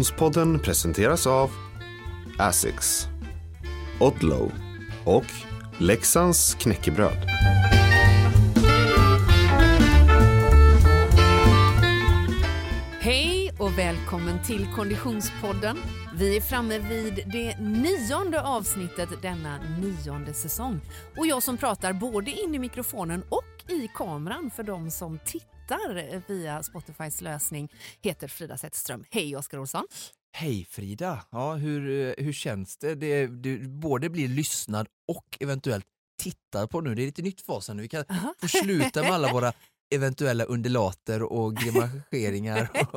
Konditionspodden 0.00 0.58
presenteras 0.58 1.26
av 1.26 1.50
Asics, 2.38 3.08
Odlow 4.00 4.52
och 5.04 5.24
Leksands 5.78 6.54
knäckebröd. 6.54 7.26
Hej 13.00 13.52
och 13.58 13.78
välkommen 13.78 14.42
till 14.42 14.66
Konditionspodden. 14.76 15.78
Vi 16.14 16.36
är 16.36 16.40
framme 16.40 16.78
vid 16.78 17.14
det 17.32 17.58
nionde 17.58 18.42
avsnittet 18.42 19.08
denna 19.22 19.58
nionde 19.80 20.34
säsong. 20.34 20.80
Och 21.16 21.26
jag 21.26 21.42
som 21.42 21.56
pratar 21.56 21.92
både 21.92 22.30
in 22.30 22.54
i 22.54 22.58
mikrofonen 22.58 23.22
och 23.28 23.72
i 23.72 23.88
kameran 23.94 24.50
för 24.56 24.62
de 24.62 24.90
som 24.90 25.18
tittar 25.24 25.49
via 26.26 26.62
Spotifys 26.62 27.20
lösning 27.20 27.68
heter 28.02 28.28
Frida 28.28 28.58
Zetterström. 28.58 29.04
Hej 29.10 29.36
Oskar 29.36 29.58
Olsson! 29.58 29.86
Hej 30.32 30.66
Frida! 30.70 31.24
Ja, 31.30 31.54
hur, 31.54 32.08
eh, 32.08 32.24
hur 32.24 32.32
känns 32.32 32.76
det? 32.76 32.94
det? 32.94 33.26
Du 33.26 33.68
både 33.68 34.10
blir 34.10 34.28
lyssnad 34.28 34.88
och 35.08 35.36
eventuellt 35.40 35.86
tittar 36.22 36.66
på 36.66 36.80
nu. 36.80 36.94
Det 36.94 37.02
är 37.02 37.06
lite 37.06 37.22
nytt 37.22 37.40
för 37.40 37.52
oss 37.52 37.68
nu. 37.68 37.82
Vi 37.82 37.88
kan 37.88 38.04
Aha. 38.08 38.34
få 38.40 38.48
sluta 38.48 39.02
med 39.02 39.12
alla 39.12 39.32
våra 39.32 39.52
eventuella 39.94 40.44
undulater 40.44 41.22
och 41.22 41.56
grimaseringar. 41.56 42.68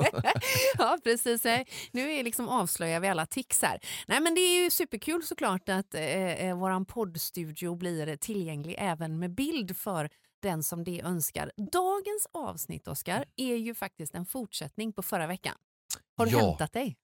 ja, 0.78 0.98
precis. 1.04 1.44
Nu 1.92 2.14
är 2.14 2.24
liksom 2.24 2.50
avslöjar 2.50 3.00
vi 3.00 3.08
alla 3.08 3.28
här. 3.62 3.80
Nej, 4.08 4.22
men 4.22 4.36
det 4.36 4.42
är 4.42 4.64
ju 4.64 4.70
superkul 4.70 5.24
såklart 5.24 5.70
att 5.70 5.96
eh, 5.96 6.02
eh, 6.04 6.58
våran 6.58 6.86
poddstudio 6.86 7.76
blir 7.76 8.16
tillgänglig 8.16 8.76
även 8.78 9.20
med 9.20 9.36
bild 9.36 9.78
för 9.78 10.10
den 10.44 10.64
som 10.64 10.84
det 10.84 11.02
önskar. 11.02 11.52
Dagens 11.58 12.28
avsnitt, 12.34 12.88
Oskar, 12.88 13.26
är 13.36 13.56
ju 13.56 13.76
faktiskt 13.76 14.16
en 14.16 14.26
fortsättning 14.26 14.94
på 14.94 15.02
förra 15.04 15.28
veckan. 15.28 15.56
Har 16.18 16.26
du 16.26 16.32
Ja. 16.32 16.40
hämtat 16.50 16.74
dig? 16.74 16.96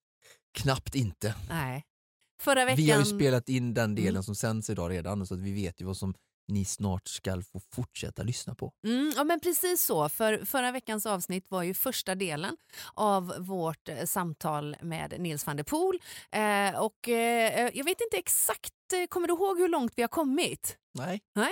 Knappt 0.53 0.95
inte. 0.95 1.35
Nej. 1.49 1.85
Förra 2.41 2.65
veckan... 2.65 2.77
Vi 2.85 2.91
har 2.91 2.99
ju 2.99 3.05
spelat 3.05 3.49
in 3.49 3.73
den 3.73 3.95
delen 3.95 4.09
Mm. 4.09 4.23
som 4.23 4.35
sänds 4.35 4.69
idag 4.69 4.91
redan 4.91 5.27
så 5.27 5.33
att 5.33 5.39
vi 5.39 5.53
vet 5.53 5.81
ju 5.81 5.85
vad 5.85 5.97
som 5.97 6.13
ni 6.47 6.65
snart 6.65 7.07
ska 7.07 7.41
få 7.41 7.59
fortsätta 7.59 8.23
lyssna 8.23 8.55
på. 8.55 8.73
Mm, 8.87 9.13
ja, 9.15 9.23
men 9.23 9.39
precis 9.39 9.83
så. 9.85 10.09
För 10.09 10.45
förra 10.45 10.71
veckans 10.71 11.05
avsnitt 11.05 11.45
var 11.51 11.63
ju 11.63 11.73
första 11.73 12.15
delen 12.15 12.57
av 12.93 13.33
vårt 13.39 13.89
eh, 13.89 14.05
samtal 14.05 14.75
med 14.81 15.13
Nils 15.19 15.45
van 15.47 15.57
der 15.57 15.63
Poel. 15.63 15.99
Eh, 16.31 16.81
och, 16.81 17.09
eh, 17.09 17.69
jag 17.73 17.85
vet 17.85 18.01
inte 18.01 18.17
exakt, 18.17 18.73
eh, 18.93 19.05
kommer 19.09 19.27
du 19.27 19.33
ihåg 19.33 19.57
hur 19.59 19.67
långt 19.69 19.93
vi 19.95 20.01
har 20.01 20.07
kommit? 20.09 20.77
Nej. 20.93 21.21
Nej? 21.35 21.51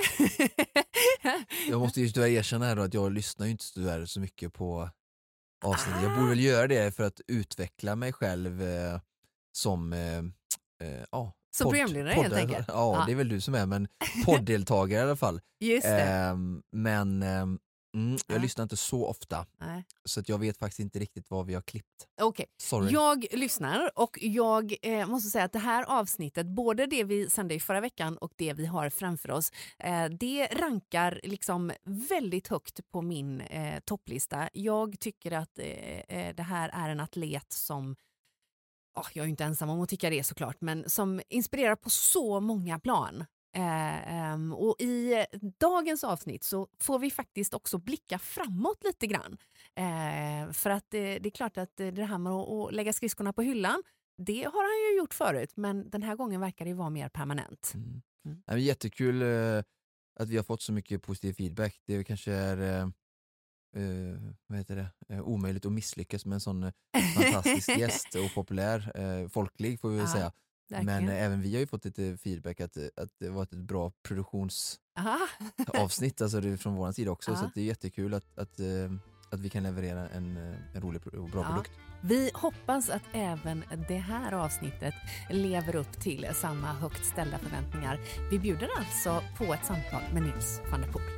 Jag 1.70 1.80
måste 1.80 2.02
ju 2.02 2.10
tyvärr 2.10 2.28
erkänna 2.28 2.66
här 2.66 2.76
då 2.76 2.82
att 2.82 2.94
jag 2.94 3.12
lyssnar 3.12 3.46
ju 3.46 3.52
inte 3.52 3.66
tyvärr 3.74 4.06
så 4.06 4.20
mycket 4.20 4.54
på 4.54 4.90
avsnittet. 5.66 6.02
Jag 6.04 6.16
borde 6.16 6.30
väl 6.30 6.40
göra 6.40 6.68
det 6.68 6.96
för 6.96 7.04
att 7.04 7.22
utveckla 7.28 7.96
mig 7.96 8.14
själv 8.14 8.62
eh, 8.62 9.00
som 9.52 9.94
eh, 9.94 10.18
eh, 10.18 11.04
ja, 11.12 11.34
Som 11.58 11.72
programledare 11.72 12.14
helt 12.14 12.28
poddare. 12.28 12.42
enkelt? 12.42 12.68
Ja, 12.68 12.96
Ja. 13.00 13.04
det 13.06 13.12
är 13.12 13.16
väl 13.16 13.30
du 13.30 13.42
som 13.42 13.56
är, 13.56 13.66
men 13.66 13.88
podddeltagare 14.26 15.00
i 15.00 15.04
alla 15.04 15.16
fall. 15.16 15.42
Just 15.60 15.84
det. 15.88 16.02
Ehm, 16.04 16.62
men 16.72 17.24
ehm, 17.24 17.60
mm, 17.96 18.18
jag 18.28 18.38
Ja. 18.38 18.42
lyssnar 18.42 18.64
inte 18.64 18.78
så 18.78 19.06
ofta 19.08 19.46
Nej. 19.60 19.86
så 20.06 20.20
att 20.20 20.30
jag 20.30 20.38
vet 20.38 20.58
faktiskt 20.58 20.80
inte 20.80 21.00
riktigt 21.00 21.30
vad 21.30 21.46
vi 21.46 21.54
har 21.54 21.62
klippt. 21.62 22.08
Okej. 22.22 22.46
Sorry. 22.62 22.92
Jag 22.94 23.26
lyssnar 23.32 23.92
och 24.00 24.18
jag 24.22 24.76
eh, 24.82 25.08
måste 25.08 25.30
säga 25.30 25.44
att 25.46 25.54
det 25.54 25.60
här 25.60 25.84
avsnittet, 25.84 26.48
både 26.48 26.86
det 26.86 27.04
vi 27.04 27.30
sände 27.30 27.56
i 27.56 27.60
förra 27.60 27.82
veckan 27.82 28.18
och 28.18 28.32
det 28.36 28.54
vi 28.54 28.66
har 28.66 28.90
framför 28.90 29.32
oss, 29.32 29.52
eh, 29.80 30.06
det 30.06 30.48
rankar 30.48 31.20
liksom 31.24 31.72
väldigt 31.84 32.48
högt 32.48 32.80
på 32.92 33.02
min 33.02 33.42
eh, 33.42 33.80
topplista. 33.80 34.50
Jag 34.54 35.00
tycker 35.00 35.32
att 35.32 35.60
eh, 35.60 35.66
eh, 36.00 36.36
det 36.36 36.44
här 36.44 36.70
är 36.74 36.90
en 36.90 37.00
atlet 37.00 37.54
som 37.54 37.96
ja, 38.96 39.06
jag 39.14 39.26
är 39.26 39.30
inte 39.30 39.44
ensam 39.44 39.70
om 39.70 39.82
att 39.82 39.90
tycka 39.90 40.10
det 40.10 40.24
såklart, 40.24 40.62
men 40.62 40.90
som 40.90 41.22
inspirerar 41.30 41.76
på 41.76 41.90
så 41.90 42.40
många 42.40 42.80
plan. 42.80 43.26
Eh, 43.56 44.14
ehm, 44.14 44.54
och 44.54 44.82
i 44.82 45.26
dagens 45.60 46.04
avsnitt 46.04 46.44
så 46.44 46.68
får 46.80 47.00
vi 47.00 47.12
faktiskt 47.12 47.54
också 47.54 47.78
blicka 47.78 48.20
framåt 48.20 48.84
lite 48.84 49.08
grann. 49.08 49.38
Eh, 49.76 50.52
för 50.52 50.70
att 50.70 50.86
det, 50.90 51.20
det 51.20 51.30
är 51.30 51.32
klart 51.32 51.58
att 51.58 51.78
det 51.78 52.04
här 52.04 52.18
med 52.18 52.34
att, 52.34 52.74
lägga 52.74 52.94
skridskorna 52.94 53.34
på 53.34 53.42
hyllan, 53.42 53.84
det 54.18 54.44
har 54.44 54.64
han 54.64 54.92
ju 54.92 54.98
gjort 54.98 55.14
förut, 55.14 55.52
men 55.56 55.90
den 55.90 56.04
här 56.04 56.16
gången 56.16 56.42
verkar 56.42 56.66
det 56.66 56.74
vara 56.74 56.90
mer 56.90 57.10
permanent. 57.10 57.72
Mm. 57.76 58.02
Mm. 58.26 58.60
Jättekul 58.60 59.22
eh, 59.22 59.64
att 60.20 60.30
vi 60.30 60.38
har 60.38 60.44
fått 60.44 60.62
så 60.62 60.74
mycket 60.74 61.02
positiv 61.02 61.34
feedback. 61.34 61.82
Det 61.86 62.04
kanske 62.04 62.32
är 62.32 62.58
eh, 62.62 62.90
eh, 63.84 64.20
vad 64.48 64.58
heter 64.58 64.76
det? 64.76 65.16
Eh, 65.16 65.22
omöjligt 65.22 65.66
att 65.66 65.72
misslyckas 65.72 66.26
med 66.26 66.34
en 66.34 66.42
sån 66.42 66.64
eh, 66.64 66.72
fantastisk 67.16 67.70
gäst 67.70 68.16
och 68.16 68.34
populär, 68.36 68.92
eh, 68.96 69.28
folklig 69.28 69.80
får 69.80 69.90
vi 69.90 69.98
väl 69.98 70.06
Ja, 70.08 70.14
säga. 70.14 70.32
Men 70.70 70.86
verkligen. 70.86 71.10
eh, 71.14 71.24
även 71.24 71.42
vi 71.42 71.54
har 71.54 71.60
ju 71.60 71.68
fått 71.68 71.86
lite 71.86 72.18
feedback 72.24 72.62
att, 72.62 72.78
eh, 72.78 72.84
att 72.96 73.10
det 73.20 73.30
varit 73.30 73.54
ett 73.54 73.60
bra 73.60 73.92
produktionsavsnitt 74.04 76.22
Aha. 76.22 76.26
alltså 76.26 76.58
från 76.58 76.76
vår 76.76 76.92
sida 76.92 77.12
också. 77.12 77.32
Ja. 77.32 77.38
Så 77.38 77.46
att 77.46 77.54
det 77.56 77.62
är 77.62 77.66
jättekul 77.66 78.14
att, 78.14 78.38
att, 78.38 78.60
eh, 78.60 78.66
att 79.32 79.40
vi 79.40 79.50
kan 79.50 79.64
leverera 79.64 80.10
en, 80.10 80.38
en 80.74 80.82
rolig 80.82 81.08
och 81.08 81.30
bra 81.30 81.42
Ja. 81.42 81.48
produkt. 81.48 81.72
Vi 82.02 82.32
hoppas 82.34 82.90
att 82.90 83.02
även 83.14 83.64
det 83.88 83.98
här 83.98 84.32
avsnittet 84.32 84.94
lever 85.30 85.76
upp 85.76 86.00
till 86.02 86.28
samma 86.34 86.74
högt 86.74 87.06
ställda 87.06 87.38
förväntningar. 87.40 88.00
Vi 88.32 88.40
bjuder 88.40 88.70
alltså 88.78 89.22
på 89.38 89.54
ett 89.54 89.66
samtal 89.66 90.02
med 90.14 90.22
Nils 90.24 90.62
van 90.72 90.82
der 90.82 90.92
Poel. 90.92 91.04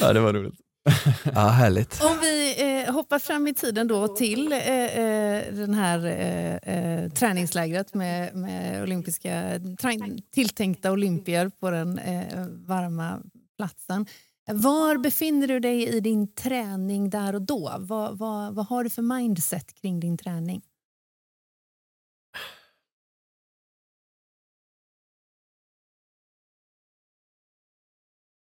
Ja, 0.00 0.12
det 0.12 0.20
var 0.20 0.32
roligt. 0.32 0.54
Ja, 1.34 1.48
härligt. 1.48 2.02
Om 2.02 2.18
vi 2.20 2.54
eh, 2.84 2.92
hoppar 2.94 3.18
fram 3.18 3.46
i 3.46 3.54
tiden 3.54 3.88
då 3.88 4.08
till 4.08 4.52
eh, 4.52 4.58
eh, 4.98 5.54
den 5.54 5.74
här 5.74 6.06
eh, 6.06 6.54
eh, 6.76 7.10
träningslägret 7.10 7.94
med, 7.94 8.34
med 8.34 8.82
olympiska 8.82 9.58
tra- 9.58 10.22
tilltänkta 10.34 10.92
olympier 10.92 11.48
på 11.48 11.70
den 11.70 11.98
eh, 11.98 12.46
varma 12.48 13.22
platsen. 13.56 14.06
Var 14.52 14.98
befinner 14.98 15.48
du 15.48 15.60
dig 15.60 15.88
i 15.88 16.00
din 16.00 16.34
träning 16.34 17.10
där 17.10 17.34
och 17.34 17.42
då? 17.42 17.72
Vad, 17.78 18.18
vad, 18.18 18.54
vad 18.54 18.66
har 18.66 18.84
du 18.84 18.90
för 18.90 19.02
mindset 19.02 19.74
kring 19.74 20.00
din 20.00 20.16
träning? 20.18 20.62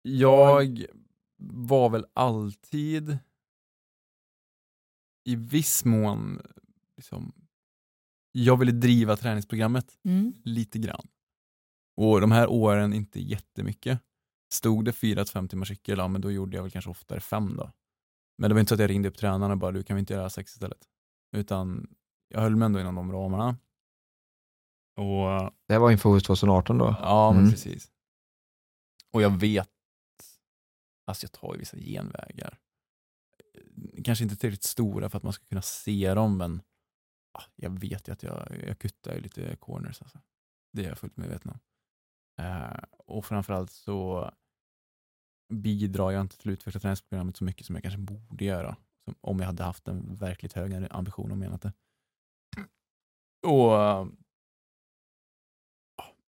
Jag 0.01 0.85
var 1.51 1.89
väl 1.89 2.05
alltid 2.13 3.17
i 5.25 5.35
viss 5.35 5.85
mån 5.85 6.41
liksom, 6.97 7.33
jag 8.31 8.57
ville 8.57 8.71
driva 8.71 9.15
träningsprogrammet 9.17 9.97
Mm. 10.03 10.33
lite 10.43 10.79
grann. 10.79 11.07
Och 11.97 12.21
de 12.21 12.31
här 12.31 12.47
åren 12.49 12.93
inte 12.93 13.19
jättemycket. 13.21 13.99
Stod 14.53 14.85
det 14.85 14.91
4-5 14.91 15.47
timmars 15.47 15.67
cykel, 15.67 15.97
ja, 15.97 16.07
men 16.07 16.21
då 16.21 16.31
gjorde 16.31 16.57
jag 16.57 16.63
väl 16.63 16.71
kanske 16.71 16.91
oftare 16.91 17.19
fem 17.19 17.55
då. 17.57 17.71
Men 18.37 18.49
det 18.49 18.53
var 18.53 18.59
inte 18.59 18.69
så 18.69 18.73
att 18.75 18.79
jag 18.81 18.89
ringde 18.89 19.09
upp 19.09 19.17
tränaren 19.17 19.51
och 19.51 19.57
bara, 19.57 19.71
du 19.71 19.83
kan 19.83 19.95
vi 19.95 19.99
inte 19.99 20.13
göra 20.13 20.29
sex 20.29 20.53
istället? 20.53 20.87
Utan 21.35 21.95
jag 22.27 22.41
höll 22.41 22.55
mig 22.55 22.65
ändå 22.65 22.79
inom 22.79 22.95
de 22.95 23.11
ramarna. 23.11 23.57
Och 24.97 25.53
Det 25.67 25.77
var 25.77 25.91
inför 25.91 26.09
OS 26.17 26.23
2018 26.23 26.77
då? 26.77 26.95
Ja, 26.99 27.31
men 27.31 27.39
Mm. 27.39 27.51
precis. 27.51 27.91
Och 29.11 29.21
jag 29.21 29.39
vet, 29.39 29.69
alltså 31.05 31.23
jag 31.23 31.31
tar 31.31 31.53
ju 31.53 31.59
vissa 31.59 31.77
genvägar. 31.77 32.59
Eh, 33.53 34.03
kanske 34.03 34.23
inte 34.23 34.35
tillräckligt 34.35 34.63
stora 34.63 35.09
för 35.09 35.17
att 35.17 35.23
man 35.23 35.33
ska 35.33 35.45
kunna 35.45 35.61
se 35.61 36.13
dem, 36.13 36.37
men 36.37 36.61
ah, 37.31 37.43
jag 37.55 37.79
vet 37.79 38.07
ju 38.07 38.11
att 38.11 38.23
jag, 38.23 38.63
jag 38.67 38.79
kuttar 38.79 39.13
ju 39.13 39.21
lite 39.21 39.55
corners. 39.55 40.01
Alltså. 40.01 40.19
Det 40.73 40.85
är 40.85 40.89
jag 40.89 40.97
fullt 40.97 41.17
medveten 41.17 41.51
om. 41.51 41.59
Eh, 42.45 42.83
och 42.89 43.25
framförallt 43.25 43.71
så 43.71 44.31
bidrar 45.53 46.11
jag 46.11 46.21
inte 46.21 46.37
till 46.37 46.49
att 46.49 46.53
utveckla 46.53 46.79
träningsprogrammet 46.79 47.37
så 47.37 47.43
mycket 47.43 47.65
som 47.65 47.75
jag 47.75 47.83
kanske 47.83 47.99
borde 47.99 48.45
göra. 48.45 48.77
Som 49.05 49.15
om 49.21 49.39
jag 49.39 49.45
hade 49.45 49.63
haft 49.63 49.87
en 49.87 50.15
verkligt 50.15 50.53
hög 50.53 50.87
ambition 50.91 51.31
och 51.31 51.37
menat 51.37 51.61
det. 51.61 51.73
Och 53.47 54.07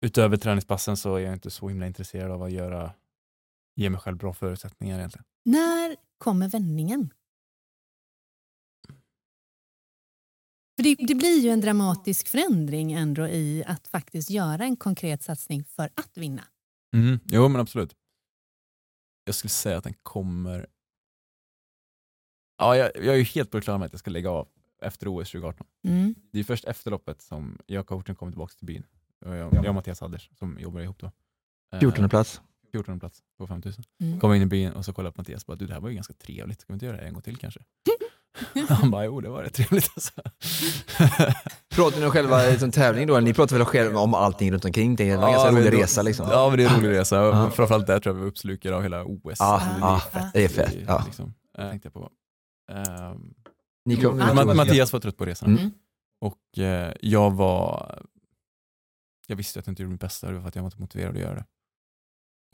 utöver 0.01 0.37
träningspassen 0.37 0.97
så 0.97 1.15
är 1.15 1.19
jag 1.19 1.33
inte 1.33 1.51
så 1.51 1.69
himla 1.69 1.87
intresserad 1.87 2.31
av 2.31 2.43
att 2.43 2.51
göra, 2.51 2.93
ge 3.75 3.89
mig 3.89 3.99
själv 3.99 4.17
bra 4.17 4.33
förutsättningar 4.33 4.97
egentligen. 4.97 5.25
När 5.45 5.95
kommer 6.17 6.49
vändningen? 6.49 7.13
För 10.75 10.83
det, 10.83 10.95
det 10.95 11.15
blir 11.15 11.39
ju 11.39 11.49
en 11.49 11.61
dramatisk 11.61 12.27
förändring 12.27 12.93
ändå 12.93 13.27
i 13.27 13.63
att 13.67 13.87
faktiskt 13.87 14.29
göra 14.29 14.63
en 14.63 14.75
konkret 14.75 15.23
satsning 15.23 15.63
för 15.63 15.89
att 15.95 16.17
vinna. 16.17 16.43
Mm. 16.93 17.19
Jo 17.25 17.47
men 17.47 17.61
absolut. 17.61 17.95
Jag 19.23 19.35
skulle 19.35 19.49
säga 19.49 19.77
att 19.77 19.83
den 19.83 19.93
kommer... 20.03 20.67
Ja, 22.57 22.77
jag, 22.77 22.91
jag 22.95 23.07
är 23.07 23.15
ju 23.15 23.23
helt 23.23 23.51
på 23.51 23.57
det 23.57 23.63
klara 23.63 23.77
med 23.77 23.85
att 23.85 23.93
jag 23.93 23.99
ska 23.99 24.11
lägga 24.11 24.29
av 24.29 24.47
efter 24.81 25.07
OS 25.07 25.31
2018. 25.31 25.67
Mm. 25.83 26.15
Det 26.31 26.39
är 26.39 26.43
först 26.43 26.65
efter 26.65 26.91
loppet 26.91 27.21
som 27.21 27.57
jag 27.65 27.81
och 27.81 27.87
coachen 27.87 28.15
kommer 28.15 28.31
tillbaka 28.31 28.53
till 28.53 28.67
byn. 28.67 28.83
Jag, 29.19 29.37
jag 29.37 29.67
och 29.67 29.75
Mattias 29.75 29.99
Hadders 29.99 30.29
som 30.33 30.59
jobbar 30.59 30.81
ihop 30.81 30.99
då. 30.99 31.11
Eh, 31.73 31.79
14 31.79 32.09
plats. 32.09 32.41
14 32.75 32.99
plats 32.99 33.19
på 33.37 33.47
5000. 33.47 33.83
Mm. 34.01 34.19
Kom 34.19 34.33
in 34.33 34.41
i 34.41 34.45
byn 34.45 34.71
och 34.71 34.85
så 34.85 34.93
kollade 34.93 35.13
på 35.15 35.21
Mattias 35.21 35.43
och 35.43 35.47
bara, 35.47 35.55
du 35.55 35.65
det 35.67 35.73
här 35.73 35.81
var 35.81 35.89
ju 35.89 35.95
ganska 35.95 36.13
trevligt, 36.13 36.61
ska 36.61 36.73
vi 36.73 36.73
inte 36.73 36.85
göra 36.85 36.97
det 36.97 37.03
en 37.03 37.13
gång 37.13 37.21
till 37.21 37.37
kanske? 37.37 37.59
Han 38.69 38.91
bara, 38.91 39.05
jo 39.05 39.21
det 39.21 39.29
var 39.29 39.43
rätt 39.43 39.53
trevligt 39.53 39.91
alltså. 39.95 40.11
Pratar 41.75 41.99
ni 41.99 42.05
om 42.05 42.11
själva 42.11 42.43
liksom, 42.43 42.71
tävling 42.71 43.07
då? 43.07 43.19
Ni 43.19 43.33
pratar 43.33 43.57
väl 43.57 43.65
själva 43.65 43.99
om 43.99 44.13
allting 44.13 44.51
runt 44.51 44.65
omkring? 44.65 44.95
Det 44.95 45.09
är 45.09 45.13
en 45.15 45.21
ganska 45.21 45.51
men 45.51 45.61
rolig 45.61 45.73
då- 45.73 45.77
resa 45.77 46.01
liksom. 46.01 46.27
Ja 46.31 46.49
men 46.49 46.57
det 46.57 46.63
är 46.63 46.69
en 46.69 46.75
rolig 46.81 46.89
resa, 46.89 47.15
Ja. 47.15 47.45
och 47.47 47.53
framförallt 47.55 47.87
där 47.87 47.99
tror 47.99 48.15
jag 48.15 48.21
vi 48.23 48.27
uppslukade 48.29 48.75
av 48.75 48.81
hela 48.83 49.03
OS. 49.05 49.21
Ja, 49.39 49.59
Så 49.59 49.65
det 49.79 49.85
är 49.85 49.89
ja, 49.89 49.99
fett. 49.99 50.33
det 50.33 50.43
är 50.43 50.47
fett. 50.49 50.75
Ja. 50.87 51.03
Liksom. 51.05 51.33
Eh, 51.57 51.69
tänkte 51.69 51.85
jag 51.85 51.93
på. 51.93 52.09
Ehm, 52.71 53.33
Ni 53.85 53.95
kom, 53.95 54.19
Ja. 54.19 54.25
Ma- 54.33 54.53
Mattias 54.55 54.93
var 54.93 54.99
trött 54.99 55.17
på 55.17 55.25
resan. 55.25 55.57
Mm. 55.57 55.71
Och 56.21 56.57
eh, 56.59 56.93
jag 57.01 57.31
var, 57.31 57.99
jag 59.27 59.35
visste 59.35 59.59
att 59.59 59.67
jag 59.67 59.71
inte 59.71 59.81
gjorde 59.81 59.91
mitt 59.91 60.01
bästa, 60.01 60.27
det 60.27 60.33
var 60.33 60.41
för 60.41 60.47
att 60.47 60.55
jag 60.55 60.63
var 60.63 60.67
inte 60.67 60.81
motiverad 60.81 61.15
att 61.15 61.21
göra 61.21 61.35
det. 61.35 61.45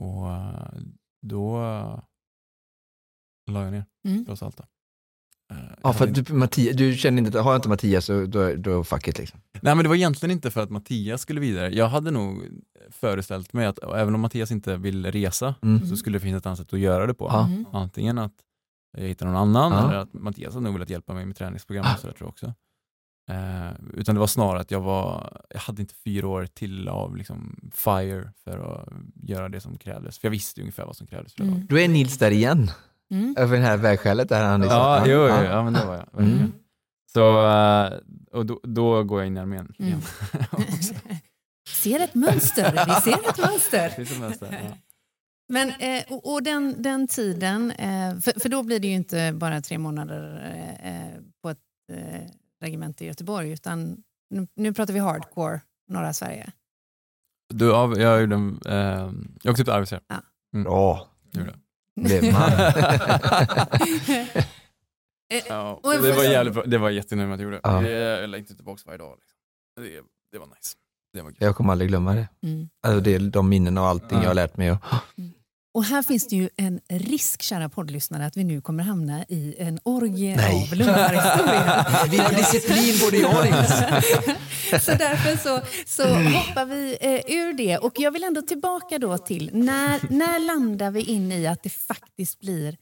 Och 0.02 0.30
eh, 0.32 0.78
då 1.26 1.56
eh, 1.62 2.00
la 3.50 3.62
jag 3.64 3.72
ner, 3.72 3.84
Mm. 4.08 4.24
trots 4.24 4.42
allt. 4.42 4.56
Då. 4.56 4.64
Eh, 5.54 5.58
Ja, 5.82 5.92
för 5.92 6.08
inte- 6.08 6.20
du, 6.22 6.32
Mattias, 6.34 6.76
du 6.76 6.94
känner 6.96 7.22
inte, 7.22 7.40
har 7.40 7.52
jag 7.52 7.58
inte 7.58 7.68
Mattias 7.68 8.04
så 8.04 8.26
då, 8.26 8.54
då 8.54 8.84
fuck 8.84 9.08
it 9.08 9.18
liksom. 9.18 9.40
Nej 9.62 9.74
men 9.74 9.82
det 9.84 9.88
var 9.88 9.96
egentligen 9.96 10.30
inte 10.30 10.50
för 10.50 10.60
att 10.62 10.70
Mattias 10.70 11.20
skulle 11.22 11.40
vidare. 11.40 11.74
Jag 11.74 11.88
hade 11.88 12.10
nog 12.10 12.48
föreställt 12.90 13.52
mig 13.52 13.66
att 13.66 13.78
även 13.78 14.14
om 14.14 14.20
Mattias 14.20 14.50
inte 14.50 14.76
vill 14.76 15.06
resa 15.12 15.54
Mm. 15.62 15.86
så 15.86 15.96
skulle 15.96 16.16
det 16.18 16.20
finnas 16.22 16.38
ett 16.40 16.46
annat 16.46 16.58
sätt 16.58 16.72
att 16.72 16.78
göra 16.80 17.06
det 17.06 17.14
på. 17.14 17.28
Mm. 17.28 17.66
Antingen 17.72 18.18
att 18.18 18.34
jag 18.96 19.04
hittar 19.08 19.26
någon 19.26 19.36
annan 19.36 19.72
Ja. 19.72 19.88
eller 19.88 19.98
att 19.98 20.12
Mattias 20.12 20.54
hade 20.54 20.64
nog 20.64 20.72
velat 20.72 20.90
hjälpa 20.90 21.14
mig 21.14 21.26
med 21.26 21.36
träningsprogram 21.36 21.86
och 21.94 22.00
sådär 22.00 22.14
tror 22.14 22.26
jag 22.26 22.28
också. 22.32 22.54
Eh, 23.30 23.70
utan 23.94 24.14
det 24.14 24.18
var 24.20 24.26
snarare 24.26 24.60
att 24.60 24.70
jag 24.70 24.80
var, 24.80 25.40
jag 25.48 25.60
hade 25.60 25.82
inte 25.82 25.94
fyra 25.94 26.28
år 26.28 26.46
till 26.46 26.88
av 26.88 27.16
liksom 27.16 27.70
fire 27.74 28.32
för 28.44 28.58
att 28.58 28.88
göra 29.28 29.48
det 29.48 29.60
som 29.60 29.78
krävdes. 29.78 30.18
För 30.18 30.28
jag 30.28 30.30
visste 30.30 30.60
ungefär 30.60 30.84
vad 30.84 30.96
som 30.96 31.06
krävdes. 31.06 31.34
För. 31.34 31.42
Mm. 31.44 31.66
Då 31.66 31.78
är 31.78 31.88
Nils 31.88 32.18
där 32.18 32.30
igen, 32.30 32.70
Mm. 33.10 33.34
över 33.38 33.56
det 33.56 33.62
här 33.62 33.76
vägskälet 33.76 34.28
där 34.28 34.44
han 34.44 34.60
liksom. 34.60 34.78
Ja, 34.78 35.06
jo, 35.06 35.12
jo, 35.12 35.44
ja, 35.44 35.64
men 35.64 35.72
det 35.72 35.84
var 35.84 35.94
jag. 35.94 36.24
Mm. 36.24 36.52
Så, 37.12 37.46
eh, 37.48 37.92
och 38.32 38.46
då, 38.46 38.60
då 38.62 39.04
går 39.04 39.20
jag 39.20 39.26
in 39.26 39.36
i 39.36 39.40
armén 39.40 39.74
Mm. 39.78 39.88
igen. 39.88 40.02
Ser 41.68 42.00
ett 42.00 42.14
mönster, 42.14 42.72
vi 42.86 42.92
ser 43.12 43.28
ett 43.30 43.38
mönster. 43.38 43.92
Det 43.96 44.02
är 44.02 44.04
som 44.04 44.22
helst 44.22 44.40
där, 44.40 44.60
ja. 44.70 44.76
Men, 45.48 45.68
eh, 45.70 46.02
och, 46.08 46.32
och 46.32 46.42
den, 46.42 46.82
den 46.82 47.08
tiden, 47.08 47.70
eh, 47.70 48.18
för, 48.18 48.40
för 48.40 48.48
då 48.48 48.62
blir 48.62 48.80
det 48.80 48.88
ju 48.88 48.94
inte 48.94 49.32
bara 49.32 49.60
tre 49.60 49.78
månader 49.78 50.42
på 51.42 51.50
ett 51.50 51.58
eh, 51.92 52.20
regemente 52.62 53.04
i 53.04 53.06
Göteborg 53.06 53.50
utan 53.50 54.02
nu, 54.30 54.46
nu 54.56 54.74
pratar 54.74 54.94
vi 54.94 55.00
hardcore 55.00 55.60
norra 55.88 56.12
Sverige. 56.12 56.52
Du, 57.54 57.66
ja, 57.66 57.96
jag 57.98 58.20
gjorde 58.20 58.34
en, 58.34 58.60
eh, 58.66 59.12
jag 59.42 59.50
åkte 59.50 59.50
upp 59.50 59.56
till 59.56 59.70
Arvidsjaur. 59.70 60.00
Bra, 60.64 61.08
gjorde 61.32 61.50
jag. 61.50 62.04
blev 62.04 62.32
man. 62.32 62.50
Ja, 65.48 65.80
det 65.82 66.12
var 66.12 66.24
jävligt 66.24 66.54
bra. 66.54 66.62
Det 66.66 66.78
var 66.78 66.90
jättenöjd 66.90 67.28
med 67.28 67.34
att 67.34 67.40
jag 67.40 67.44
gjorde. 67.44 67.60
Ja. 67.62 67.80
Det- 67.80 67.90
Jag 68.20 68.30
längtar 68.30 68.54
tillbaka 68.54 68.82
varje 68.86 68.98
dag. 68.98 69.18
Liksom. 69.20 69.36
Det, 69.76 70.00
det 70.32 70.38
var 70.38 70.46
nice. 70.46 70.76
Det 71.12 71.22
var. 71.22 71.34
Jag 71.38 71.56
kommer 71.56 71.72
aldrig 71.72 71.88
glömma 71.88 72.14
det. 72.14 72.28
mm. 72.42 72.68
Alltså 72.86 73.00
det 73.00 73.14
är 73.14 73.20
de 73.20 73.48
minnen 73.48 73.78
och 73.78 73.84
allting 73.86 74.18
Ja. 74.18 74.22
jag 74.22 74.30
har 74.30 74.34
lärt 74.34 74.56
mig. 74.56 74.72
Och, 74.72 74.78
Och 75.74 75.84
här 75.84 76.02
finns 76.02 76.28
det 76.28 76.36
ju 76.36 76.48
en 76.56 76.80
risk, 76.88 77.42
kära 77.42 77.68
poddlyssnare, 77.68 78.26
att 78.26 78.36
vi 78.36 78.44
nu 78.44 78.60
kommer 78.60 78.82
hamna 78.82 79.24
i 79.28 79.54
en 79.58 79.78
orgie 79.82 80.36
Nej. 80.36 80.62
av. 80.62 80.70
Vi 82.10 82.18
har 82.18 82.36
disciplin 82.36 82.94
både 83.04 83.16
jag 83.16 83.46
så 84.82 84.90
därför 84.90 85.36
så, 85.36 85.60
så 85.86 86.02
hoppar 86.14 86.66
vi 86.66 86.96
eh, 87.00 87.36
ur 87.36 87.52
det. 87.52 87.78
Och 87.78 87.92
jag 87.96 88.10
vill 88.10 88.24
ändå 88.24 88.42
tillbaka 88.42 88.98
då 88.98 89.18
till 89.18 89.50
när, 89.52 90.12
när 90.12 90.38
landar 90.38 90.90
vi 90.90 91.00
in 91.00 91.32
i 91.32 91.46
att 91.46 91.62
det 91.62 91.70
faktiskt 91.70 92.40
blir 92.40 92.76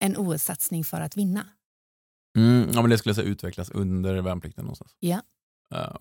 en 0.00 0.16
OS-satsning 0.16 0.84
för 0.84 1.00
att 1.00 1.16
vinna? 1.16 1.46
Mm, 2.36 2.70
ja, 2.72 2.80
men 2.82 2.90
det 2.90 2.98
skulle 2.98 3.10
jag 3.10 3.16
säga 3.16 3.28
utvecklas 3.28 3.70
under 3.70 4.20
värnplikten 4.20 4.64
någonstans. 4.64 4.96
Ja. 5.00 5.22
Eh, 5.74 5.96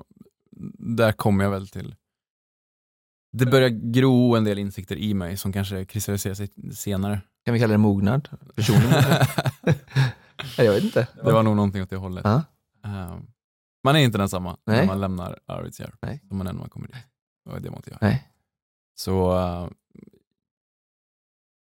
där 0.97 1.11
kommer 1.11 1.43
jag 1.43 1.51
väl 1.51 1.67
till. 1.67 1.95
Det 3.31 3.45
börjar 3.45 3.69
gro 3.69 4.35
en 4.35 4.43
del 4.43 4.59
insikter 4.59 4.95
i 4.95 5.13
mig 5.13 5.37
som 5.37 5.53
kanske 5.53 5.85
kristalliserar 5.85 6.33
sig 6.33 6.49
senare. 6.73 7.21
Kan 7.45 7.53
vi 7.53 7.59
kalla 7.59 7.71
det 7.71 7.77
mognad? 7.77 8.29
Personlig 8.55 8.83
mognad? 8.83 9.27
Nej, 10.57 10.67
jag 10.67 10.73
vet 10.73 10.83
inte. 10.83 11.07
Det 11.15 11.31
var 11.31 11.43
nog 11.43 11.55
någonting 11.55 11.83
åt 11.83 11.89
det 11.89 11.95
hållet. 11.95 12.25
Eh, 12.25 13.19
man 13.83 13.95
är 13.95 13.99
inte 13.99 14.17
densamma 14.17 14.57
när 14.65 14.75
Nej. 14.75 14.87
man 14.87 15.01
lämnar 15.01 15.39
Arvidsjaur 15.45 15.95
som 16.27 16.37
man 16.37 16.47
är 16.47 16.53
när 16.53 16.59
man 16.59 16.69
kommer 16.69 16.87
dit. 16.87 16.95
Och 17.49 17.61
det 17.61 17.69
var 17.69 17.77
inte 17.77 17.89
jag. 17.89 18.01
Nej. 18.01 18.31
Så 18.95 19.37
eh, 19.37 19.69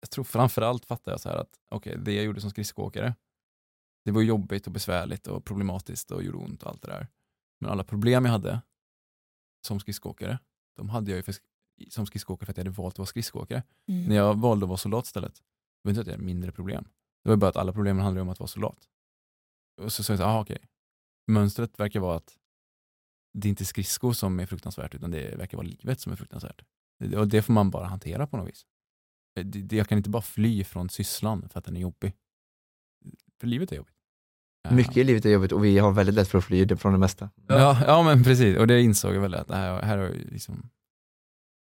jag 0.02 0.10
tror 0.10 0.24
framförallt 0.24 0.86
fattar 0.86 1.12
jag 1.12 1.22
så 1.22 1.30
här 1.30 1.38
att 1.38 1.60
okej, 1.72 1.98
det 1.98 2.14
jag 2.14 2.26
gjorde 2.26 2.42
som 2.42 2.50
skridskoåkare, 2.50 3.16
det 4.06 4.12
var 4.12 4.22
jobbigt 4.22 4.68
och 4.68 4.74
besvärligt 4.74 5.28
och 5.28 5.46
problematiskt 5.46 6.12
och 6.12 6.24
gjorde 6.24 6.38
ont 6.38 6.64
och 6.64 6.70
allt 6.70 6.82
det 6.82 6.88
där. 6.88 7.08
Men 7.60 7.72
alla 7.72 7.84
problem 7.84 8.26
jag 8.26 8.32
hade 8.32 8.62
som 9.68 9.80
skridskoåkare, 9.80 10.40
de 10.76 10.90
hade 10.90 11.12
jag 11.12 11.18
ju 11.18 11.24
för, 11.24 11.36
som 11.90 12.06
skridskoåkare 12.06 12.46
för 12.46 12.54
att 12.54 12.58
jag 12.58 12.64
hade 12.66 12.76
valt 12.76 12.94
att 12.94 13.00
vara 13.00 13.06
skridskoåkare. 13.06 13.64
Mm. 13.88 14.04
När 14.04 14.16
jag 14.16 14.40
valde 14.40 14.64
att 14.66 14.70
vara 14.70 14.78
soldat 14.78 15.06
istället, 15.06 15.34
det 15.36 15.42
var 15.82 15.90
inte 15.90 16.02
att 16.02 16.08
jag 16.08 16.14
hade 16.14 16.26
mindre 16.26 16.52
problem. 16.52 16.88
Det 17.24 17.30
var 17.30 17.38
bara 17.38 17.50
att 17.50 17.56
alla 17.56 17.74
problemen 17.74 18.04
handlade 18.04 18.22
om 18.22 18.30
att 18.30 18.40
vara 18.40 18.48
soldat. 18.48 18.90
Och 19.82 19.94
så 19.94 20.04
sa 20.04 20.14
jag 20.14 20.18
så 20.20 20.26
här, 20.26 20.38
ah, 20.38 20.42
okej. 20.42 20.70
Mönstret 21.28 21.80
verkar 21.80 22.00
vara 22.00 22.18
att 22.18 22.38
det 23.34 23.48
är 23.48 23.50
inte 23.50 23.66
skridskor 23.66 24.14
som 24.14 24.40
är 24.40 24.46
fruktansvärt, 24.46 24.96
utan 24.96 25.12
det 25.12 25.36
verkar 25.38 25.58
vara 25.58 25.68
livet 25.68 26.00
som 26.00 26.12
är 26.12 26.16
fruktansvärt. 26.16 26.62
Och 27.16 27.28
det 27.28 27.42
får 27.42 27.54
man 27.54 27.70
bara 27.70 27.86
hantera 27.86 28.28
på 28.28 28.38
något 28.38 28.50
vis. 28.50 28.66
Det, 29.44 29.76
jag 29.76 29.88
kan 29.88 29.98
inte 29.98 30.10
bara 30.10 30.22
fly 30.22 30.64
från 30.64 30.90
sysslan 30.90 31.50
för 31.50 31.60
att 31.60 31.66
den 31.66 31.76
är 31.76 31.82
jobbig. 31.82 32.14
För 33.40 33.48
livet 33.48 33.72
är 33.72 33.76
jobbigt. 33.76 33.96
Mycket 34.72 34.98
i 34.98 35.04
livet 35.04 35.26
är 35.26 35.30
jobbigt 35.30 35.52
och 35.52 35.66
vi 35.66 35.78
har 35.78 35.92
väldigt 35.92 36.16
lätt 36.16 36.28
för 36.28 36.38
att 36.38 36.44
fly 36.44 36.68
från 36.68 36.94
det 36.94 37.00
mesta. 37.00 37.30
Ja, 37.48 37.84
ja 37.88 38.04
men 38.04 38.24
precis. 38.24 38.58
Och 38.58 38.68
det 38.68 38.82
insåg 38.82 39.16
jag 39.16 39.22
väl 39.22 39.36
att 39.36 39.48
det 39.48 39.56
här, 39.56 39.82
här 39.82 39.98
har 39.98 40.10
liksom 40.10 40.70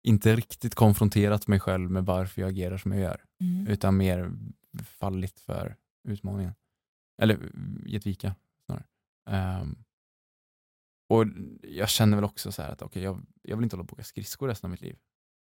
inte 0.03 0.37
riktigt 0.37 0.75
konfronterat 0.75 1.47
mig 1.47 1.61
själv 1.61 1.91
med 1.91 2.05
varför 2.05 2.41
jag 2.41 2.49
agerar 2.49 2.79
som 2.79 2.93
jag 2.93 3.01
gör. 3.01 3.25
Mm. 3.41 3.67
Utan 3.67 3.97
mer 3.97 4.33
fallit 4.85 5.41
för 5.41 5.77
utmaningen. 6.09 6.55
Eller 7.23 7.53
gett 7.87 8.07
vika 8.07 8.35
snarare. 8.65 8.85
Ehm, 9.31 9.85
och 11.09 11.25
jag 11.63 11.89
känner 11.89 12.17
väl 12.17 12.25
också 12.25 12.53
så 12.53 12.63
här 12.63 12.71
att 12.71 12.83
okay, 12.83 13.03
jag, 13.03 13.27
jag 13.43 13.57
vill 13.57 13.65
inte 13.65 13.77
hålla 13.77 13.87
på 13.87 13.93
och 13.93 13.99
åka 13.99 14.05
skridskor 14.05 14.49
resten 14.49 14.69
av 14.69 14.71
mitt 14.71 14.81
liv. 14.81 14.99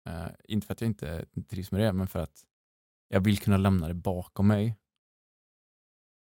Eh, 0.08 0.28
inte 0.44 0.66
för 0.66 0.74
att 0.74 0.80
jag 0.80 0.88
inte 0.88 1.26
trivs 1.48 1.70
med 1.70 1.80
det, 1.80 1.92
men 1.92 2.06
för 2.06 2.18
att 2.18 2.44
jag 3.08 3.20
vill 3.20 3.38
kunna 3.38 3.56
lämna 3.56 3.88
det 3.88 3.94
bakom 3.94 4.46
mig. 4.46 4.76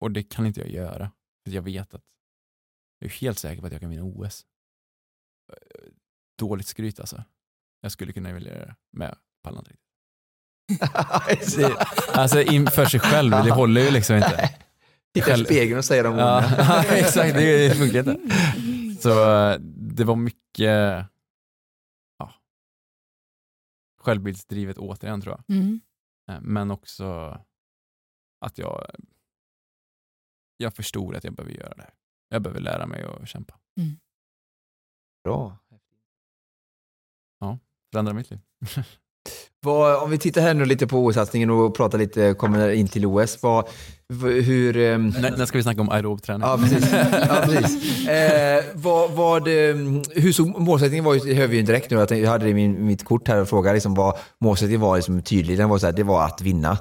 Och 0.01 0.11
det 0.11 0.23
kan 0.23 0.47
inte 0.47 0.61
jag 0.61 0.71
göra. 0.71 1.13
För 1.45 1.51
jag 1.51 1.63
vet 1.63 1.95
att 1.95 2.05
jag 2.99 3.11
är 3.11 3.15
helt 3.15 3.39
säker 3.39 3.61
på 3.61 3.67
att 3.67 3.73
jag 3.73 3.81
kan 3.81 3.91
vinna 3.91 4.05
OS. 4.05 4.47
Eh, 5.53 5.93
Dåligt 6.39 6.67
skryt 6.67 7.01
alltså. 7.01 7.25
Jag 7.81 7.93
skulle 7.93 8.13
kunna 8.13 8.33
vilja 8.33 8.53
göra 8.55 8.67
det, 8.67 8.77
men 8.93 9.07
jag 9.09 9.17
pallar 9.43 9.59
inte 9.59 9.71
riktigt. 9.71 9.89
Alltså 12.13 12.43
inför 12.43 12.85
sig 12.87 13.01
själv, 13.01 13.31
det 13.31 13.51
håller 13.51 13.81
ju 13.81 13.91
liksom 13.91 14.17
inte. 14.17 14.55
Titta 15.15 15.37
i 15.37 15.45
spegeln 15.45 15.79
och 15.79 15.85
säga 15.85 16.03
de 16.03 16.09
orden. 16.15 16.25
Ja, 16.59 16.85
exakt, 16.85 17.35
det 17.35 17.77
funkar 17.77 17.99
inte. 17.99 18.19
Så 19.01 19.11
det 19.71 20.05
var 20.05 20.17
mycket 20.17 21.07
ja, 22.19 22.35
självbildsdrivet 24.01 24.79
återigen 24.79 25.21
tror 25.21 25.35
jag. 25.47 25.57
Mm. 25.57 25.81
Eh, 26.31 26.41
Men 26.41 26.71
också 26.71 27.39
att 28.41 28.59
jag, 28.59 28.91
jag 30.57 30.75
förstod 30.75 31.17
att 31.17 31.25
jag 31.25 31.35
behöver 31.35 31.55
göra 31.55 31.75
det 31.75 31.83
här. 31.83 31.95
Jag 32.29 32.43
behöver 32.43 32.61
lära 32.61 32.87
mig 32.87 33.03
att 33.03 33.29
kämpa. 33.29 33.59
Bra. 35.25 35.59
Förändra 37.93 38.13
mitt 38.15 38.31
liv. 38.31 38.41
Vad, 39.65 40.03
om 40.03 40.11
vi 40.11 40.19
tittar 40.19 40.41
här 40.41 40.55
nu 40.55 40.65
lite 40.65 40.87
på 40.87 41.05
OS-satsningen 41.07 41.51
och 41.51 41.77
pratar 41.77 41.99
lite, 41.99 42.35
kommer 42.35 42.71
in 42.71 42.89
till 42.89 43.07
OS. 43.07 43.43
Vad, 43.43 43.65
hur... 44.23 44.77
ehm, 44.77 45.15
När, 45.21 45.47
ska 45.47 45.59
vi 45.59 45.63
snacka 45.63 45.81
om 45.81 45.89
aerob 45.91 46.23
träning? 46.23 46.49
Ja, 46.49 46.59
precis. 46.59 46.93
Ja, 46.93 47.41
precis. 47.45 48.09
Eh, 48.09 48.65
vad, 48.75 49.11
vad, 49.11 49.49
eh, 49.49 49.75
hur 50.15 50.33
såg 50.33 50.59
målsättningen 50.61 51.05
var, 51.05 51.15
det 51.27 51.35
hör 51.35 51.47
vi 51.47 51.57
ju 51.57 51.63
direkt 51.63 51.91
nu, 51.91 52.01
att 52.01 52.11
jag 52.11 52.31
hade 52.31 52.45
det 52.45 52.51
i 52.51 52.55
min, 52.55 52.87
mitt 52.87 53.05
kort 53.05 53.29
här 53.29 53.41
och 53.41 53.49
frågade 53.49 53.75
liksom 53.75 53.95
vad 53.95 54.17
målsättningen 54.41 54.81
var 54.81 54.97
liksom 54.97 55.23
tydlig. 55.23 55.59
Den 55.59 55.69
var, 55.69 55.79
så 55.79 55.87
här, 55.87 55.93
det 55.93 56.03
var 56.03 56.25
att 56.25 56.41
vinna. 56.41 56.79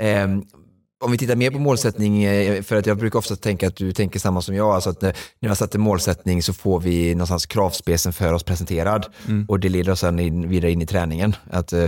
Eh, 0.00 0.28
om 1.04 1.12
vi 1.12 1.18
tittar 1.18 1.36
mer 1.36 1.50
på 1.50 1.58
målsättning, 1.58 2.24
eh, 2.24 2.62
för 2.62 2.76
att 2.76 2.86
jag 2.86 2.98
brukar 2.98 3.18
ofta 3.18 3.36
tänka 3.36 3.68
att 3.68 3.76
du 3.76 3.92
tänker 3.92 4.20
samma 4.20 4.42
som 4.42 4.54
jag, 4.54 4.74
alltså 4.74 4.90
att 4.90 5.02
när, 5.40 5.54
satt 5.54 5.74
en 5.74 5.80
målsättning 5.80 6.42
så 6.42 6.52
får 6.52 6.80
vi 6.80 7.14
någonstans 7.14 7.46
kravspecen 7.46 8.12
för 8.12 8.32
oss 8.32 8.42
presenterad 8.42 9.06
Mm. 9.26 9.46
och 9.48 9.60
det 9.60 9.68
leder 9.68 9.92
oss 9.92 10.00
sen 10.00 10.18
in, 10.18 10.48
vidare 10.48 10.70
in 10.70 10.82
i 10.82 10.86
träningen. 10.86 11.36
Att, 11.50 11.72
eh, 11.72 11.86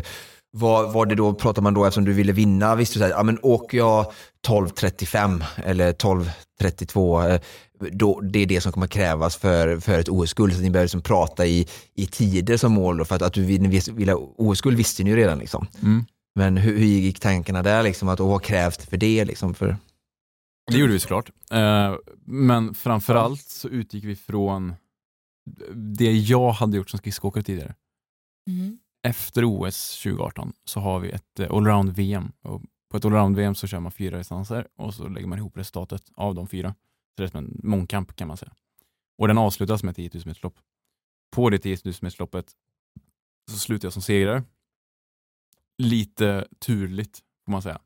vad, 0.50 0.92
vad 0.92 1.08
det 1.08 1.14
då, 1.14 1.34
pratar 1.34 1.62
man 1.62 1.74
då, 1.74 1.84
eftersom 1.84 2.04
du 2.04 2.12
ville 2.12 2.32
vinna, 2.32 2.74
visste 2.74 2.94
du 2.94 2.98
så 2.98 3.04
här, 3.04 3.12
ja 3.12 3.22
men 3.22 3.38
åker 3.42 3.78
jag 3.78 4.12
12.35 4.46 5.44
eller 5.64 5.92
12.32, 5.92 7.30
eh, 7.30 7.40
då, 7.92 8.20
det 8.20 8.38
är 8.38 8.46
det 8.46 8.60
som 8.60 8.72
kommer 8.72 8.86
krävas 8.86 9.36
för, 9.36 9.80
för 9.80 9.98
ett 9.98 10.08
OS-guld. 10.08 10.54
Så 10.54 10.60
ni 10.60 10.70
börjar 10.70 10.84
liksom 10.84 11.02
prata 11.02 11.46
i, 11.46 11.66
i 11.94 12.06
tider 12.06 12.56
som 12.56 12.72
mål, 12.72 12.96
då, 12.96 13.04
för 13.04 13.16
att, 13.16 13.22
att 13.22 13.32
du 13.32 13.44
vill, 13.44 13.82
vill 13.92 14.08
ha 14.08 14.16
OS-guld 14.36 14.76
visste 14.76 15.04
ni 15.04 15.10
ju 15.10 15.16
redan. 15.16 15.38
Liksom. 15.38 15.66
Mm. 15.82 16.04
Men 16.36 16.56
hur, 16.56 16.78
hur 16.78 16.86
gick 16.86 17.20
tankarna 17.20 17.62
där 17.62 17.82
liksom? 17.82 18.08
Att, 18.08 18.20
och 18.20 18.28
vad 18.28 18.42
krävs 18.42 18.76
det 18.76 18.86
för 18.86 18.96
det 18.96 19.24
liksom? 19.24 19.54
För... 19.54 19.76
Det 20.70 20.78
gjorde 20.78 20.92
vi 20.92 21.00
såklart. 21.00 21.30
Eh, 21.50 21.94
men 22.24 22.74
framförallt 22.74 23.40
så 23.40 23.68
utgick 23.68 24.04
vi 24.04 24.16
från 24.16 24.74
det 25.74 26.12
jag 26.12 26.52
hade 26.52 26.76
gjort 26.76 26.90
som 26.90 26.98
skridskoåkare 26.98 27.44
tidigare. 27.44 27.74
Mm. 28.50 28.78
Efter 29.02 29.44
OS 29.44 30.02
2018 30.02 30.52
så 30.64 30.80
har 30.80 31.00
vi 31.00 31.10
ett 31.10 31.40
eh, 31.40 31.50
allround-VM. 31.50 32.32
Och 32.42 32.62
På 32.90 32.96
ett 32.96 33.04
allround-VM 33.04 33.54
så 33.54 33.66
kör 33.66 33.80
man 33.80 33.92
fyra 33.92 34.18
distanser 34.18 34.68
och 34.76 34.94
så 34.94 35.08
lägger 35.08 35.26
man 35.26 35.38
ihop 35.38 35.56
resultatet 35.56 36.02
av 36.14 36.34
de 36.34 36.48
fyra. 36.48 36.74
Så 37.16 37.22
det 37.22 37.24
är 37.24 37.28
som 37.28 37.44
en 37.44 37.60
mångkamp 37.62 38.16
kan 38.16 38.28
man 38.28 38.36
säga. 38.36 38.52
Och 39.18 39.28
den 39.28 39.38
avslutas 39.38 39.82
med 39.82 39.96
10 39.96 40.10
000 40.14 40.22
meterslopp. 40.26 40.58
På 41.32 41.50
det 41.50 41.58
10 41.58 41.78
000 41.84 41.94
metersloppet 42.00 42.52
så 43.50 43.58
slutar 43.58 43.86
jag 43.86 43.92
som 43.92 44.02
segrare. 44.02 44.42
Lite 45.78 46.48
turligt 46.58 47.22
får 47.44 47.52
man 47.52 47.62
säga. 47.62 47.80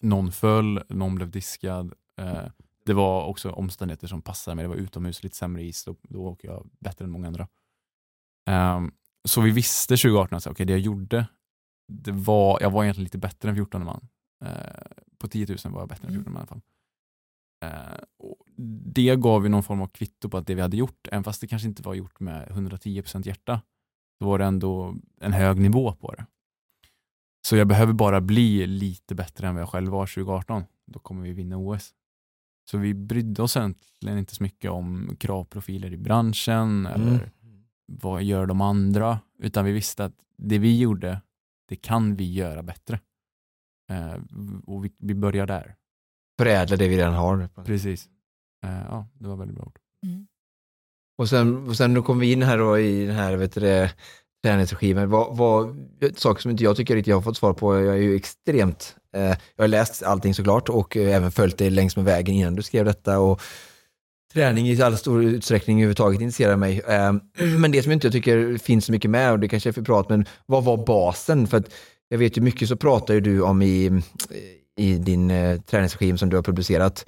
Någon 0.00 0.32
föll, 0.32 0.82
någon 0.88 1.14
blev 1.14 1.30
diskad. 1.30 1.94
Eh, 2.16 2.46
det 2.84 2.94
var 2.94 3.24
också 3.24 3.50
omständigheter 3.50 4.06
som 4.06 4.22
passade 4.22 4.54
mig. 4.54 4.62
Det 4.62 4.68
var 4.68 4.76
utomhus, 4.76 5.22
lite 5.22 5.36
sämre 5.36 5.62
is. 5.62 5.84
Då, 5.84 5.96
då 6.02 6.26
åker 6.26 6.48
jag 6.48 6.70
bättre 6.80 7.04
än 7.04 7.10
många 7.10 7.26
andra. 7.26 7.48
Ehm, 8.46 8.92
så 9.24 9.40
vi 9.40 9.50
visste 9.50 9.96
2018 9.96 10.36
att 10.36 10.46
okay, 10.46 10.66
det 10.66 10.72
jag 10.72 10.80
gjorde, 10.80 11.26
det 11.88 12.12
var, 12.12 12.58
jag 12.60 12.70
var 12.70 12.84
egentligen 12.84 13.04
lite 13.04 13.18
bättre 13.18 13.48
än 13.48 13.54
14 13.54 13.84
man. 13.84 14.08
Eh, 14.44 14.86
på 15.18 15.28
10 15.28 15.46
000 15.64 15.72
var 15.72 15.80
jag 15.80 15.88
bättre 15.88 16.08
än 16.08 16.14
14 16.14 16.32
man 16.32 16.40
i 16.40 16.42
alla 16.42 16.46
fall. 16.46 16.60
Eh, 17.64 18.00
det 18.94 19.16
gav 19.16 19.42
ju 19.42 19.48
någon 19.48 19.62
form 19.62 19.82
av 19.82 19.86
kvitto 19.86 20.28
på 20.28 20.36
att 20.36 20.46
det 20.46 20.54
vi 20.54 20.60
hade 20.60 20.76
gjort, 20.76 21.08
även 21.12 21.24
fast 21.24 21.40
det 21.40 21.46
kanske 21.46 21.68
inte 21.68 21.82
var 21.82 21.94
gjort 21.94 22.20
med 22.20 22.48
110% 22.48 23.26
hjärta, 23.26 23.62
så 24.18 24.26
var 24.26 24.38
det 24.38 24.44
ändå 24.44 24.94
en 25.20 25.32
hög 25.32 25.60
nivå 25.60 25.92
på 25.92 26.12
det. 26.12 26.26
Så 27.46 27.56
jag 27.56 27.68
behöver 27.68 27.92
bara 27.92 28.20
bli 28.20 28.66
lite 28.66 29.14
bättre 29.14 29.48
än 29.48 29.54
vad 29.54 29.62
jag 29.62 29.68
själv 29.68 29.90
var 29.92 30.06
2018. 30.06 30.64
Då 30.86 30.98
kommer 30.98 31.22
vi 31.22 31.32
vinna 31.32 31.56
OS. 31.56 31.90
Så 32.70 32.78
vi 32.78 32.94
brydde 32.94 33.42
oss 33.42 33.56
egentligen 33.56 34.18
inte 34.18 34.34
så 34.34 34.42
mycket 34.42 34.70
om 34.70 35.16
kravprofiler 35.20 35.92
i 35.92 35.96
branschen 35.96 36.86
eller 36.86 37.30
Mm. 37.42 37.64
vad 37.86 38.22
gör 38.22 38.46
de 38.46 38.60
andra, 38.60 39.20
utan 39.38 39.64
vi 39.64 39.72
visste 39.72 40.04
att 40.04 40.14
det 40.36 40.58
vi 40.58 40.78
gjorde, 40.78 41.20
det 41.68 41.76
kan 41.76 42.16
vi 42.16 42.32
göra 42.32 42.62
bättre. 42.62 43.00
Eh, 43.90 44.14
och 44.66 44.84
vi, 44.84 44.92
vi 44.98 45.14
börjar 45.14 45.46
där. 45.46 45.76
Förädla 46.38 46.76
det 46.76 46.88
vi 46.88 46.96
redan 46.98 47.14
har. 47.14 47.48
Precis. 47.64 48.08
Eh, 48.64 48.70
ja, 48.88 49.06
det 49.18 49.28
var 49.28 49.36
väldigt 49.36 49.56
bra 49.56 49.64
ord. 49.66 49.78
Och 51.18 51.28
sen, 51.28 51.68
och 51.68 51.76
sen 51.76 51.94
då 51.94 52.02
kom 52.02 52.18
vi 52.18 52.32
in 52.32 52.42
här 52.42 52.58
då 52.58 52.78
i 52.78 53.06
den 53.06 53.16
här 53.16 53.36
vet 53.36 53.52
du, 53.52 53.60
det, 53.60 53.94
träningsregimer. 54.44 55.06
Vad, 55.06 55.36
vad, 55.36 55.76
saker 56.16 56.42
som 56.42 56.50
inte 56.50 56.64
jag 56.64 56.76
tycker 56.76 56.94
riktigt 56.94 57.10
jag 57.10 57.16
har 57.16 57.22
fått 57.22 57.36
svar 57.36 57.52
på. 57.52 57.80
Jag 57.80 57.94
är 57.94 58.02
ju 58.02 58.16
extremt, 58.16 58.96
eh, 59.16 59.22
jag 59.56 59.62
har 59.62 59.68
läst 59.68 60.02
allting 60.02 60.34
såklart 60.34 60.68
och 60.68 60.96
eh, 60.96 61.16
även 61.16 61.32
följt 61.32 61.58
dig 61.58 61.70
längs 61.70 61.96
med 61.96 62.04
vägen 62.04 62.34
innan 62.34 62.54
du 62.54 62.62
skrev 62.62 62.84
detta. 62.84 63.18
Och 63.18 63.40
träning 64.32 64.68
i 64.68 64.82
all 64.82 64.96
stor 64.96 65.24
utsträckning 65.24 65.76
överhuvudtaget 65.76 66.20
intresserar 66.20 66.56
mig. 66.56 66.80
Eh, 66.88 67.12
men 67.58 67.72
det 67.72 67.82
som 67.82 67.92
inte 67.92 68.06
jag 68.06 68.12
tycker 68.12 68.58
finns 68.58 68.84
så 68.84 68.92
mycket 68.92 69.10
med, 69.10 69.32
och 69.32 69.38
det 69.38 69.48
kanske 69.48 69.70
är 69.70 69.72
för 69.72 69.82
prat, 69.82 70.08
men 70.08 70.26
vad 70.46 70.64
var 70.64 70.86
basen? 70.86 71.46
För 71.46 71.56
att 71.56 71.74
jag 72.08 72.18
vet 72.18 72.36
ju 72.36 72.40
mycket 72.40 72.68
så 72.68 72.76
pratar 72.76 73.14
ju 73.14 73.20
du 73.20 73.42
om 73.42 73.62
i, 73.62 74.02
i 74.76 74.92
din 74.94 75.30
eh, 75.30 75.60
träningsregim 75.60 76.18
som 76.18 76.30
du 76.30 76.36
har 76.36 76.42
publicerat, 76.42 77.06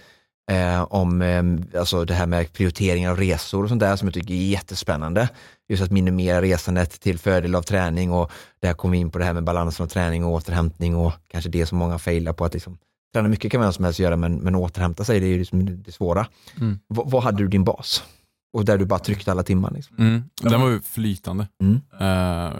eh, 0.50 0.82
om 0.82 1.22
ehm, 1.22 1.64
alltså 1.78 2.04
det 2.04 2.14
här 2.14 2.26
med 2.26 2.52
prioriteringar 2.52 3.10
av 3.10 3.16
resor 3.16 3.62
och 3.62 3.68
sånt 3.68 3.80
där 3.80 3.96
som 3.96 4.08
jag 4.08 4.14
tycker 4.14 4.34
är 4.34 4.48
jättespännande. 4.48 5.28
Just 5.70 5.82
att 5.82 5.90
minimera 5.90 6.42
resandet 6.42 7.00
till 7.00 7.18
fördel 7.18 7.54
av 7.54 7.62
träning 7.62 8.12
och 8.12 8.32
där 8.60 8.74
kommer 8.74 8.92
vi 8.92 8.98
in 8.98 9.10
på 9.10 9.18
det 9.18 9.24
här 9.24 9.32
med 9.32 9.44
balansen 9.44 9.84
av 9.84 9.88
träning 9.88 10.24
och 10.24 10.32
återhämtning 10.32 10.96
och 10.96 11.12
kanske 11.28 11.50
det 11.50 11.66
som 11.66 11.78
många 11.78 11.98
failar 11.98 12.32
på 12.32 12.44
att 12.44 12.54
liksom, 12.54 12.78
träna 13.14 13.28
mycket 13.28 13.52
kan 13.52 13.60
vem 13.60 13.72
som 13.72 13.84
helst 13.84 14.00
göra 14.00 14.16
men, 14.16 14.36
men 14.38 14.54
återhämta 14.54 15.04
sig 15.04 15.20
det 15.20 15.26
är 15.26 15.28
ju 15.28 15.38
liksom 15.38 15.82
det 15.82 15.92
svåra. 15.92 16.26
Mm. 16.60 16.72
V- 16.88 17.02
vad 17.04 17.22
hade 17.22 17.38
du 17.38 17.48
din 17.48 17.64
bas? 17.64 18.04
Och 18.52 18.64
där 18.64 18.78
du 18.78 18.84
bara 18.86 18.98
tryckte 18.98 19.30
alla 19.30 19.42
timmar? 19.42 19.70
Liksom. 19.70 19.96
Mm. 19.98 20.22
Den 20.42 20.60
var 20.60 20.68
ju 20.70 20.80
flytande. 20.80 21.48
Mm. 21.62 21.80
Eh, 22.00 22.52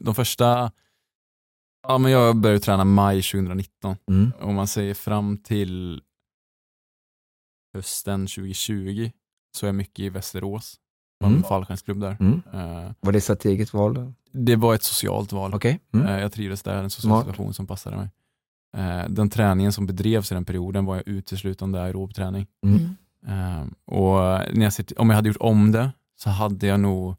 de 0.00 0.14
första, 0.14 0.72
ja 1.88 1.98
men 1.98 2.12
jag 2.12 2.36
började 2.36 2.60
träna 2.60 2.84
maj 2.84 3.22
2019. 3.22 3.96
Mm. 4.10 4.32
Om 4.40 4.54
man 4.54 4.66
säger 4.66 4.94
fram 4.94 5.36
till 5.38 6.02
hösten 7.74 8.26
2020 8.26 9.10
så 9.56 9.66
är 9.66 9.68
jag 9.68 9.74
mycket 9.74 9.98
i 9.98 10.08
Västerås. 10.08 10.76
Mm. 11.24 11.42
fallskärmsklubb 11.42 12.00
där. 12.00 12.16
Mm. 12.20 12.42
Eh, 12.52 12.92
Var 13.00 13.12
det 13.12 13.20
strategiskt 13.20 13.74
val? 13.74 14.12
det 14.32 14.56
var 14.56 14.74
ett 14.74 14.82
socialt 14.82 15.32
val. 15.32 15.54
Okej. 15.54 15.80
Mm. 15.94 16.06
Eh, 16.06 16.20
Jag 16.20 16.32
trivdes 16.32 16.62
där, 16.62 16.76
en 16.82 16.90
social 16.90 17.10
Smart. 17.10 17.24
situation 17.26 17.54
som 17.54 17.66
passade 17.66 17.96
mig. 17.96 18.08
Eh, 18.76 19.08
Den 19.08 19.30
träningen 19.30 19.72
som 19.72 19.86
bedrevs 19.86 20.30
i 20.32 20.34
den 20.34 20.44
perioden 20.44 20.84
var 20.84 21.02
uteslutande 21.06 21.82
aerob 21.82 22.14
träning. 22.14 22.46
Mm. 22.66 22.96
Eh, 23.26 23.66
Och 23.84 24.18
när 24.56 24.62
jag 24.64 24.72
till- 24.72 24.96
om 24.96 25.08
jag 25.10 25.16
hade 25.16 25.28
gjort 25.28 25.36
om 25.40 25.72
det 25.72 25.90
så 26.16 26.30
hade 26.30 26.66
jag 26.66 26.80
nog 26.80 27.16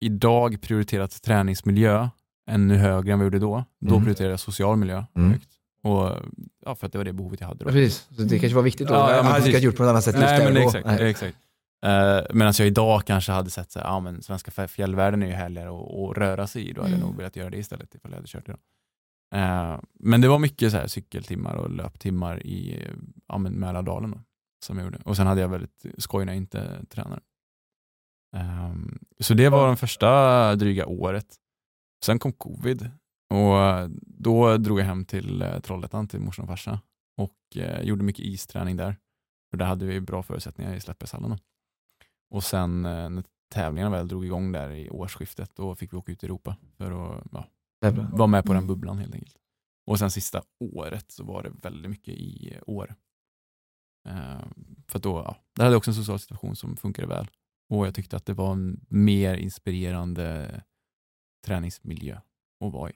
idag 0.00 0.60
prioriterat 0.60 1.22
träningsmiljö 1.22 2.08
ännu 2.50 2.76
högre 2.76 3.12
än 3.12 3.18
vad 3.18 3.26
jag 3.26 3.32
gjorde 3.32 3.46
då. 3.46 3.64
Då 3.80 3.90
Mm. 3.94 4.04
prioriterade 4.04 4.32
jag 4.32 4.40
social 4.40 4.76
miljö 4.76 5.04
Mm. 5.16 5.30
högt. 5.30 5.48
Och, 5.82 6.16
ja, 6.66 6.74
för 6.74 6.86
att 6.86 6.92
det 6.92 6.98
var 6.98 7.04
det 7.04 7.12
behovet 7.12 7.40
jag 7.40 7.48
hade 7.48 7.64
då. 7.64 7.70
Precis. 7.70 8.06
Så 8.16 8.22
det 8.22 8.38
kanske 8.38 8.56
var 8.56 8.62
viktigt 8.62 8.88
då. 8.88 8.94
Ja, 8.94 9.10
ja, 9.10 9.16
jag 9.16 9.22
hade 9.22 9.28
precis. 9.34 9.44
säkert 9.46 9.62
gjort 9.62 9.76
på 9.76 9.82
ett 9.82 9.88
annat 9.88 10.04
sätt 10.04 10.14
just 10.14 10.26
Nej, 10.26 10.38
där 10.38 10.52
men 10.52 10.64
och 10.66 10.72
då. 10.72 11.04
exakt. 11.04 11.36
Uh, 11.86 12.22
Medan 12.34 12.52
jag 12.58 12.66
idag 12.66 13.02
kanske 13.06 13.32
hade 13.32 13.50
sett 13.50 13.74
ja 13.74 14.00
men 14.00 14.22
svenska 14.22 14.50
fjä- 14.50 14.66
fjällvärlden 14.66 15.22
är 15.22 15.26
ju 15.26 15.32
härligare 15.32 15.68
att 15.70 15.94
att 16.10 16.16
röra 16.18 16.46
sig 16.46 16.68
i. 16.68 16.72
Då 16.72 16.80
hade 16.80 16.92
jag 16.92 16.98
Mm. 16.98 17.08
nog 17.08 17.16
velat 17.16 17.36
göra 17.36 17.50
det 17.50 17.56
istället 17.56 17.94
ifall 17.94 18.10
jag 18.10 18.16
hade 18.16 18.28
kört 18.28 18.48
idag. 18.48 18.60
Eh, 19.34 19.80
men 19.94 20.20
det 20.20 20.28
var 20.28 20.38
mycket 20.38 20.70
så 20.72 20.76
här 20.78 20.86
cykeltimmar 20.86 21.54
och 21.54 21.70
löptimmar 21.70 22.46
i 22.46 22.82
eh, 22.84 22.92
ja, 23.28 23.38
men 23.38 23.52
Mälardalen 23.52 24.10
då, 24.10 24.20
som 24.66 24.78
jag 24.78 24.84
gjorde. 24.84 24.98
Och 25.04 25.16
sen 25.16 25.26
hade 25.26 25.40
jag 25.40 25.48
väldigt 25.48 25.86
skoj 25.98 26.24
när 26.24 26.32
jag 26.32 26.36
inte 26.42 26.84
tränade. 26.88 27.20
Ehm, 28.36 28.98
så 29.20 29.34
det 29.34 29.48
var 29.48 29.66
den 29.66 29.76
första 29.76 30.54
dryga 30.56 30.86
året. 30.86 31.26
Sen 32.04 32.18
kom 32.18 32.32
covid 32.32 32.90
och 33.34 33.58
eh, 33.62 33.88
då 34.02 34.56
drog 34.56 34.80
jag 34.80 34.84
hem 34.84 35.04
till 35.04 35.42
eh, 35.42 35.60
Trollhättan 35.60 36.08
till 36.08 36.20
morsan 36.20 36.42
och 36.42 36.48
farsa 36.48 36.80
och 37.16 37.56
eh, 37.56 37.80
gjorde 37.82 38.04
mycket 38.04 38.24
isträning 38.24 38.76
där. 38.76 38.96
För 39.50 39.56
där 39.58 39.66
hade 39.66 39.86
vi 39.86 40.00
bra 40.00 40.22
förutsättningar 40.22 40.74
i 40.74 40.80
Slättbergshallen. 40.80 41.38
Och 42.30 42.44
sen 42.44 42.84
eh, 42.84 43.10
när 43.10 43.24
tävlingarna 43.54 43.96
väl 43.96 44.08
drog 44.08 44.24
igång 44.24 44.52
där 44.52 44.70
i 44.70 44.90
årsskiftet, 44.90 45.50
då 45.56 45.74
fick 45.74 45.92
vi 45.92 45.96
åka 45.96 46.12
ut 46.12 46.22
i 46.22 46.26
Europa 46.26 46.56
för 46.76 46.90
att 46.90 47.26
ja, 47.32 47.46
vara 48.12 48.26
med 48.26 48.44
på 48.44 48.52
den 48.52 48.66
bubblan 48.66 48.98
helt 48.98 49.14
enkelt. 49.14 49.36
Och 49.86 49.98
sen 49.98 50.10
sista 50.10 50.42
året 50.60 51.12
så 51.12 51.24
var 51.24 51.42
det 51.42 51.50
väldigt 51.62 51.90
mycket 51.90 52.14
i 52.14 52.58
år. 52.66 52.94
Eh, 54.08 54.44
för 54.88 54.98
då, 54.98 55.22
ja, 55.26 55.36
där 55.56 55.64
hade 55.64 55.76
också 55.76 55.90
en 55.90 55.94
social 55.94 56.18
situation 56.18 56.56
som 56.56 56.76
funkade 56.76 57.08
väl. 57.08 57.28
Och 57.68 57.86
jag 57.86 57.94
tyckte 57.94 58.16
att 58.16 58.26
det 58.26 58.34
var 58.34 58.52
en 58.52 58.80
mer 58.88 59.34
inspirerande 59.34 60.60
träningsmiljö 61.46 62.16
att 62.64 62.72
vara 62.72 62.90
i. 62.90 62.94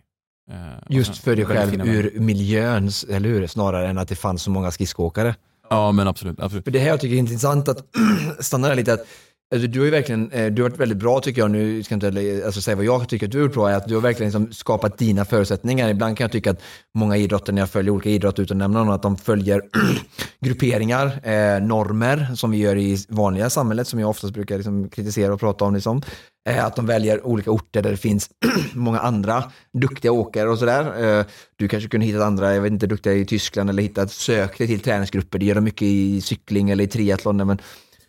Och 0.86 0.90
Just 0.90 1.18
för 1.18 1.36
dig 1.36 1.44
själv 1.44 1.86
ur 1.86 2.20
miljön, 2.20 2.90
eller 3.08 3.28
hur? 3.28 3.46
Snarare 3.46 3.88
än 3.88 3.98
att 3.98 4.08
det 4.08 4.16
fanns 4.16 4.42
så 4.42 4.50
många 4.50 4.70
skridskoåkare. 4.70 5.36
Ja 5.70 5.92
men 5.92 6.08
absolut. 6.08 6.40
absolut. 6.40 6.64
För 6.64 6.70
det 6.70 6.78
här 6.78 6.88
jag 6.88 7.00
tycker 7.00 7.14
är 7.14 7.18
intressant 7.18 7.68
att 7.68 7.84
stanna 8.38 8.68
där 8.68 8.76
lite. 8.76 8.92
Att, 8.92 9.06
alltså, 9.54 9.68
du 9.68 9.78
har 9.78 9.84
ju 9.84 9.90
verkligen, 9.90 10.30
eh, 10.30 10.52
du 10.52 10.62
har 10.62 10.70
varit 10.70 10.80
väldigt 10.80 10.98
bra 10.98 11.20
tycker 11.20 11.40
jag, 11.40 11.50
nu 11.50 11.82
ska 11.82 11.94
jag 11.94 12.12
inte 12.12 12.46
alltså, 12.46 12.60
säga 12.60 12.76
vad 12.76 12.84
jag 12.84 13.08
tycker 13.08 13.26
att 13.26 13.32
du 13.32 13.38
har 13.38 13.46
gjort 13.46 13.54
bra, 13.54 13.70
är 13.70 13.76
att 13.76 13.88
du 13.88 13.94
har 13.94 14.02
verkligen 14.02 14.32
liksom 14.32 14.52
skapat 14.52 14.98
dina 14.98 15.24
förutsättningar. 15.24 15.88
Ibland 15.88 16.16
kan 16.16 16.24
jag 16.24 16.32
tycka 16.32 16.50
att 16.50 16.62
många 16.94 17.16
idrotter, 17.16 17.52
när 17.52 17.62
jag 17.62 17.70
följer 17.70 17.90
olika 17.90 18.10
idrotter 18.10 18.42
utan 18.42 18.56
att 18.56 18.58
nämna 18.58 18.84
någon, 18.84 18.94
att 18.94 19.02
de 19.02 19.16
följer 19.16 19.62
grupperingar, 20.40 21.06
eh, 21.06 21.62
normer 21.62 22.28
som 22.34 22.50
vi 22.50 22.58
gör 22.58 22.76
i 22.76 22.98
vanliga 23.08 23.50
samhället, 23.50 23.88
som 23.88 24.00
jag 24.00 24.10
oftast 24.10 24.34
brukar 24.34 24.56
liksom 24.56 24.88
kritisera 24.88 25.34
och 25.34 25.40
prata 25.40 25.64
om. 25.64 25.74
Liksom. 25.74 26.02
Eh, 26.48 26.64
att 26.64 26.76
de 26.76 26.86
väljer 26.86 27.26
olika 27.26 27.50
orter 27.50 27.82
där 27.82 27.90
det 27.90 27.96
finns 27.96 28.30
många 28.72 28.98
andra 28.98 29.44
duktiga 29.72 30.12
åkare 30.12 30.48
och 30.48 30.58
sådär. 30.58 31.18
Eh, 31.18 31.26
du 31.56 31.68
kanske 31.68 31.88
kunde 31.88 32.06
hitta 32.06 32.24
andra, 32.24 32.54
jag 32.54 32.62
vet 32.62 32.72
inte, 32.72 32.86
duktiga 32.86 33.12
i 33.12 33.24
Tyskland 33.24 33.70
eller 33.70 33.82
hittat, 33.82 34.12
sök 34.12 34.58
dig 34.58 34.66
till 34.66 34.80
träningsgrupper. 34.80 35.38
Det 35.38 35.46
gör 35.46 35.54
de 35.54 35.64
mycket 35.64 35.82
i 35.82 36.20
cykling 36.20 36.70
eller 36.70 36.84
i 36.84 36.86
triathlon. 36.86 37.36
Men 37.36 37.58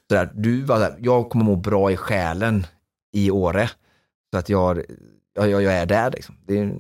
sådär, 0.10 0.32
du 0.36 0.62
var 0.62 0.80
där, 0.80 0.96
jag 1.00 1.30
kommer 1.30 1.46
må 1.46 1.56
bra 1.56 1.92
i 1.92 1.98
själen 1.98 2.66
i 3.14 3.32
Åre. 3.32 3.70
Så 4.34 4.38
att 4.40 4.50
jag, 4.50 4.82
jag, 5.34 5.50
jag 5.50 5.64
är 5.74 5.86
där 5.86 6.12
liksom. 6.12 6.36
Det, 6.48 6.60
är- 6.60 6.76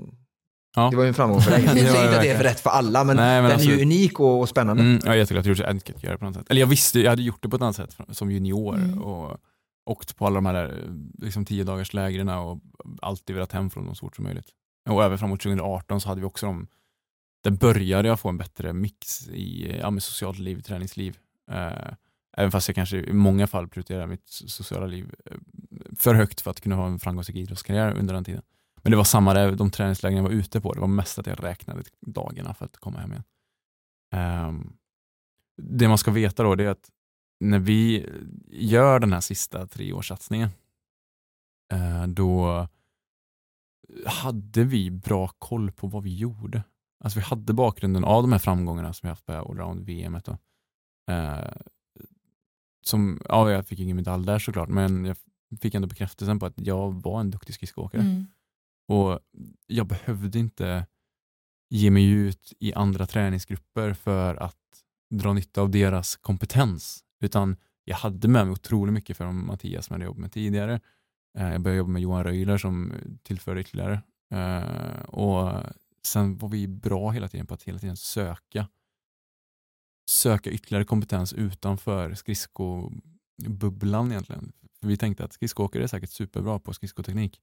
Ja. 0.78 0.90
det 0.90 0.96
var 0.98 1.04
ju 1.04 1.08
en 1.08 1.14
framgång 1.14 1.42
för 1.42 1.52
dig. 1.52 1.66
Jag 1.66 1.76
Det 1.76 1.80
säger 1.82 2.04
inte 2.06 2.16
att 2.16 2.22
det 2.22 2.30
är 2.30 2.44
rätt 2.44 2.60
för 2.60 2.70
alla, 2.70 3.04
men, 3.04 3.16
Nej, 3.16 3.42
men 3.42 3.52
den 3.52 3.60
är 3.60 3.64
ju 3.64 3.82
unik 3.82 4.20
och, 4.20 4.40
och 4.40 4.50
spännande. 4.50 4.84
Mm, 4.84 5.00
ja, 5.06 5.16
jag 5.16 5.28
tycker 5.28 5.40
att 5.40 5.46
jag 5.46 5.58
gjorde 5.58 5.70
att 5.70 6.04
göra 6.04 6.14
det 6.14 6.18
på 6.20 6.26
något 6.26 6.36
sätt. 6.36 6.46
Eller 6.50 6.60
jag 6.62 6.68
visste, 6.68 7.00
jag 7.00 7.10
hade 7.10 7.22
gjort 7.22 7.42
det 7.44 7.50
på 7.50 7.56
ett 7.56 7.62
annat 7.62 7.76
sätt 7.76 7.98
som 8.12 8.32
junior 8.32 8.76
Mm. 8.76 9.02
och 9.04 9.38
åkt 9.86 10.16
på 10.18 10.26
alla 10.26 10.36
de 10.36 10.46
här 10.46 10.84
liksom, 11.22 11.46
tio 11.46 11.64
dagars 11.64 11.94
lägren 11.94 12.30
och 12.30 12.60
alltid 13.02 13.36
velat 13.36 13.52
hem 13.52 13.70
från 13.70 13.86
dem 13.86 13.96
så 13.96 14.06
fort 14.06 14.16
som 14.16 14.24
möjligt. 14.26 14.48
Och 14.90 15.04
även 15.04 15.18
framåt 15.18 15.42
2018 15.42 16.02
så 16.02 16.10
hade 16.10 16.22
vi 16.22 16.28
också 16.28 16.46
de, 16.46 16.68
där 17.44 17.52
började 17.52 18.08
jag 18.08 18.20
få 18.20 18.30
en 18.30 18.38
bättre 18.38 18.74
mix 18.74 19.28
i 19.28 19.78
ja, 19.82 19.90
med 19.92 20.04
socialt 20.04 20.40
liv, 20.40 20.62
träningsliv. 20.62 21.18
Eh, 21.52 21.94
även 22.38 22.52
fast 22.52 22.68
jag 22.68 22.76
kanske 22.76 22.98
i 22.98 23.14
många 23.14 23.48
fall 23.48 23.68
prioriterar 23.68 24.08
mitt 24.08 24.28
sociala 24.28 24.86
liv 24.86 25.16
eh, 25.26 25.38
för 25.98 26.16
högt 26.16 26.42
för 26.42 26.52
att 26.52 26.62
kunna 26.62 26.76
ha 26.76 26.88
en 26.88 27.00
framgångsrik 27.00 27.38
idrottskarriär 27.38 27.98
under 27.98 28.14
den 28.14 28.24
tiden. 28.24 28.42
Men 28.82 28.92
det 28.92 28.98
var 28.98 29.04
samma 29.04 29.34
där, 29.34 29.52
de 29.52 29.72
träningslägen 29.72 30.18
jag 30.18 30.24
var 30.24 30.32
ute 30.32 30.62
på. 30.62 30.74
Det 30.74 30.80
var 30.80 30.88
mest 30.88 31.20
att 31.20 31.28
jag 31.28 31.44
räknade 31.44 31.84
dagarna 32.02 32.54
för 32.54 32.66
att 32.66 32.78
komma 32.78 33.00
hem 33.00 33.12
igen. 33.12 33.24
Um, 34.48 34.78
det 35.62 35.88
man 35.88 35.98
ska 35.98 36.12
veta 36.12 36.44
då 36.44 36.56
det 36.56 36.64
är 36.64 36.70
att 36.70 36.90
när 37.40 37.60
vi 37.60 38.10
gör 38.48 39.00
den 39.00 39.14
här 39.14 39.22
sista 39.22 39.68
treårssatsningen 39.68 40.50
uh, 41.74 42.02
eh, 42.02 42.08
då 42.08 42.68
hade 44.06 44.64
vi 44.64 44.92
bra 44.92 45.28
koll 45.28 45.72
på 45.72 45.88
vad 45.88 46.04
vi 46.04 46.16
gjorde. 46.16 46.64
Alltså 47.04 47.20
vi 47.20 47.26
hade 47.26 47.54
bakgrunden 47.54 48.04
av 48.04 48.24
de 48.24 48.32
här 48.32 48.40
framgångarna 48.40 48.94
som 48.94 49.08
vi 49.08 49.10
haft 49.10 49.26
på 49.26 49.34
allround-VM 49.34 50.20
som, 52.88 53.22
ja, 53.30 53.52
jag 53.52 53.68
fick 53.68 53.80
ingen 53.80 53.96
medalj 53.96 54.26
där 54.26 54.40
såklart, 54.40 54.70
men 54.70 55.06
jag 55.06 55.18
fick 55.62 55.74
ändå 55.76 55.88
bekräftelsen 55.88 56.40
på 56.40 56.46
att 56.46 56.54
jag 56.58 57.02
var 57.02 57.20
en 57.20 57.32
duktig 57.32 57.56
skridskoåkare. 57.56 58.02
Mm. 58.02 58.26
Och 58.88 59.20
jag 59.68 59.88
behövde 59.88 60.40
inte 60.40 60.86
ge 61.70 61.92
mig 61.92 62.10
ut 62.10 62.54
i 62.60 62.74
andra 62.74 63.06
träningsgrupper 63.06 63.94
för 63.94 64.36
att 64.36 64.58
dra 65.10 65.34
nytta 65.34 65.62
av 65.62 65.70
deras 65.70 66.16
kompetens. 66.16 67.04
Utan 67.22 67.56
jag 67.84 67.96
hade 67.96 68.28
med 68.28 68.46
mig 68.46 68.54
otroligt 68.54 68.94
mycket 68.94 69.18
från 69.18 69.46
Mattias 69.46 69.86
som 69.86 69.94
jag 69.94 69.98
hade 69.98 70.06
jobbat 70.06 70.20
med 70.22 70.32
tidigare. 70.32 70.80
Eh, 71.38 71.52
Jag 71.52 71.62
började 71.62 71.78
jobba 71.78 71.92
med 71.92 72.02
Johan 72.02 72.24
Röjler 72.24 72.58
som 72.58 72.94
tillförde 73.24 73.62
ytterligare. 73.62 74.02
Eh, 74.32 75.00
Och 75.06 75.64
sen 76.04 76.38
var 76.38 76.50
vi 76.50 76.68
bra 76.68 77.12
hela 77.12 77.28
tiden 77.28 77.48
på 77.48 77.54
att 77.54 77.64
hela 77.64 77.80
tiden 77.80 77.98
söka 77.98 78.68
söka 80.10 80.50
ytterligare 80.52 80.84
kompetens 80.86 81.34
utanför 81.34 82.14
skridskobubblan 82.14 84.12
egentligen. 84.12 84.52
För 84.82 84.88
vi 84.88 84.98
tänkte 84.98 85.24
att 85.24 85.34
skridskoåkare 85.34 85.84
är 85.84 85.88
säkert 85.88 86.10
superbra 86.10 86.60
på 86.60 86.74
skridskoteknik. 86.74 87.40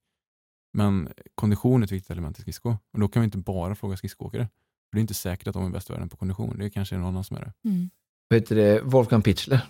Men 0.72 1.08
kondition 1.34 1.82
är 1.82 1.86
ett 1.86 1.92
viktigt 1.92 2.10
element 2.10 2.38
i 2.38 2.42
skridsko. 2.42 2.76
Och 2.92 3.00
då 3.00 3.08
kan 3.08 3.22
vi 3.22 3.24
inte 3.24 3.38
bara 3.38 3.74
fråga 3.74 3.96
skridskoåkare. 3.96 4.48
För 4.90 4.96
det 4.96 4.98
är 4.98 5.00
inte 5.00 5.14
säkert 5.14 5.46
att 5.46 5.54
de 5.54 5.66
är 5.66 5.70
bäst 5.70 5.90
i 5.90 5.92
världen 5.92 6.08
på 6.08 6.16
kondition. 6.16 6.58
Det 6.58 6.64
är 6.64 6.68
kanske 6.68 6.96
någon 6.96 7.06
annan 7.06 7.24
som 7.24 7.36
är 7.36 7.40
det. 7.40 7.68
Mm. 7.68 7.90
Vet 8.30 8.48
du 8.48 8.54
det, 8.54 8.80
Wolfgang 8.84 9.22
Pichler, 9.22 9.60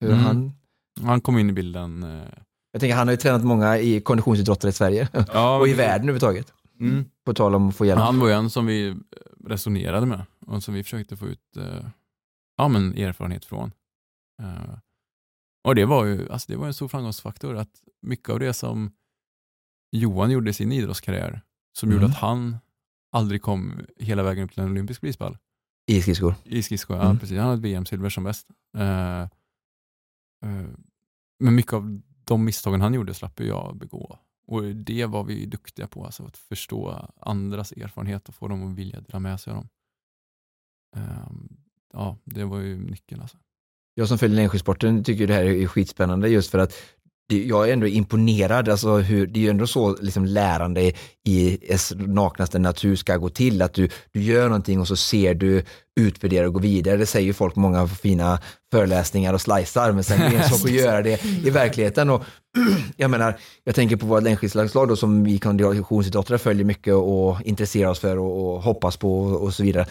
hur 0.00 0.08
Mm. 0.12 0.20
han, 0.24 0.52
Han 1.02 1.20
kom 1.20 1.38
in 1.38 1.50
i 1.50 1.52
bilden. 1.52 2.02
eh, 2.02 2.28
jag 2.72 2.80
tänker 2.80 2.96
han 2.96 3.06
har 3.08 3.12
ju 3.12 3.16
tränat 3.16 3.44
många 3.44 3.78
i 3.78 4.00
konditionsidrottare 4.00 4.68
i 4.68 4.72
Sverige 4.72 5.08
Ja, 5.32 5.58
och 5.60 5.68
i 5.68 5.72
världen 5.72 6.00
överhuvudtaget. 6.08 6.52
Mm. 6.80 7.04
På 7.24 7.34
tal 7.34 7.54
om 7.54 7.68
att 7.68 7.76
få 7.76 7.86
hjälp. 7.86 8.00
Han 8.00 8.18
var 8.20 8.28
ju 8.28 8.34
en 8.34 8.50
som 8.50 8.66
vi 8.66 8.96
resonerade 9.46 10.06
med 10.06 10.22
och 10.46 10.62
som 10.62 10.74
vi 10.74 10.82
försökte 10.82 11.16
få 11.16 11.26
ut 11.26 11.56
eh, 11.56 11.86
ja, 12.58 12.68
men 12.68 12.98
erfarenhet 12.98 13.44
från. 13.44 13.72
Eh, 14.42 14.78
och 15.64 15.74
det 15.74 15.84
var 15.84 16.04
ju 16.04 16.30
alltså 16.32 16.52
det 16.52 16.56
var 16.58 16.66
en 16.66 16.74
stor 16.74 16.88
framgångsfaktor 16.88 17.56
att 17.56 17.82
mycket 18.02 18.28
av 18.28 18.38
det 18.38 18.52
som 18.54 18.92
Johan 19.92 20.30
gjorde 20.30 20.50
i 20.50 20.54
sin 20.54 20.72
idrottskarriär 20.72 21.42
som 21.78 21.90
gjorde 21.90 22.04
Mm. 22.04 22.10
att 22.10 22.16
han 22.18 22.56
aldrig 23.12 23.42
kom 23.42 23.80
hela 23.96 24.22
vägen 24.22 24.44
upp 24.44 24.52
till 24.52 24.62
en 24.62 24.70
olympisk 24.70 25.00
prispall 25.00 25.38
I 25.86 26.02
skridskor. 26.02 26.34
i 26.44 26.62
skridsko. 26.62 26.94
Ja, 26.94 27.04
Mm. 27.04 27.18
precis. 27.18 27.38
Han 27.38 27.48
hade 27.48 27.62
VM-silver 27.62 28.08
som 28.10 28.24
bäst. 28.24 28.48
Eh, 28.76 29.20
eh, 29.22 29.28
men 31.40 31.54
mycket 31.54 31.72
av 31.72 32.00
de 32.24 32.44
misstagen 32.44 32.80
han 32.80 32.94
gjorde 32.94 33.14
slapp 33.14 33.40
jag 33.40 33.76
begå. 33.76 34.18
Och 34.46 34.62
det 34.64 35.06
var 35.06 35.24
vi 35.24 35.46
duktiga 35.46 35.86
på, 35.86 36.04
alltså 36.04 36.24
att 36.24 36.36
förstå 36.36 37.10
andras 37.20 37.72
erfarenhet 37.72 38.28
och 38.28 38.34
få 38.34 38.48
dem 38.48 38.70
att 38.72 38.78
vilja 38.78 39.00
dela 39.00 39.18
med 39.18 39.40
sig 39.40 39.50
av 39.52 39.56
dem. 39.56 39.68
Eh, 40.96 41.30
ja, 41.98 42.16
det 42.24 42.44
var 42.44 42.58
ju 42.58 42.76
nyckeln. 42.76 43.20
Alltså. 43.20 43.36
Jag 43.94 44.08
som 44.08 44.18
följer 44.18 44.36
längdskidsporten 44.36 45.04
tycker 45.04 45.26
det 45.26 45.34
här 45.34 45.44
är 45.44 45.66
skitspännande 45.66 46.28
just 46.28 46.50
för 46.50 46.58
att 46.58 46.74
jag 47.32 47.68
är 47.68 47.72
ändå 47.72 47.86
imponerad, 47.86 48.68
alltså 48.68 48.96
hur, 48.96 49.26
det 49.26 49.40
är 49.40 49.42
ju 49.42 49.50
ändå 49.50 49.66
så 49.66 49.96
liksom 50.00 50.24
lärande 50.24 50.92
i 51.28 51.58
dess 51.68 51.92
naknaste 51.96 52.58
natur 52.58 52.96
ska 52.96 53.16
gå 53.16 53.28
till, 53.28 53.62
att 53.62 53.74
du, 53.74 53.88
du 54.12 54.22
gör 54.22 54.44
någonting 54.48 54.80
och 54.80 54.88
så 54.88 54.96
ser 54.96 55.34
du, 55.34 55.64
utvärderar 56.00 56.46
och 56.46 56.52
går 56.52 56.60
vidare. 56.60 56.96
Det 56.96 57.06
säger 57.06 57.26
ju 57.26 57.32
folk 57.32 57.56
många 57.56 57.88
fina 57.88 58.40
föreläsningar 58.72 59.34
och 59.34 59.40
slicear, 59.40 59.92
men 59.92 60.04
sen 60.04 60.20
är 60.20 60.30
det 60.30 60.36
en 60.36 60.48
sak 60.48 60.64
att 60.64 60.70
göra 60.84 61.02
det 61.02 61.24
i 61.24 61.50
verkligheten. 61.50 62.10
Och, 62.10 62.24
jag 62.96 63.10
menar, 63.10 63.38
jag 63.64 63.74
tänker 63.74 63.96
på 63.96 64.06
våra 64.06 64.20
längdskidslagslag 64.20 64.88
då 64.88 64.96
som 64.96 65.24
vi 65.24 65.38
konditionsidrottare 65.38 66.38
följer 66.38 66.64
mycket 66.64 66.94
och 66.94 67.42
intresserar 67.42 67.90
oss 67.90 67.98
för 67.98 68.18
och, 68.18 68.54
och 68.54 68.62
hoppas 68.62 68.96
på 68.96 69.20
och, 69.20 69.42
och 69.42 69.54
så 69.54 69.62
vidare. 69.62 69.86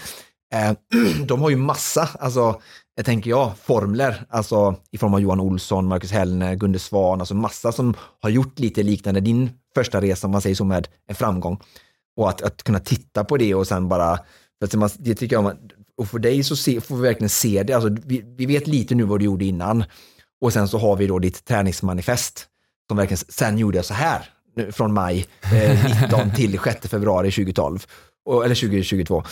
Eh, 0.53 0.71
de 1.25 1.41
har 1.41 1.49
ju 1.49 1.55
massa, 1.55 2.09
alltså, 2.19 2.61
jag 2.95 3.05
tänker 3.05 3.29
jag, 3.29 3.51
formler, 3.57 4.25
alltså 4.29 4.75
i 4.91 4.97
form 4.97 5.13
av 5.13 5.19
Johan 5.19 5.39
Olsson, 5.39 5.87
Marcus 5.87 6.11
Hellner, 6.11 6.55
Gunde 6.55 6.79
Svan, 6.79 7.19
alltså 7.19 7.35
massa 7.35 7.71
som 7.71 7.93
har 8.21 8.29
gjort 8.29 8.59
lite 8.59 8.83
liknande 8.83 9.19
din 9.19 9.49
första 9.75 10.01
resa, 10.01 10.27
om 10.27 10.31
man 10.31 10.41
säger 10.41 10.55
så, 10.55 10.65
med 10.65 10.87
en 11.07 11.15
framgång. 11.15 11.59
Och 12.17 12.29
att, 12.29 12.41
att 12.41 12.63
kunna 12.63 12.79
titta 12.79 13.23
på 13.23 13.37
det 13.37 13.55
och 13.55 13.67
sen 13.67 13.87
bara, 13.87 14.17
för 14.59 14.65
att 14.65 14.73
man, 14.73 14.89
det 14.97 15.15
tycker 15.15 15.35
jag, 15.35 15.57
och 15.97 16.07
för 16.07 16.19
dig 16.19 16.43
så 16.43 16.55
se, 16.55 16.81
får 16.81 16.95
vi 16.95 17.01
verkligen 17.01 17.29
se 17.29 17.63
det, 17.63 17.73
alltså, 17.73 17.89
vi, 18.05 18.23
vi 18.37 18.45
vet 18.45 18.67
lite 18.67 18.95
nu 18.95 19.03
vad 19.03 19.19
du 19.19 19.25
gjorde 19.25 19.45
innan. 19.45 19.83
Och 20.41 20.53
sen 20.53 20.67
så 20.67 20.77
har 20.77 20.95
vi 20.95 21.07
då 21.07 21.19
ditt 21.19 21.45
träningsmanifest, 21.45 22.47
som 22.87 22.97
verkligen, 22.97 23.23
sen 23.29 23.57
gjorde 23.57 23.77
jag 23.77 23.85
så 23.85 23.93
här, 23.93 24.29
från 24.71 24.93
maj 24.93 25.25
eh, 25.53 26.01
19 26.03 26.31
till 26.35 26.59
6 26.59 26.87
februari 26.87 27.31
2012, 27.31 27.85
och, 28.25 28.45
eller 28.45 28.55
2022. 28.55 29.23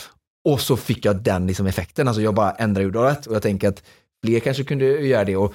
Och 0.46 0.60
så 0.60 0.76
fick 0.76 1.04
jag 1.04 1.22
den 1.22 1.46
liksom 1.46 1.66
effekten, 1.66 2.08
alltså 2.08 2.22
jag 2.22 2.34
bara 2.34 2.50
ändrade 2.50 2.88
urvalet 2.88 3.26
och 3.26 3.34
jag 3.34 3.42
tänker 3.42 3.68
att 3.68 3.82
fler 4.24 4.40
kanske 4.40 4.64
kunde 4.64 4.84
göra 4.84 5.24
det. 5.24 5.36
Och 5.36 5.54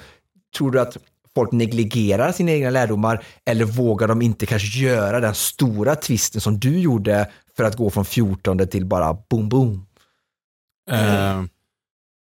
tror 0.56 0.70
du 0.70 0.80
att 0.80 0.96
folk 1.34 1.52
negligerar 1.52 2.32
sina 2.32 2.50
egna 2.50 2.70
lärdomar 2.70 3.24
eller 3.44 3.64
vågar 3.64 4.08
de 4.08 4.22
inte 4.22 4.46
kanske 4.46 4.78
göra 4.78 5.20
den 5.20 5.34
stora 5.34 5.94
twisten 5.94 6.40
som 6.40 6.58
du 6.58 6.78
gjorde 6.78 7.30
för 7.56 7.64
att 7.64 7.76
gå 7.76 7.90
från 7.90 8.04
14 8.04 8.68
till 8.68 8.86
bara 8.86 9.16
boom 9.30 9.48
boom? 9.48 9.86
Eh, 10.90 11.42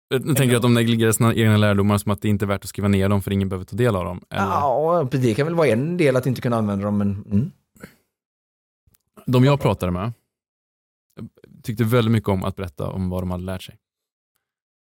jag 0.09 0.37
tänker 0.37 0.57
att 0.57 0.63
de 0.63 0.75
negligerar 0.75 1.13
sina 1.13 1.35
egna 1.35 1.57
lärdomar 1.57 1.99
som 1.99 2.13
att 2.13 2.23
det 2.23 2.29
inte 2.29 2.45
är 2.45 2.47
värt 2.47 2.65
att 2.65 2.69
skriva 2.69 2.89
ner 2.89 3.09
dem 3.09 3.23
för 3.23 3.31
ingen 3.31 3.49
behöver 3.49 3.65
ta 3.65 3.77
del 3.77 3.97
av 3.97 4.05
dem. 4.05 4.21
Eller, 4.31 4.45
Ja, 4.45 5.09
det 5.11 5.35
kan 5.35 5.47
väl 5.47 5.55
vara 5.55 5.69
en 5.69 5.97
del 5.97 6.17
att 6.17 6.27
inte 6.27 6.41
kunna 6.41 6.57
använda 6.57 6.85
dem, 6.85 6.99
men 6.99 7.25
mm. 7.31 7.51
De 9.27 9.45
jag 9.45 9.61
pratade 9.61 9.93
med 9.93 10.13
tyckte 11.63 11.85
väldigt 11.85 12.13
mycket 12.13 12.29
om 12.29 12.45
att 12.45 12.57
berätta 12.57 12.91
om 12.91 13.11
vad 13.11 13.23
de 13.23 13.31
hade 13.31 13.45
lärt 13.45 13.63
sig. 13.63 13.79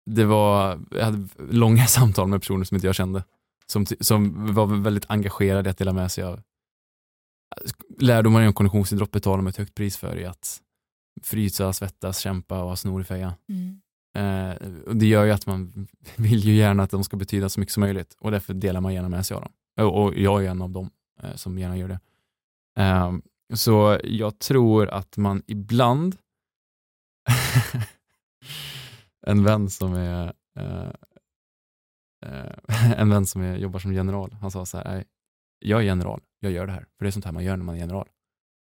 Det 0.05 0.25
var, 0.25 0.79
jag 0.91 1.05
hade 1.05 1.27
långa 1.49 1.85
samtal 1.87 2.27
med 2.27 2.41
personer 2.41 2.63
som 2.63 2.75
inte 2.75 2.87
jag 2.87 2.95
kände, 2.95 3.23
som, 3.65 3.85
som 3.85 4.53
var 4.53 4.65
väldigt 4.65 5.05
engagerade 5.09 5.69
i 5.69 5.71
att 5.71 5.77
dela 5.77 5.93
med 5.93 6.11
sig 6.11 6.23
av 6.23 6.41
lärdomar 7.99 8.41
inom 8.41 8.53
konditionsidrott 8.53 9.11
betalar 9.11 9.37
de 9.37 9.47
ett 9.47 9.57
högt 9.57 9.75
pris 9.75 9.97
för 9.97 10.19
i 10.19 10.25
att 10.25 10.61
frysa, 11.23 11.73
svettas, 11.73 12.19
kämpa 12.19 12.61
och 12.61 12.69
ha 12.69 12.75
snor 12.75 13.01
i 13.01 13.03
fejan. 13.03 13.33
Mm. 13.49 13.81
Eh, 14.15 14.55
och 14.87 14.95
det 14.95 15.05
gör 15.05 15.25
ju 15.25 15.31
att 15.31 15.45
man 15.45 15.87
vill 16.15 16.39
ju 16.39 16.53
gärna 16.53 16.83
att 16.83 16.91
de 16.91 17.03
ska 17.03 17.17
betyda 17.17 17.49
så 17.49 17.59
mycket 17.59 17.73
som 17.73 17.81
möjligt 17.81 18.15
och 18.19 18.31
därför 18.31 18.53
delar 18.53 18.81
man 18.81 18.93
gärna 18.93 19.09
med 19.09 19.25
sig 19.25 19.35
av 19.35 19.41
dem. 19.41 19.51
Och, 19.81 20.03
och 20.03 20.15
jag 20.15 20.45
är 20.45 20.49
en 20.49 20.61
av 20.61 20.69
dem 20.69 20.89
eh, 21.23 21.35
som 21.35 21.59
gärna 21.59 21.77
gör 21.77 21.87
det. 21.87 21.99
Eh, 22.83 23.11
så 23.53 23.99
jag 24.03 24.39
tror 24.39 24.89
att 24.89 25.17
man 25.17 25.43
ibland 25.47 26.17
en 29.27 29.43
vän 29.43 29.69
som 29.69 29.93
är 29.93 30.33
eh, 30.59 30.91
eh, 32.25 32.91
en 32.99 33.09
vän 33.09 33.25
som 33.25 33.41
är, 33.41 33.57
jobbar 33.57 33.79
som 33.79 33.93
general, 33.93 34.33
han 34.41 34.51
sa 34.51 34.65
så 34.65 34.77
här, 34.77 34.85
"Nej, 34.85 35.03
jag 35.59 35.79
är 35.79 35.83
general, 35.85 36.21
jag 36.39 36.51
gör 36.51 36.67
det 36.67 36.73
här, 36.73 36.85
för 36.97 37.05
det 37.05 37.09
är 37.09 37.11
sånt 37.11 37.25
här 37.25 37.31
man 37.31 37.43
gör 37.43 37.57
när 37.57 37.63
man 37.65 37.75
är 37.75 37.79
general. 37.79 38.09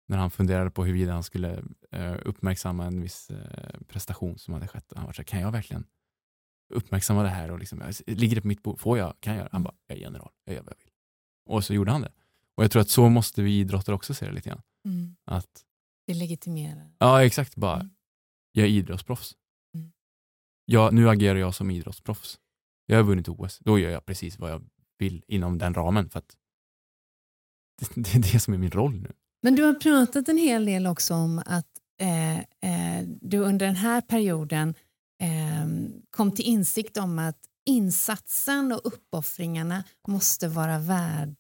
När 0.08 0.18
han 0.18 0.32
funderade 0.32 0.72
på 0.72 0.86
huruvida 0.86 1.14
han 1.14 1.24
skulle 1.24 1.64
eh, 1.92 2.16
uppmärksamma 2.26 2.86
en 2.86 3.02
viss 3.02 3.30
eh, 3.30 3.80
prestation 3.88 4.38
som 4.38 4.54
hade 4.54 4.68
skett. 4.68 4.94
Han 4.96 5.06
var 5.06 5.14
så 5.14 5.22
här, 5.22 5.24
kan 5.24 5.42
jag 5.42 5.52
verkligen 5.52 5.86
uppmärksamma 6.74 7.24
det 7.24 7.30
här? 7.30 7.52
Och 7.52 7.60
liksom, 7.60 7.84
ligger 8.08 8.36
det 8.36 8.42
på 8.42 8.48
mitt 8.48 8.64
bord? 8.64 8.80
Får 8.80 8.98
jag? 8.98 9.14
Kan 9.20 9.34
jag 9.34 9.40
göra? 9.40 9.50
Han 9.52 9.64
bara, 9.64 9.74
jag 9.88 9.98
är 9.98 10.02
general, 10.02 10.32
jag 10.46 10.56
gör 10.56 10.62
vad 10.62 10.72
jag 10.72 10.78
vill. 10.84 10.92
Och 11.46 11.64
så 11.64 11.74
gjorde 11.74 11.92
han 11.92 12.02
det. 12.02 12.12
Och 12.56 12.64
jag 12.64 12.72
tror 12.72 12.82
att 12.82 12.90
så 12.90 13.10
måste 13.10 13.42
vi 13.42 13.60
idrottare 13.60 13.96
också 13.96 14.14
se 14.14 14.26
det 14.26 14.32
lite 14.32 14.50
grann. 14.50 14.62
Mm. 14.86 15.16
Att, 15.26 15.64
Det 16.08 16.14
legitimerar. 16.14 16.92
ja 17.00 17.24
exakt, 17.24 17.56
bara, 17.56 17.76
Mm. 17.76 17.90
Jag 18.56 18.66
är 18.66 18.70
idrottsproffs. 18.70 19.36
Mm. 19.76 19.92
Jag, 20.66 20.94
nu 20.94 21.10
agerar 21.10 21.40
jag 21.40 21.56
som 21.56 21.72
idrottsproffs. 21.72 22.40
Jag 22.86 22.98
har 22.98 23.04
vunnit 23.04 23.30
OS, 23.30 23.60
då 23.60 23.80
gör 23.80 23.90
jag 23.90 24.06
precis 24.06 24.40
vad 24.40 24.52
jag 24.52 24.66
vill 24.98 25.24
inom 25.28 25.58
den 25.58 25.74
ramen. 25.74 26.10
För 26.10 26.20
att 26.20 26.38
det, 27.96 28.02
det 28.02 28.16
är 28.16 28.34
det 28.34 28.40
som 28.40 28.54
är 28.54 28.58
min 28.58 28.72
roll 28.72 29.02
nu. 29.02 29.12
Men 29.44 29.56
du 29.56 29.64
har 29.64 29.74
pratat 29.74 30.30
en 30.30 30.38
hel 30.38 30.66
del 30.66 30.88
också 30.88 31.14
om 31.14 31.42
att 31.46 31.68
eh, 32.02 32.38
eh, 32.40 33.08
du 33.22 33.38
under 33.38 33.66
den 33.66 33.76
här 33.76 34.02
perioden 34.02 34.76
eh, 35.22 35.68
kom 36.10 36.32
till 36.32 36.46
insikt 36.46 36.98
om 36.98 37.20
att 37.20 37.40
insatsen 37.66 38.72
och 38.72 38.82
uppoffringarna 38.84 39.84
måste 40.08 40.48
vara 40.48 40.80
värde 40.80 41.36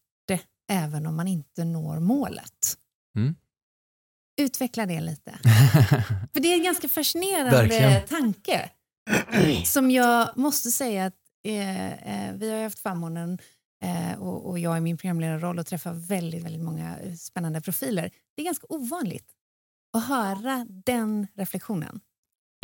även 0.71 1.05
om 1.05 1.15
man 1.15 1.27
inte 1.27 1.65
når 1.65 1.99
målet. 1.99 2.77
Mm. 3.15 3.35
Utveckla 4.37 4.85
det 4.85 5.01
lite. 5.01 5.31
För 6.33 6.39
det 6.39 6.47
är 6.53 6.57
en 6.57 6.63
ganska 6.63 6.89
fascinerande 6.89 7.51
Verkligen. 7.51 8.07
tanke 8.07 8.69
som 9.65 9.91
jag 9.91 10.37
måste 10.37 10.71
säga 10.71 11.05
att 11.05 11.13
eh, 11.47 12.27
eh, 12.27 12.33
vi 12.35 12.51
har 12.51 12.63
haft 12.63 12.79
förmånen 12.79 13.37
eh, 13.83 14.21
och, 14.21 14.49
och 14.49 14.59
jag 14.59 14.77
i 14.77 14.81
min 14.81 14.97
programledarroll 14.97 15.59
och 15.59 15.65
träffar 15.67 15.93
väldigt, 15.93 16.43
väldigt 16.43 16.63
många 16.63 16.97
eh, 16.99 17.13
spännande 17.13 17.61
profiler. 17.61 18.11
Det 18.35 18.41
är 18.41 18.45
ganska 18.45 18.65
ovanligt 18.69 19.27
att 19.97 20.05
höra 20.07 20.65
den 20.69 21.27
reflektionen. 21.35 21.99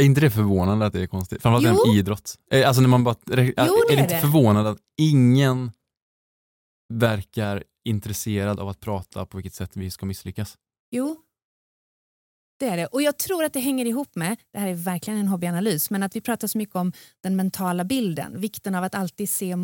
Är 0.01 0.05
inte 0.05 0.21
det 0.21 0.31
förvånande 0.31 0.85
att 0.85 0.93
det 0.93 1.01
är 1.01 1.07
konstigt? 1.07 1.41
Framförallt 1.41 1.77
Jo. 1.79 1.83
inom 1.85 1.97
idrott. 1.99 2.35
Eh, 2.51 2.67
Alltså 2.67 2.81
när 2.81 2.89
man 2.89 3.03
bara, 3.03 3.15
är, 3.31 3.35
det 3.35 3.41
är 3.57 3.91
är 3.91 3.95
det 3.95 4.01
inte 4.01 4.19
förvånande 4.19 4.69
att 4.69 4.79
ingen 4.97 5.71
verkar 6.93 7.63
intresserad 7.85 8.59
av 8.59 8.69
att 8.69 8.79
prata 8.79 9.25
på 9.25 9.37
vilket 9.37 9.53
sätt 9.53 9.71
vi 9.73 9.91
ska 9.91 10.05
misslyckas? 10.05 10.57
Jo, 10.91 11.17
det 12.61 12.67
är 12.69 12.77
det. 12.77 12.85
Och 12.85 13.01
jag 13.01 13.17
tror 13.17 13.43
att 13.43 13.53
det 13.53 13.59
hänger 13.59 13.85
ihop 13.85 14.15
med, 14.15 14.37
det 14.53 14.59
här 14.59 14.67
är 14.67 14.73
verkligen 14.73 15.19
en 15.19 15.27
hobbyanalys, 15.27 15.89
men 15.89 16.03
att 16.03 16.15
vi 16.15 16.21
pratar 16.21 16.47
så 16.47 16.57
mycket 16.57 16.75
om 16.75 16.93
den 17.23 17.35
mentala 17.35 17.83
bilden. 17.83 18.39
Vikten 18.41 18.75
av 18.75 18.83
att 18.83 18.95
alltid 18.95 19.29
se 19.29 19.55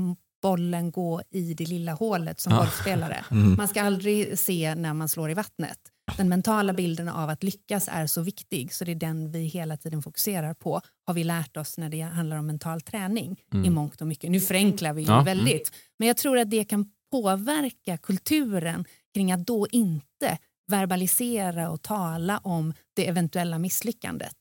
bollen 0.42 0.92
gå 0.92 1.22
i 1.32 1.54
det 1.54 1.66
lilla 1.66 1.94
hålet 1.94 2.40
som 2.40 2.54
Ja. 2.54 2.60
golfspelare. 2.60 3.26
Mm. 3.32 3.56
Man 3.58 3.68
ska 3.68 3.82
aldrig 3.82 4.40
se 4.40 4.76
när 4.76 4.94
man 4.94 5.10
slår 5.10 5.32
i 5.32 5.34
vattnet. 5.34 5.78
Den 6.18 6.30
mentala 6.30 6.74
bilden 6.74 7.10
av 7.10 7.30
att 7.30 7.44
lyckas 7.44 7.90
är 7.92 8.08
så 8.08 8.22
viktig 8.22 8.74
så 8.74 8.86
det 8.86 8.92
är 8.92 8.96
den 8.96 9.32
vi 9.32 9.40
hela 9.40 9.78
tiden 9.78 10.02
fokuserar 10.02 10.54
på 10.54 10.82
har 11.08 11.14
vi 11.14 11.24
lärt 11.24 11.58
oss 11.58 11.78
när 11.78 11.90
det 11.90 12.02
handlar 12.02 12.38
om 12.38 12.46
mental 12.48 12.82
träning 12.82 13.32
i 13.54 13.56
Mm. 13.58 13.74
mångt 13.74 14.02
och 14.02 14.08
mycket. 14.08 14.32
Nu 14.32 14.40
förenklar 14.40 14.94
vi 14.94 15.02
ju 15.02 15.08
Ja. 15.08 15.22
väldigt 15.24 15.72
men 16.00 16.08
jag 16.08 16.18
tror 16.18 16.38
att 16.38 16.50
det 16.52 16.64
kan 16.64 16.86
påverka 17.12 17.98
kulturen 17.98 18.86
kring 19.14 19.32
att 19.32 19.46
då 19.48 19.68
inte 19.72 20.38
verbalisera 20.68 21.70
och 21.70 21.82
tala 21.82 22.38
om 22.38 22.74
det 22.94 23.08
eventuella 23.08 23.60
misslyckandet. 23.60 24.36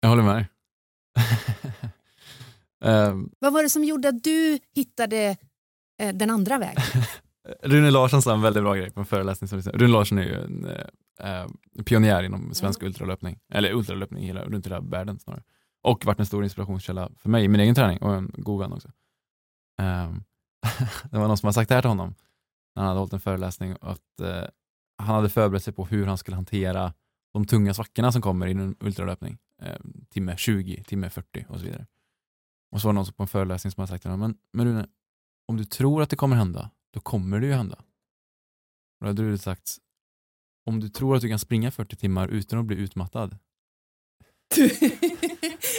Jag 0.00 0.08
håller 0.08 0.22
med. 0.22 0.46
Ehm, 2.84 3.30
Vad 3.38 3.52
var 3.52 3.62
det 3.62 3.70
som 3.70 3.84
gjorde 3.84 4.08
att 4.08 4.22
du 4.22 4.58
hittade 4.74 5.36
eh, 5.98 6.14
den 6.14 6.30
andra 6.30 6.58
vägen? 6.58 6.82
Rune 7.62 7.90
Larsson 7.90 8.22
sa 8.22 8.34
en 8.34 8.42
väldigt 8.42 8.62
bra 8.62 8.74
grej 8.74 8.90
på 8.90 9.00
en 9.00 9.06
föreläsning. 9.06 9.48
Som. 9.48 9.60
Rune 9.60 9.92
Larsson 9.92 10.18
är 10.18 10.22
ju 10.22 10.34
en 10.34 10.64
eh, 10.64 11.40
eh, 11.40 11.46
pionjär 11.84 12.22
inom 12.22 12.54
svensk 12.54 12.82
ultralöpning, 12.82 13.38
eller 13.52 13.72
ultralöpning 13.72 14.24
hela, 14.24 14.44
runt 14.44 14.66
hela 14.66 14.80
världen 14.80 15.18
snarare. 15.18 15.42
Och 15.82 16.04
varit 16.04 16.20
en 16.20 16.26
stor 16.26 16.44
inspirationskälla 16.44 17.10
för 17.16 17.28
mig 17.28 17.44
i 17.44 17.48
min 17.48 17.60
egen 17.60 17.74
träning 17.74 17.98
och 17.98 18.14
en 18.14 18.34
god 18.36 18.60
vän 18.60 18.72
också. 18.72 18.88
Ehm, 19.80 20.22
det 21.10 21.18
var 21.18 21.28
någon 21.28 21.38
som 21.38 21.46
har 21.46 21.52
sagt 21.52 21.68
det 21.68 21.74
här 21.74 21.82
till 21.82 21.88
honom 21.88 22.14
när 22.76 22.82
han 22.82 22.88
hade 22.88 23.00
hållit 23.00 23.12
en 23.12 23.20
föreläsning 23.20 23.76
att 23.80 24.20
eh, 24.20 24.44
han 24.98 25.14
hade 25.14 25.28
förberett 25.28 25.64
sig 25.64 25.72
på 25.72 25.84
hur 25.86 26.06
han 26.06 26.18
skulle 26.18 26.34
hantera 26.34 26.94
de 27.32 27.46
tunga 27.46 27.74
svackorna 27.74 28.12
som 28.12 28.22
kommer 28.22 28.46
i 28.46 28.50
en 28.50 28.76
ultralöpning. 28.80 29.38
Eh, 29.62 29.76
timme 30.10 30.36
20, 30.36 30.84
timme 30.84 31.10
40 31.10 31.46
och 31.48 31.58
så 31.58 31.64
vidare. 31.64 31.86
Och 32.70 32.80
så 32.80 32.88
var 32.88 32.92
det 32.92 32.94
någon 32.94 33.12
på 33.12 33.22
en 33.22 33.28
föreläsning 33.28 33.70
som 33.70 33.80
hade 33.80 33.90
sagt 33.90 34.02
till 34.02 34.10
honom, 34.10 34.30
men, 34.30 34.38
men 34.52 34.66
Rune, 34.74 34.86
om 35.48 35.56
du 35.56 35.64
tror 35.64 36.02
att 36.02 36.10
det 36.10 36.16
kommer 36.16 36.36
hända, 36.36 36.70
då 36.92 37.00
kommer 37.00 37.40
det 37.40 37.46
ju 37.46 37.52
hända. 37.52 37.76
Och 39.00 39.04
då 39.04 39.06
hade 39.06 39.30
du 39.30 39.38
sagt, 39.38 39.76
om 40.66 40.80
du 40.80 40.88
tror 40.88 41.16
att 41.16 41.22
du 41.22 41.28
kan 41.28 41.38
springa 41.38 41.70
40 41.70 41.96
timmar 41.96 42.28
utan 42.28 42.58
att 42.58 42.64
bli 42.64 42.76
utmattad. 42.76 43.38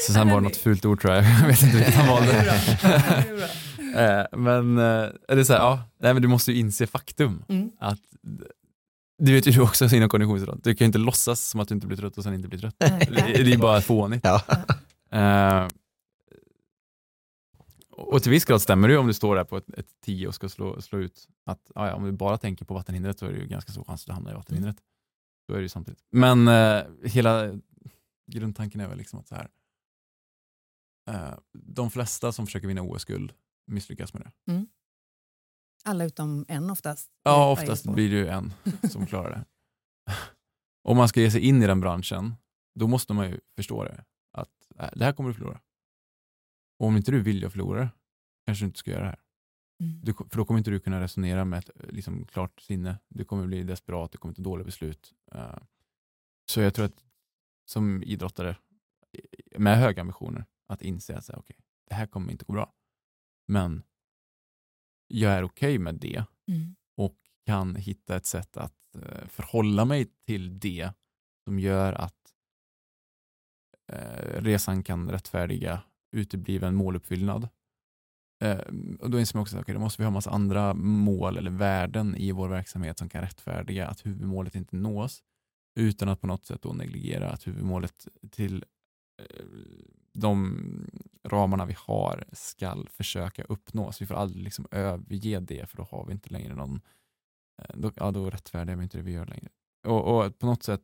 Så 0.08 0.14
sen 0.14 0.30
var 0.30 0.36
det 0.36 0.42
något 0.42 0.58
fult 0.58 0.86
ord 0.86 1.02
tror 1.02 1.14
jag, 1.14 1.24
jag 1.42 1.48
vet 1.48 1.64
inte 1.64 1.78
vilket 1.78 1.96
han 1.96 2.08
valde. 2.08 3.54
Eh, 3.96 4.26
men 4.38 4.78
eh, 4.78 5.10
det 5.28 5.40
är 5.40 5.44
så 5.44 5.54
här, 5.54 5.60
ja, 5.60 5.84
nej, 5.98 6.14
men 6.14 6.22
du 6.22 6.28
måste 6.28 6.52
ju 6.52 6.60
inse 6.60 6.88
faktum. 6.88 7.44
Mm. 7.48 7.72
Att, 7.80 8.02
du 9.18 9.34
vet 9.34 9.48
ju 9.48 9.52
du 9.52 9.62
också 9.62 9.96
inom 9.96 10.10
konditionsidrott, 10.10 10.64
du 10.64 10.76
kan 10.76 10.86
ju 10.86 10.88
inte 10.88 11.00
låtsas 11.00 11.42
som 11.42 11.60
att 11.60 11.68
du 11.68 11.76
inte 11.76 11.88
blir 11.88 11.98
trött 11.98 12.18
och 12.18 12.24
sen 12.24 12.34
inte 12.34 12.48
blir 12.48 12.60
trött. 12.60 12.76
Det, 12.80 13.44
det 13.44 13.54
är 13.54 13.58
bara 13.58 13.82
fånigt. 13.82 14.26
Ja. 14.26 14.42
Eh, 15.12 15.68
och 17.98 18.24
till 18.24 18.32
viss 18.32 18.46
grad 18.46 18.62
stämmer 18.62 18.88
det 18.88 18.92
ju 18.92 18.98
om 18.98 19.08
du 19.08 19.14
står 19.14 19.36
där 19.36 19.44
på 19.44 19.58
ett, 19.58 19.70
ett 19.70 19.88
10 20.02 20.28
och 20.28 20.36
ska 20.36 20.50
slå, 20.50 20.82
slå 20.82 21.00
ut 21.00 21.28
att 21.46 21.72
ja, 21.76 21.94
om 21.94 22.04
du 22.04 22.12
bara 22.12 22.38
tänker 22.38 22.66
på 22.66 22.74
vattenhindret 22.74 23.20
så 23.20 23.26
är 23.26 23.34
det 23.34 23.40
ju 23.40 23.48
ganska 23.48 23.72
stor 23.72 23.84
chans 23.84 24.02
att 24.02 24.08
du 24.08 24.14
hamnar 24.14 24.32
i 24.32 24.36
vattenhindret. 24.36 24.78
Så 25.46 25.54
är 25.54 25.58
det 25.58 25.64
ju 25.64 25.70
samtidigt. 25.70 26.00
Men 26.12 26.48
eh, 26.48 26.84
hela 27.04 27.60
grundtanken 28.28 28.82
är 28.82 28.88
väl 28.88 28.98
liksom 28.98 29.20
att 29.20 29.28
så 29.28 29.36
här, 29.36 29.50
eh, 31.10 31.38
de 31.54 31.92
flesta 31.92 32.32
som 32.32 32.46
försöker 32.46 32.68
vinna 32.68 32.82
OS-guld 32.82 33.34
misslyckas 33.68 34.14
med 34.14 34.24
det. 34.24 34.32
Alla 35.86 36.06
utom 36.06 36.46
en 36.48 36.70
oftast. 36.70 37.12
Ja, 37.24 37.52
oftast 37.52 37.94
blir 37.94 38.10
det 38.10 38.16
ju 38.16 38.28
en 38.28 38.54
som 38.90 39.06
klarar 39.06 39.30
det. 39.30 39.46
Om 40.84 40.98
man 40.98 41.08
ska 41.08 41.22
ge 41.22 41.32
sig 41.32 41.42
in 41.42 41.64
i 41.64 41.68
den 41.68 41.80
branschen, 41.80 42.36
då 42.80 42.88
måste 42.88 43.14
man 43.14 43.30
ju 43.30 43.40
förstå 43.56 43.84
det. 43.84 44.06
Att 44.34 44.72
äh, 44.80 44.90
det 44.96 45.06
här 45.06 45.14
kommer 45.14 45.30
du 45.30 45.34
förlora. 45.34 45.62
Och 46.80 46.88
om 46.88 46.98
inte 46.98 47.12
du 47.12 47.22
vill 47.22 47.42
jag 47.42 47.52
förlora 47.52 47.90
kanske 48.46 48.66
du 48.66 48.68
inte 48.68 48.80
ska 48.80 48.92
göra 48.92 49.04
det 49.04 49.10
här. 49.10 49.20
Mm. 49.84 50.02
Du, 50.04 50.14
för 50.14 50.38
då 50.38 50.46
kommer 50.46 50.58
inte 50.58 50.72
du 50.72 50.80
kunna 50.80 51.02
resonera 51.02 51.46
med 51.46 51.60
ett 51.60 51.70
eh, 51.76 51.90
liksom, 51.90 52.26
klart 52.26 52.62
sinne. 52.62 53.00
Du 53.10 53.26
kommer 53.26 53.48
bli 53.48 53.64
desperat, 53.64 54.12
du 54.12 54.18
kommer 54.18 54.36
ta 54.36 54.42
dåliga 54.42 54.66
beslut. 54.66 55.14
Eh, 55.32 55.58
så 56.50 56.62
jag 56.62 56.74
tror 56.74 56.86
att 56.86 57.04
som 57.66 58.04
idrottare 58.04 58.58
med 59.58 59.78
höga 59.78 60.02
ambitioner, 60.02 60.46
att 60.68 60.82
inse 60.82 61.18
att 61.18 61.26
så 61.26 61.32
här, 61.32 61.40
okej, 61.40 61.58
det 61.90 61.96
här 61.96 62.08
kommer 62.08 62.32
inte 62.32 62.46
gå 62.46 62.54
bra. 62.54 62.74
Men 63.48 63.84
jag 65.08 65.34
är 65.34 65.44
okej 65.44 65.80
med 65.80 65.96
det 65.96 66.26
Mm. 66.50 66.76
och 66.98 67.18
kan 67.46 67.76
hitta 67.76 68.16
ett 68.16 68.26
sätt 68.26 68.58
att 68.58 68.96
eh, 68.96 69.28
förhålla 69.28 69.86
mig 69.86 70.06
till 70.26 70.60
det 70.60 70.92
som 71.44 71.60
gör 71.60 71.94
att 71.94 72.34
eh, 73.92 74.42
resan 74.42 74.84
kan 74.84 75.12
rättfärdiga 75.12 75.82
utebliven 76.12 76.76
måluppfyllnad. 76.76 77.50
Eh, 78.44 78.60
och 79.00 79.10
då 79.10 79.20
inser 79.20 79.38
man 79.38 79.42
också 79.42 79.58
att 79.58 79.62
okay, 79.62 79.74
då 79.74 79.80
måste 79.80 80.02
vi 80.02 80.06
ha 80.06 80.08
en 80.08 80.14
massa 80.14 80.32
andra 80.32 80.74
mål 80.74 81.38
eller 81.38 81.52
värden 81.52 82.16
i 82.16 82.32
vår 82.32 82.50
verksamhet 82.50 82.98
som 82.98 83.10
kan 83.10 83.22
rättfärdiga 83.22 83.88
att 83.88 84.06
huvudmålet 84.06 84.56
inte 84.56 84.76
nås 84.76 85.24
utan 85.80 86.10
att 86.10 86.22
på 86.22 86.28
något 86.28 86.46
sätt 86.46 86.62
då 86.62 86.74
negligera 86.74 87.30
att 87.30 87.48
huvudmålet 87.48 88.08
till 88.32 88.66
de 90.20 90.90
ramarna 91.24 91.66
vi 91.66 91.76
har 91.80 92.26
ska 92.32 92.86
försöka 92.90 93.44
uppnås. 93.44 94.02
Vi 94.02 94.06
får 94.06 94.16
aldrig 94.16 94.44
liksom 94.44 94.68
överge 94.72 95.40
det 95.40 95.70
för 95.70 95.78
då 95.78 95.84
har 95.84 96.06
vi 96.06 96.12
inte 96.14 96.30
längre 96.30 96.56
någon 96.56 96.82
eh, 97.62 97.76
då, 97.76 97.92
ja, 97.96 98.12
då 98.12 98.30
rättfärdigar 98.30 98.78
vi 98.78 98.84
inte 98.84 98.98
det 98.98 99.04
vi 99.04 99.12
gör 99.12 99.26
längre. 99.26 99.50
Och, 99.88 100.26
och 100.26 100.40
på 100.40 100.46
något 100.46 100.64
sätt 100.64 100.84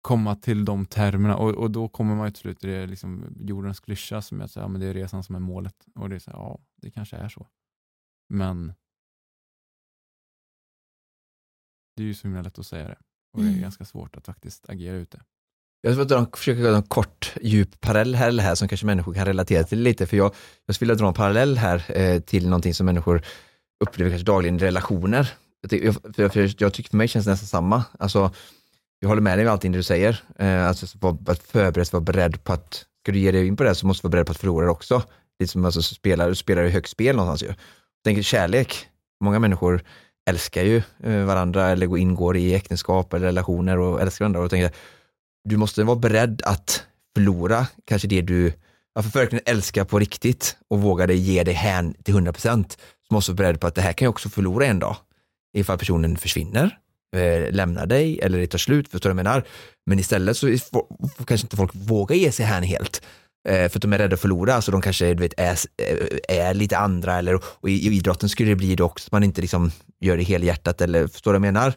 komma 0.00 0.36
till 0.36 0.64
de 0.64 0.86
termerna 0.86 1.36
och, 1.36 1.54
och 1.54 1.70
då 1.70 1.88
kommer 1.88 2.14
man 2.16 2.26
ju 2.26 2.30
till 2.30 2.40
slut 2.40 2.60
till 2.60 2.68
det 2.70 2.86
liksom 2.86 3.36
jordens 3.40 3.80
klyscha 3.80 4.22
som 4.22 4.40
är 4.40 4.44
att 4.44 4.56
ja, 4.56 4.68
men 4.68 4.80
det 4.80 4.86
är 4.86 4.94
resan 4.94 5.22
som 5.24 5.34
är 5.34 5.40
målet. 5.40 5.86
Och 5.94 6.08
det 6.08 6.14
är 6.14 6.18
så 6.18 6.30
här, 6.30 6.38
ja, 6.38 6.60
det 6.76 6.90
kanske 6.90 7.16
är 7.16 7.28
så. 7.28 7.46
Men 8.28 8.72
det 11.96 12.02
är 12.02 12.06
ju 12.06 12.14
så 12.14 12.28
himla 12.28 12.42
lätt 12.42 12.58
att 12.58 12.66
säga 12.66 12.88
det. 12.88 12.98
Och 13.32 13.40
det 13.40 13.46
är 13.46 13.50
Mm. 13.50 13.60
ganska 13.60 13.84
svårt 13.84 14.16
att 14.16 14.26
faktiskt 14.26 14.68
agera 14.70 14.96
ute. 14.96 15.24
Jag 15.88 16.08
ska 16.08 16.36
försöka 16.36 16.60
dra 16.60 16.76
en 16.76 16.82
kort, 16.82 17.32
djup 17.42 17.80
parallell 17.80 18.40
här 18.40 18.54
som 18.54 18.68
kanske 18.68 18.86
människor 18.86 19.14
kan 19.14 19.26
relatera 19.26 19.64
till 19.64 19.80
lite, 19.80 20.06
för 20.06 20.16
jag, 20.16 20.34
jag 20.66 20.74
skulle 20.74 20.92
vilja 20.92 21.02
dra 21.02 21.08
en 21.08 21.14
parallell 21.14 21.58
här 21.58 21.84
eh, 21.88 22.20
till 22.20 22.48
någonting 22.48 22.74
som 22.74 22.86
människor 22.86 23.22
upplever 23.84 24.10
kanske 24.10 24.26
dagligen 24.26 24.56
i 24.56 24.58
relationer. 24.58 25.32
Jag, 25.70 25.84
jag, 25.84 25.94
för, 25.94 26.28
för, 26.28 26.54
jag 26.58 26.72
tycker 26.72 26.90
för 26.90 26.96
mig 26.96 27.08
känns 27.08 27.24
det 27.24 27.30
nästan 27.30 27.46
samma. 27.46 27.84
Alltså, 27.98 28.30
jag 29.00 29.08
håller 29.08 29.22
med 29.22 29.38
dig 29.38 29.46
om 29.46 29.52
allting 29.52 29.72
du 29.72 29.82
säger. 29.82 30.22
Eh, 30.38 30.68
alltså, 30.68 30.86
så 30.86 31.18
att 31.26 31.42
förberedd, 31.42 31.88
vara 31.92 32.00
beredd 32.00 32.44
på 32.44 32.52
att, 32.52 32.74
ska 33.02 33.12
du 33.12 33.18
ge 33.18 33.32
dig 33.32 33.46
in 33.46 33.56
på 33.56 33.64
det 33.64 33.74
så 33.74 33.86
måste 33.86 34.02
du 34.02 34.08
vara 34.08 34.12
beredd 34.12 34.26
på 34.26 34.32
att 34.32 34.38
förlora 34.38 34.64
det 34.64 34.72
också. 34.72 35.02
Lite 35.40 35.52
som 35.52 35.64
alltså, 35.64 35.82
spelar, 35.82 36.28
du 36.28 36.34
spelar 36.34 36.64
i 36.64 36.70
högt 36.70 36.90
spel 36.90 37.16
någonstans 37.16 37.50
ju. 37.50 37.54
Tänk 38.04 38.24
kärlek, 38.24 38.86
många 39.24 39.38
människor 39.38 39.82
älskar 40.30 40.62
ju 40.62 40.82
eh, 41.02 41.24
varandra 41.24 41.68
eller 41.68 41.86
går- 41.86 41.98
ingår 41.98 42.36
i 42.36 42.54
äktenskap 42.54 43.14
eller 43.14 43.26
relationer 43.26 43.78
och 43.78 44.00
älskar 44.00 44.24
varandra. 44.24 44.40
Och 44.40 44.50
tänker, 44.50 44.72
du 45.44 45.56
måste 45.56 45.84
vara 45.84 45.96
beredd 45.96 46.42
att 46.44 46.82
förlora 47.16 47.66
kanske 47.84 48.08
det 48.08 48.20
du, 48.20 48.52
ja, 48.94 49.02
för 49.02 49.08
att 49.08 49.16
verkligen 49.16 49.44
älska 49.46 49.84
på 49.84 49.98
riktigt 49.98 50.56
och 50.70 50.80
våga 50.80 51.06
dig 51.06 51.16
ge 51.16 51.44
dig 51.44 51.54
hän 51.54 51.94
till 51.94 52.14
100% 52.14 52.76
så 53.08 53.14
måste 53.14 53.32
du 53.32 53.36
vara 53.36 53.46
beredd 53.46 53.60
på 53.60 53.66
att 53.66 53.74
det 53.74 53.82
här 53.82 53.92
kan 53.92 54.06
jag 54.06 54.10
också 54.10 54.28
förlora 54.28 54.66
en 54.66 54.78
dag. 54.78 54.96
Ifall 55.56 55.78
personen 55.78 56.16
försvinner, 56.16 56.78
eh, 57.16 57.52
lämnar 57.52 57.86
dig 57.86 58.20
eller 58.20 58.38
det 58.38 58.46
tar 58.46 58.58
slut, 58.58 58.88
förstår 58.88 59.10
du 59.10 59.14
vad 59.14 59.18
jag 59.18 59.24
menar? 59.24 59.44
Men 59.86 59.98
istället 59.98 60.36
så 60.36 60.58
får, 60.58 60.86
kanske 61.24 61.44
inte 61.44 61.56
folk 61.56 61.74
vågar 61.74 62.16
ge 62.16 62.32
sig 62.32 62.46
hän 62.46 62.62
helt. 62.62 63.02
Eh, 63.48 63.68
för 63.68 63.78
att 63.78 63.82
de 63.82 63.92
är 63.92 63.98
rädda 63.98 64.14
att 64.14 64.20
förlora, 64.20 64.62
så 64.62 64.70
de 64.70 64.82
kanske 64.82 65.14
du 65.14 65.22
vet, 65.22 65.34
är, 65.36 65.58
eh, 65.82 66.46
är 66.48 66.54
lite 66.54 66.78
andra 66.78 67.18
eller, 67.18 67.40
och 67.44 67.70
i, 67.70 67.72
i 67.72 67.96
idrotten 67.96 68.28
skulle 68.28 68.48
det 68.48 68.56
bli 68.56 68.74
det 68.74 68.82
också, 68.82 69.08
att 69.08 69.12
man 69.12 69.24
inte 69.24 69.40
liksom 69.40 69.70
gör 70.00 70.16
det 70.16 70.22
helhjärtat 70.22 70.80
eller 70.80 71.06
förstår 71.06 71.32
du 71.32 71.38
vad 71.38 71.46
jag 71.46 71.54
menar? 71.54 71.74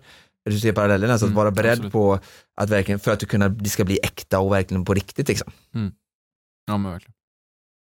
Du 0.50 0.60
ser 0.60 0.72
parallellen, 0.72 1.12
alltså 1.12 1.26
att 1.26 1.30
Mm, 1.30 1.36
vara 1.38 1.52
beredd 1.52 1.72
absolut. 1.72 1.92
på 1.92 2.20
att 2.62 2.70
verkligen, 2.70 3.00
för 3.00 3.12
att 3.12 3.20
du 3.20 3.26
kunna, 3.26 3.50
det 3.50 3.70
ska 3.70 3.84
bli 3.86 4.00
äkta 4.04 4.40
och 4.40 4.52
verkligen 4.54 4.86
på 4.86 4.94
riktigt 4.94 5.28
liksom. 5.28 5.52
Ja 6.68 6.78
men 6.78 6.92
verkligen. 6.92 7.14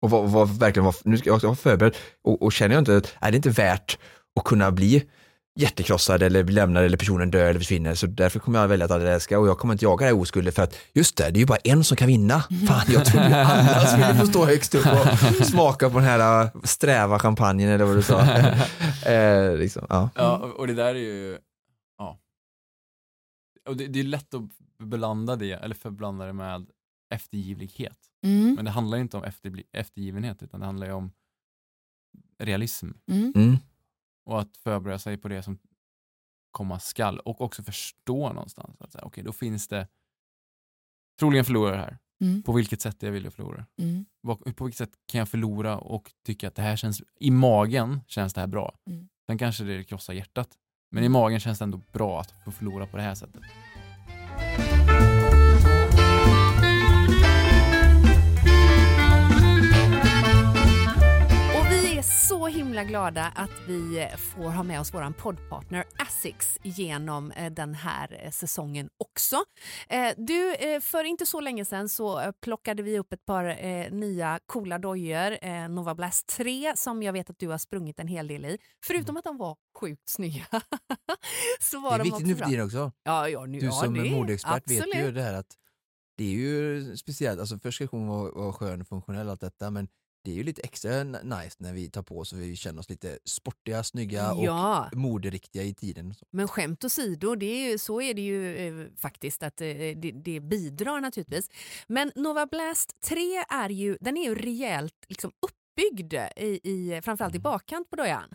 Och 0.03 0.11
vad, 0.11 0.31
vad 0.31 0.59
verkligen 0.59 0.85
var, 0.85 0.95
nu 1.05 1.19
ska 1.19 1.29
jag 1.29 1.35
också 1.37 1.47
vara 1.47 1.57
förberedd 1.57 1.95
och, 2.25 2.42
och 2.42 2.53
känner 2.53 2.75
jag 2.75 2.81
inte, 2.81 3.03
är 3.21 3.31
det 3.31 3.37
inte 3.37 3.51
värt 3.51 3.99
att 4.38 4.45
kunna 4.45 4.71
bli 4.71 5.05
hjärtekrossad 5.59 6.23
eller 6.23 6.42
blir 6.42 6.55
lämnad 6.55 6.85
eller 6.85 6.97
personen 6.99 7.31
dör 7.31 7.45
eller 7.47 7.61
försvinner. 7.61 7.95
Så 7.95 8.07
därför 8.07 8.38
kommer 8.38 8.59
jag 8.61 8.69
välja 8.69 8.85
att 8.85 8.90
aldrig 8.90 9.12
älska 9.12 9.38
och 9.38 9.49
jag 9.49 9.59
kommer 9.59 9.75
inte 9.75 9.85
jaga 9.85 10.07
det 10.07 10.12
här 10.12 10.21
oskulden 10.21 10.53
för 10.53 10.62
att 10.62 10.77
just 10.95 11.16
det, 11.16 11.31
det 11.31 11.37
är 11.38 11.40
ju 11.40 11.47
bara 11.47 11.59
en 11.64 11.85
som 11.85 11.97
kan 11.97 12.09
vinna. 12.09 12.40
Fan, 12.69 12.85
jag 12.88 13.05
trodde 13.05 13.29
ju 13.29 13.35
alla 13.35 13.87
skulle 13.87 14.14
få 14.14 14.27
stå 14.27 14.45
högst 14.47 14.75
upp 14.75 14.87
och 14.87 15.47
smaka 15.47 15.90
på 15.90 15.99
den 15.99 16.09
här 16.09 16.42
äh, 16.42 16.49
sträva 16.64 17.19
champagnen 17.19 17.69
eller 17.69 17.85
vad 17.85 17.97
du 17.97 18.03
sa. 18.03 18.21
eh, 19.11 19.57
liksom, 19.57 19.87
ja. 19.88 20.11
Ja, 20.14 20.37
och- 20.57 20.66
det 20.66 20.75
där 20.75 20.87
är 20.95 20.95
ju. 20.95 21.38
Och 23.67 23.77
det, 23.77 23.87
det 23.87 24.01
är 24.01 24.05
lätt 24.05 24.35
att 24.35 24.43
blanda 24.79 25.37
det, 25.37 25.53
eller 25.53 25.75
förblanda 25.75 26.27
det 26.27 26.33
med 26.33 26.71
eftergivlighet. 27.11 27.99
Mm. 28.23 28.55
Men 28.55 28.65
det 28.65 28.71
handlar 28.71 28.99
ju 28.99 29.03
inte 29.03 29.17
om 29.17 29.25
efterbli- 29.25 29.67
eftergivenhet, 29.73 30.43
utan 30.43 30.61
det 30.61 30.67
handlar 30.67 30.87
ju 30.87 30.93
om 30.93 31.13
realism. 32.39 32.91
Mm. 33.07 33.33
Mm. 33.37 33.57
Och 34.25 34.41
att 34.41 34.57
förbereda 34.57 34.99
sig 34.99 35.17
på 35.17 35.29
det 35.29 35.43
som 35.43 35.59
komma 36.51 36.81
skall. 36.81 37.19
Och 37.19 37.41
också 37.41 37.63
förstå 37.63 38.33
någonstans 38.33 38.81
att 38.81 38.97
okej, 39.03 39.25
då 39.25 39.33
finns 39.33 39.69
det 39.69 39.89
troligen 41.21 41.45
förlorare 41.45 41.77
här. 41.77 41.99
Mm. 42.21 42.43
På 42.43 42.53
vilket 42.53 42.81
sätt 42.81 43.03
är 43.03 43.07
jag 43.07 43.13
villig 43.13 43.29
att 43.29 43.35
förlora? 43.35 43.67
Mm. 43.79 44.07
På 44.57 44.65
vilket 44.65 44.79
sätt 44.79 44.99
kan 45.07 45.19
jag 45.19 45.29
förlora 45.29 45.79
och 45.79 46.13
tycka 46.25 46.49
att 46.49 46.55
det 46.55 46.63
här 46.63 46.77
känns, 46.77 47.03
i 47.21 47.31
magen 47.31 48.01
känns 48.07 48.35
det 48.35 48.41
här 48.41 48.49
bra. 48.49 48.79
Mm. 48.87 49.09
Sen 49.27 49.39
kanske 49.39 49.65
det 49.65 49.85
krossar 49.85 50.13
hjärtat. 50.13 50.59
Men 50.90 51.05
i 51.05 51.09
magen 51.09 51.40
känns 51.40 51.59
det 51.59 51.62
ändå 51.64 51.81
bra 51.92 52.20
att 52.20 52.35
få 52.44 52.51
förlora 52.51 52.87
på 52.87 52.96
det 52.96 53.03
här 53.03 53.14
sättet. 53.14 53.42
Så 62.47 62.51
himla 62.51 62.85
glada 62.85 63.33
att 63.35 63.51
vi 63.69 64.09
får 64.19 64.51
ha 64.51 64.63
med 64.63 64.81
oss 64.81 64.95
vår 64.95 65.13
poddpartner 65.13 65.85
Asics 65.99 66.59
genom 66.63 67.31
eh, 67.31 67.53
den 67.53 67.75
här 67.75 68.21
eh, 68.25 68.31
säsongen 68.31 68.89
också. 68.99 69.37
Eh, 69.89 70.09
Du, 70.17 70.57
för 70.81 71.05
inte 71.05 71.27
så 71.27 71.41
länge 71.41 71.65
sedan 71.65 71.89
så 71.89 72.33
plockade 72.43 72.83
vi 72.83 72.99
upp 72.99 73.13
ett 73.13 73.27
par 73.27 73.91
nya 73.91 74.41
coola 74.47 74.79
dojor, 74.79 75.69
Nova 75.69 75.95
Blast 75.95 76.27
3 76.27 76.73
som 76.77 77.03
jag 77.03 77.13
vet 77.13 77.31
att 77.31 77.39
du 77.39 77.49
har 77.49 77.59
sprungit 77.59 78.01
en 78.01 78.09
hel 78.09 78.29
del 78.29 78.45
i. 78.45 78.59
Förutom 78.85 79.17
att 79.17 79.25
de 79.25 79.37
var 79.37 79.57
sjukt 79.81 80.09
snygga. 80.09 80.47
så 81.61 81.81
var 81.81 81.91
Det 81.91 81.95
är 81.95 81.99
de 81.99 82.05
viktigt 82.05 82.27
nu 82.27 82.37
för 82.37 82.45
tiden 82.45 82.65
också. 82.65 82.93
Ja, 83.03 83.29
ja, 83.29 83.47
nu, 83.47 83.61
Du 83.61 83.67
ja, 83.67 83.73
som 83.73 83.95
det, 83.95 84.11
modeexpert 84.11 84.71
vet 84.71 84.77
ju 84.77 84.83
absolut. 84.83 85.15
det 85.15 85.23
här 85.23 85.35
att 85.35 85.57
det 86.17 86.25
är 86.25 86.33
ju 86.33 86.97
speciellt, 86.97 87.41
alltså 87.41 87.59
först 87.59 87.77
ska 87.77 87.87
hon 87.97 88.07
vara, 88.07 88.31
vara 88.31 88.53
skön 88.53 88.81
och 88.81 88.89
funktionell 88.89 89.29
allt 89.31 89.41
detta 89.41 89.71
men 89.71 89.89
det 90.27 90.33
är 90.33 90.35
ju 90.35 90.43
lite 90.43 90.62
extra 90.62 91.03
nice 91.05 91.57
när 91.59 91.73
vi 91.73 91.91
tar 91.91 92.03
på 92.03 92.19
oss 92.19 92.33
och 92.33 92.41
vi 92.41 92.57
känner 92.57 92.81
oss 92.81 92.89
lite 92.91 93.19
sportiga, 93.25 93.83
snygga 93.83 94.33
Ja. 94.37 94.89
och 94.93 94.99
moderiktiga 94.99 95.62
i 95.62 95.75
tiden. 95.75 96.15
Men 96.31 96.49
skämt 96.49 96.85
åsido, 96.85 97.35
det 97.35 97.47
är 97.47 97.71
ju, 97.71 97.79
så 97.79 98.01
är 98.01 98.15
det 98.15 98.23
ju 98.23 98.57
eh, 98.57 98.87
faktiskt 98.97 99.43
att 99.43 99.61
eh, 99.61 99.67
det, 99.69 100.12
det 100.25 100.41
bidrar 100.41 101.01
naturligtvis. 101.01 101.51
Men 101.87 102.12
Nova 102.15 102.47
Blast 102.47 103.01
3 103.01 103.19
är 103.49 103.69
ju, 103.71 103.99
den 104.01 104.17
är 104.17 104.25
ju 104.25 104.35
rejält 104.35 104.95
liksom 105.09 105.33
uppbyggd, 105.41 106.15
i, 106.37 106.61
i, 106.65 107.01
framförallt 107.05 107.35
i 107.35 107.39
bakkant 107.41 107.91
på 107.91 107.97
dojan. 107.97 108.29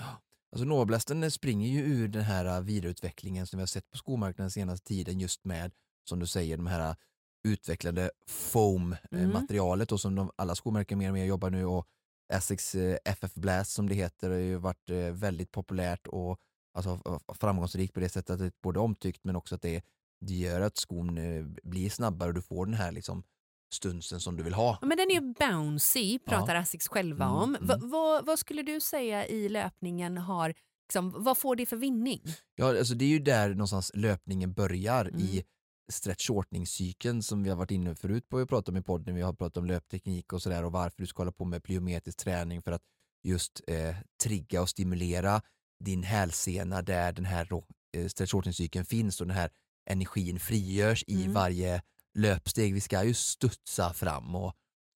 Alltså 0.51 0.65
Novablasten 0.65 1.31
springer 1.31 1.69
ju 1.69 1.79
ur 1.79 2.07
den 2.07 2.23
här 2.23 2.45
äh, 2.45 2.61
vidareutvecklingen 2.61 3.47
som 3.47 3.57
vi 3.57 3.61
har 3.61 3.67
sett 3.67 3.91
på 3.91 3.97
skomarknaden 3.97 4.51
senaste 4.51 4.87
tiden 4.87 5.19
just 5.19 5.45
med, 5.45 5.71
som 6.09 6.19
du 6.19 6.27
säger, 6.27 6.57
de 6.57 6.67
här 6.67 6.95
utvecklade 7.43 8.01
Mm. 8.01 8.11
foam-materialet 8.27 9.91
och 9.91 10.01
som 10.01 10.15
de, 10.15 10.31
alla 10.35 10.55
skomärken 10.55 10.97
mer 10.97 11.07
och 11.07 11.13
mer 11.13 11.25
jobbar 11.25 11.49
nu 11.49 11.65
och 11.65 11.87
Essex 12.33 12.75
eh, 12.75 12.97
FF 13.05 13.33
Blast 13.33 13.71
som 13.71 13.89
det 13.89 13.95
heter 13.95 14.29
har 14.29 14.37
ju 14.37 14.55
varit 14.55 14.89
eh, 14.89 14.97
väldigt 14.97 15.51
populärt 15.51 16.07
och 16.07 16.39
alltså, 16.77 17.19
framgångsrikt 17.33 17.93
på 17.93 17.99
det 17.99 18.09
sättet 18.09 18.29
att 18.29 18.39
det 18.39 18.45
är 18.45 18.51
både 18.63 18.79
omtyckt 18.79 19.23
men 19.23 19.35
också 19.35 19.55
att 19.55 19.61
det, 19.61 19.83
det 20.25 20.33
gör 20.33 20.61
att 20.61 20.77
skon 20.77 21.17
eh, 21.17 21.45
blir 21.63 21.89
snabbare 21.89 22.27
och 22.29 22.33
du 22.35 22.41
får 22.41 22.65
den 22.65 22.75
här 22.75 22.91
liksom, 22.91 23.23
stunsen 23.73 24.19
som 24.19 24.35
du 24.37 24.43
vill 24.43 24.53
ha. 24.53 24.77
Ja, 24.81 24.87
Men 24.87 24.97
den 24.97 25.11
är 25.11 25.15
ju 25.15 25.33
bouncy, 25.33 26.19
pratar 26.19 26.55
Asics 26.55 26.87
själva 26.87 27.25
Mm, 27.25 27.37
om. 27.37 27.55
mm. 27.55 27.67
Va, 27.67 27.77
vad, 27.81 28.25
vad 28.25 28.39
skulle 28.39 28.61
du 28.63 28.79
säga 28.79 29.27
i 29.27 29.49
löpningen 29.49 30.17
har, 30.17 30.53
liksom, 30.89 31.23
vad 31.23 31.37
får 31.37 31.55
det 31.55 31.65
för 31.65 31.77
vinning? 31.77 32.21
Ja, 32.55 32.77
alltså 32.79 32.93
det 32.93 33.05
är 33.05 33.09
ju 33.09 33.19
där 33.19 33.49
någonstans 33.49 33.91
löpningen 33.93 34.53
börjar 34.53 35.05
Mm. 35.05 35.19
i 35.21 35.43
stretch 35.91 36.27
shortening-cykeln 36.27 37.23
som 37.23 37.43
vi 37.43 37.49
har 37.49 37.57
varit 37.57 37.71
inne 37.71 37.95
förut 37.95 38.29
på 38.29 38.37
att 38.37 38.49
prata 38.49 38.71
om 38.71 38.77
i 38.77 38.81
podden. 38.81 39.15
Vi 39.15 39.21
har 39.21 39.33
pratat 39.33 39.57
om 39.57 39.65
löpteknik 39.65 40.33
och 40.33 40.41
sådär 40.41 40.63
och 40.63 40.71
varför 40.71 41.01
du 41.01 41.07
ska 41.07 41.21
hålla 41.21 41.31
på 41.31 41.45
med 41.45 41.63
plyometrisk 41.63 42.17
träning 42.17 42.61
för 42.61 42.71
att 42.71 42.81
just 43.23 43.61
eh, 43.67 43.95
trigga 44.23 44.61
och 44.61 44.69
stimulera 44.69 45.41
din 45.83 46.03
hälsena 46.03 46.81
där 46.81 47.13
den 47.13 47.25
här 47.25 47.45
då, 47.45 47.65
eh, 47.97 48.07
stretch 48.07 48.31
shortening-cykeln 48.31 48.85
finns 48.85 49.21
och 49.21 49.27
den 49.27 49.35
här 49.35 49.49
energin 49.89 50.39
frigörs 50.39 51.03
i 51.07 51.21
Mm. 51.21 51.33
varje 51.33 51.81
löpsteg. 52.17 52.73
Vi 52.73 52.81
ska 52.81 53.03
ju 53.03 53.13
studsa 53.13 53.93
fram 53.93 54.35
och, 54.35 54.53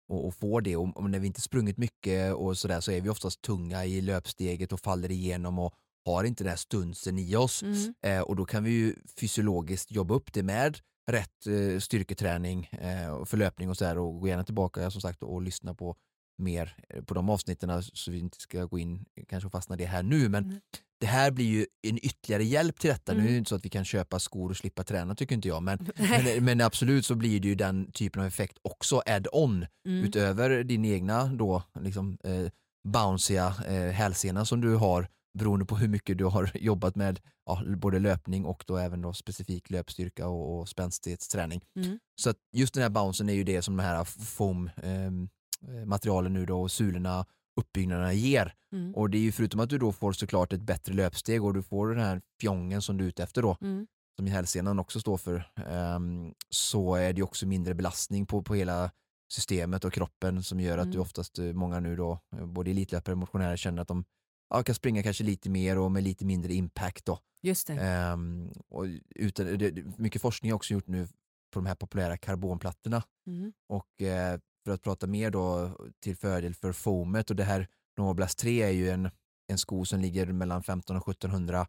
och, 0.09 0.27
och 0.27 0.35
få 0.35 0.59
det 0.59 0.75
och, 0.75 0.97
och 0.97 1.09
när 1.09 1.19
vi 1.19 1.27
inte 1.27 1.41
sprungit 1.41 1.77
mycket 1.77 2.33
och 2.33 2.57
sådär 2.57 2.81
så 2.81 2.91
är 2.91 3.01
vi 3.01 3.09
oftast 3.09 3.41
tunga 3.41 3.85
i 3.85 4.01
löpsteget 4.01 4.71
och 4.71 4.79
faller 4.79 5.11
igenom 5.11 5.59
och 5.59 5.73
har 6.05 6.23
inte 6.23 6.43
den 6.43 6.49
här 6.49 6.57
stunsen 6.57 7.19
i 7.19 7.35
oss. 7.35 7.63
Mm. 7.63 7.93
Eh, 8.05 8.21
och 8.21 8.35
då 8.35 8.45
kan 8.45 8.63
vi 8.63 8.71
ju 8.71 8.95
fysiologiskt 9.19 9.91
jobba 9.91 10.13
upp 10.15 10.33
det 10.33 10.43
med 10.43 10.79
rätt 11.11 11.47
eh, 11.47 11.79
styrketräning 11.79 12.65
eh, 12.71 13.09
och 13.09 13.29
förlöpning 13.29 13.69
och 13.69 13.77
så 13.77 13.85
här 13.85 13.97
och 13.97 14.19
gå 14.19 14.27
gärna 14.27 14.43
tillbaka 14.43 14.91
som 14.91 15.01
sagt 15.01 15.23
och 15.23 15.41
lyssna 15.41 15.73
på 15.73 15.95
mer 16.37 16.75
eh, 16.89 17.03
på 17.03 17.13
de 17.13 17.29
avsnitten 17.29 17.83
så 17.83 18.11
vi 18.11 18.19
inte 18.19 18.39
ska 18.41 18.65
gå 18.65 18.79
in 18.79 19.05
kanske 19.29 19.45
och 19.47 19.51
fastna 19.51 19.75
det 19.75 19.85
här 19.85 20.03
nu 20.03 20.29
men 20.29 20.43
Mm. 20.43 20.59
det 20.99 21.05
här 21.07 21.31
blir 21.31 21.45
ju 21.45 21.65
en 21.87 21.97
ytterligare 22.05 22.43
hjälp 22.43 22.79
till 22.79 22.89
detta. 22.89 23.11
Nu 23.13 23.17
är 23.17 23.21
Mm. 23.21 23.33
det 23.33 23.37
inte 23.37 23.49
så 23.49 23.55
att 23.55 23.65
vi 23.65 23.69
kan 23.69 23.85
köpa 23.85 24.19
skor 24.19 24.49
och 24.49 24.57
slippa 24.57 24.83
träna 24.83 25.15
tycker 25.15 25.35
inte 25.35 25.47
jag 25.47 25.63
men, 25.63 25.87
men, 25.97 26.45
men 26.45 26.61
absolut 26.61 27.05
så 27.05 27.15
blir 27.15 27.39
det 27.39 27.47
ju 27.47 27.55
den 27.55 27.91
typen 27.91 28.21
av 28.21 28.27
effekt 28.27 28.57
också 28.61 29.01
add-on 29.05 29.65
Mm. 29.87 30.05
utöver 30.05 30.63
din 30.63 30.85
egna 30.85 31.25
då 31.27 31.63
liksom 31.79 32.17
eh, 32.23 32.49
bounciga 32.87 33.53
eh, 33.67 33.91
hälsena 33.91 34.45
som 34.45 34.61
du 34.61 34.75
har 34.75 35.07
beroende 35.35 35.65
på 35.65 35.75
hur 35.75 35.87
mycket 35.87 36.17
du 36.17 36.25
har 36.25 36.51
jobbat 36.57 36.95
med 36.95 37.19
ja, 37.45 37.61
både 37.77 37.99
löpning 37.99 38.45
och 38.45 38.63
då 38.67 38.77
även 38.77 39.01
då 39.01 39.13
specifik 39.13 39.69
löpstyrka 39.69 40.27
och, 40.27 40.59
och 40.59 40.69
spänstighetsträning. 40.69 41.61
Mm. 41.75 41.99
Så 42.21 42.29
att 42.29 42.37
just 42.51 42.73
den 42.73 42.83
här 42.83 42.89
bouncen 42.89 43.29
är 43.29 43.33
ju 43.33 43.43
det 43.43 43.61
som 43.61 43.77
de 43.77 43.83
här 43.83 44.03
foam 44.03 44.69
ehm, 44.83 45.29
eh, 45.67 45.85
materialen 45.85 46.33
nu 46.33 46.45
då 46.45 46.61
och 46.61 46.71
sulorna, 46.71 47.25
uppbyggnaderna 47.59 48.13
ger. 48.13 48.53
Mm. 48.73 48.95
Och 48.95 49.09
det 49.09 49.17
är 49.17 49.21
ju 49.21 49.31
förutom 49.31 49.59
att 49.59 49.69
du 49.69 49.77
då 49.77 49.91
får 49.91 50.11
såklart 50.11 50.53
ett 50.53 50.61
bättre 50.61 50.93
löpsteg 50.93 51.43
och 51.43 51.53
du 51.53 51.63
får 51.63 51.87
den 51.89 51.99
här 51.99 52.21
fjongen 52.41 52.81
som 52.81 52.97
du 52.97 53.03
är 53.03 53.09
ute 53.09 53.23
efter 53.23 53.41
då 53.41 53.57
Mm. 53.61 53.87
som 54.17 54.27
hälsenan 54.27 54.79
också 54.79 54.99
står 54.99 55.17
för, 55.17 55.51
ehm, 55.67 56.33
så 56.49 56.95
är 56.95 57.13
det 57.13 57.17
ju 57.17 57.23
också 57.23 57.47
mindre 57.47 57.73
belastning 57.75 58.25
på, 58.25 58.41
på 58.43 58.55
hela 58.55 58.91
systemet 59.33 59.85
och 59.85 59.93
kroppen 59.93 60.43
som 60.43 60.59
gör 60.59 60.77
att 60.77 60.83
Mm. 60.83 60.93
du 60.93 60.99
oftast, 60.99 61.39
eh, 61.39 61.53
många 61.53 61.79
nu 61.79 61.95
då, 61.95 62.19
eh, 62.37 62.45
både 62.45 62.71
elitlöpare 62.71 63.13
och 63.13 63.17
motionärer 63.19 63.57
känner 63.57 63.81
att 63.81 63.87
de 63.87 64.05
ja, 64.49 64.63
kan 64.63 64.75
springa 64.75 65.03
kanske 65.03 65.23
lite 65.23 65.49
mer 65.49 65.77
och 65.77 65.91
med 65.91 66.03
lite 66.03 66.25
mindre 66.25 66.53
impact 66.53 67.05
då. 67.05 67.19
Just 67.41 67.67
det. 67.67 67.73
Ehm, 67.73 68.51
och 68.67 68.85
utan, 69.15 69.57
det, 69.57 69.97
mycket 69.97 70.21
forskning 70.21 70.51
har 70.51 70.55
också 70.55 70.73
gjort 70.73 70.87
nu 70.87 71.07
på 71.53 71.59
de 71.59 71.65
här 71.65 71.75
populära 71.75 72.17
karbonplattorna 72.17 73.03
Mm. 73.27 73.53
och 73.69 74.01
eh, 74.01 74.39
för 74.65 74.71
att 74.71 74.81
prata 74.81 75.07
mer 75.07 75.31
då 75.31 75.71
till 75.99 76.15
fördel 76.15 76.53
för 76.55 76.71
foamet 76.73 77.29
och 77.29 77.35
det 77.35 77.43
här 77.43 77.67
Novablast 77.97 78.39
3 78.39 78.61
är 78.61 78.69
ju 78.69 78.89
en, 78.89 79.09
en 79.47 79.57
sko 79.57 79.85
som 79.85 79.99
ligger 79.99 80.25
mellan 80.25 80.63
15 80.63 80.95
och 80.97 81.09
1700 81.09 81.67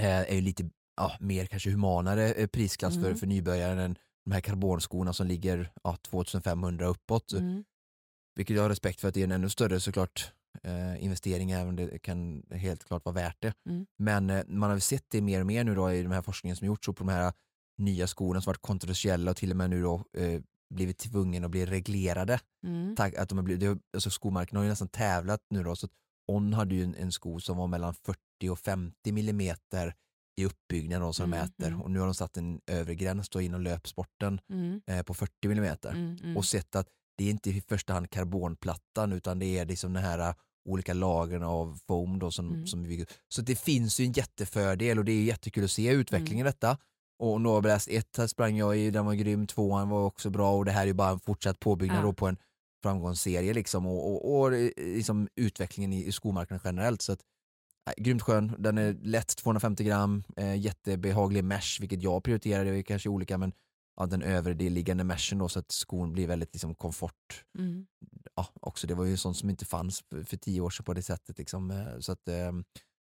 eh, 0.00 0.06
är 0.06 0.34
ju 0.34 0.40
lite 0.40 0.70
ja, 0.96 1.16
mer 1.20 1.46
kanske 1.46 1.70
humanare 1.70 2.32
eh, 2.32 2.46
prisklass 2.46 2.94
för, 2.94 3.06
Mm. 3.06 3.16
för 3.16 3.26
nybörjaren 3.26 3.78
än 3.78 3.98
de 4.24 4.32
här 4.32 4.40
karbonskorna 4.40 5.12
som 5.12 5.26
ligger 5.26 5.72
ja, 5.84 5.96
2500 5.96 6.86
uppåt. 6.86 7.32
Mm. 7.32 7.64
Vilket 8.34 8.56
jag 8.56 8.62
har 8.62 8.70
respekt 8.70 9.00
för 9.00 9.08
att 9.08 9.14
det 9.14 9.20
är 9.20 9.24
en 9.24 9.32
ännu 9.32 9.48
större 9.48 9.80
såklart 9.80 10.32
eh, 10.66 11.04
investering 11.04 11.50
även 11.50 11.68
om 11.68 11.76
det 11.76 11.98
kan 11.98 12.42
helt 12.50 12.84
klart 12.84 13.04
vara 13.04 13.14
värt 13.14 13.36
det. 13.40 13.54
Mm. 13.68 13.86
Men 13.98 14.30
eh, 14.30 14.44
man 14.46 14.70
har 14.70 14.78
sett 14.78 15.04
det 15.08 15.20
mer 15.22 15.40
och 15.40 15.46
mer 15.46 15.64
nu 15.64 15.74
då 15.74 15.92
i 15.92 16.02
de 16.02 16.12
här 16.12 16.22
forskningen 16.22 16.56
som 16.56 16.66
gjorts 16.66 16.88
och 16.88 16.96
på 16.96 17.04
de 17.04 17.12
här 17.12 17.32
nya 17.78 18.06
skorna 18.06 18.40
som 18.40 18.50
varit 18.50 18.62
kontroversiella 18.62 19.30
och 19.30 19.36
till 19.36 19.50
och 19.50 19.56
med 19.56 19.70
nu 19.70 19.82
då 19.82 20.04
eh, 20.16 20.40
blivit 20.74 20.98
tvungen 20.98 21.44
att 21.44 21.50
bli 21.50 21.66
reglerade. 21.66 22.40
Mm. 22.66 22.96
Tack, 22.96 23.14
att 23.14 23.28
de 23.28 23.38
har 23.38 23.42
blivit, 23.42 23.78
alltså 23.94 24.10
skomarknaden 24.10 24.56
har 24.56 24.64
ju 24.64 24.70
nästan 24.70 24.88
tävlat 24.88 25.40
nu 25.50 25.62
då 25.62 25.76
så 25.76 25.86
att 25.86 25.92
On 26.32 26.52
hade 26.52 26.74
ju 26.74 26.84
en, 26.84 26.94
en 26.94 27.12
sko 27.12 27.40
som 27.40 27.56
var 27.56 27.66
mellan 27.66 27.94
40 27.94 28.18
och 28.50 28.58
50 28.58 29.12
millimeter 29.12 29.94
i 30.40 30.44
uppbyggnaden 30.44 31.06
då, 31.06 31.12
som 31.12 31.30
de 31.30 31.36
Mm, 31.36 31.46
mäter 31.48 31.68
mm. 31.68 31.82
och 31.82 31.90
nu 31.90 31.98
har 31.98 32.06
de 32.06 32.14
satt 32.14 32.36
en 32.36 32.60
övre 32.66 32.94
gräns 32.94 33.28
då 33.28 33.40
inom 33.40 33.60
löpsporten 33.60 34.40
Mm. 34.52 34.80
eh, 34.86 35.02
på 35.02 35.14
40 35.14 35.48
millimeter 35.48 35.90
Mm. 35.90 36.16
Mm. 36.22 36.36
och 36.36 36.44
sett 36.44 36.76
att 36.76 36.88
det 37.18 37.24
är 37.24 37.30
inte 37.30 37.50
i 37.50 37.60
första 37.60 37.92
hand 37.92 38.10
karbonplattan 38.10 39.12
utan 39.12 39.38
det 39.38 39.58
är 39.58 39.66
liksom 39.66 39.92
den 39.92 40.02
här 40.04 40.34
olika 40.66 40.94
lagren 40.94 41.42
av 41.42 41.78
foam 41.86 42.18
då 42.18 42.30
som, 42.30 42.52
Mm. 42.54 42.66
som 42.66 42.82
vi. 42.84 43.06
Så 43.28 43.42
det 43.42 43.56
finns 43.56 44.00
ju 44.00 44.04
en 44.04 44.12
jättefördel 44.12 44.98
och 44.98 45.04
det 45.04 45.12
är 45.12 45.22
jättekul 45.24 45.64
att 45.64 45.70
se 45.70 45.90
utvecklingen 45.90 46.46
i 46.46 46.48
detta. 46.50 46.78
Och 47.18 47.40
Nova 47.40 47.60
Blast 47.60 47.88
1 47.88 48.16
här 48.16 48.26
sprang 48.26 48.56
jag 48.56 48.78
i, 48.78 48.90
den 48.90 49.06
var 49.06 49.14
grym, 49.14 49.46
tvåan 49.46 49.88
var 49.88 50.04
också 50.04 50.30
bra 50.30 50.52
och 50.56 50.64
det 50.64 50.72
här 50.72 50.82
är 50.82 50.86
ju 50.86 50.92
bara 50.92 51.10
en 51.10 51.20
fortsatt 51.20 51.60
påbyggnad 51.60 52.04
Ja. 52.04 52.12
på 52.12 52.26
en 52.26 52.36
framgångsserie 52.82 53.54
liksom 53.54 53.86
och, 53.86 54.12
och, 54.12 54.40
och 54.40 54.52
liksom 54.76 55.28
utvecklingen 55.36 55.92
i, 55.92 56.04
i 56.06 56.12
skomarknaden 56.12 56.60
generellt. 56.64 57.02
Så 57.02 57.12
att, 57.12 57.20
nej, 57.86 57.94
grymt 57.98 58.22
skön, 58.22 58.52
den 58.58 58.78
är 58.78 58.96
lätt 59.02 59.36
250 59.36 59.84
gram, 59.84 60.24
eh, 60.36 60.54
jättebehaglig 60.60 61.44
mesh, 61.44 61.80
vilket 61.80 62.02
jag 62.02 62.24
prioriterar, 62.24 62.64
det 62.64 62.78
är 62.78 62.82
kanske 62.82 63.08
olika 63.08 63.38
men 63.38 63.52
ja, 63.96 64.06
den 64.06 64.22
övre 64.22 64.54
liggande 64.54 65.04
meshen 65.04 65.38
då 65.38 65.48
så 65.48 65.58
att 65.58 65.70
skon 65.72 66.12
blir 66.12 66.26
väldigt 66.26 66.54
liksom, 66.54 66.74
komfort. 66.74 67.44
Mm. 67.58 67.86
Ja, 68.34 68.46
också, 68.60 68.86
det 68.86 68.94
var 68.94 69.04
ju 69.04 69.16
sånt 69.16 69.36
som 69.36 69.50
inte 69.50 69.64
fanns 69.64 70.04
för, 70.26 70.36
tio 70.36 70.60
år 70.60 70.70
sedan 70.70 70.84
på 70.84 70.94
det 70.94 71.02
sättet. 71.02 71.38
Liksom. 71.38 71.70
eh, 71.70 71.98
Så 72.00 72.12
att, 72.12 72.28
eh, 72.28 72.52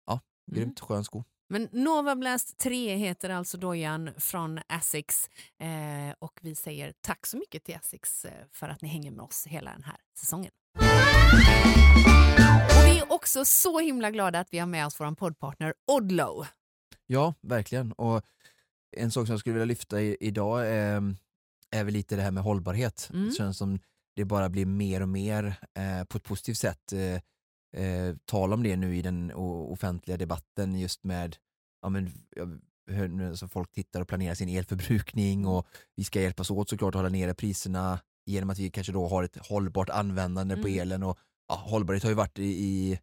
ja, 0.05 0.19
grymt 0.51 0.79
skön 0.79 1.03
sko. 1.03 1.23
Men 1.49 1.69
Nova 1.71 2.15
Blast 2.15 2.57
3 2.57 2.95
heter 2.95 3.29
alltså 3.29 3.57
dojan 3.57 4.09
från 4.17 4.59
Asics 4.67 5.29
eh, 5.59 6.15
och 6.19 6.39
vi 6.41 6.55
säger 6.55 6.93
tack 7.01 7.25
så 7.25 7.37
mycket 7.37 7.63
till 7.63 7.75
Asics 7.75 8.25
eh, 8.25 8.45
för 8.51 8.69
att 8.69 8.81
ni 8.81 8.87
hänger 8.87 9.11
med 9.11 9.25
oss 9.25 9.47
hela 9.47 9.71
den 9.71 9.83
här 9.83 9.97
säsongen. 10.19 10.51
Och 12.77 12.85
vi 12.85 12.99
är 12.99 13.13
också 13.13 13.45
så 13.45 13.79
himla 13.79 14.11
glada 14.11 14.39
att 14.39 14.47
vi 14.51 14.59
har 14.59 14.67
med 14.67 14.85
oss 14.85 14.99
vår 14.99 15.15
poddpartner 15.15 15.73
Odlo. 15.87 16.45
Ja, 17.05 17.33
verkligen. 17.41 17.91
Och 17.91 18.21
en 18.91 19.11
sak 19.11 19.27
som 19.27 19.33
jag 19.33 19.39
skulle 19.39 19.53
vilja 19.53 19.65
lyfta 19.65 20.01
i, 20.01 20.17
idag 20.19 20.67
är, 20.67 21.15
är 21.71 21.83
väl 21.83 21.93
lite 21.93 22.15
det 22.15 22.21
här 22.21 22.31
med 22.31 22.43
hållbarhet. 22.43 23.09
Mm. 23.13 23.25
Det 23.25 23.31
känns 23.35 23.57
som 23.57 23.79
det 24.15 24.25
bara 24.25 24.49
blir 24.49 24.65
mer 24.65 25.01
och 25.01 25.09
mer 25.09 25.55
eh, 25.79 26.03
på 26.03 26.17
ett 26.17 26.23
positivt 26.23 26.57
sätt 26.57 26.93
eh, 26.93 27.21
eh, 27.83 28.15
tal 28.25 28.53
om 28.53 28.63
det 28.63 28.75
nu 28.75 28.97
i 28.97 29.01
den 29.01 29.31
offentliga 29.33 30.17
debatten 30.17 30.75
just 30.75 31.03
med 31.03 31.35
ja, 31.81 31.89
men, 31.89 32.11
hör 32.91 33.07
nu, 33.07 33.29
alltså 33.29 33.47
folk 33.47 33.71
tittar 33.71 34.01
och 34.01 34.07
planerar 34.07 34.35
sin 34.35 34.49
elförbrukning 34.49 35.45
och 35.47 35.67
vi 35.95 36.03
ska 36.03 36.21
hjälpas 36.21 36.51
åt 36.51 36.69
såklart 36.69 36.95
att 36.95 36.99
hålla 36.99 37.09
nere 37.09 37.33
priserna 37.33 37.99
genom 38.25 38.49
att 38.49 38.59
vi 38.59 38.69
kanske 38.69 38.93
då 38.93 39.07
har 39.07 39.23
ett 39.23 39.37
hållbart 39.37 39.89
användande 39.89 40.55
på 40.55 40.67
Mm. 40.67 40.79
elen 40.79 41.03
och 41.03 41.17
ja, 41.47 41.55
hållbarhet 41.55 42.03
har 42.03 42.09
ju 42.09 42.15
varit 42.15 42.39
i, 42.39 42.43
i 42.43 42.99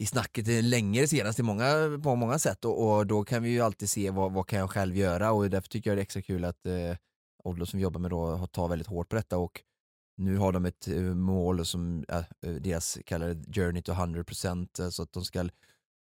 i 0.00 0.06
snacket 0.06 0.64
länge 0.64 1.06
senast 1.06 1.38
i 1.38 1.42
många, 1.42 2.00
på 2.02 2.14
många 2.16 2.38
sätt 2.38 2.64
och, 2.64 2.90
och 2.98 3.06
då 3.06 3.24
kan 3.24 3.42
vi 3.42 3.50
ju 3.50 3.60
alltid 3.60 3.90
se 3.90 4.10
vad, 4.10 4.32
vad 4.32 4.46
kan 4.46 4.58
jag 4.58 4.70
själv 4.70 4.96
göra 4.96 5.32
och 5.32 5.50
därför 5.50 5.68
tycker 5.68 5.90
jag 5.90 5.96
det 5.96 6.00
är 6.00 6.02
extra 6.02 6.22
kul 6.22 6.44
att 6.44 6.66
eh, 6.66 6.96
Odlo 7.44 7.66
som 7.66 7.76
vi 7.76 7.82
jobbar 7.82 8.00
med 8.00 8.10
då 8.10 8.26
har- 8.26 8.46
tar 8.46 8.68
väldigt 8.68 8.88
hårt 8.88 9.08
på 9.08 9.16
detta 9.16 9.38
och 9.38 9.60
nu 10.16 10.36
har 10.36 10.52
de 10.52 10.64
ett 10.66 10.88
eh, 10.88 11.00
mål 11.02 11.66
som 11.66 12.04
äh, 12.08 12.50
deras 12.60 12.98
kallar 13.06 13.52
journey 13.54 13.82
to 13.82 13.92
100% 13.92 14.80
eh, 14.80 14.88
så 14.88 15.02
att 15.02 15.12
de 15.12 15.24
ska 15.24 15.48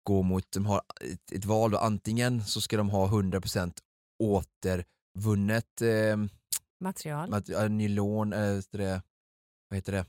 gå 0.06 0.22
mot, 0.22 0.52
de 0.52 0.66
har 0.66 0.82
ett, 1.00 1.32
ett 1.32 1.44
val 1.44 1.70
då, 1.70 1.78
antingen 1.78 2.44
så 2.44 2.60
ska 2.60 2.76
de 2.76 2.90
ha 2.90 3.08
100% 3.08 3.72
återvunnet 4.22 5.82
eh, 5.82 6.16
Material. 6.80 7.30
mat- 7.30 7.48
ja, 7.48 7.68
nylon, 7.68 8.32
så 8.62 8.76
det, 8.76 9.02
vad 9.68 9.76
heter 9.76 9.92
det? 9.92 10.04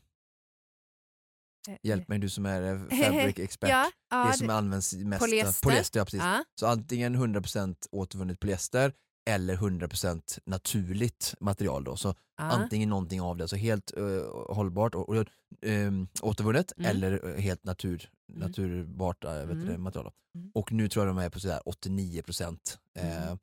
Eh, 1.67 1.75
Hjälp 1.83 2.07
mig 2.07 2.19
du 2.19 2.29
som 2.29 2.45
är 2.45 2.61
eh, 2.73 2.79
fabric 2.79 3.39
expert. 3.39 3.69
Ja, 3.69 3.91
ja, 4.09 4.27
det 4.31 4.37
som 4.37 4.49
används 4.49 4.93
mest. 4.93 5.21
Polyester. 5.21 5.69
polyester 5.69 5.99
ja, 5.99 6.05
precis. 6.05 6.19
ja. 6.21 6.43
Så 6.59 6.67
antingen 6.67 7.15
100% 7.15 7.75
återvunnet 7.91 8.39
polyester 8.39 8.93
eller 9.29 9.55
100% 9.55 10.39
naturligt 10.45 11.33
material. 11.39 11.83
Då. 11.83 11.95
Så 11.97 12.15
antingen 12.37 12.89
någonting 12.89 13.21
av 13.21 13.37
det, 13.37 13.47
så 13.47 13.55
helt 13.55 13.97
eh, 13.97 14.53
hållbart 14.55 14.95
och, 14.95 15.09
och, 15.09 15.25
ehm, 15.61 16.07
återvunnet 16.21 16.73
Mm. 16.77 16.91
eller 16.91 17.29
eh, 17.35 17.41
helt 17.41 17.63
natur, 17.63 18.09
Mm. 18.29 18.39
naturbart 18.41 19.23
vet 19.23 19.47
du 19.47 19.51
Mm. 19.51 19.65
det, 19.67 19.77
material. 19.77 20.11
Mm. 20.35 20.51
Och 20.53 20.71
nu 20.71 20.89
tror 20.89 21.05
jag 21.05 21.15
de 21.15 21.21
är 21.21 21.29
på 21.29 21.39
sådär 21.39 21.61
89% 21.65 22.77
eh, 22.99 23.23
Mm. 23.27 23.37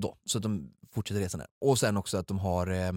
då. 0.00 0.16
Så 0.24 0.38
att 0.38 0.42
de 0.42 0.72
fortsätter 0.92 1.20
resan 1.20 1.38
där. 1.38 1.48
Och 1.60 1.78
sen 1.78 1.96
också 1.96 2.16
att 2.18 2.26
de 2.26 2.38
har 2.38 2.66
eh, 2.66 2.88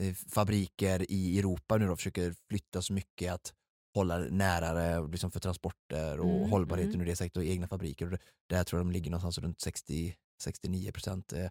eh, 0.00 0.14
fabriker 0.28 1.10
i 1.12 1.38
Europa 1.38 1.76
nu 1.76 1.86
då, 1.86 1.96
försöker 1.96 2.34
flytta 2.48 2.82
så 2.82 2.92
mycket 2.92 3.32
att 3.32 3.52
hålla 3.98 4.18
närare 4.18 5.08
liksom 5.08 5.30
för 5.30 5.40
transporter 5.40 6.18
och 6.20 6.36
Mm, 6.38 6.50
hållbarheten 6.50 6.90
mm. 6.94 7.00
ur 7.02 7.06
det 7.06 7.16
sättet 7.16 7.36
och 7.36 7.44
egna 7.44 7.68
fabriker. 7.68 8.12
Och 8.12 8.18
där 8.48 8.64
tror 8.64 8.78
jag 8.80 8.86
de 8.86 8.92
ligger 8.92 9.10
någonstans 9.10 9.38
runt 9.38 9.60
60 9.60 10.14
69 10.42 10.92
procent 10.92 11.32
eh, 11.32 11.46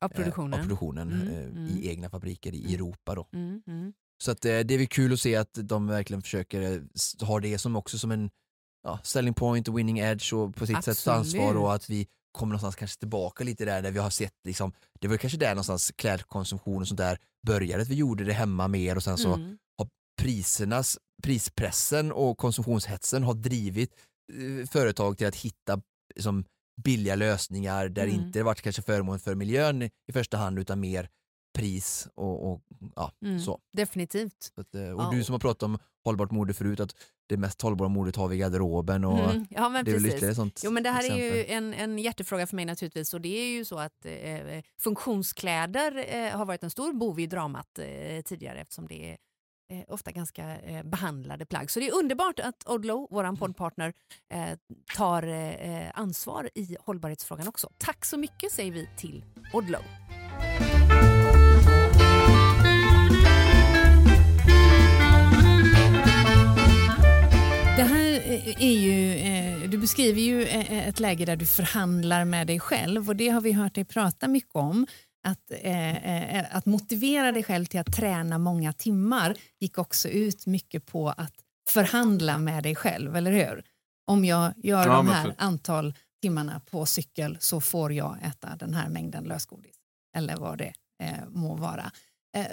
Av 0.00 0.08
produktionen. 0.08 0.54
av 0.54 0.58
produktionen 0.62 1.12
Mm, 1.12 1.28
eh, 1.28 1.44
mm. 1.44 1.66
i 1.66 1.88
egna 1.88 2.10
fabriker 2.10 2.54
i 2.54 2.60
Mm. 2.60 2.74
Europa. 2.74 3.14
Då. 3.14 3.28
Mm, 3.32 3.62
mm. 3.66 3.92
Så 4.22 4.30
att, 4.30 4.44
eh, 4.44 4.58
det 4.58 4.74
är 4.74 4.78
väl 4.78 4.86
kul 4.86 5.12
att 5.12 5.20
se 5.20 5.36
att 5.36 5.54
de 5.54 5.86
verkligen 5.86 6.22
försöker 6.22 6.62
eh, 6.62 7.26
ha 7.26 7.40
det 7.40 7.58
som 7.58 7.76
också 7.76 7.98
som 7.98 8.10
en 8.10 8.30
ja, 8.82 8.98
selling 9.02 9.34
point, 9.34 9.68
winning 9.68 9.98
edge 9.98 10.32
och 10.34 10.54
på 10.56 10.66
sitt 10.66 10.84
sätt 10.84 11.04
ta 11.04 11.12
ansvar 11.12 11.40
Absolut. 11.42 11.62
och 11.62 11.74
att 11.74 11.90
vi 11.90 12.06
kommer 12.32 12.50
någonstans 12.50 12.76
kanske 12.76 12.98
tillbaka 12.98 13.44
lite 13.44 13.64
där, 13.64 13.82
där 13.82 13.90
vi 13.90 13.98
har 13.98 14.10
sett 14.10 14.34
liksom, 14.44 14.72
det 15.00 15.08
var 15.08 15.16
kanske 15.16 15.38
där 15.38 15.48
någonstans 15.50 15.92
klädkonsumtion 15.96 16.82
och 16.82 16.88
sånt 16.88 16.98
där 16.98 17.18
började, 17.46 17.82
att 17.82 17.88
vi 17.88 17.94
gjorde 17.94 18.24
det 18.24 18.32
hemma 18.32 18.68
mer 18.68 18.96
och 18.96 19.02
sen 19.04 19.18
så 19.18 19.34
Mm. 19.34 19.58
Prisernas, 20.16 20.98
prispressen 21.22 22.12
och 22.12 22.38
konsumtionshetsen 22.38 23.22
har 23.22 23.34
drivit 23.34 23.90
eh, 24.32 24.66
företag 24.68 25.18
till 25.18 25.26
att 25.26 25.36
hitta 25.36 25.80
liksom, 26.14 26.44
billiga 26.84 27.14
lösningar 27.14 27.88
där 27.88 28.02
Mm. 28.04 28.14
inte 28.14 28.38
det 28.38 28.42
varit 28.42 28.62
kanske 28.62 28.82
förmån 28.82 29.18
för 29.18 29.34
miljön 29.34 29.82
i 29.82 30.12
första 30.12 30.36
hand 30.36 30.58
utan 30.58 30.80
mer 30.80 31.08
pris 31.58 32.08
och, 32.14 32.52
och 32.52 32.62
ja, 32.96 33.12
Mm. 33.24 33.40
så. 33.40 33.58
Definitivt. 33.72 34.52
att, 34.56 34.74
eh, 34.74 34.90
och 34.90 35.02
Ja, 35.02 35.10
du 35.12 35.24
som 35.24 35.32
har 35.32 35.40
pratat 35.40 35.62
om 35.62 35.78
hållbart 36.04 36.30
mode 36.30 36.54
förut, 36.54 36.80
att 36.80 36.94
det 37.28 37.36
mest 37.36 37.62
hållbara 37.62 37.88
modet 37.88 38.16
har 38.16 38.28
vi 38.28 38.36
i 38.36 38.38
garderoben 38.38 39.04
och 39.04 39.30
Mm. 39.30 39.46
Ja, 39.50 39.68
men 39.68 39.84
det 39.84 39.90
är 39.90 39.92
väl 39.92 40.02
precis. 40.02 40.14
ytterligare 40.14 40.30
ett 40.30 40.36
sånt 40.36 40.60
Jo, 40.64 40.70
men 40.70 40.82
det 40.82 40.90
här 40.90 41.10
är 41.10 41.16
ju 41.16 41.28
exempel. 41.40 41.56
en, 41.56 41.74
en 41.74 41.98
hjärtefråga 41.98 42.46
för 42.46 42.56
mig 42.56 42.64
naturligtvis 42.64 43.14
och 43.14 43.20
det 43.20 43.28
är 43.28 43.46
ju 43.48 43.64
så 43.64 43.78
att 43.78 44.06
eh, 44.06 44.62
funktionskläder 44.80 46.04
eh, 46.08 46.36
har 46.38 46.44
varit 46.44 46.62
en 46.62 46.70
stor 46.70 46.92
bov 46.92 47.20
i 47.20 47.26
dramat 47.26 47.78
eh, 47.78 48.22
tidigare 48.24 48.60
eftersom 48.60 48.86
det 48.88 49.10
är 49.12 49.16
eh, 49.70 49.94
ofta 49.94 50.12
ganska 50.12 50.58
eh, 50.58 50.82
behandlade 50.82 51.46
plagg. 51.46 51.70
Så 51.70 51.80
det 51.80 51.88
är 51.88 51.94
underbart 51.94 52.40
att 52.40 52.68
Odlo, 52.68 53.08
vår 53.10 53.36
poddpartner, 53.36 53.92
eh, 54.32 54.58
tar 54.96 55.22
eh, 55.22 55.90
ansvar 55.94 56.50
i 56.54 56.76
hållbarhetsfrågan 56.80 57.48
också. 57.48 57.70
Tack 57.78 58.04
så 58.04 58.16
mycket 58.18 58.52
säger 58.52 58.72
vi 58.72 58.88
till 58.96 59.24
Odlo. 59.52 59.78
Det 67.76 67.82
här 67.82 68.12
eh, 68.24 68.62
är 68.62 68.78
ju, 68.78 69.14
eh, 69.14 69.70
du 69.70 69.78
beskriver 69.78 70.20
ju 70.20 70.44
ett 70.88 71.00
läge 71.00 71.24
där 71.24 71.36
du 71.36 71.46
förhandlar 71.46 72.24
med 72.24 72.46
dig 72.46 72.60
själv 72.60 73.08
och 73.08 73.16
det 73.16 73.28
har 73.28 73.40
vi 73.40 73.52
hört 73.52 73.74
dig 73.74 73.84
prata 73.84 74.28
mycket 74.28 74.54
om. 74.54 74.86
Att, 75.26 75.50
eh, 75.50 76.36
eh, 76.38 76.56
att 76.56 76.66
motivera 76.66 77.32
dig 77.32 77.42
själv 77.42 77.64
till 77.64 77.80
att 77.80 77.92
träna 77.96 78.38
många 78.38 78.72
timmar 78.72 79.36
gick 79.60 79.78
också 79.78 80.08
ut 80.08 80.46
mycket 80.46 80.86
på 80.86 81.08
att 81.08 81.34
förhandla 81.68 82.38
med 82.38 82.62
dig 82.62 82.74
själv, 82.74 83.16
eller 83.16 83.32
hur? 83.32 83.64
Om 84.06 84.24
jag 84.24 84.52
gör 84.56 84.86
Ja, 84.86 84.96
de 84.96 85.08
här 85.08 85.34
antal 85.38 85.94
timmarna 86.22 86.60
på 86.70 86.86
cykel 86.86 87.36
så 87.40 87.60
får 87.60 87.92
jag 87.92 88.18
äta 88.22 88.56
den 88.56 88.74
här 88.74 88.88
mängden 88.88 89.24
lösgodis. 89.24 89.76
Eller 90.16 90.36
vad 90.36 90.58
det 90.58 90.72
eh, 91.02 91.28
må 91.28 91.54
vara. 91.56 91.90
Eh, 92.36 92.46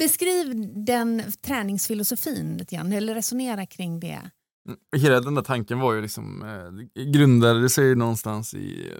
beskriv 0.00 0.72
den 0.84 1.32
träningsfilosofin 1.42 2.56
lite 2.56 2.74
grann, 2.76 2.92
eller 2.92 3.14
resonera 3.14 3.66
kring 3.66 4.00
det. 4.00 4.30
Mm, 4.68 4.78
Hela 4.96 5.20
den 5.20 5.34
där 5.34 5.42
tanken 5.42 5.78
var 5.78 5.92
ju 5.94 6.02
liksom, 6.02 6.42
eh, 6.42 7.02
grundade 7.04 7.68
sig 7.70 7.94
någonstans 7.94 8.54
i 8.54 8.90
eh, 8.92 8.98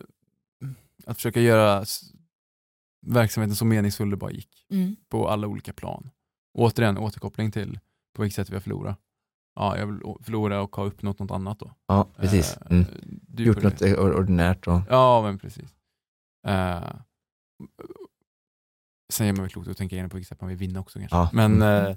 att 1.06 1.16
försöka 1.16 1.40
göra 1.40 1.84
verksamheten 3.06 3.56
så 3.56 3.64
meningsfull 3.64 4.10
det 4.10 4.16
bara 4.16 4.30
gick 4.30 4.66
Mm. 4.70 4.96
på 5.08 5.28
alla 5.28 5.46
olika 5.46 5.72
plan. 5.72 6.10
Återigen 6.58 6.98
återkoppling 6.98 7.50
till 7.50 7.78
på 8.16 8.22
vilket 8.22 8.36
sätt 8.36 8.50
vi 8.50 8.54
har 8.54 8.60
förlorat. 8.60 8.98
Ja, 9.56 9.78
jag 9.78 9.86
vill 9.86 10.00
förlora 10.22 10.60
och 10.62 10.76
ha 10.76 10.84
uppnått 10.84 11.18
något 11.18 11.30
annat 11.30 11.58
då. 11.58 11.72
Ja, 11.86 12.08
precis. 12.16 12.56
Eh, 12.56 12.62
Mm. 12.70 12.84
du 13.28 13.44
Gjort 13.44 13.56
det. 13.56 13.62
något 13.62 13.80
or- 13.82 14.12
ordinärt. 14.18 14.66
Och... 14.66 14.80
Ja, 14.90 15.22
men 15.22 15.38
precis. 15.38 15.74
Uh, 16.48 16.92
sen 19.12 19.26
gör 19.26 19.32
man 19.34 19.42
väl 19.42 19.50
klokt 19.50 19.68
att 19.68 19.76
tänka 19.76 19.94
igenom 19.96 20.10
på 20.10 20.16
vilket 20.16 20.28
sätt 20.28 20.40
man 20.40 20.48
vill 20.48 20.58
vinna 20.58 20.80
också 20.80 20.98
kanske. 20.98 21.16
Ja. 21.16 21.30
Men 21.32 21.62
Mm. 21.62 21.86
eh, 21.86 21.96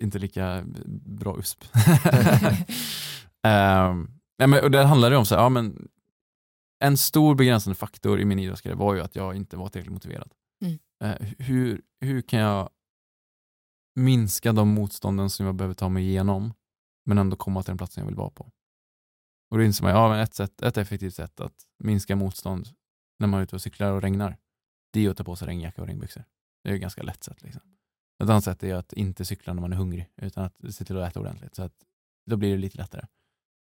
inte 0.00 0.18
lika 0.18 0.64
bra 1.06 1.36
USP. 1.38 1.64
Ehm, 3.46 4.10
nej, 4.38 4.48
men, 4.48 4.64
och 4.64 4.70
det 4.70 4.82
handlade 4.84 5.16
om 5.16 5.26
så 5.26 5.34
här, 5.34 5.42
ja, 5.42 5.48
men 5.48 5.88
en 6.84 6.96
stor 6.96 7.34
begränsande 7.34 7.74
faktor 7.74 8.20
i 8.20 8.24
min 8.24 8.38
idrottskarriär 8.38 8.76
var 8.76 8.94
ju 8.94 9.00
att 9.00 9.16
jag 9.16 9.36
inte 9.36 9.56
var 9.56 9.68
tillräckligt 9.68 9.92
motiverad. 9.92 10.34
Mm. 10.64 10.78
Eh, 11.04 11.28
hur, 11.38 11.82
hur 12.00 12.22
kan 12.22 12.40
jag 12.40 12.70
minska 13.94 14.52
de 14.52 14.68
motstånden 14.68 15.30
som 15.30 15.46
jag 15.46 15.54
behöver 15.54 15.74
ta 15.74 15.88
mig 15.88 16.04
igenom 16.04 16.54
men 17.06 17.18
ändå 17.18 17.36
komma 17.36 17.62
till 17.62 17.70
den 17.70 17.78
platsen 17.78 18.00
jag 18.00 18.06
vill 18.06 18.16
vara 18.16 18.30
på? 18.30 18.50
Och 19.50 19.58
då 19.58 19.64
inser 19.64 19.84
man, 19.84 19.92
ja, 19.92 20.08
men 20.08 20.20
ett, 20.20 20.34
sätt, 20.34 20.62
ett 20.62 20.76
effektivt 20.76 21.14
sätt 21.14 21.40
att 21.40 21.66
minska 21.78 22.16
motstånd 22.16 22.68
när 23.18 23.26
man 23.26 23.40
är 23.40 23.44
ute 23.44 23.56
och 23.56 23.62
cyklar 23.62 23.92
och 23.92 24.02
regnar, 24.02 24.36
det 24.92 25.04
är 25.04 25.10
att 25.10 25.16
ta 25.16 25.24
på 25.24 25.36
sig 25.36 25.48
regnjacka 25.48 25.82
och 25.82 25.88
regnbyxor. 25.88 26.24
Det 26.64 26.70
är 26.70 26.74
ett 26.74 26.80
ganska 26.80 27.02
lätt 27.02 27.24
sätt. 27.24 27.42
Liksom. 27.42 27.62
Ett 28.22 28.30
annat 28.30 28.44
sätt 28.44 28.62
är 28.62 28.74
att 28.74 28.92
inte 28.92 29.24
cykla 29.24 29.52
när 29.52 29.60
man 29.60 29.72
är 29.72 29.76
hungrig, 29.76 30.10
utan 30.16 30.44
att 30.44 30.74
se 30.74 30.84
till 30.84 30.98
att 30.98 31.10
äta 31.10 31.20
ordentligt. 31.20 31.54
Så 31.54 31.62
att 31.62 31.74
då 32.30 32.36
blir 32.36 32.50
det 32.50 32.58
lite 32.58 32.78
lättare. 32.78 33.06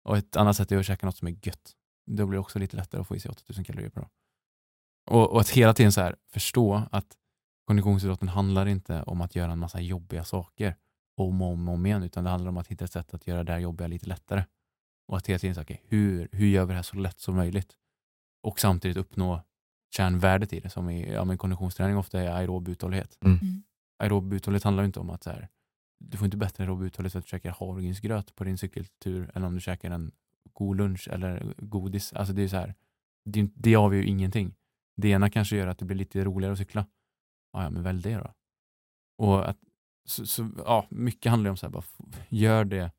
Och 0.03 0.17
ett 0.17 0.35
annat 0.35 0.57
sätt 0.57 0.71
är 0.71 0.77
att 0.77 0.85
käka 0.85 1.05
något 1.05 1.17
som 1.17 1.27
är 1.27 1.47
gött. 1.47 1.75
Då 2.05 2.25
blir 2.25 2.35
det 2.35 2.41
också 2.41 2.59
lite 2.59 2.77
lättare 2.77 3.01
att 3.01 3.07
få 3.07 3.15
i 3.15 3.19
sig 3.19 3.31
8000 3.31 3.63
kalorier 3.63 3.89
per 3.89 4.01
dag. 4.01 4.09
Och, 5.09 5.31
och 5.31 5.41
att 5.41 5.49
hela 5.49 5.73
tiden 5.73 5.91
så 5.91 6.01
här 6.01 6.15
förstå 6.27 6.83
att 6.91 7.17
konditionsidrotten 7.65 8.27
handlar 8.27 8.65
inte 8.65 9.03
om 9.03 9.21
att 9.21 9.35
göra 9.35 9.51
en 9.51 9.59
massa 9.59 9.79
jobbiga 9.79 10.23
saker 10.23 10.75
om 11.17 11.41
och 11.41 11.47
om, 11.47 11.67
och 11.67 11.73
om 11.73 11.85
igen, 11.85 12.03
utan 12.03 12.23
det 12.23 12.29
handlar 12.29 12.49
om 12.49 12.57
att 12.57 12.67
hitta 12.67 12.85
ett 12.85 12.91
sätt 12.91 13.13
att 13.13 13.27
göra 13.27 13.43
det 13.43 13.51
här 13.51 13.59
jobbiga 13.59 13.87
lite 13.87 14.07
lättare. 14.07 14.43
Och 15.07 15.17
att 15.17 15.27
hela 15.27 15.39
tiden 15.39 15.55
säga, 15.55 15.63
okay, 15.63 15.77
hur, 15.83 16.29
hur 16.31 16.47
gör 16.47 16.65
vi 16.65 16.71
det 16.71 16.75
här 16.75 16.83
så 16.83 16.95
lätt 16.97 17.19
som 17.19 17.35
möjligt? 17.35 17.73
Och 18.43 18.59
samtidigt 18.59 18.97
uppnå 18.97 19.43
kärnvärdet 19.95 20.53
i 20.53 20.59
det 20.59 20.69
som 20.69 20.89
i 20.89 21.11
ja, 21.11 21.25
men 21.25 21.37
konditionsträning 21.37 21.97
ofta 21.97 22.21
är 22.21 22.31
aerob 22.31 22.67
uthållighet. 22.67 23.17
Mm. 23.25 23.39
Mm. 23.41 23.63
Aerob 23.99 24.33
uthållighet 24.33 24.63
handlar 24.63 24.83
ju 24.83 24.85
inte 24.85 24.99
om 24.99 25.09
att 25.09 25.23
så 25.23 25.29
här, 25.29 25.49
du 25.99 26.17
får 26.17 26.25
inte 26.25 26.37
bättre 26.37 26.63
aerob 26.63 26.83
uthållighet 26.83 27.11
för 27.11 27.19
att 27.19 27.25
du 27.25 27.29
käkar 27.29 27.55
havregrynsgröt 27.59 28.35
på 28.35 28.43
din 28.43 28.57
cykeltur 28.57 29.31
än 29.33 29.43
om 29.43 29.53
du 29.53 29.61
käkar 29.61 29.91
en 29.91 30.11
god 30.53 30.77
lunch 30.77 31.07
eller 31.07 31.53
godis. 31.57 32.13
Alltså 32.13 32.33
det 32.33 32.43
är 32.43 32.47
så 32.47 32.57
här, 32.57 32.75
det, 33.25 33.49
det 33.55 33.75
avgör 33.75 34.01
ju 34.01 34.07
ingenting. 34.07 34.55
Det 34.97 35.09
ena 35.09 35.29
kanske 35.29 35.55
gör 35.55 35.67
att 35.67 35.77
det 35.77 35.85
blir 35.85 35.97
lite 35.97 36.23
roligare 36.23 36.53
att 36.53 36.59
cykla. 36.59 36.85
Ja, 37.53 37.63
ja 37.63 37.69
men 37.69 37.83
välj 37.83 38.01
det 38.01 38.15
då. 38.15 38.33
Och 39.17 39.49
att, 39.49 39.57
så, 40.05 40.25
så, 40.25 40.49
ja, 40.57 40.87
mycket 40.89 41.29
handlar 41.29 41.51
om 41.51 41.57
så 41.57 41.65
här, 41.65 41.71
bara, 41.71 41.83
gör 42.29 42.65
det 42.65 42.91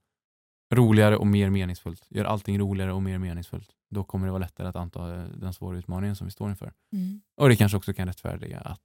roligare 0.75 1.17
och 1.17 1.27
mer 1.27 1.51
meningsfullt. 1.51 2.07
Gör 2.11 2.25
allting 2.25 2.59
roligare 2.59 2.93
och 2.93 3.03
mer 3.03 3.19
meningsfullt. 3.19 3.71
Då 3.91 4.05
kommer 4.05 4.27
det 4.27 4.33
vara 4.33 4.41
lättare 4.41 4.69
att 4.69 4.77
anta 4.77 5.15
eh, 5.15 5.29
den 5.29 5.53
svåra 5.53 5.79
utmaningen 5.79 6.17
som 6.17 6.27
vi 6.27 6.31
står 6.31 6.51
inför. 6.51 6.73
Mm. 6.93 7.21
Och 7.37 7.49
det 7.49 7.57
kanske 7.57 7.79
också 7.79 7.93
kan 7.93 8.07
rättfärdiga 8.07 8.61
att, 8.61 8.83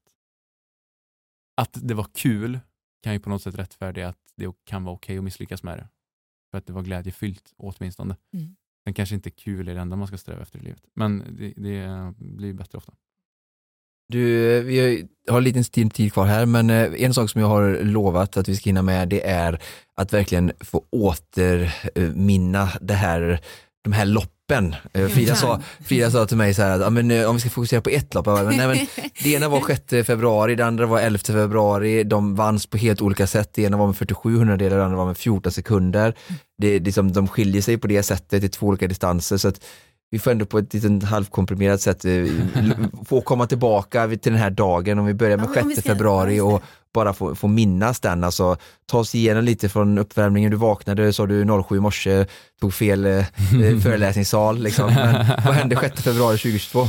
att 1.57 1.77
det 1.81 1.93
var 1.93 2.07
kul 2.13 2.59
kan 3.03 3.13
ju 3.13 3.19
på 3.19 3.29
något 3.29 3.41
sätt 3.41 3.55
rättfärdiga 3.55 4.07
att 4.07 4.33
det 4.35 4.65
kan 4.65 4.83
vara 4.83 4.95
okej 4.95 5.17
att 5.17 5.23
misslyckas 5.23 5.63
med 5.63 5.77
det. 5.77 5.89
För 6.51 6.57
att 6.57 6.67
det 6.67 6.73
var 6.73 6.81
glädjefyllt 6.81 7.53
åtminstone. 7.57 8.15
Mm. 8.33 8.55
Sen 8.83 8.93
kanske 8.93 9.15
inte 9.15 9.29
kul 9.29 9.67
är 9.67 9.75
det 9.75 9.81
enda 9.81 9.95
man 9.95 10.07
ska 10.07 10.17
sträva 10.17 10.41
efter 10.41 10.59
i 10.59 10.61
livet. 10.61 10.83
Men 10.93 11.23
det, 11.37 11.53
det 11.55 12.13
blir 12.17 12.53
bättre 12.53 12.77
ofta. 12.77 12.93
Du, 14.09 14.61
vi 14.61 15.07
har 15.27 15.37
en 15.37 15.43
liten 15.43 15.63
tid 15.63 15.93
tid 15.93 16.13
kvar 16.13 16.25
här, 16.25 16.45
men 16.45 16.69
eh, 16.69 16.93
en 16.97 17.13
sak 17.13 17.29
som 17.29 17.41
jag 17.41 17.47
har 17.47 17.83
lovat 17.83 18.37
att 18.37 18.49
vi 18.49 18.55
ska 18.55 18.69
hinna 18.69 18.81
med, 18.81 19.09
det 19.09 19.27
är 19.27 19.59
att 19.95 20.13
verkligen 20.13 20.51
få 20.59 20.83
återminna 20.89 22.69
det 22.81 22.93
här, 22.93 23.39
de 23.83 23.93
här 23.93 24.05
loppen. 24.05 24.75
Eh, 24.93 25.07
Frida 25.07 25.35
sa, 25.35 25.61
Frida 25.85 26.11
sa 26.11 26.25
till 26.25 26.37
mig 26.37 26.53
så 26.53 26.61
här, 26.61 26.79
att, 26.79 26.93
men, 26.93 27.11
eh, 27.11 27.29
om 27.29 27.35
vi 27.35 27.39
ska 27.39 27.49
fokusera 27.49 27.81
på 27.81 27.89
ett 27.89 28.13
lopp, 28.13 28.25
bara, 28.25 28.43
men, 28.43 28.57
nej, 28.57 28.67
men, 28.67 28.77
det 29.23 29.33
ena 29.33 29.49
var 29.49 29.61
6 29.67 30.07
februari, 30.07 30.55
det 30.55 30.65
andra 30.65 30.85
var 30.85 30.99
11 30.99 31.19
februari, 31.27 32.03
de 32.03 32.35
vanns 32.35 32.65
på 32.67 32.77
helt 32.77 33.01
olika 33.01 33.27
sätt, 33.27 33.49
det 33.53 33.61
ena 33.63 33.77
var 33.77 33.87
med 33.87 33.95
47 33.97 34.37
hundradelar, 34.37 34.77
det 34.77 34.85
andra 34.85 34.97
var 34.97 35.05
med 35.05 35.17
14 35.17 35.51
sekunder. 35.51 36.13
Det, 36.57 36.79
det, 36.79 36.85
liksom, 36.85 37.11
de 37.11 37.27
skiljer 37.27 37.61
sig 37.61 37.77
på 37.77 37.87
det 37.87 38.03
sättet 38.03 38.43
i 38.43 38.49
två 38.49 38.67
olika 38.67 38.87
distanser, 38.87 39.37
så 39.37 39.47
att 39.47 39.61
vi 40.09 40.19
får 40.19 40.31
ändå 40.31 40.45
på 40.45 40.57
ett 40.59 40.73
litet 40.73 41.03
halvkomprimerat 41.03 41.81
sätt 41.81 42.05
eh, 42.05 42.11
få 43.05 43.21
komma 43.21 43.47
tillbaka 43.47 44.07
till 44.07 44.19
den 44.31 44.35
här 44.41 44.49
dagen, 44.49 44.99
om 44.99 45.05
vi 45.05 45.13
börjar 45.13 45.37
med 45.37 45.45
Ja, 45.45 45.49
men 45.55 45.63
om 45.63 45.69
vi 45.69 45.75
6 45.75 45.85
ska- 45.85 45.93
februari 45.93 46.39
och 46.39 46.63
bara 46.97 47.13
få, 47.13 47.35
få 47.35 47.47
minnas 47.47 47.99
den, 47.99 48.23
alltså 48.23 48.57
ta 48.85 48.99
oss 48.99 49.15
igenom 49.15 49.43
lite 49.43 49.69
från 49.69 49.97
uppvärmningen, 49.97 50.51
du 50.51 50.57
vaknade, 50.57 51.13
sa 51.13 51.25
du 51.25 51.63
07 51.63 51.77
i 51.77 51.79
morse, 51.79 52.25
tog 52.61 52.73
fel 52.73 53.05
eh, 53.05 53.17
eh, 53.17 53.79
föreläsningssal, 53.83 54.57
liksom. 54.59 54.93
men 54.93 55.13
vad 55.45 55.55
hände 55.55 55.75
6 55.79 56.01
februari 56.03 56.37
2022? 56.37 56.85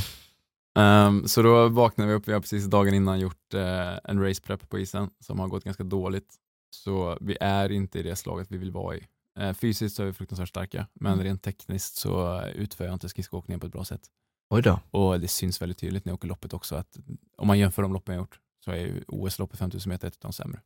Ehm, 0.78 1.28
så 1.28 1.42
då 1.42 1.68
vaknade 1.68 2.08
vi 2.08 2.14
upp, 2.14 2.28
vi 2.28 2.32
har 2.32 2.40
precis 2.40 2.64
dagen 2.66 2.94
innan 2.94 3.20
gjort 3.20 3.54
eh, 3.54 3.98
en 4.04 4.22
race 4.28 4.42
prep 4.42 4.68
på 4.68 4.78
isen 4.78 5.10
som 5.20 5.38
har 5.40 5.48
gått 5.48 5.64
ganska 5.64 5.84
dåligt. 5.84 6.34
Så 6.70 7.18
vi 7.20 7.36
är 7.40 7.72
inte 7.72 7.98
i 7.98 8.02
det 8.02 8.16
slaget 8.16 8.46
vi 8.50 8.56
vill 8.58 8.70
vara 8.72 8.96
i. 8.96 9.06
Eh, 9.40 9.52
fysiskt 9.54 9.96
så 9.96 10.02
är 10.02 10.06
vi 10.06 10.12
fruktansvärt 10.12 10.48
starka, 10.48 10.86
men 11.00 11.12
Mm. 11.12 11.24
rent 11.24 11.42
tekniskt 11.42 11.96
så 11.96 12.42
utför 12.54 12.84
jag 12.84 12.94
inte 12.94 13.08
skridskoåkningen 13.08 13.60
på 13.60 13.66
ett 13.66 13.72
bra 13.72 13.84
sätt. 13.84 14.00
Oj 14.50 14.62
då. 14.62 14.80
Och 14.90 15.20
det 15.20 15.28
syns 15.28 15.62
väldigt 15.62 15.78
tydligt 15.78 16.04
när 16.04 16.10
jag 16.10 16.14
åker 16.14 16.28
loppet 16.28 16.52
också 16.54 16.76
att 16.76 16.96
om 17.36 17.46
man 17.46 17.58
jämför 17.58 17.82
de 17.82 17.92
loppen 17.92 18.14
jag 18.14 18.22
gjort 18.22 18.38
så 18.68 18.74
är 18.74 19.04
OS-loppet 19.08 19.58
5000 19.58 19.90
meter 19.90 20.08
ett 20.08 20.14
av 20.14 20.20
de 20.20 20.32
sämre. 20.32 20.60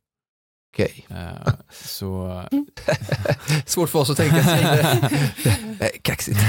Okej. 0.73 1.05
Eh, 1.09 1.53
så 1.71 2.43
Svårt 3.65 3.89
för 3.89 3.99
oss 3.99 4.09
att 4.09 4.17
tänka 4.17 4.43
sig. 4.43 4.63
Eh, 5.79 5.89
Kaxigt. 6.01 6.39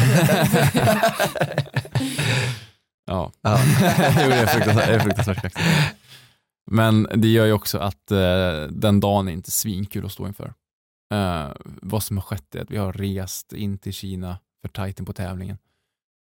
ja, 3.07 3.33
ja. 3.41 3.59
jo, 4.23 4.29
det 4.29 4.35
är 4.35 4.47
fruktansvärt, 4.47 4.87
det 4.87 4.95
är 4.95 5.01
fruktansvärt 5.01 5.43
kaxigt. 5.43 5.67
Men 6.71 7.09
det 7.15 7.29
gör 7.29 7.47
ju 7.47 7.53
också 7.53 7.79
att 7.79 8.11
eh, 8.11 8.63
den 8.71 9.01
dagen 9.01 9.29
är 9.29 9.33
inte 9.33 9.51
svinkul 9.51 10.07
att 10.07 10.13
stå 10.13 10.27
inför. 10.27 10.55
Eh, 11.15 11.49
vad 11.65 12.03
som 12.03 12.17
har 12.17 12.23
skett 12.23 12.55
är 12.55 12.61
att 12.61 12.71
vi 12.71 12.77
har 12.77 12.93
rest 12.93 13.53
in 13.53 13.79
till 13.79 13.93
Kina 13.93 14.39
för 14.63 14.69
tajten 14.69 15.07
på 15.07 15.13
tävlingen. 15.13 15.59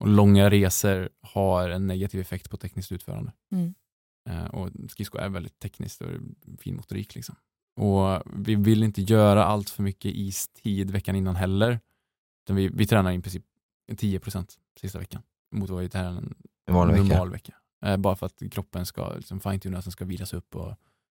Och 0.00 0.08
långa 0.08 0.50
resor 0.50 1.08
har 1.22 1.68
en 1.68 1.86
negativ 1.86 2.20
effekt 2.20 2.50
på 2.50 2.56
tekniskt 2.56 2.92
utförande. 2.92 3.32
Mm. 3.52 3.74
Eh, 4.28 4.44
och 4.44 4.70
skridsko 4.88 5.18
är 5.18 5.28
väldigt 5.28 5.58
tekniskt 5.58 6.00
och 6.00 6.10
fin 6.58 6.76
motorik. 6.76 7.14
Liksom. 7.14 7.36
Och 7.76 8.22
vi 8.34 8.54
vill 8.54 8.82
inte 8.82 9.02
göra 9.02 9.44
allt 9.44 9.70
för 9.70 9.82
mycket 9.82 10.12
istid 10.14 10.90
veckan 10.90 11.16
innan 11.16 11.36
heller. 11.36 11.80
Utan 12.44 12.56
vi, 12.56 12.68
vi 12.68 12.86
tränar 12.86 13.12
i 13.12 13.20
princip 13.20 13.44
10% 13.92 14.58
sista 14.80 14.98
veckan 14.98 15.22
mot 15.52 15.70
vad 15.70 15.82
vi 15.82 15.88
tränar 15.88 16.22
en 16.66 16.74
vanlig 16.74 16.94
vecka. 16.94 17.04
normal 17.08 17.30
vecka. 17.30 17.54
Eh, 17.84 17.96
bara 17.96 18.16
för 18.16 18.26
att 18.26 18.42
kroppen 18.50 18.86
ska 18.86 19.12
liksom, 19.14 19.40
fine-tunas, 19.40 19.84
den 19.84 19.92
ska 19.92 20.04
vilas 20.04 20.32
upp 20.34 20.56
och 20.56 20.74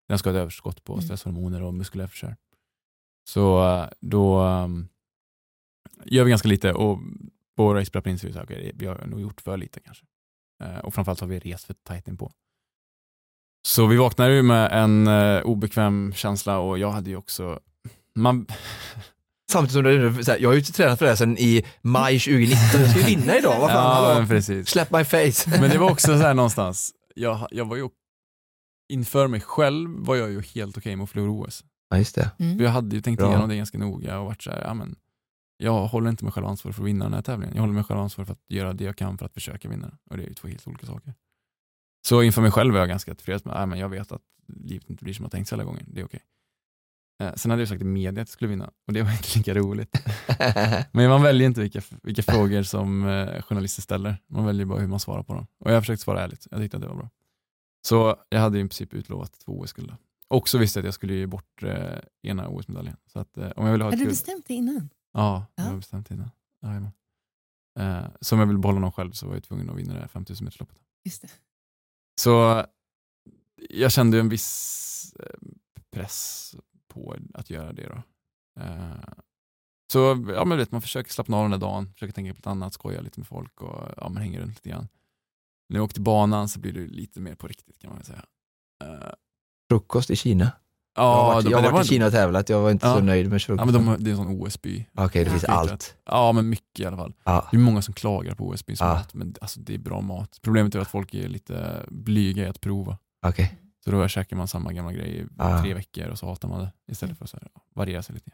den 0.08 0.18
ska 0.18 0.30
ha 0.30 0.36
ett 0.36 0.40
överskott 0.40 0.84
på 0.84 0.92
Mm. 0.92 1.02
stresshormoner 1.02 1.62
och 1.62 1.74
muskulär 1.74 2.06
försörjning. 2.06 2.38
Så 3.28 3.68
eh, 3.68 3.88
då 4.00 4.42
um, 4.42 4.88
gör 6.04 6.24
vi 6.24 6.30
ganska 6.30 6.48
lite 6.48 6.72
och 6.72 6.98
på 7.56 7.74
raceprep 7.74 8.06
inser 8.06 8.28
vi 8.28 8.38
att 8.38 8.44
okay, 8.44 8.72
vi 8.74 8.86
har 8.86 9.06
nog 9.06 9.20
gjort 9.20 9.40
för 9.40 9.56
lite 9.56 9.80
kanske. 9.80 10.06
Eh, 10.62 10.78
och 10.78 10.94
framförallt 10.94 11.20
har 11.20 11.28
vi 11.28 11.38
rest 11.38 11.64
för 11.64 11.74
tajt 11.74 12.08
in 12.08 12.16
på. 12.16 12.32
Så 13.66 13.86
vi 13.86 13.96
vaknade 13.96 14.34
ju 14.34 14.42
med 14.42 14.72
en 14.72 15.06
eh, 15.06 15.42
obekväm 15.42 16.12
känsla 16.16 16.58
och 16.58 16.78
jag 16.78 16.90
hade 16.90 17.10
ju 17.10 17.16
också 17.16 17.60
man, 18.14 18.46
Samtidigt 19.50 19.72
som 19.72 20.16
du, 20.16 20.24
så 20.24 20.30
här, 20.30 20.38
jag 20.38 20.48
har 20.48 20.54
ju 20.54 20.60
tränat 20.60 20.98
för 20.98 21.06
det 21.06 21.10
här 21.10 21.16
sedan 21.16 21.38
i 21.38 21.64
maj 21.82 22.18
2019, 22.18 22.80
jag 22.80 22.90
ska 22.90 22.98
ju 22.98 23.04
vinna 23.04 23.36
idag, 23.36 23.60
vad 23.60 23.70
fan, 23.70 23.84
ja, 23.84 23.94
hallå? 23.94 24.18
men 24.18 24.28
precis. 24.28 24.68
Slap 24.68 24.90
my 24.90 25.04
face. 25.04 25.60
Men 25.60 25.70
det 25.70 25.78
var 25.78 25.90
också 25.92 26.06
så 26.06 26.22
här 26.22 26.34
någonstans, 26.34 26.92
jag, 27.14 27.48
jag 27.50 27.64
var 27.64 27.76
ju 27.76 27.88
inför 28.92 29.26
mig 29.26 29.40
själv 29.40 29.90
var 29.98 30.16
jag 30.16 30.30
ju 30.30 30.40
helt 30.40 30.76
okej 30.76 30.96
med 30.96 31.04
att 31.04 31.10
förlora 31.10 31.30
OS. 31.30 31.64
Ja, 31.90 31.98
just 31.98 32.14
det. 32.14 32.30
Mm. 32.38 32.60
Jag 32.60 32.70
hade 32.70 32.96
ju 32.96 33.02
tänkt 33.02 33.18
Bra. 33.18 33.28
igenom 33.28 33.48
det 33.48 33.56
ganska 33.56 33.78
noga 33.78 34.18
och 34.18 34.26
varit 34.26 34.42
så 34.42 34.50
här, 34.50 34.60
ja, 34.60 34.74
men, 34.74 34.96
jag 35.56 35.86
håller 35.86 36.10
inte 36.10 36.24
mig 36.24 36.32
själv 36.32 36.46
ansvarig 36.46 36.74
för 36.74 36.82
att 36.82 36.88
vinna 36.88 37.04
den 37.04 37.14
här 37.14 37.22
tävlingen. 37.22 37.54
Jag 37.54 37.62
håller 37.62 37.74
mig 37.74 37.84
själv 37.84 38.00
ansvarig 38.00 38.26
för 38.26 38.32
att 38.32 38.44
göra 38.48 38.72
det 38.72 38.84
jag 38.84 38.96
kan 38.96 39.18
för 39.18 39.26
att 39.26 39.34
försöka 39.34 39.68
vinna 39.68 39.86
den. 39.86 39.98
Och 40.10 40.16
det 40.16 40.22
är 40.22 40.28
ju 40.28 40.34
två 40.34 40.48
helt 40.48 40.66
olika 40.66 40.86
saker. 40.86 41.14
Så 42.02 42.22
inför 42.22 42.42
mig 42.42 42.50
själv 42.50 42.72
var 42.72 42.80
jag 42.80 42.88
ganska 42.88 43.14
tillfreds 43.14 43.44
med, 43.44 43.54
ja, 43.56 43.66
men 43.66 43.78
jag 43.78 43.88
vet 43.88 44.12
att 44.12 44.22
livet 44.46 44.90
inte 44.90 45.04
blir 45.04 45.14
som 45.14 45.24
jag 45.24 45.32
tänkt 45.32 45.48
sig 45.48 45.56
alla 45.56 45.64
gånger. 45.64 45.84
Det 45.86 46.00
är 46.00 46.04
okej. 46.04 46.20
Eh, 47.22 47.34
sen 47.34 47.50
hade 47.50 47.60
jag 47.62 47.68
sagt 47.68 47.82
i 47.82 47.84
media 47.84 48.10
att 48.10 48.28
jag 48.28 48.28
skulle 48.28 48.48
vinna 48.50 48.70
och 48.86 48.92
det 48.92 49.02
var 49.02 49.10
inte 49.16 49.38
lika 49.38 49.54
roligt. 49.54 49.96
Men 50.92 51.08
man 51.10 51.22
väljer 51.22 51.46
inte 51.46 51.60
vilka, 51.60 51.80
vilka 52.02 52.22
frågor 52.22 52.62
som 52.62 53.08
eh, 53.08 53.42
journalister 53.42 53.82
ställer. 53.82 54.16
Man 54.26 54.44
väljer 54.46 54.66
bara 54.66 54.80
hur 54.80 54.88
man 54.88 55.00
svarar 55.00 55.22
på 55.22 55.34
dem. 55.34 55.46
Och 55.58 55.70
jag 55.70 55.74
har 55.76 55.80
försökt 55.80 56.02
svara 56.02 56.22
ärligt. 56.22 56.46
Jag 56.50 56.60
tyckte 56.60 56.76
att 56.76 56.80
det 56.80 56.88
var 56.88 56.96
bra. 56.96 57.10
Så 57.86 58.16
jag 58.28 58.40
hade 58.40 58.58
i 58.58 58.62
princip 58.62 58.94
utlovat 58.94 59.32
två 59.44 59.60
OS-guld. 59.60 59.94
Och 60.28 60.48
så 60.48 60.58
visste 60.58 60.78
jag 60.78 60.82
att 60.82 60.86
jag 60.86 60.94
skulle 60.94 61.14
ge 61.14 61.26
bort 61.26 61.62
eh, 61.62 61.98
ena 62.22 62.48
OS-medaljen. 62.48 62.96
Så 63.06 63.18
att, 63.18 63.36
eh, 63.38 63.50
om 63.56 63.64
jag 63.66 63.72
ville 63.72 63.84
ha 63.84 63.88
ett 63.90 63.94
Hade 63.94 64.04
du 64.04 64.08
bestämt 64.10 64.44
det 64.48 64.54
innan? 64.54 64.88
Ja, 65.12 65.46
det 65.56 65.62
Ja. 65.62 65.68
var 65.70 65.76
bestämt 65.76 66.10
innan. 66.10 66.30
Jajamän. 66.62 66.92
Eh, 67.78 68.04
så 68.20 68.34
om 68.34 68.40
jag 68.40 68.46
vill 68.46 68.58
behålla 68.58 68.80
någon 68.80 68.92
själv 68.92 69.12
så 69.12 69.26
var 69.26 69.34
jag 69.34 69.42
tvungen 69.44 69.70
att 69.70 69.76
vinna 69.76 69.94
det 69.94 70.00
här 70.00 70.08
5000 70.08 70.44
metersloppet. 70.44 70.78
Just 71.04 71.22
det. 71.22 71.28
Så 72.20 72.66
jag 73.70 73.92
kände 73.92 74.20
en 74.20 74.28
viss 74.28 75.14
eh, 75.18 75.48
press 75.90 76.54
på 76.88 77.16
att 77.34 77.50
göra 77.50 77.72
det. 77.72 77.86
Då. 77.86 78.02
Eh, 78.62 79.14
så 79.92 79.98
ja, 80.34 80.44
men 80.44 80.58
vet, 80.58 80.72
man 80.72 80.82
försöker 80.82 81.12
slappna 81.12 81.36
av 81.36 81.42
den 81.44 81.50
där 81.50 81.58
dagen, 81.58 81.92
försöker 81.92 82.12
tänka 82.12 82.34
på 82.34 82.38
något 82.38 82.46
annat, 82.46 82.74
skoja 82.74 83.00
lite 83.00 83.20
med 83.20 83.26
folk 83.26 83.60
och 83.60 83.88
ja, 83.96 84.08
man 84.08 84.22
hänger 84.22 84.40
runt 84.40 84.54
lite 84.54 84.68
grann. 84.68 84.88
När 85.68 85.78
jag 85.78 85.84
åkte 85.84 86.00
banan 86.00 86.48
så 86.48 86.60
blir 86.60 86.72
det 86.72 86.86
lite 86.86 87.20
mer 87.20 87.34
på 87.34 87.48
riktigt 87.48 87.78
kan 87.78 87.90
man 87.90 87.98
väl 87.98 88.06
säga. 88.06 88.24
Eh, 88.84 89.12
Frukost 89.70 90.10
i 90.10 90.16
Kina 90.16 90.52
jag 90.94 91.04
Ja, 91.04 91.14
har 91.22 91.34
varit, 91.34 91.44
de- 91.44 91.50
jag 91.50 91.58
har 91.58 91.62
varit 91.62 91.72
i 91.72 91.76
var- 91.76 91.84
Kina 91.84 92.06
och 92.06 92.12
tävlat, 92.12 92.48
jag 92.48 92.60
var 92.62 92.70
inte 92.70 92.86
Ja. 92.86 92.94
så 92.94 93.00
nöjd 93.00 93.28
med 93.28 93.34
Ja, 93.34 93.38
frukosten. 93.38 93.84
men 93.84 93.86
de, 93.96 94.04
det 94.04 94.10
är 94.10 94.12
en 94.12 94.16
sån 94.16 94.40
OS-by. 94.42 94.86
Okej, 94.94 95.24
det 95.24 95.30
finns 95.30 95.44
Ja. 95.48 95.52
allt. 95.54 95.96
Ja, 96.04 96.32
men 96.32 96.48
mycket 96.48 96.80
i 96.80 96.86
alla 96.86 96.96
fall. 96.96 97.14
Ja. 97.24 97.48
Det 97.50 97.56
är 97.56 97.60
många 97.60 97.82
som 97.82 97.94
klagar 97.94 98.34
på 98.34 98.48
OS-bys 98.48 98.80
Ja. 98.80 98.86
mat, 98.94 99.14
men 99.14 99.34
alltså, 99.40 99.60
det 99.60 99.74
är 99.74 99.78
bra 99.78 100.00
mat. 100.00 100.38
Problemet 100.42 100.74
är 100.74 100.78
att 100.80 100.88
folk 100.88 101.14
är 101.14 101.28
lite 101.28 101.86
blyga 101.88 102.44
i 102.44 102.46
att 102.48 102.60
prova. 102.60 102.98
Okej. 103.26 103.58
Så 103.84 103.90
då 103.90 104.08
käkar 104.08 104.36
man 104.36 104.48
samma 104.48 104.72
gamla 104.72 104.92
grej 104.92 105.16
i 105.20 105.26
Ah. 105.38 105.62
tre 105.62 105.74
veckor 105.74 106.08
och 106.08 106.18
så 106.18 106.26
hatar 106.26 106.48
man 106.48 106.60
det 106.60 106.72
istället 106.92 107.18
för 107.18 107.24
att 107.24 107.30
så 107.30 107.36
här, 107.36 107.48
variera 107.74 108.02
sig 108.02 108.14
lite. 108.14 108.30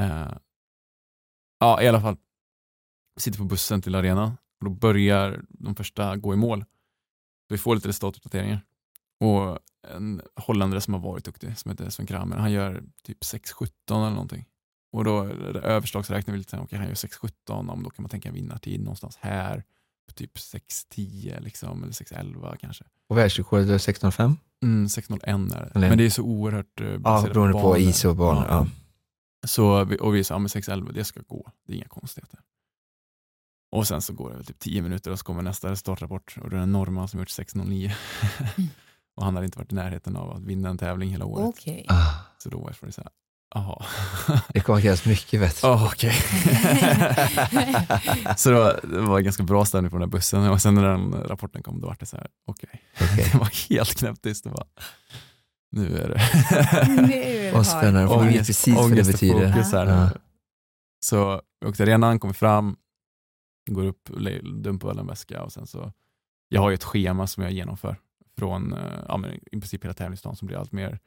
Eh, 0.00 0.28
ja, 1.60 1.82
i 1.82 1.88
alla 1.88 2.00
fall. 2.00 2.16
Sitter 3.18 3.38
på 3.38 3.44
bussen 3.44 3.82
till 3.82 3.94
arenan 3.94 4.28
och 4.60 4.64
då 4.64 4.70
börjar 4.70 5.44
de 5.48 5.74
första 5.74 6.16
gå 6.16 6.34
i 6.34 6.36
mål. 6.36 6.64
Vi 7.48 7.58
får 7.58 7.74
lite 7.74 7.88
resultatuppdateringar. 7.88 8.60
Och 9.20 9.58
en 9.94 10.22
holländare 10.36 10.80
som 10.80 10.94
har 10.94 11.00
varit 11.00 11.24
duktig, 11.24 11.58
som 11.58 11.70
heter 11.70 11.90
Sven 11.90 12.06
Kramer, 12.06 12.36
han 12.36 12.52
gör 12.52 12.82
typ 13.02 13.20
6.17 13.22 13.68
eller 13.88 14.10
någonting. 14.10 14.44
Och 14.92 15.04
då 15.04 15.22
är 15.22 15.52
det 15.52 15.60
överslagsräknar 15.60 16.32
vi 16.32 16.38
lite, 16.38 16.50
så 16.50 16.62
okej 16.62 16.78
han 16.78 16.88
gör 16.88 16.94
6.17, 16.94 17.30
om 17.70 17.82
då 17.82 17.90
kan 17.90 18.02
man 18.02 18.10
tänka 18.10 18.28
en 18.28 18.34
vinnartid 18.34 18.80
någonstans 18.80 19.16
här 19.20 19.64
på 20.08 20.12
typ 20.14 20.36
6.10 20.36 21.40
liksom, 21.40 21.82
eller 21.82 21.92
6.11 21.92 22.56
kanske. 22.56 22.84
Och 23.08 23.16
världsrekordet 23.16 23.68
är 23.68 23.78
16,5? 23.92 24.36
Mm, 24.62 24.86
6.01 24.86 25.54
är 25.56 25.60
det. 25.64 25.70
Eller- 25.74 25.88
Men 25.88 25.98
det 25.98 26.04
är 26.04 26.10
så 26.10 26.22
oerhört 26.22 26.80
eh, 26.80 26.86
Ja, 26.86 26.98
baserat 26.98 27.32
beroende 27.32 27.52
på 27.52 27.58
banor. 27.62 27.78
is 27.78 28.04
och 28.04 28.16
banor. 28.16 28.46
Ja. 28.48 28.66
Så 29.46 29.84
vi, 29.84 29.98
och 30.00 30.14
vi 30.14 30.24
sa, 30.24 30.34
ja, 30.34 30.38
men 30.38 30.48
6.11, 30.48 30.92
det 30.92 31.04
ska 31.04 31.20
gå. 31.26 31.50
Det 31.66 31.72
är 31.72 31.76
inga 31.76 31.88
konstigheter. 31.88 32.40
Och 33.72 33.86
sen 33.88 34.02
så 34.02 34.12
går 34.12 34.30
det 34.30 34.36
väl 34.36 34.44
typ 34.46 34.58
10 34.58 34.82
minuter 34.82 35.10
och 35.10 35.18
så 35.18 35.24
kommer 35.24 35.42
nästa 35.42 35.76
startrapport 35.76 36.36
och 36.42 36.50
det 36.50 36.56
är 36.56 36.60
en 36.60 36.72
norrman 36.72 37.08
som 37.08 37.20
gjort 37.20 37.28
6.09. 37.28 37.92
Och 39.16 39.24
han 39.24 39.34
hade 39.34 39.44
inte 39.44 39.58
varit 39.58 39.72
i 39.72 39.74
närheten 39.74 40.16
av 40.16 40.30
att 40.32 40.42
vinna 40.42 40.68
en 40.68 40.78
tävling 40.78 41.10
hela 41.10 41.24
året. 41.24 41.46
Okej. 41.48 41.86
Ah, 41.88 42.12
Så 42.38 42.48
då 42.48 42.58
var 42.58 42.74
det 42.80 42.92
så 42.92 43.00
här, 43.00 43.10
jaha. 43.54 43.84
det 44.54 44.60
kommer 44.60 44.80
krävas 44.80 45.04
mycket 45.06 45.40
bättre. 45.40 45.68
Oh, 45.68 45.86
okej. 45.86 46.12
så 48.36 48.50
det 48.50 48.56
var, 48.58 48.80
det 48.82 49.00
var 49.00 49.20
ganska 49.20 49.42
bra 49.42 49.64
stämning 49.64 49.90
på 49.90 49.96
den 49.98 50.08
där 50.08 50.12
bussen 50.18 50.50
och 50.50 50.62
sen 50.62 50.74
när 50.74 50.82
den 50.88 51.12
rapporten 51.12 51.62
kom 51.62 51.80
då 51.80 51.86
var 51.86 51.96
det 52.00 52.06
så 52.06 52.16
här, 52.16 52.26
okej. 52.46 52.82
Okej. 53.02 53.28
Det 53.32 53.38
var 53.38 53.68
helt 53.68 53.98
knäpptyst. 53.98 54.44
Det 54.44 54.50
var, 54.50 54.64
nu 55.70 55.98
är 55.98 56.08
det 56.08 56.20
Nu 57.08 57.50
Vad 57.54 57.66
spännande, 57.66 58.16
man 58.16 58.26
vet 58.28 58.46
precis 58.46 58.76
vad 58.76 58.90
det 58.90 59.06
betyder. 59.06 59.52
fokus 59.52 59.72
här. 59.72 59.86
Ja. 59.86 60.10
Så 61.00 61.40
jag 61.60 61.70
åkte 61.70 61.82
arenan, 61.82 62.20
kommer 62.20 62.34
fram, 62.34 62.76
går 63.70 63.84
upp, 63.84 64.08
dumpar 64.62 64.88
väl 64.88 64.98
en 64.98 65.06
väska 65.06 65.42
och 65.42 65.52
sen 65.52 65.66
så, 65.66 65.92
jag 66.48 66.60
har 66.60 66.70
ju 66.70 66.74
ett 66.74 66.84
schema 66.84 67.26
som 67.26 67.42
jag 67.42 67.52
genomför 67.52 67.96
från 68.38 68.72
eh, 68.72 69.04
ja, 69.08 69.16
men 69.16 69.34
i 69.34 69.50
princip 69.50 69.84
hela 69.84 69.94
tävlingsdagen 69.94 70.36
som 70.36 70.46
blir 70.46 70.56
allt 70.56 70.72
mer 70.72 70.98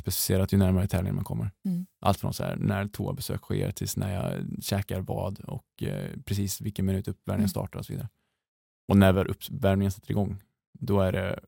specificerat 0.00 0.52
ju 0.52 0.56
närmare 0.58 0.88
tävlingen 0.88 1.14
man 1.14 1.24
kommer. 1.24 1.50
Mm. 1.64 1.86
Allt 2.00 2.20
från 2.20 2.34
så 2.34 2.44
här, 2.44 2.56
när 2.56 2.88
toabesök 2.88 3.40
sker 3.40 3.70
tills 3.70 3.96
när 3.96 4.14
jag 4.14 4.46
käkar 4.64 5.00
vad 5.00 5.40
och 5.40 5.82
eh, 5.82 6.20
precis 6.24 6.60
vilken 6.60 6.86
minut 6.86 7.08
uppvärmningen 7.08 7.40
Mm. 7.44 7.48
startar 7.48 7.78
och 7.78 7.86
så 7.86 7.92
vidare. 7.92 8.08
Och 8.88 8.96
när 8.96 9.26
uppvärmningen 9.26 9.92
sätter 9.92 10.10
igång, 10.10 10.42
då 10.72 11.00
är 11.00 11.12
det, 11.12 11.40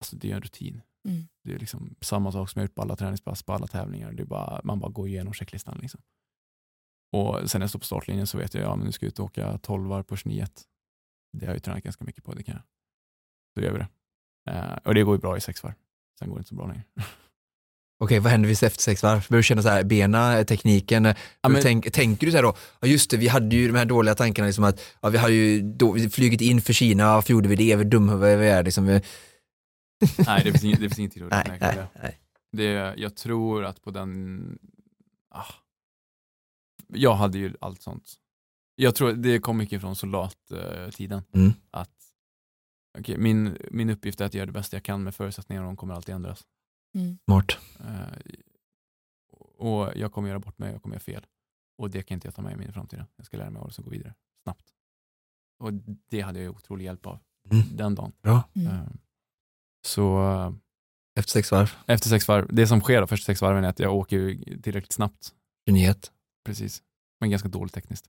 alltså 0.00 0.16
det 0.16 0.30
är 0.30 0.34
en 0.34 0.42
rutin. 0.42 0.82
Mm. 1.08 1.28
Det 1.44 1.54
är 1.54 1.58
liksom 1.58 1.94
samma 2.00 2.32
sak 2.32 2.50
som 2.50 2.60
jag 2.60 2.68
gjort 2.68 2.74
på 2.74 2.82
alla 2.82 2.96
träningspass, 2.96 3.42
på 3.42 3.52
alla 3.52 3.66
tävlingar. 3.66 4.12
Det 4.12 4.22
är 4.22 4.26
bara, 4.26 4.60
man 4.64 4.80
bara 4.80 4.90
går 4.90 5.08
igenom 5.08 5.32
checklistan. 5.32 5.78
Liksom. 5.82 6.00
Och 7.12 7.50
sen 7.50 7.58
när 7.58 7.62
jag 7.62 7.70
står 7.70 7.78
på 7.78 7.86
startlinjen 7.86 8.26
så 8.26 8.38
vet 8.38 8.54
jag, 8.54 8.64
ja 8.64 8.76
men 8.76 8.86
nu 8.86 8.92
ska 8.92 9.06
jag 9.06 9.08
ut 9.08 9.18
och 9.18 9.24
åka 9.24 9.58
12 9.58 9.88
varv 9.88 10.02
på 10.02 10.16
29. 10.16 10.46
Det 11.32 11.46
har 11.46 11.52
jag 11.52 11.56
ju 11.56 11.60
tränat 11.60 11.82
ganska 11.82 12.04
mycket 12.04 12.24
på, 12.24 12.34
det 12.34 12.42
kan 12.42 12.54
jag. 12.54 12.62
Då 13.54 13.62
gör 13.62 13.72
vi 13.72 13.78
det. 13.78 13.88
Eh, 14.48 14.78
och 14.84 14.94
det 14.94 15.02
går 15.02 15.14
ju 15.16 15.20
bra 15.20 15.36
i 15.36 15.40
sex 15.40 15.62
varv. 15.62 15.74
Sen 16.18 16.28
går 16.28 16.36
det 16.36 16.40
inte 16.40 16.48
så 16.48 16.54
bra 16.54 16.66
längre. 16.66 16.82
Okej, 18.00 18.18
vad 18.18 18.32
händer 18.32 18.48
vid 18.48 18.62
efter 18.62 18.82
sex 18.82 19.02
varv? 19.02 19.26
Börjar 19.28 19.38
du 19.38 19.42
känna 19.42 19.62
så 19.62 19.68
här, 19.68 19.84
bena, 19.84 20.44
tekniken? 20.44 21.04
Ja, 21.04 21.14
Hur 21.42 21.50
men- 21.50 21.62
tänk, 21.62 21.92
tänker 21.92 22.26
du 22.26 22.30
så 22.30 22.38
här 22.38 22.42
då, 22.42 22.56
ja 22.80 22.88
just 22.88 23.10
det, 23.10 23.16
vi 23.16 23.28
hade 23.28 23.56
ju 23.56 23.66
de 23.68 23.78
här 23.78 23.84
dåliga 23.84 24.14
tankarna, 24.14 24.46
liksom 24.46 24.64
att 24.64 24.80
ja, 25.00 25.08
vi 25.08 25.18
har 25.18 25.28
ju 25.28 25.62
då, 25.62 25.96
flugit 25.98 26.40
in 26.40 26.60
för 26.60 26.72
Kina, 26.72 27.14
varför 27.14 27.32
gjorde 27.32 27.48
vi 27.48 27.56
det? 27.56 27.76
Dumhuvudar 27.84 28.36
vi 28.36 28.48
är. 28.48 28.62
Liksom, 28.62 28.84
Nej, 30.26 30.44
det 30.44 30.50
finns 30.52 30.64
ingen, 30.64 30.80
det 30.80 30.88
finns 30.88 30.98
ingen 30.98 31.10
tid 31.10 31.22
att 31.22 31.30
nej, 31.30 31.58
nej, 31.60 31.74
det. 31.76 31.88
nej. 32.02 32.18
det. 32.52 32.94
Jag 32.96 33.16
tror 33.16 33.64
att 33.64 33.82
på 33.82 33.90
den... 33.90 34.58
Ah, 35.30 35.44
jag 36.88 37.14
hade 37.14 37.38
ju 37.38 37.54
allt 37.60 37.82
sånt. 37.82 38.12
Jag 38.76 38.94
tror 38.94 39.12
det 39.12 39.38
kom 39.38 39.56
mycket 39.56 39.80
från 39.80 39.96
soldattiden. 39.96 41.22
Mm. 41.34 41.52
Att 41.70 41.97
okej, 42.98 43.18
min, 43.18 43.58
min 43.70 43.90
uppgift 43.90 44.20
är 44.20 44.24
att 44.24 44.34
göra 44.34 44.46
det 44.46 44.52
bästa 44.52 44.76
jag 44.76 44.84
kan 44.84 45.02
med 45.04 45.14
förutsättningarna 45.14 45.66
och 45.66 45.70
de 45.72 45.76
kommer 45.76 45.94
alltid 45.94 46.14
ändras. 46.14 46.46
Mm. 46.94 47.18
Smart. 47.24 47.58
Eh, 47.80 48.18
och 49.58 49.92
jag 49.96 50.12
kommer 50.12 50.28
göra 50.28 50.38
bort 50.38 50.58
mig, 50.58 50.72
jag 50.72 50.82
kommer 50.82 50.94
göra 50.96 51.00
fel. 51.00 51.26
Och 51.78 51.90
det 51.90 52.02
kan 52.02 52.14
inte 52.14 52.26
jag 52.26 52.34
ta 52.34 52.42
med 52.42 52.56
mig 52.56 52.64
in 52.64 52.70
i 52.70 52.72
framtiden. 52.72 53.06
Jag 53.16 53.26
ska 53.26 53.36
lära 53.36 53.50
mig 53.50 53.60
av 53.60 53.68
det 53.68 53.78
och 53.78 53.84
gå 53.84 53.90
vidare 53.90 54.14
snabbt. 54.42 54.72
Och 55.58 55.72
det 56.08 56.20
hade 56.20 56.40
jag 56.42 56.54
otrolig 56.54 56.84
hjälp 56.84 57.06
av 57.06 57.18
Mm. 57.50 57.76
den 57.76 57.94
dagen. 57.94 58.12
Bra. 58.22 58.48
Mm. 58.54 58.66
Eh, 58.68 58.82
Så 59.86 60.22
eh, 60.32 60.52
Efter 61.18 61.30
sex 61.32 61.50
varv, 61.52 61.70
efter 61.86 62.08
sex 62.08 62.28
varv, 62.28 62.54
det 62.54 62.66
som 62.66 62.80
sker 62.80 63.00
då 63.00 63.06
första 63.06 63.24
sex 63.26 63.42
varven 63.42 63.64
är 63.64 63.68
att 63.68 63.78
jag 63.78 63.94
åker 63.94 64.34
tillräckligt 64.62 64.92
snabbt, 64.92 65.34
nyhet. 65.70 66.12
precis, 66.44 66.82
men 67.20 67.30
ganska 67.30 67.48
dåligt 67.48 67.74
tekniskt. 67.74 68.06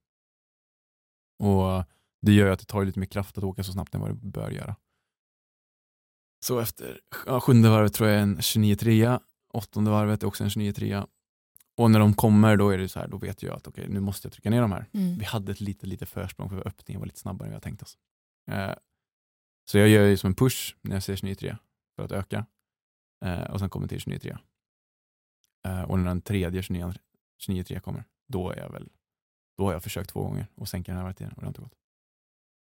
Och 1.40 1.84
det 2.22 2.32
gör 2.32 2.46
ju 2.46 2.54
att 2.54 2.60
det 2.60 2.66
tar 2.66 2.86
lite 2.86 3.00
mer 3.00 3.06
kraft 3.06 3.38
att 3.38 3.44
åka 3.44 3.64
så 3.64 3.72
snabbt 3.72 3.96
än 3.96 4.02
vad 4.02 4.10
det 4.10 4.16
bör 4.16 4.52
göra. 4.52 4.76
Så 6.46 6.60
efter 6.60 7.00
ja, 7.26 7.40
sjunde 7.40 7.70
varvet 7.70 7.94
tror 7.94 8.10
jag 8.10 8.18
är 8.18 8.24
en 8.24 8.42
29 8.42 8.76
trea, 8.76 9.22
åttonde 9.54 9.92
varvet 9.92 10.24
är 10.24 10.28
också 10.28 10.44
en 10.44 10.50
29 10.50 10.74
trea. 10.74 11.08
Och 11.78 11.92
när 11.92 12.00
de 12.00 12.14
kommer 12.14 12.58
då 12.58 12.70
är 12.70 12.78
det 12.78 12.90
så 12.90 13.00
här, 13.00 13.08
då 13.08 13.18
vet 13.18 13.44
jag 13.44 13.56
att 13.56 13.68
okej, 13.68 13.90
nu 13.90 14.00
måste 14.00 14.26
jag 14.26 14.34
trycka 14.34 14.50
ner 14.50 14.62
de 14.62 14.72
här. 14.72 14.90
Mm. 14.94 15.18
Vi 15.18 15.26
hade 15.26 15.52
ett 15.52 15.62
lite, 15.62 15.86
lite 15.88 16.06
försprång 16.06 16.50
för 16.50 16.68
öppningen 16.68 17.00
var 17.00 17.06
lite 17.06 17.20
snabbare 17.20 17.46
än 17.46 17.52
vi 17.52 17.56
hade 17.56 17.64
tänkt 17.64 17.82
oss. 17.82 17.98
Eh, 18.52 18.74
så 19.72 19.78
jag 19.78 19.90
gör 19.90 20.06
ju 20.06 20.18
som 20.18 20.28
en 20.28 20.36
push 20.36 20.76
när 20.82 20.96
jag 20.96 21.04
ser 21.04 21.16
29-3 21.16 21.58
för 21.96 22.04
att 22.04 22.12
öka. 22.12 22.46
Eh, 23.26 23.44
och 23.44 23.60
sen 23.60 23.70
kommer 23.70 23.88
till 23.88 24.00
29-3. 24.00 24.38
Eh, 25.68 25.82
och 25.82 26.00
när 26.00 26.06
den 26.06 26.22
tredje 26.22 26.62
29-3 26.62 27.80
kommer, 27.80 28.04
då 28.28 28.52
är 28.52 28.58
jag 28.58 28.72
väl 28.72 28.90
då 29.60 29.66
har 29.66 29.74
jag 29.74 29.84
försökt 29.84 30.10
två 30.10 30.24
gånger 30.24 30.48
och 30.56 30.68
sänka 30.68 30.92
den 30.92 30.98
här 30.98 31.06
varvtiden 31.06 31.32
och 31.32 31.42
det 31.42 31.46
har 31.46 31.50
inte 31.50 31.62
gått. 31.62 31.76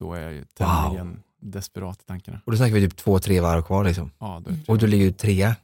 Då 0.01 0.15
är 0.15 0.21
jag 0.21 0.33
ju 0.33 0.45
tämligen 0.45 1.23
desperat 1.41 2.03
i 2.03 2.05
tankarna. 2.05 2.41
Och 2.45 2.53
då 2.53 2.59
snackar 2.59 2.75
vi 2.75 2.81
typ 2.89 2.97
två, 2.97 3.19
tre 3.19 3.41
varv 3.41 3.63
kvar 3.63 3.85
liksom. 3.85 4.11
Ja, 4.19 4.43
då 4.45 4.51
är 4.51 4.57
Och 4.69 4.79
då 4.79 4.87
ligger 4.87 5.05
du 5.05 5.13
trea. 5.13 5.57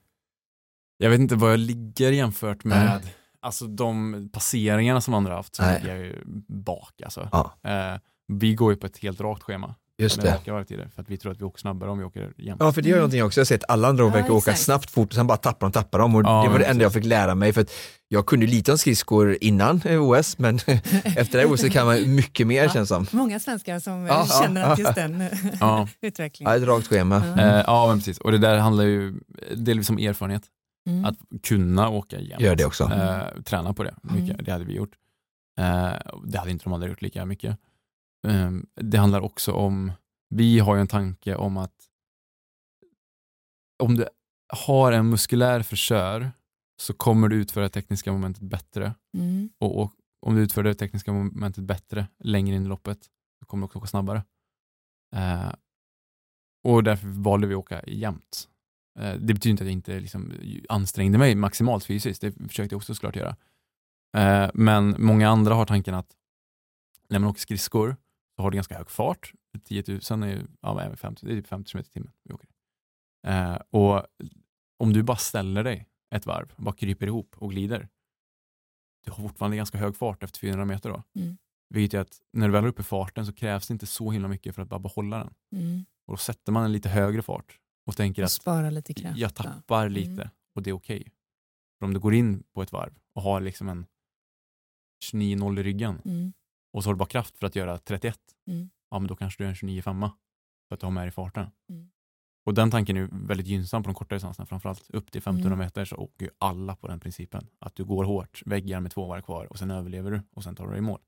Jag 0.96 1.10
vet 1.10 1.20
inte 1.20 1.34
vad 1.34 1.52
jag 1.52 1.58
ligger 1.58 2.12
jämfört 2.12 2.64
med 2.64 3.08
alltså, 3.40 3.66
de 3.66 4.28
passeringarna 4.32 5.00
som 5.00 5.14
andra 5.14 5.34
haft. 5.34 5.54
Så 5.54 5.62
Nej. 5.62 5.80
ligger 5.80 5.96
jag 5.96 6.06
ju 6.06 6.22
bak. 6.48 7.02
Alltså. 7.04 7.28
Ja. 7.32 7.70
Eh, 7.70 8.00
vi 8.26 8.54
går 8.54 8.72
ju 8.72 8.76
på 8.78 8.86
ett 8.86 8.98
helt 8.98 9.20
rakt 9.20 9.42
schema. 9.42 9.74
Just 9.98 10.20
det. 10.22 10.30
raka 10.34 10.52
varvtider, 10.52 10.88
för 10.94 11.02
att 11.02 11.10
vi 11.10 11.16
tror 11.16 11.32
att 11.32 11.40
vi 11.40 11.44
åker 11.44 11.58
snabbare 11.60 11.90
om 11.90 11.98
vi 11.98 12.04
åker 12.04 12.32
jämnt. 12.36 12.62
Ja, 12.62 12.72
för 12.72 12.82
det 12.82 12.88
gör 12.88 12.96
Mm. 12.96 13.00
någonting 13.02 13.24
också. 13.24 13.40
Jag 13.40 13.44
har 13.44 13.46
sett 13.46 13.64
alla 13.68 13.88
andra 13.88 14.04
Ja, 14.04 14.10
verkar 14.10 14.30
åka 14.30 14.54
snabbt, 14.54 14.90
fort 14.90 15.08
och 15.08 15.14
sen 15.14 15.26
bara 15.26 15.36
tappar 15.38 15.66
de, 15.66 15.72
tappar 15.72 15.98
de. 15.98 16.14
Och 16.14 16.22
Ja, 16.24 16.42
det 16.42 16.48
var 16.52 16.58
det 16.58 16.64
enda 16.64 16.82
jag 16.82 16.92
fick 16.92 17.04
lära 17.04 17.34
mig. 17.34 17.52
För 17.52 17.60
att 17.60 17.70
jag 18.08 18.26
kunde 18.26 18.46
lite 18.46 18.72
om 18.72 18.78
skridskor 18.78 19.36
innan 19.40 19.80
eh, 19.84 20.02
OS, 20.02 20.38
men 20.38 20.56
efter 21.16 21.30
det 21.32 21.38
här 21.38 21.52
OS 21.52 21.68
kan 21.72 21.86
man 21.86 22.14
mycket 22.14 22.46
mer 22.46 22.62
Ja. 22.62 22.70
känns 22.72 22.88
som. 22.88 23.06
Många 23.10 23.40
svenskar 23.40 23.78
som 23.80 24.02
eh, 24.04 24.08
Ja, 24.08 24.26
ja, 24.30 24.40
känner 24.42 24.62
att 24.62 24.78
just 24.78 24.94
den 24.94 25.20
eh, 25.20 25.28
Ja. 25.60 25.88
utvecklingen. 26.00 26.52
Ja, 26.52 26.58
ett 26.58 26.68
rakt 26.68 26.86
schema. 26.86 27.22
Ja. 27.36 27.42
Eh, 27.42 27.64
ja, 27.66 27.86
men 27.88 27.98
precis. 27.98 28.18
Och 28.18 28.32
det 28.32 28.38
där 28.38 28.58
handlar 28.58 28.84
ju 28.84 29.14
delvis 29.56 29.90
om 29.90 29.98
erfarenhet. 29.98 30.42
Mm. 30.88 31.04
Att 31.04 31.16
kunna 31.42 31.88
åka 31.88 32.20
jämnt. 32.20 32.40
Gör 32.42 32.54
det 32.56 32.64
också. 32.64 32.84
Eh, 32.84 33.42
träna 33.42 33.72
på 33.74 33.82
det. 33.84 33.94
Mycket. 34.02 34.30
Mm. 34.30 34.44
Det 34.44 34.52
hade 34.52 34.64
vi 34.64 34.74
gjort. 34.74 34.92
Eh, 35.58 35.90
det 36.24 36.38
hade 36.38 36.50
inte 36.50 36.64
de 36.64 36.72
andra 36.72 36.88
gjort 36.88 37.02
lika 37.02 37.24
mycket. 37.24 37.56
Eh, 38.26 38.50
det 38.74 38.98
handlar 38.98 39.20
också 39.20 39.52
om, 39.52 39.92
vi 40.28 40.58
har 40.58 40.74
ju 40.74 40.80
en 40.80 40.88
tanke 40.88 41.34
om 41.34 41.56
att 41.56 41.90
om 43.82 43.94
du 43.94 44.08
har 44.66 44.92
en 44.92 45.10
muskulär 45.10 45.62
frisör 45.62 46.32
så 46.82 46.94
kommer 46.94 47.28
du 47.28 47.36
utföra 47.36 47.68
tekniska 47.68 48.12
momentet 48.12 48.42
bättre. 48.42 48.94
Mm. 49.14 49.50
Och, 49.58 49.82
och 49.82 49.92
om 50.26 50.34
du 50.34 50.42
utför 50.42 50.62
det 50.62 50.74
tekniska 50.74 51.12
momentet 51.12 51.64
bättre 51.64 52.06
längre 52.18 52.56
in 52.56 52.62
i 52.62 52.68
loppet 52.68 53.04
så 53.38 53.46
kommer 53.46 53.60
du 53.60 53.64
också 53.64 53.78
åka 53.78 53.86
snabbare. 53.86 54.24
Eh, 55.16 55.52
och 56.64 56.84
därför 56.84 57.08
valde 57.08 57.46
vi 57.46 57.54
att 57.54 57.58
åka 57.58 57.82
jämnt. 57.86 58.48
Eh, 58.98 59.14
det 59.14 59.34
betyder 59.34 59.50
inte 59.50 59.62
att 59.62 59.66
jag 59.66 59.72
inte 59.72 60.00
liksom 60.00 60.32
ansträngde 60.68 61.18
mig 61.18 61.34
maximalt 61.34 61.84
fysiskt, 61.84 62.20
det 62.20 62.32
försökte 62.32 62.74
jag 62.74 62.76
också 62.76 62.94
såklart 62.94 63.16
göra. 63.16 63.36
Eh, 64.16 64.50
men 64.54 64.96
många 64.98 65.28
andra 65.28 65.54
har 65.54 65.66
tanken 65.66 65.94
att 65.94 66.16
när 67.08 67.18
man 67.18 67.30
åker 67.30 67.40
skridskor 67.40 67.96
så 68.36 68.42
har 68.42 68.50
du 68.50 68.54
ganska 68.54 68.76
hög 68.78 68.90
fart. 68.90 69.32
10 69.64 69.84
000 70.10 70.22
är 70.22 70.26
ju 70.26 70.46
ja, 70.60 70.80
även 70.82 70.96
50, 70.96 71.26
det 71.26 71.32
är 71.32 71.36
typ 71.36 71.46
50 71.46 71.70
km 71.72 71.80
i 71.80 71.84
timmen 71.84 72.12
vi 72.22 72.32
åker. 72.34 72.48
Eh, 73.26 73.54
och 73.70 74.06
om 74.78 74.92
du 74.92 75.02
bara 75.02 75.16
ställer 75.16 75.64
dig 75.64 75.88
ett 76.14 76.26
varv, 76.26 76.52
bara 76.56 76.74
kryper 76.74 77.06
ihop 77.06 77.34
och 77.38 77.50
glider, 77.50 77.88
du 79.04 79.10
har 79.10 79.22
fortfarande 79.28 79.56
ganska 79.56 79.78
hög 79.78 79.96
fart 79.96 80.22
efter 80.22 80.38
400 80.40 80.64
meter 80.64 80.90
då. 80.90 81.02
Mm. 81.20 81.36
Vilket 81.74 81.94
är 81.98 82.00
att 82.02 82.20
när 82.32 82.46
du 82.46 82.52
väl 82.52 82.64
är 82.64 82.68
uppe 82.68 82.82
i 82.82 82.84
farten 82.84 83.26
så 83.26 83.32
krävs 83.32 83.68
det 83.68 83.72
inte 83.72 83.86
så 83.86 84.10
himla 84.10 84.28
mycket 84.28 84.54
för 84.54 84.62
att 84.62 84.68
bara 84.68 84.80
behålla 84.80 85.18
den. 85.18 85.34
Mm. 85.62 85.84
Och 86.06 86.12
då 86.12 86.16
sätter 86.16 86.52
man 86.52 86.64
en 86.64 86.72
lite 86.72 86.88
högre 86.88 87.22
fart 87.22 87.60
och 87.86 87.96
tänker 87.96 88.22
Och 88.22 88.26
att 88.26 88.32
spara 88.32 88.70
lite 88.70 88.94
kraft. 88.94 89.18
jag 89.18 89.34
tappar 89.34 89.88
lite 89.88 90.10
Mm. 90.22 90.28
och 90.54 90.62
det 90.62 90.70
är 90.70 90.74
okej. 90.74 91.12
För 91.78 91.86
om 91.86 91.94
du 91.94 92.00
går 92.00 92.14
in 92.14 92.42
på 92.52 92.62
ett 92.62 92.72
varv 92.72 92.98
och 93.14 93.22
har 93.22 93.40
liksom 93.40 93.68
en 93.68 93.86
29-0 95.12 95.58
i 95.60 95.62
ryggen 95.62 96.00
Mm. 96.04 96.32
Och 96.76 96.82
så 96.82 96.88
har 96.88 96.94
du 96.94 96.98
bara 96.98 97.08
kraft 97.08 97.38
för 97.38 97.46
att 97.46 97.56
göra 97.56 97.78
31, 97.78 98.18
Mm. 98.46 98.70
ja 98.90 98.98
men 98.98 99.08
då 99.08 99.16
kanske 99.16 99.42
du 99.42 99.46
är 99.46 99.48
en 99.48 99.54
29-5 99.54 100.10
för 100.68 100.74
att 100.74 100.80
du 100.80 100.86
har 100.86 100.90
med 100.90 101.04
dig 101.04 101.10
farten. 101.12 101.46
Mm. 101.70 101.90
Och 102.46 102.54
den 102.54 102.70
tanken 102.70 102.96
är 102.96 103.00
ju 103.00 103.08
väldigt 103.12 103.46
gynnsam 103.46 103.82
på 103.82 103.88
de 103.88 103.94
korta 103.94 104.14
distanserna, 104.14 104.46
framförallt 104.46 104.90
upp 104.90 105.10
till 105.12 105.18
1500 105.18 105.46
Mm. 105.54 105.58
meter 105.58 105.84
så 105.84 105.96
åker 105.96 106.24
ju 106.24 106.30
alla 106.38 106.76
på 106.76 106.88
den 106.88 107.00
principen. 107.00 107.46
Att 107.58 107.74
du 107.74 107.84
går 107.84 108.04
hårt, 108.04 108.42
väggar 108.46 108.80
med 108.80 108.90
två 108.92 109.06
varv 109.06 109.22
kvar 109.22 109.44
och 109.46 109.58
sen 109.58 109.70
överlever 109.70 110.10
du 110.10 110.22
och 110.34 110.44
sen 110.44 110.54
tar 110.56 110.64
du 110.64 110.70
dig 110.70 110.78
i 110.78 110.82
mål. 110.82 111.00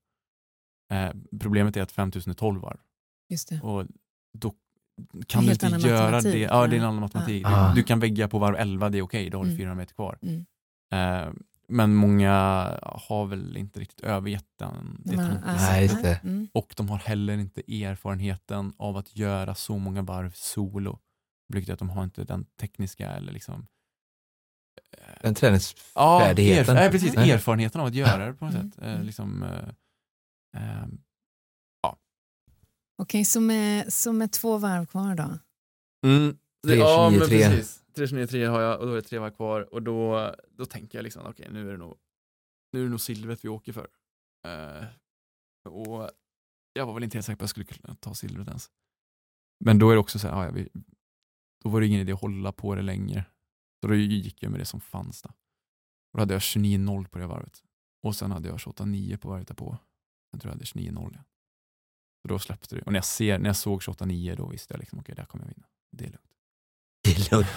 Eh, 0.93 1.11
problemet 1.41 1.77
är 1.77 1.83
att 1.83 1.93
5000 1.93 2.31
är 2.31 2.35
12 2.35 2.61
varv 2.61 2.79
Just 3.29 3.49
det. 3.49 3.61
och 3.61 3.87
då 4.39 4.55
kan 5.27 5.45
du 5.45 5.53
inte 5.53 5.67
göra 5.89 6.21
det. 6.21 6.39
Ja, 6.39 6.67
det 6.67 6.77
är 6.77 6.79
en 6.81 6.85
annan 6.87 7.01
matematik. 7.01 7.43
Ja. 7.47 7.73
Du, 7.75 7.83
kan 7.83 8.01
vägga 8.01 8.29
på 8.29 8.39
varv 8.39 8.57
11, 8.57 8.89
det 8.91 8.99
är 8.99 9.03
okej, 9.03 9.31
då 9.31 9.39
har 9.39 9.45
du 9.45 9.51
Mm. 9.51 9.59
400 9.59 9.75
meter 9.83 9.95
kvar. 9.95 10.19
Mm. 10.23 10.45
Eh, 10.93 11.33
men 11.69 11.95
många 11.95 12.33
har 12.83 13.27
väl 13.27 13.57
inte 13.57 13.81
riktigt 13.81 14.01
övergett 14.01 14.47
den, 14.59 15.03
det 15.05 15.19
alltså, 15.19 15.67
Nej, 15.67 15.83
just 15.83 16.03
det. 16.03 16.21
Mm. 16.25 16.49
Och 16.55 16.75
de 16.77 16.89
har 16.89 16.99
heller 16.99 17.39
inte 17.39 17.85
erfarenheten 17.85 18.73
av 18.77 18.97
att 18.97 19.17
göra 19.17 19.55
så 19.55 19.79
många 19.79 20.03
varv 20.03 20.33
solo. 20.35 20.99
Vilket 21.49 21.73
att 21.73 21.79
de 21.79 21.91
har 21.91 22.05
inte 22.05 22.25
den 22.25 22.45
tekniska 22.61 23.11
eller 23.11 23.33
liksom 23.33 23.67
Den 25.23 25.35
träningsfärdigheten. 25.35 26.77
Ja, 26.77 26.83
erf- 26.83 26.91
precis. 26.91 27.15
Nej. 27.15 27.31
Erfarenheten 27.31 27.81
av 27.81 27.87
att 27.87 27.95
göra 27.95 28.27
det 28.27 28.33
på 28.35 28.45
något 28.45 28.55
Mm. 28.55 28.71
sätt. 28.73 28.83
Eh, 28.83 28.93
Mm. 28.93 29.07
liksom, 29.07 29.43
eh, 29.43 29.69
eh, 30.63 30.87
ja. 31.83 31.97
Okej, 33.03 33.25
så, 33.25 33.41
med, 33.41 33.93
så 33.93 34.13
med 34.13 34.33
två 34.33 34.59
varv 34.59 34.87
kvar 34.87 35.15
då? 35.15 35.39
Mm. 36.07 36.39
Det- 36.63 36.69
3, 36.69 36.77
ja, 36.77 37.11
29, 37.11 37.19
men 37.21 37.29
3. 37.29 37.39
precis. 37.49 37.85
329 37.95 38.49
har 38.49 38.61
jag 38.61 38.81
och 38.81 38.87
då 38.87 38.93
är 38.93 38.97
det 38.97 39.03
tre 39.03 39.19
varv 39.19 39.31
kvar 39.31 39.75
och 39.75 39.83
då, 39.83 40.35
då 40.51 40.67
tänker 40.67 40.99
jag 40.99 41.03
liksom 41.03 41.27
okej 41.27 41.49
nu 41.53 41.69
är 41.69 41.73
det 41.73 41.79
nog 41.79 41.99
nu 42.73 42.81
är 42.81 42.85
det 42.85 42.91
nog 42.91 43.01
silvret 43.01 43.45
vi 43.45 43.49
åker 43.49 43.73
för. 43.73 43.89
Eh, 44.47 44.85
och 45.73 46.11
jag 46.73 46.87
var 46.87 46.95
väl 46.95 47.05
inte 47.05 47.17
helt 47.17 47.27
säker 47.27 47.37
på 47.37 47.41
att 47.41 47.43
jag 47.43 47.51
skulle 47.51 47.67
kunna 47.67 47.95
ta 47.95 48.15
silvret 48.15 48.49
ens. 48.49 48.71
Men 49.65 49.79
då 49.79 49.91
är 49.91 49.95
det 49.95 50.01
också 50.01 50.19
så 50.19 50.29
här, 50.29 50.45
ja, 50.45 50.51
vi, 50.51 50.69
då 51.65 51.69
var 51.69 51.81
det 51.81 51.87
ingen 51.87 52.01
idé 52.01 52.13
att 52.13 52.21
hålla 52.21 52.53
på 52.53 52.75
det 52.75 52.83
längre. 52.83 53.25
Så 53.81 53.89
då 53.89 53.95
gick 53.95 54.43
jag 54.43 54.51
med 54.51 54.61
det 54.61 54.65
som 54.65 54.81
fanns. 54.81 55.23
Då, 55.23 55.29
och 55.29 55.35
då 56.19 56.21
hade 56.21 56.35
jag 56.35 56.41
29-0 56.41 57.09
på 57.09 57.19
det 57.19 57.27
varvet. 57.27 57.63
Och 58.03 58.17
sen 58.17 58.31
hade 58.31 58.49
jag 58.49 58.57
28-9 58.59 59.17
på 59.17 59.29
varvet 59.29 59.49
därpå. 59.49 59.79
Jag 60.33 60.41
tror 60.41 60.51
jag 60.51 60.55
hade 60.55 60.65
29-0. 60.65 61.11
Ja. 61.15 61.25
Så 62.23 62.29
då 62.29 62.39
släppte 62.39 62.75
det. 62.77 62.83
Och 62.83 62.93
när 62.93 62.99
jag, 62.99 63.05
ser, 63.05 63.39
när 63.39 63.49
jag 63.49 63.57
såg 63.57 63.81
28-9 63.83 64.37
då 64.37 64.47
visste 64.47 64.75
jag 64.75 64.79
liksom, 64.79 64.99
okej, 64.99 65.15
där 65.15 65.25
kommer 65.25 65.45
jag 65.45 65.55
vinna. 65.55 65.67
Det 65.93 66.05
är 66.05 66.09
lugnt. 66.11 66.28
Är 67.11 67.31
lugnt. 67.31 67.49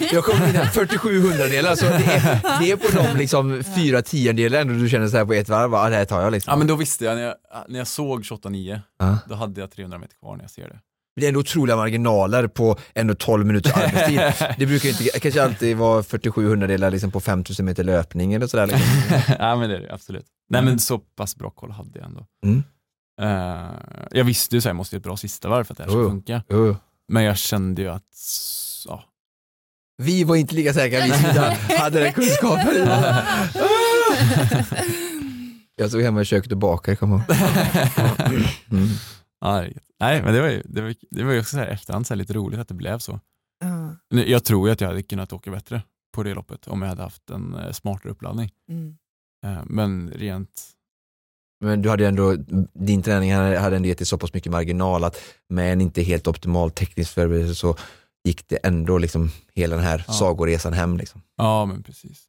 Jag- 0.00 0.12
Jag 0.12 0.24
kom 0.24 0.34
in 0.36 0.54
här 0.54 0.66
47 0.66 1.20
hundradelar, 1.20 1.74
så 1.74 1.84
det 1.84 1.90
är, 1.94 2.60
det 2.60 2.70
är 2.70 2.76
på 2.76 2.96
de 3.12 3.18
liksom 3.18 3.64
fyra 3.76 4.02
tiondelar 4.02 4.64
du 4.64 4.88
känner 4.88 5.08
så 5.08 5.16
här 5.16 5.24
på 5.24 5.32
ett 5.32 5.48
varv, 5.48 5.70
det 5.70 5.96
här 5.96 6.04
tar 6.04 6.22
jag 6.22 6.32
liksom. 6.32 6.50
Ja 6.50 6.56
men 6.56 6.66
då 6.66 6.76
visste 6.76 7.04
jag, 7.04 7.14
när 7.16 7.22
jag, 7.22 7.34
när 7.68 7.78
jag 7.78 7.86
såg 7.86 8.22
28-9, 8.22 8.80
Ja. 8.98 9.18
då 9.28 9.34
hade 9.34 9.60
jag 9.60 9.70
300 9.70 9.98
meter 9.98 10.16
kvar 10.16 10.36
när 10.36 10.44
jag 10.44 10.50
ser 10.50 10.68
det. 10.68 10.78
Det 11.16 11.26
är 11.26 11.28
ändå 11.28 11.40
otroliga 11.40 11.76
marginaler 11.76 12.46
på 12.46 12.76
ändå 12.94 13.14
12 13.14 13.46
minuters 13.46 13.72
arbetstid. 13.76 14.20
Det 14.58 14.66
brukar 14.66 14.88
inte 14.88 15.04
kanske 15.20 15.42
alltid 15.42 15.76
vara 15.76 16.02
47 16.02 16.48
hundradelar 16.48 16.90
liksom 16.90 17.10
på 17.10 17.20
5000 17.20 17.66
meter 17.66 17.84
löpning 17.84 18.32
eller 18.34 18.46
sådär. 18.46 18.66
Liksom. 18.66 18.86
ja 19.38 19.56
men 19.56 19.70
det 19.70 19.76
är 19.76 19.80
det 19.80 19.92
absolut. 19.94 20.26
Nej 20.50 20.62
men 20.62 20.78
så 20.78 20.98
pass 20.98 21.36
bra 21.36 21.50
koll 21.50 21.70
hade 21.70 21.98
jag 21.98 22.06
ändå. 22.06 22.26
Mm. 22.46 22.62
Eh, 23.22 23.70
jag 24.10 24.24
visste 24.24 24.54
ju 24.56 24.60
så 24.60 24.68
här, 24.68 24.70
jag 24.70 24.76
måste 24.76 24.96
göra 24.96 25.00
ett 25.00 25.04
bra 25.04 25.16
sista 25.16 25.48
varv 25.48 25.64
för 25.64 25.74
att 25.74 25.78
det 25.78 25.84
här 25.84 25.90
ska 25.90 26.08
funka. 26.08 26.42
Jo. 26.48 26.76
Men 27.08 27.22
jag 27.24 27.38
kände 27.38 27.82
ju 27.82 27.88
att. 27.88 28.02
Vi 29.96 30.24
var 30.24 30.36
inte 30.36 30.54
lika 30.54 30.72
säkra, 30.74 31.00
vi 31.00 31.10
hade 31.78 32.00
den 32.00 32.12
kunskapen. 32.12 32.88
Jag 35.76 35.88
stod 35.88 36.02
hemma 36.02 36.22
i 36.22 36.24
köket 36.24 36.52
och 36.52 36.58
bakade, 36.58 36.96
kom 36.96 37.10
ihåg. 37.10 37.20
Mm. 38.70 38.88
ja. 39.40 39.64
Nej 40.00 40.22
men 40.22 40.34
det 40.34 40.40
var 40.40 40.48
ju, 40.48 40.62
det 40.64 40.80
var, 40.82 40.94
det 41.10 41.24
var 41.24 41.32
ju 41.32 41.40
också 41.40 41.50
så 41.50 41.58
här 41.58 41.66
efterhand 41.66 42.06
så 42.06 42.14
här 42.14 42.18
lite 42.18 42.32
roligt 42.32 42.60
att 42.60 42.68
det 42.68 42.74
blev 42.74 42.98
så. 42.98 43.20
Nu, 44.10 44.30
Jag 44.30 44.44
tror 44.44 44.68
ju 44.68 44.72
att 44.72 44.80
jag 44.80 44.88
hade 44.88 45.02
kunnat 45.02 45.32
åka 45.32 45.50
bättre 45.50 45.82
på 46.14 46.22
det 46.22 46.34
loppet 46.34 46.66
om 46.68 46.82
jag 46.82 46.88
hade 46.88 47.02
haft 47.02 47.30
en 47.30 47.54
eh, 47.54 47.72
smartare 47.72 48.12
uppladdning. 48.12 48.50
Mm. 48.70 48.96
Eh, 49.46 49.62
men 49.64 50.10
rent 50.10 50.62
Men 51.64 51.82
du 51.82 51.90
hade 51.90 52.06
ändå, 52.08 52.36
din 52.72 53.02
träning 53.02 53.34
hade 53.34 53.58
hade 53.58 53.76
ändå 53.76 53.88
gett 53.88 53.98
dig 53.98 54.06
så 54.06 54.18
pass 54.18 54.34
mycket 54.34 54.52
marginal 54.52 55.04
att 55.04 55.20
med 55.48 55.72
en 55.72 55.80
inte 55.80 56.02
helt 56.02 56.26
optimal 56.26 56.70
teknisk 56.70 57.12
förberedelse 57.12 57.54
så 57.54 57.76
gick 58.24 58.48
det 58.48 58.56
ändå 58.56 58.98
liksom 58.98 59.30
hela 59.54 59.76
den 59.76 59.84
här 59.84 60.04
Ja. 60.06 60.12
sagoresan 60.12 60.72
hem. 60.72 60.96
Liksom. 60.96 61.22
Ja, 61.36 61.66
men 61.66 61.82
precis. 61.82 62.24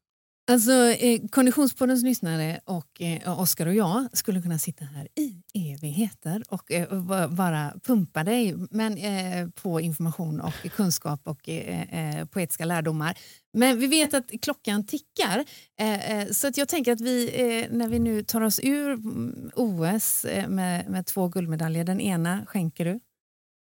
Alltså, 0.52 0.72
eh, 0.72 1.22
Konditionspoddens 1.32 2.04
lyssnare 2.04 2.60
och 2.66 3.02
eh, 3.02 3.40
Oskar 3.40 3.66
och 3.66 3.76
jag 3.76 4.18
skulle 4.18 4.42
kunna 4.42 4.60
sitta 4.60 4.86
här 4.86 5.08
i 5.16 5.42
evigheter 5.74 6.44
och 6.50 6.72
eh, 6.72 7.02
ba- 7.04 7.28
bara 7.28 7.74
pumpa 7.84 8.24
dig 8.24 8.56
men, 8.72 8.98
eh, 8.98 9.48
på 9.50 9.82
information 9.82 10.42
och 10.42 10.54
kunskap 10.76 11.22
och 11.24 11.50
eh, 11.50 11.82
eh, 12.20 12.26
poetiska 12.26 12.66
lärdomar. 12.66 13.18
Men 13.54 13.80
vi 13.80 13.88
vet 13.88 14.14
att 14.14 14.32
klockan 14.42 14.86
tickar 14.86 15.46
eh, 15.80 16.12
eh, 16.20 16.28
så 16.32 16.48
att 16.48 16.58
jag 16.58 16.68
tänker 16.70 16.92
att 16.92 17.02
vi 17.02 17.26
eh, 17.34 17.78
när 17.78 17.88
vi 17.88 18.00
nu 18.00 18.24
tar 18.24 18.42
oss 18.42 18.60
ur 18.64 18.92
mm, 18.94 19.52
OS 19.56 20.26
eh, 20.26 20.48
med, 20.50 20.90
med 20.90 21.06
två 21.06 21.28
guldmedaljer, 21.28 21.84
den 21.84 22.02
ena 22.02 22.46
skänker 22.46 22.86
du 22.86 22.92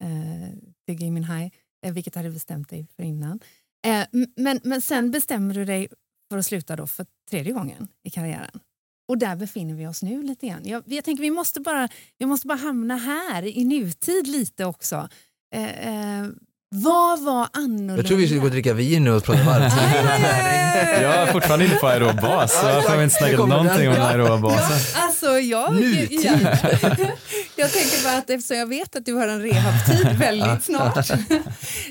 eh, 0.03 0.49
till 0.85 0.95
Gui 0.95 1.11
Minhai, 1.11 1.43
eh, 1.45 1.49
Eh, 1.85 1.93
vilket 1.93 2.15
hade 2.15 2.29
bestämt 2.29 2.69
dig 2.69 2.87
för 2.95 3.03
innan. 3.03 3.39
Eh, 3.87 4.05
men, 4.35 4.59
men 4.63 4.81
sen 4.81 5.11
bestämmer 5.11 5.53
du 5.53 5.65
dig 5.65 5.87
för 6.29 6.37
att 6.37 6.45
sluta 6.45 6.75
då 6.75 6.87
för 6.87 7.05
tredje 7.29 7.53
gången 7.53 7.87
i 8.03 8.09
karriären. 8.09 8.59
Och 9.07 9.17
där 9.17 9.35
befinner 9.35 9.73
vi 9.73 9.87
oss 9.87 10.03
nu 10.03 10.23
lite 10.23 10.47
grann. 10.47 10.61
Jag, 10.65 10.83
jag 10.85 11.03
tänker 11.03 11.23
vi 11.23 11.31
måste, 11.31 11.59
bara, 11.59 11.89
vi 12.17 12.25
måste 12.25 12.47
bara 12.47 12.57
hamna 12.57 12.97
här 12.97 13.57
i 13.57 13.65
nutid 13.65 14.27
lite 14.27 14.65
också. 14.65 15.09
Eh, 15.55 15.87
eh, 15.87 16.27
vad 16.75 17.19
var 17.23 17.49
annorlunda? 17.53 17.95
Jag 17.97 18.07
tror 18.07 18.17
vi 18.17 18.25
skulle 18.25 18.39
gå 18.39 18.45
och 18.45 18.51
dricka 18.51 18.73
vin 18.73 19.03
nu 19.03 19.11
och 19.11 19.23
prata 19.23 19.43
varvtid. 19.43 19.79
Jag 21.03 21.15
är 21.15 21.31
fortfarande 21.33 21.65
inne 21.65 21.75
på 21.75 21.87
aerobas, 21.87 22.63
varför 22.63 22.89
har 22.89 22.97
vi 22.97 23.03
inte 23.03 23.15
snackat 23.15 23.49
någonting 23.49 23.89
om 23.89 23.95
aerobasen? 23.95 25.01
Alltså 25.03 25.27
jag, 25.39 25.75
Nutid. 25.75 26.21
jag, 26.25 26.39
jag 27.55 27.71
tänker 27.71 28.03
bara 28.03 28.17
att 28.17 28.29
eftersom 28.29 28.57
jag 28.57 28.67
vet 28.67 28.95
att 28.95 29.05
du 29.05 29.13
har 29.13 29.27
en 29.27 29.41
rehabtid 29.41 30.07
väldigt 30.19 30.63
snart. 30.63 31.09
eh, 31.09 31.17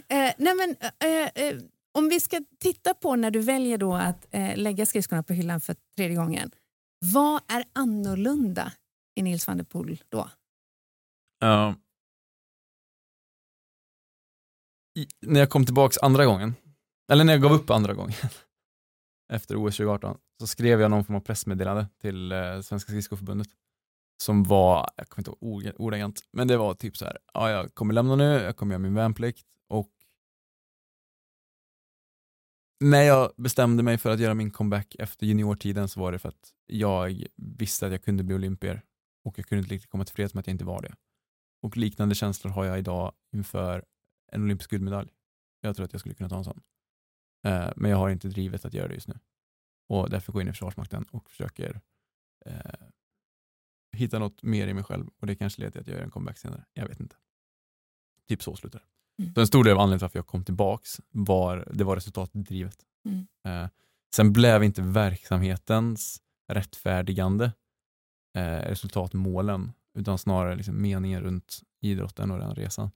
nej 0.09 0.55
men, 0.55 0.77
eh, 1.05 1.45
eh, 1.45 1.55
om 1.99 2.09
vi 2.09 2.21
ska 2.21 2.41
titta 2.63 2.95
på 2.95 3.17
när 3.17 3.31
du 3.31 3.41
väljer 3.41 3.79
då 3.79 3.95
att 3.95 4.27
eh, 4.31 4.57
lägga 4.57 4.87
skridskorna 4.87 5.23
på 5.23 5.33
hyllan 5.33 5.61
för 5.61 5.77
tredje 5.97 6.17
gången. 6.17 6.51
Vad 7.05 7.41
är 7.49 7.65
annorlunda 7.75 8.73
i 9.17 9.23
Nils 9.23 9.47
van 9.47 9.57
der 9.57 9.65
Poel 9.65 9.99
då? 10.09 10.29
Ja. 11.41 11.75
När 15.21 15.41
jag 15.41 15.51
kom 15.51 15.65
tillbaks 15.65 15.99
andra 15.99 16.27
gången, 16.27 16.55
eller 17.13 17.25
när 17.25 17.33
jag 17.33 17.43
gav 17.43 17.53
upp 17.53 17.71
andra 17.71 17.95
gången, 17.95 18.15
efter 19.33 19.57
OS 19.57 19.77
2018, 19.77 20.19
så 20.41 20.47
skrev 20.47 20.81
jag 20.81 20.91
någon 20.91 21.05
form 21.05 21.17
av 21.17 21.21
pressmeddelande 21.21 21.87
till 22.01 22.33
eh, 22.33 22.61
Svenska 22.61 22.91
skridskoförbundet 22.91 23.49
som 24.23 24.43
var, 24.43 24.91
jag 24.97 25.09
kommer 25.09 25.29
inte 25.29 25.47
ihåg 25.47 25.73
ordagrant, 25.79 26.21
men 26.33 26.49
det 26.49 26.57
var 26.57 26.75
typ 26.75 26.97
så 26.97 27.05
här, 27.05 27.19
ja, 27.35 27.51
jag 27.51 27.75
kommer 27.75 27.95
lämna 27.95 28.17
nu, 28.17 28.25
jag 28.25 28.57
kommer 28.57 28.75
göra 28.75 28.83
min 28.83 28.95
värnplikt 28.95 29.47
och 29.69 29.91
när 32.81 33.03
jag 33.03 33.33
bestämde 33.37 33.83
mig 33.83 33.99
för 33.99 34.11
att 34.11 34.21
göra 34.21 34.35
min 34.35 34.51
comeback 34.51 34.97
efter 34.99 35.27
juniortiden 35.27 35.89
så 35.89 36.01
var 36.01 36.13
det 36.13 36.19
för 36.19 36.29
att 36.29 36.53
jag 36.67 37.27
visste 37.37 37.87
att 37.87 37.93
jag 37.93 38.05
kunde 38.05 38.23
bli 38.23 38.35
olympier 38.35 38.83
och 39.25 39.39
jag 39.39 39.47
kunde 39.47 39.61
inte 39.63 39.75
riktigt 39.75 39.91
komma 39.91 40.05
tillfreds 40.05 40.35
med 40.35 40.41
att 40.41 40.47
jag 40.47 40.55
inte 40.55 40.65
var 40.65 40.83
det. 40.83 40.95
Och 41.63 41.77
liknande 41.77 42.15
känslor 42.15 42.53
har 42.53 42.65
jag 42.65 42.79
idag 42.79 43.13
inför 43.33 43.85
en 44.29 44.43
olympisk 44.43 44.71
guldmedalj. 44.71 45.11
Jag 45.61 45.77
tror 45.77 45.85
att 45.85 45.93
jag 45.93 46.01
skulle 46.01 46.15
kunna 46.15 46.29
ta 46.29 46.39
en 46.39 46.45
sån. 46.45 46.61
Eh, 47.47 47.71
men 47.77 47.91
jag 47.91 47.99
har 47.99 48.11
inte 48.11 48.29
drivet 48.29 48.65
att 48.65 48.75
göra 48.75 48.89
det 48.89 48.95
just 48.95 49.09
nu. 49.09 49.19
Och 49.89 50.11
därför 50.11 50.33
går 50.33 50.43
jag 50.43 50.45
in 50.45 50.51
i 50.51 50.53
Försvarsmakten 50.53 51.05
och 51.11 51.31
försöker 51.31 51.81
eh, 52.47 52.89
hitta 53.93 54.19
något 54.19 54.43
mer 54.43 54.69
i 54.69 54.75
mig 54.75 54.85
själv 54.85 55.11
och 55.19 55.27
det 55.27 55.37
kanske 55.37 55.61
leder 55.61 55.73
till 55.73 55.81
att 55.81 55.87
jag 55.87 55.97
gör 55.97 56.05
en 56.05 56.11
comeback 56.11 56.39
senare. 56.39 56.65
Jag 56.73 56.89
vet 56.89 57.01
inte. 57.01 57.17
Typ 58.29 58.43
så 58.43 58.57
slutar 58.57 58.79
det. 58.79 59.23
Mm. 59.23 59.35
Så 59.35 59.41
en 59.41 59.47
stor 59.47 59.65
del 59.65 59.73
av 59.73 59.81
anledningen 59.81 59.99
till 59.99 60.05
varför 60.05 60.19
jag 60.19 60.27
kom 60.27 60.45
tillbaks 60.45 61.01
var, 61.11 61.69
det 61.73 61.85
var 61.85 61.95
resultatdrivet. 61.95 62.87
Mm. 63.05 63.27
Eh, 63.45 63.71
sen 64.15 64.33
blev 64.33 64.65
inte 64.65 64.83
verksamhetens 64.83 66.23
rättfärdigande 66.49 67.53
eh, 68.37 68.43
resultatmålen 68.43 69.73
utan 69.95 70.19
snarare 70.19 70.57
liksom 70.57 70.83
meningen 70.83 71.23
runt 71.23 71.61
idrotten 71.81 72.31
och 72.31 72.39
den 72.39 72.55
resan. 72.55 72.91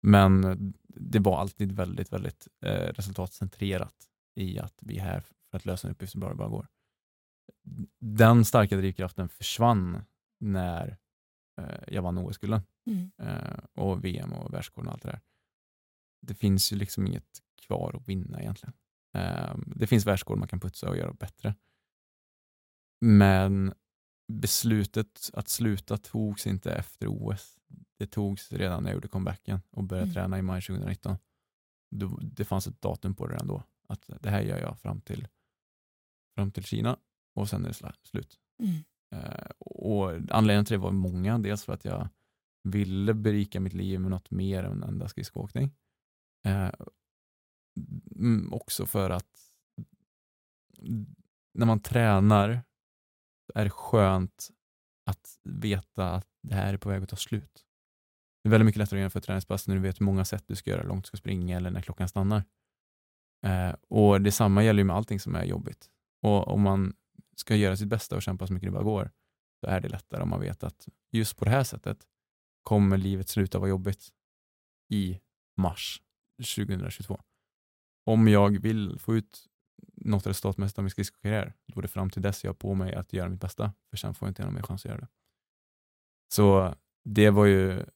Men 0.00 0.74
det 0.88 1.18
var 1.18 1.40
alltid 1.40 1.72
väldigt, 1.72 2.12
väldigt 2.12 2.48
eh, 2.60 2.70
resultatcentrerat 2.92 3.94
i 4.34 4.58
att 4.58 4.78
vi 4.80 4.98
är 4.98 5.02
här 5.02 5.20
för 5.50 5.56
att 5.58 5.66
lösa 5.66 5.88
en 5.88 5.92
uppgift 5.92 6.12
så 6.12 6.18
bra 6.18 6.28
det 6.28 6.34
bara 6.34 6.48
går. 6.48 6.66
Den 8.00 8.44
starka 8.44 8.76
drivkraften 8.76 9.28
försvann 9.28 10.02
när 10.40 10.98
eh, 11.60 11.94
jag 11.94 12.02
vann 12.02 12.18
OS-gulden 12.18 12.62
Mm. 12.86 13.10
eh, 13.18 13.58
och 13.74 14.04
VM 14.04 14.32
och 14.32 14.54
världsrekorden 14.54 14.88
och 14.88 14.92
allt 14.92 15.02
det 15.02 15.08
där. 15.08 15.20
Det 16.20 16.34
finns 16.34 16.72
ju 16.72 16.76
liksom 16.76 17.06
inget 17.06 17.42
kvar 17.66 17.96
att 17.96 18.08
vinna 18.08 18.40
egentligen. 18.40 18.72
Eh, 19.14 19.56
det 19.66 19.86
finns 19.86 20.06
världsrekord 20.06 20.38
man 20.38 20.48
kan 20.48 20.60
putsa 20.60 20.88
och 20.88 20.96
göra 20.96 21.12
bättre. 21.12 21.54
Men 23.00 23.74
beslutet 24.28 25.30
att 25.32 25.48
sluta 25.48 25.96
togs 25.96 26.46
inte 26.46 26.72
efter 26.72 27.06
OS. 27.08 27.58
Det 27.98 28.06
togs 28.06 28.52
redan 28.52 28.82
när 28.82 28.90
jag 28.90 28.94
gjorde 28.94 29.08
comebacken 29.08 29.60
och 29.70 29.84
började 29.84 30.04
Mm. 30.04 30.14
träna 30.14 30.38
i 30.38 30.42
maj 30.42 30.62
2019. 30.62 31.16
Då, 31.90 32.18
det 32.22 32.44
fanns 32.44 32.66
ett 32.66 32.82
datum 32.82 33.14
på 33.14 33.26
det 33.26 33.32
redan 33.34 33.46
då. 33.46 33.62
Att 33.88 34.10
det 34.20 34.30
här 34.30 34.40
gör 34.40 34.58
jag 34.58 34.80
fram 34.80 35.00
till, 35.00 35.28
fram 36.34 36.50
till 36.52 36.64
Kina 36.64 36.98
och 37.34 37.48
sen 37.48 37.64
är 37.64 37.68
det 37.68 37.92
slut. 38.02 38.38
Mm. 38.62 38.74
Eh, 39.10 39.50
och 39.58 40.10
anledningen 40.10 40.64
till 40.64 40.74
det 40.74 40.82
var 40.82 40.92
många. 40.92 41.38
Dels 41.38 41.64
för 41.64 41.72
att 41.72 41.84
jag 41.84 42.08
ville 42.62 43.14
berika 43.14 43.60
mitt 43.60 43.72
liv 43.72 44.00
med 44.00 44.10
något 44.10 44.30
mer 44.30 44.64
än 44.64 44.82
enda 44.82 45.08
skridskoåkning. 45.08 45.74
Eh, 46.44 46.70
också 48.50 48.86
för 48.86 49.10
att 49.10 49.52
när 51.54 51.66
man 51.66 51.80
tränar 51.80 52.62
är 53.54 53.64
det 53.64 53.70
skönt 53.70 54.50
att 55.06 55.38
veta 55.44 56.10
att 56.10 56.26
det 56.42 56.54
här 56.54 56.74
är 56.74 56.78
på 56.78 56.88
väg 56.88 57.02
att 57.02 57.08
ta 57.08 57.16
slut. 57.16 57.64
Det 58.42 58.48
är 58.48 58.50
väldigt 58.50 58.66
mycket 58.66 58.78
lättare 58.78 58.98
att 58.98 59.00
genomföra 59.00 59.18
ett 59.18 59.26
träningspass 59.26 59.68
när 59.68 59.74
du 59.74 59.80
vet 59.80 60.00
hur 60.00 60.04
många 60.04 60.24
sätt 60.24 60.44
du 60.46 60.56
ska 60.56 60.70
göra, 60.70 60.80
hur 60.82 60.88
långt 60.88 61.04
du 61.04 61.06
ska 61.06 61.16
springa 61.16 61.56
eller 61.56 61.70
när 61.70 61.82
klockan 61.82 62.08
stannar. 62.08 62.44
Eh, 63.46 63.74
och 63.88 64.20
Detsamma 64.20 64.64
gäller 64.64 64.80
ju 64.80 64.84
med 64.84 64.96
allting 64.96 65.20
som 65.20 65.34
är 65.34 65.44
jobbigt. 65.44 65.90
Och 66.22 66.48
Om 66.48 66.62
man 66.62 66.94
ska 67.36 67.56
göra 67.56 67.76
sitt 67.76 67.88
bästa 67.88 68.16
och 68.16 68.22
kämpa 68.22 68.46
så 68.46 68.52
mycket 68.52 68.66
det 68.66 68.72
bara 68.72 68.82
går 68.82 69.10
så 69.60 69.66
är 69.66 69.80
det 69.80 69.88
lättare 69.88 70.22
om 70.22 70.28
man 70.28 70.40
vet 70.40 70.64
att 70.64 70.88
just 71.12 71.36
på 71.36 71.44
det 71.44 71.50
här 71.50 71.64
sättet 71.64 72.06
kommer 72.62 72.96
livet 72.96 73.28
sluta 73.28 73.58
vara 73.58 73.70
jobbigt 73.70 74.08
i 74.90 75.20
mars 75.56 76.02
2022. 76.56 77.20
Om 78.06 78.28
jag 78.28 78.60
vill 78.60 78.98
få 78.98 79.16
ut 79.16 79.47
något 80.08 80.26
resultatmässigt 80.26 80.78
av 80.78 80.84
min 80.84 80.90
skridskokarriär, 80.90 81.52
då 81.66 81.80
är 81.80 81.82
det 81.82 81.88
fram 81.88 82.10
till 82.10 82.22
dess 82.22 82.44
jag 82.44 82.48
har 82.48 82.54
på 82.54 82.74
mig 82.74 82.94
att 82.94 83.12
göra 83.12 83.28
mitt 83.28 83.40
bästa, 83.40 83.72
för 83.90 83.96
sen 83.96 84.14
får 84.14 84.26
jag 84.26 84.30
inte 84.30 84.44
någon 84.44 84.54
mer 84.54 84.62
chans 84.62 84.84
att 84.84 84.90
göra 84.90 85.00
det. 85.00 85.08
Så 86.28 86.74
det 87.04 87.30
var 87.30 87.46
ju 87.46 87.80
eh, 87.80 87.86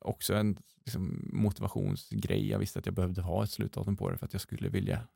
också 0.00 0.34
en 0.34 0.58
liksom, 0.84 1.30
motivationsgrej. 1.32 2.50
Jag 2.50 2.58
visste 2.58 2.78
att 2.78 2.86
jag 2.86 2.94
behövde 2.94 3.22
ha 3.22 3.44
ett 3.44 3.50
slutdatum 3.50 3.96
på 3.96 4.10
det 4.10 4.18
för 4.18 4.26
att 4.26 4.32
jag 4.32 4.42
skulle 4.42 4.68
vilja 4.68 5.08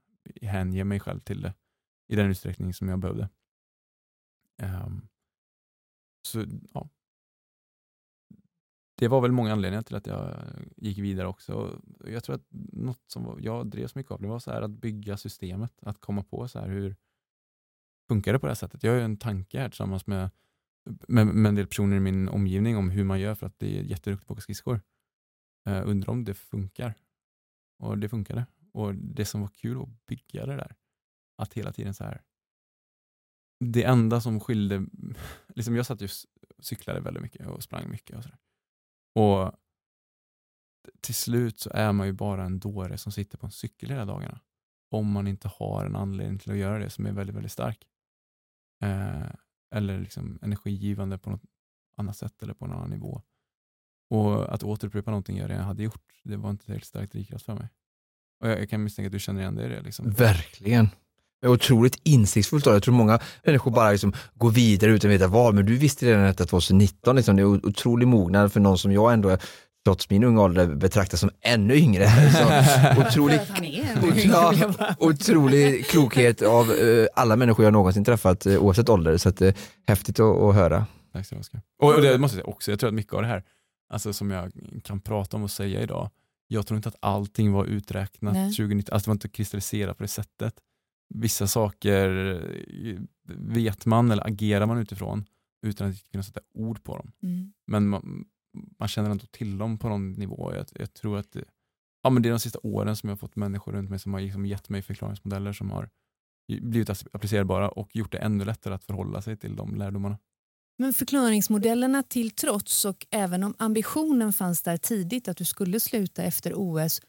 hänge 0.42 0.84
mig 0.84 1.00
själv 1.00 1.20
till 1.20 1.40
det 1.40 1.54
i 2.08 2.16
den 2.16 2.30
utsträckning 2.30 2.74
som 2.74 2.88
jag 2.88 2.98
behövde. 2.98 3.28
Um, 4.62 5.08
så 6.22 6.44
ja. 6.74 6.88
Det 8.98 9.08
var 9.08 9.20
väl 9.20 9.32
många 9.32 9.52
anledningar 9.52 9.82
till 9.82 9.96
att 9.96 10.06
jag 10.06 10.44
gick 10.76 10.98
vidare 10.98 11.26
också. 11.26 11.80
Jag 12.04 12.24
tror 12.24 12.36
att 12.36 12.46
något 12.72 13.02
som 13.06 13.38
jag 13.40 13.66
drevs 13.66 13.94
mycket 13.94 14.12
av 14.12 14.20
det 14.20 14.28
var 14.28 14.38
så 14.38 14.50
här 14.50 14.62
att 14.62 14.70
bygga 14.70 15.16
systemet, 15.16 15.72
att 15.82 16.00
komma 16.00 16.22
på 16.22 16.48
så 16.48 16.58
här 16.58 16.68
hur 16.68 16.96
funkar 18.08 18.32
det 18.32 18.38
på 18.38 18.46
det 18.46 18.50
här 18.50 18.54
sättet. 18.54 18.82
Jag 18.82 18.92
har 18.92 18.98
ju 18.98 19.04
en 19.04 19.16
tanke 19.16 19.60
här 19.60 19.68
tillsammans 19.68 20.06
med, 20.06 20.30
med, 21.08 21.26
med 21.26 21.48
en 21.48 21.54
del 21.54 21.66
personer 21.66 21.96
i 21.96 22.00
min 22.00 22.28
omgivning 22.28 22.76
om 22.76 22.90
hur 22.90 23.04
man 23.04 23.20
gör 23.20 23.34
för 23.34 23.46
att 23.46 23.58
det 23.58 23.78
är 23.78 23.82
jätteduktigt 23.82 24.26
på 24.28 24.32
att 24.32 24.36
åka 24.36 24.42
skridskor. 24.42 24.80
Uh, 25.68 25.82
undrar 25.88 26.10
om 26.10 26.24
det 26.24 26.34
funkar. 26.34 26.94
Och 27.78 27.98
det 27.98 28.08
funkade. 28.08 28.46
Och 28.72 28.94
det 28.94 29.24
som 29.24 29.40
var 29.40 29.48
kul 29.48 29.82
att 29.82 30.06
bygga 30.06 30.46
det 30.46 30.56
där, 30.56 30.74
att 31.36 31.54
hela 31.54 31.72
tiden 31.72 31.94
så 31.94 32.04
här 32.04 32.22
det 33.60 33.84
enda 33.84 34.20
som 34.20 34.40
skilde, 34.40 34.86
liksom 35.54 35.76
jag 35.76 35.86
satt 35.86 36.00
ju 36.00 36.08
cyklade 36.58 37.00
väldigt 37.00 37.22
mycket 37.22 37.46
och 37.46 37.62
sprang 37.62 37.90
mycket 37.90 38.16
och 38.16 38.22
sådär. 38.22 38.38
Och 39.14 39.52
till 41.00 41.14
slut 41.14 41.60
så 41.60 41.70
är 41.74 41.92
man 41.92 42.06
ju 42.06 42.12
bara 42.12 42.44
en 42.44 42.58
dåre 42.58 42.98
som 42.98 43.12
sitter 43.12 43.38
på 43.38 43.46
en 43.46 43.52
cykel 43.52 43.88
hela 43.88 44.04
dagarna. 44.04 44.40
Om 44.90 45.12
man 45.12 45.26
inte 45.26 45.48
har 45.48 45.84
en 45.84 45.96
anledning 45.96 46.38
till 46.38 46.50
att 46.50 46.58
göra 46.58 46.78
det 46.78 46.90
som 46.90 47.06
är 47.06 47.12
väldigt, 47.12 47.36
väldigt 47.36 47.52
stark. 47.52 47.88
Eh, 48.82 49.30
eller 49.74 49.98
liksom 50.00 50.38
energigivande 50.42 51.18
på 51.18 51.30
något 51.30 51.42
annat 51.96 52.16
sätt 52.16 52.42
eller 52.42 52.54
på 52.54 52.64
en 52.64 52.72
annan 52.72 52.90
nivå. 52.90 53.22
Och 54.10 54.54
att 54.54 54.62
återupprepa 54.62 55.10
någonting 55.10 55.36
jag 55.36 55.50
redan 55.50 55.64
hade 55.64 55.82
gjort, 55.82 56.20
det 56.24 56.36
var 56.36 56.50
inte 56.50 56.64
tillräckligt 56.64 56.88
starkt 56.88 57.12
drivkraft 57.12 57.44
för 57.44 57.54
mig. 57.54 57.68
Och 58.40 58.48
jag, 58.48 58.60
jag, 58.60 58.70
kan 58.70 58.84
misstänka 58.84 59.06
att 59.06 59.12
du 59.12 59.18
känner 59.18 59.40
igen 59.40 59.54
dig 59.54 59.66
i 59.66 59.68
det. 59.68 59.80
Liksom. 59.80 60.10
Verkligen. 60.10 60.88
Otroligt 61.46 62.00
insiktsfullt. 62.04 62.66
Jag 62.66 62.82
tror 62.82 62.94
många 62.94 63.18
människor 63.44 63.70
bara 63.70 63.90
liksom 63.90 64.12
går 64.34 64.50
vidare 64.50 64.90
utan 64.90 65.10
att 65.10 65.14
veta 65.14 65.26
vad, 65.26 65.54
men 65.54 65.66
du 65.66 65.76
visste 65.76 66.06
redan 66.06 66.22
detta 66.22 66.44
2019. 66.44 67.16
Liksom. 67.16 67.36
Det 67.36 67.42
är 67.42 67.46
otrolig 67.46 68.08
mognad 68.08 68.52
för 68.52 68.60
någon 68.60 68.78
som 68.78 68.92
jag 68.92 69.12
ändå 69.12 69.38
trots 69.84 70.10
min 70.10 70.24
unga 70.24 70.42
ålder 70.42 70.66
betraktas 70.66 71.20
som 71.20 71.30
ännu 71.40 71.74
yngre. 71.74 72.06
Så, 72.32 73.00
otrolig, 73.00 73.40
ja, 74.24 74.54
otrolig 74.98 75.86
klokhet 75.86 76.42
av 76.42 76.70
uh, 76.70 77.06
alla 77.14 77.36
människor 77.36 77.64
jag 77.64 77.72
någonsin 77.72 78.04
träffat 78.04 78.46
uh, 78.46 78.58
oavsett 78.58 78.88
ålder. 78.88 79.16
Så 79.16 79.28
att, 79.28 79.42
uh, 79.42 79.52
häftigt 79.86 80.20
att, 80.20 80.36
att 80.36 80.54
höra. 80.54 80.86
Tack 81.12 81.26
så 81.26 81.34
mycket. 81.34 81.62
Och, 81.82 81.94
och 81.94 82.02
det 82.02 82.18
måste 82.18 82.36
jag 82.36 82.44
säga 82.44 82.54
också, 82.54 82.70
jag 82.70 82.80
tror 82.80 82.88
att 82.88 82.94
mycket 82.94 83.12
av 83.12 83.22
det 83.22 83.28
här 83.28 83.44
alltså, 83.90 84.12
som 84.12 84.30
jag 84.30 84.52
kan 84.84 85.00
prata 85.00 85.36
om 85.36 85.42
och 85.42 85.50
säga 85.50 85.82
idag, 85.82 86.10
jag 86.48 86.66
tror 86.66 86.76
inte 86.76 86.88
att 86.88 86.96
allting 87.00 87.52
var 87.52 87.64
uträknat 87.64 88.34
Nej. 88.34 88.50
2019, 88.50 88.94
alltså 88.94 89.06
det 89.06 89.10
var 89.10 89.14
inte 89.14 89.28
kristalliserat 89.28 89.96
på 89.96 90.02
det 90.02 90.08
sättet 90.08 90.54
vissa 91.08 91.46
saker 91.46 92.08
eh, 92.84 93.00
vet 93.36 93.86
man 93.86 94.10
eller 94.10 94.26
agerar 94.26 94.66
man 94.66 94.78
utifrån 94.78 95.24
utan 95.66 95.90
att 95.90 96.10
kunna 96.10 96.22
sätta 96.22 96.40
ord 96.54 96.84
på 96.84 96.96
dem. 96.96 97.12
Mm. 97.22 97.52
Men 97.66 97.88
man, 97.88 98.24
man, 98.78 98.88
känner 98.88 99.10
ändå 99.10 99.26
till 99.26 99.58
dem 99.58 99.78
på 99.78 99.88
någon 99.88 100.12
nivå. 100.12 100.54
Jag, 100.54 100.66
jag 100.74 100.94
tror 100.94 101.18
att 101.18 101.32
det, 101.32 101.44
ja, 102.02 102.10
men 102.10 102.22
det 102.22 102.28
är 102.28 102.30
de 102.30 102.40
sista 102.40 102.58
åren 102.62 102.96
som 102.96 103.08
jag 103.08 103.16
har 103.16 103.18
fått 103.18 103.36
människor 103.36 103.72
runt 103.72 103.90
mig 103.90 103.98
som 103.98 104.12
har 104.12 104.20
liksom 104.20 104.46
gett 104.46 104.68
mig 104.68 104.82
förklaringsmodeller 104.82 105.52
som 105.52 105.70
har 105.70 105.90
blivit 106.60 106.90
applicerbara 106.90 107.68
och 107.68 107.96
gjort 107.96 108.12
det 108.12 108.18
ännu 108.18 108.44
lättare 108.44 108.74
att 108.74 108.84
förhålla 108.84 109.22
sig 109.22 109.36
till 109.36 109.56
de 109.56 109.74
lärdomarna. 109.74 110.18
Men 110.78 110.94
förklaringsmodellerna 110.94 112.02
till 112.02 112.30
trots 112.30 112.84
och 112.84 113.06
även 113.10 113.44
om 113.44 113.54
ambitionen 113.58 114.32
fanns 114.32 114.62
där 114.62 114.76
tidigt 114.76 115.28
att 115.28 115.36
du 115.36 115.44
skulle 115.44 115.80
sluta 115.80 116.22
efter 116.22 116.52
OS, 116.54 117.00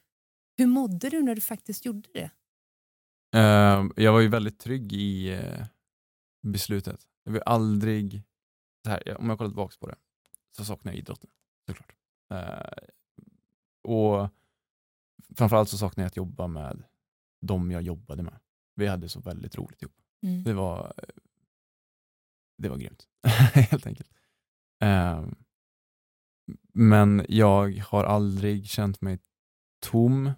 hur 0.58 0.68
mådde 0.68 1.10
du 1.10 1.22
när 1.22 1.36
du 1.36 1.42
faktiskt 1.42 1.86
gjorde 1.86 2.10
det? 2.14 2.32
Uh, 3.36 3.92
jag 3.96 4.14
var 4.14 4.20
ju 4.20 4.28
väldigt 4.28 4.60
trygg 4.60 4.94
i 4.94 5.38
uh, 5.38 5.66
beslutet. 6.42 7.08
Jag 7.24 7.32
vill 7.32 7.42
aldrig, 7.46 8.24
här, 8.88 9.18
om 9.18 9.30
jag 9.30 9.38
kollar 9.38 9.50
tillbaka 9.50 9.76
på 9.80 9.88
det, 9.88 9.96
så 10.58 10.66
saknar 10.66 10.92
jag 10.92 11.00
idrotten 11.00 11.30
såklart. 11.68 11.96
Uh, 12.34 12.88
och 13.84 14.30
framförallt 15.36 15.70
så 15.70 15.78
saknar 15.78 16.04
jag 16.04 16.08
att 16.08 16.18
jobba 16.18 16.48
med 16.48 16.84
de 17.42 17.72
jag 17.72 17.82
jobbade 17.82 18.24
med. 18.24 18.40
Vi 18.76 18.88
hade 18.88 19.10
så 19.10 19.20
väldigt 19.20 19.56
roligt 19.56 19.82
ihop. 19.82 19.96
Mm. 20.24 20.44
Det 20.44 20.54
var 20.54 20.94
det 22.58 22.70
var 22.70 22.78
grymt, 22.78 23.08
helt 23.54 23.88
enkelt. 23.88 24.12
Um, 24.84 25.36
men 26.74 27.26
jag 27.30 27.78
har 27.78 28.04
aldrig 28.04 28.68
känt 28.68 29.02
mig 29.02 29.20
tom 29.80 30.32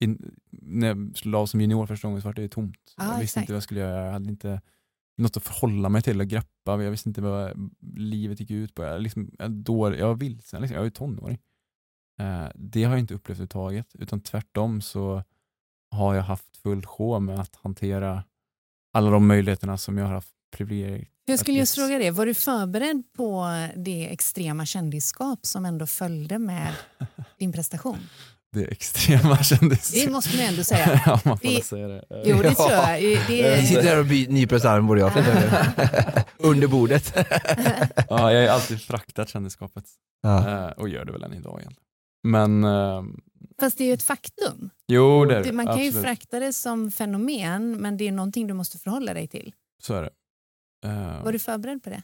in, 0.00 0.34
när 0.50 0.86
jag 0.86 1.16
la 1.24 1.46
som 1.46 1.60
junior 1.60 1.86
första 1.86 2.08
gången 2.08 2.22
så 2.22 2.28
var 2.28 2.34
det 2.34 2.48
tomt. 2.48 2.94
Ah, 2.96 3.04
jag 3.04 3.20
visste 3.20 3.22
exakt. 3.22 3.42
inte 3.42 3.52
vad 3.52 3.56
jag 3.56 3.62
skulle 3.62 3.80
göra. 3.80 4.04
Jag 4.04 4.12
hade 4.12 4.30
inte 4.30 4.60
något 5.16 5.36
att 5.36 5.42
förhålla 5.42 5.88
mig 5.88 6.02
till 6.02 6.20
och 6.20 6.26
greppa. 6.26 6.82
Jag 6.82 6.90
visste 6.90 7.08
inte 7.08 7.20
vad 7.20 7.70
livet 7.96 8.40
gick 8.40 8.50
ut 8.50 8.74
på. 8.74 8.82
Jag, 8.82 9.02
liksom, 9.02 9.30
jag, 9.38 9.50
då, 9.50 9.96
jag 9.96 10.06
var 10.06 10.14
vilsen, 10.14 10.60
liksom. 10.60 10.76
jag 10.76 10.82
var 10.82 10.90
tonåring. 10.90 11.38
Eh, 12.20 12.48
det 12.54 12.84
har 12.84 12.90
jag 12.90 13.00
inte 13.00 13.14
upplevt 13.14 13.36
överhuvudtaget. 13.36 13.94
Utan 13.94 14.20
tvärtom 14.20 14.80
så 14.80 15.22
har 15.90 16.14
jag 16.14 16.22
haft 16.22 16.56
full 16.56 16.86
sjå 16.86 17.20
med 17.20 17.40
att 17.40 17.56
hantera 17.56 18.24
alla 18.92 19.10
de 19.10 19.26
möjligheterna 19.26 19.78
som 19.78 19.98
jag 19.98 20.06
har 20.06 20.14
haft 20.14 20.34
privilegier. 20.56 21.08
Jag 21.24 21.38
skulle 21.38 21.58
just 21.58 21.74
fråga 21.74 21.98
det, 21.98 22.10
var 22.10 22.26
du 22.26 22.34
förberedd 22.34 23.02
på 23.12 23.46
det 23.76 24.12
extrema 24.12 24.66
kändisskap 24.66 25.46
som 25.46 25.64
ändå 25.64 25.86
följde 25.86 26.38
med 26.38 26.74
din 27.38 27.52
prestation? 27.52 27.98
Det 28.52 28.64
extrema 28.64 29.36
kändes. 29.42 29.90
Det 29.90 30.10
måste 30.10 30.36
man 30.36 30.46
ändå 30.46 30.64
säga. 30.64 31.00
ja, 31.06 31.20
man 31.24 31.38
får 31.38 31.48
det, 31.48 31.64
säga 31.64 31.88
det. 31.88 32.04
Jo, 32.24 32.42
det 32.42 32.54
tror 32.54 32.72
jag. 32.72 33.00
Det... 33.28 33.36
Jag 33.36 33.66
sitter 33.66 33.82
här 33.82 34.00
och 34.00 34.06
nyper 34.06 34.56
oss 34.56 34.64
arm 34.64 34.86
både 34.86 35.00
jag 35.00 35.12
Under 36.38 36.66
bordet. 36.66 37.12
ja, 38.08 38.32
jag 38.32 38.42
har 38.42 38.54
alltid 38.54 38.80
fraktat 38.80 39.28
kändisskapet. 39.28 39.84
Ja. 40.22 40.66
Eh, 40.66 40.70
och 40.70 40.88
gör 40.88 41.04
det 41.04 41.12
väl 41.12 41.22
än 41.22 41.34
idag 41.34 41.60
egentligen. 41.60 41.82
Men, 42.24 42.64
uh, 42.64 43.04
Fast 43.60 43.78
det 43.78 43.84
är 43.84 43.86
ju 43.86 43.92
ett 43.92 44.02
faktum. 44.02 44.70
Jo, 44.88 45.24
det 45.24 45.36
är 45.36 45.44
det. 45.44 45.52
Man 45.52 45.66
kan 45.66 45.74
Absolut. 45.74 45.94
ju 45.94 46.02
frakta 46.02 46.40
det 46.40 46.52
som 46.52 46.90
fenomen, 46.90 47.76
men 47.76 47.96
det 47.96 48.08
är 48.08 48.12
någonting 48.12 48.46
du 48.46 48.54
måste 48.54 48.78
förhålla 48.78 49.14
dig 49.14 49.28
till. 49.28 49.52
Så 49.82 49.94
är 49.94 50.02
det. 50.02 50.10
Uh, 50.88 51.24
Var 51.24 51.32
du 51.32 51.38
förberedd 51.38 51.82
på 51.82 51.90
det? 51.90 52.02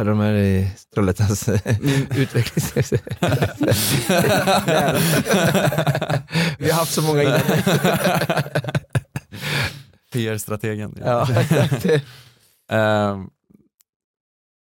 Hade 0.00 0.10
de 0.10 0.20
här 0.20 0.34
i 0.34 0.70
Trollhättans 0.94 1.48
mm. 1.48 1.62
utvecklings... 2.16 2.92
Vi 6.58 6.70
har 6.70 6.78
haft 6.78 6.92
så 6.92 7.02
många 7.02 7.22
innan. 7.22 7.40
PR-strategen. 10.12 10.98
Ja, 11.00 11.28
um, 13.12 13.30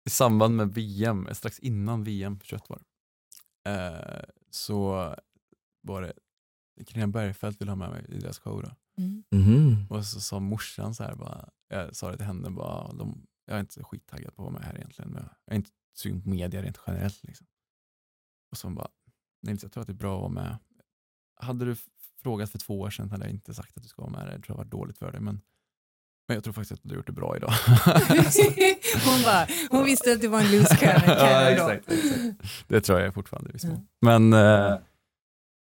I 0.06 0.10
samband 0.10 0.56
med 0.56 0.74
VM, 0.74 1.28
strax 1.32 1.60
innan 1.60 2.04
VM 2.04 2.40
21 2.44 2.64
var 2.70 2.80
uh, 3.70 4.24
så 4.52 5.16
var 5.82 6.02
det 6.02 6.14
Carina 6.86 7.08
Bergfeldt 7.08 7.62
ville 7.62 7.72
ha 7.72 7.76
med 7.76 7.90
mig 7.90 8.06
i 8.10 8.20
deras 8.20 8.40
show. 8.40 8.64
Då. 8.64 8.72
Mm. 9.04 9.24
Mm. 9.32 9.86
Och 9.90 10.06
så 10.06 10.22
sa 10.22 10.40
morsan 10.40 10.96
så 10.96 11.04
här, 11.04 11.16
bara, 11.16 11.50
jag 11.70 11.96
sa 11.96 12.12
det 12.12 12.18
till 12.18 12.26
henne, 12.26 12.50
bara, 12.50 12.94
de, 12.94 13.28
jag 13.48 13.56
är 13.56 13.60
inte 13.60 13.84
skittaggad 13.84 14.36
på 14.36 14.42
att 14.42 14.52
vara 14.52 14.60
med 14.60 14.64
här 14.64 14.76
egentligen. 14.76 15.12
Men 15.12 15.30
jag 15.46 15.54
är 15.54 15.56
inte 15.56 15.70
sugen 15.94 16.22
på 16.22 16.30
media 16.30 16.62
rent 16.62 16.80
generellt. 16.88 17.24
Liksom. 17.24 17.48
Och 18.52 18.58
så 18.58 18.70
bara, 18.70 18.88
nej, 19.42 19.58
jag 19.62 19.72
tror 19.72 19.82
att 19.82 19.88
det 19.88 19.94
är 19.94 19.96
bra 19.96 20.16
att 20.16 20.22
vara 20.22 20.44
med. 20.44 20.58
Hade 21.36 21.66
du 21.66 21.76
frågat 22.22 22.52
för 22.52 22.60
två 22.60 22.80
år 22.80 22.90
sedan 22.90 23.12
hade 23.12 23.26
jag 23.26 23.32
inte 23.32 23.54
sagt 23.54 23.78
att 23.78 23.84
du 23.84 23.90
ska 23.90 24.02
vara 24.02 24.12
med. 24.12 24.28
Det 24.28 24.32
tror 24.32 24.44
jag 24.48 24.56
var 24.56 24.66
dåligt 24.66 24.98
för 24.98 25.12
dig. 25.12 25.22
Men, 25.22 25.42
men 26.28 26.36
jag 26.36 26.44
tror 26.44 26.54
faktiskt 26.54 26.72
att 26.72 26.80
du 26.84 26.90
har 26.90 26.96
gjort 26.96 27.08
det 27.08 27.12
bra 27.12 27.38
idag. 27.38 27.52
hon, 29.06 29.24
bara, 29.24 29.48
hon 29.70 29.86
visste 29.86 30.14
att 30.14 30.22
det 30.22 30.28
var 30.28 30.42
en 30.42 30.52
loose 30.52 30.76
cannon. 30.76 31.04
ja, 31.08 31.50
exakt, 31.50 31.92
exakt, 31.92 32.68
Det 32.68 32.82
tror 32.82 33.00
jag 33.00 33.14
fortfarande. 33.14 33.52
Visst. 33.54 33.66
Mm. 33.66 33.88
Men 34.02 34.34
äh, 34.34 34.80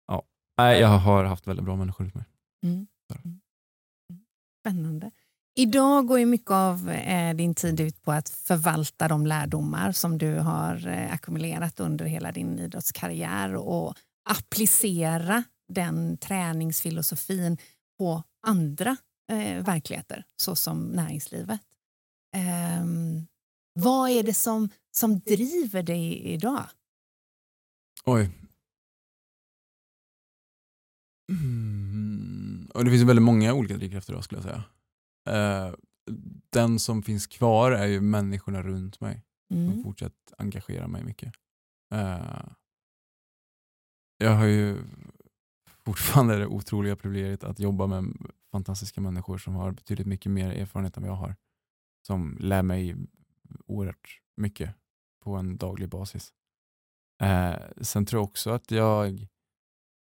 ja, 0.07 0.27
jag 0.57 0.89
har 0.89 1.25
haft 1.25 1.47
väldigt 1.47 1.65
bra 1.65 1.77
människor 1.77 2.05
runt 2.05 2.15
mig. 2.15 2.25
Mm. 2.65 2.87
mm. 3.25 3.41
Spännande. 4.61 5.11
Idag 5.59 6.07
går 6.07 6.19
ju 6.19 6.27
mycket 6.27 6.51
av 6.51 6.91
eh, 6.91 7.35
din 7.37 7.55
tid 7.55 7.81
ut 7.81 8.03
på 8.03 8.13
att 8.13 8.29
förvalta 8.29 9.09
de 9.09 9.27
lärdomar 9.27 9.93
som 9.93 10.19
du 10.19 10.39
har 10.39 10.87
eh, 10.87 11.13
ackumulerat 11.13 11.81
under 11.81 12.05
hela 12.05 12.33
din 12.33 12.59
idrottskarriär 12.59 13.55
och 13.55 13.95
applicera 14.31 15.45
den 15.73 16.17
träningsfilosofin 16.17 17.59
på 17.99 18.23
andra 18.47 18.97
eh, 19.33 19.65
verkligheter 19.65 20.25
såsom 20.43 20.85
näringslivet. 20.87 21.61
Eh, 22.37 22.87
Vad 23.75 24.11
är 24.11 24.23
det 24.23 24.35
som, 24.35 24.69
som 24.97 25.19
driver 25.19 25.83
dig 25.83 26.19
idag? 26.33 26.67
Oj. 28.05 28.31
Mm. 31.33 32.71
Och 32.75 32.85
det 32.85 32.91
finns 32.91 33.03
väldigt 33.03 33.23
många 33.23 33.55
olika 33.55 33.77
drivkrafter 33.77 34.13
idag 34.13 34.25
skulle 34.25 34.39
jag 34.39 34.45
säga. 34.45 34.65
Eh, 35.27 35.75
den 36.51 36.79
som 36.79 37.03
finns 37.03 37.27
kvar 37.27 37.73
är 37.73 37.87
ju 37.87 38.01
människorna 38.01 38.63
runt 38.63 39.01
mig 39.01 39.23
som 39.49 39.57
Mm. 39.69 39.83
fortsatt 39.83 40.33
engagera 40.39 40.89
mig 40.89 41.05
mycket. 41.05 41.33
Eh, 41.95 42.49
jag 44.19 44.31
har 44.37 44.47
ju 44.47 44.79
fortfarande 45.85 46.39
det 46.39 46.47
otroliga 46.47 46.97
privilegiet 46.97 47.45
att 47.45 47.61
jobba 47.61 47.87
med 47.87 48.17
fantastiska 48.53 49.01
människor 49.01 49.39
som 49.39 49.55
har 49.55 49.73
betydligt 49.73 50.07
mycket 50.07 50.33
mer 50.33 50.51
erfarenhet 50.51 50.97
än 50.97 51.03
vad 51.03 51.11
jag 51.11 51.17
har. 51.17 51.37
Som 52.07 52.37
lär 52.41 52.63
mig 52.63 52.97
oerhört 53.67 54.21
mycket 54.37 54.75
på 55.23 55.35
en 55.35 55.57
daglig 55.57 55.89
basis. 55.89 56.33
Eh, 57.23 57.57
sen 57.81 58.07
tror 58.07 58.21
jag 58.21 58.25
också 58.29 58.51
att 58.51 58.71
jag 58.71 59.27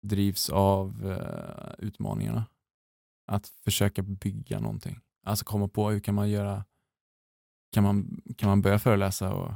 drivs 0.08 0.50
av 0.50 1.12
eh, 1.12 1.74
utmaningarna. 1.86 2.46
Att 3.32 3.48
försöka 3.48 4.02
bygga 4.02 4.60
någonting. 4.60 5.00
Alltså 5.26 5.46
komma 5.46 5.68
på 5.68 5.90
hur 5.90 6.00
kan 6.00 6.16
man 6.16 6.30
göra, 6.30 6.66
kan 7.74 7.84
man, 7.84 8.22
kan 8.38 8.50
man 8.50 8.62
börja 8.62 8.80
föreläsa 8.80 9.34
och 9.34 9.52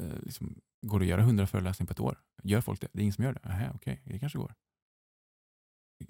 eh, 0.00 0.18
liksom, 0.22 0.60
går 0.82 0.98
det 1.00 1.04
att 1.04 1.08
göra 1.10 1.22
hundra 1.22 1.46
föreläsningar 1.46 1.86
på 1.86 1.92
ett 1.92 2.00
år? 2.00 2.18
Gör 2.42 2.60
folk 2.60 2.80
det? 2.80 2.88
Det 2.92 2.98
är 3.00 3.02
ingen 3.02 3.12
som 3.12 3.24
gör 3.24 3.32
det? 3.32 3.40
Aha, 3.48 3.66
okej, 3.74 4.02
det 4.04 4.18
kanske 4.18 4.38
går. 4.38 4.54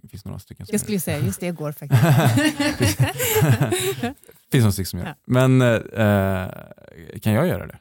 Det 0.02 0.08
finns 0.08 0.24
några 0.24 0.38
stycken 0.38 0.66
som 0.66 0.72
Jag 0.72 0.80
skulle 0.80 0.96
det. 0.96 1.00
säga 1.00 1.18
just 1.18 1.40
det 1.40 1.50
går 1.52 1.72
faktiskt. 1.80 2.98
finns 4.50 4.62
några 4.62 4.72
stycken 4.72 4.86
som 4.86 4.98
gör 4.98 5.06
det. 5.06 5.16
Men 5.26 5.62
eh, 5.62 7.20
kan 7.20 7.32
jag 7.32 7.46
göra 7.46 7.66
det? 7.66 7.78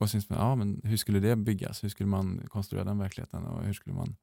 Och 0.00 0.10
sen, 0.10 0.22
ja, 0.28 0.54
men 0.54 0.80
hur 0.84 0.96
skulle 0.96 1.20
det 1.20 1.36
byggas? 1.36 1.84
Hur 1.84 1.88
skulle 1.88 2.06
man 2.08 2.46
konstruera 2.48 2.84
den 2.84 2.98
verkligheten? 2.98 3.44
Och 3.46 3.64
hur 3.64 3.72
skulle 3.72 3.94
man, 3.96 4.16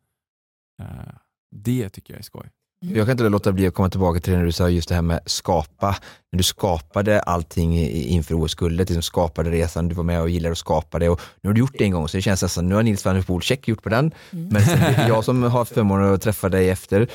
eh, 0.82 1.14
det 1.52 1.90
tycker 1.90 2.14
jag 2.14 2.20
är 2.20 2.24
skoj. 2.24 2.50
Jag 2.80 3.06
kan 3.08 3.12
inte 3.12 3.30
låta 3.30 3.52
bli 3.52 3.68
att 3.68 3.74
komma 3.74 3.90
tillbaka 3.90 4.20
till 4.20 4.34
det 4.34 4.38
när 4.40 4.46
du 4.46 4.52
sa 4.52 4.70
just 4.70 4.90
det 4.90 4.96
här 4.96 5.02
med 5.02 5.20
skapa. 5.26 5.96
När 6.32 6.38
du 6.38 6.44
skapade 6.44 7.20
allting 7.20 7.80
inför 7.90 8.36
OS-guldet, 8.36 8.90
liksom 8.90 9.02
skapade 9.04 9.50
resan, 9.52 9.88
du 9.90 9.96
var 9.96 10.04
med 10.04 10.22
och 10.22 10.30
gillade 10.30 10.52
att 10.52 10.58
skapa 10.58 11.00
det 11.00 11.10
och 11.10 11.22
nu 11.42 11.50
har 11.50 11.54
du 11.54 11.60
gjort 11.60 11.76
det 11.78 11.84
en 11.84 11.92
gång 11.92 12.08
så 12.08 12.18
det 12.18 12.22
känns 12.22 12.42
nästan, 12.42 12.70
nu 12.70 12.76
har 12.76 12.84
Nils 12.84 13.06
van 13.06 13.16
der 13.16 13.22
Poel 13.22 13.42
check 13.42 13.68
gjort 13.68 13.84
på 13.84 13.90
den. 13.90 14.12
Mm. 14.34 14.48
Men 14.50 14.62
sen, 14.66 15.08
jag 15.08 15.24
som 15.24 15.44
har 15.52 15.66
förmånen 15.66 16.14
att 16.14 16.22
träffa 16.22 16.50
dig 16.50 16.70
efter 16.70 17.08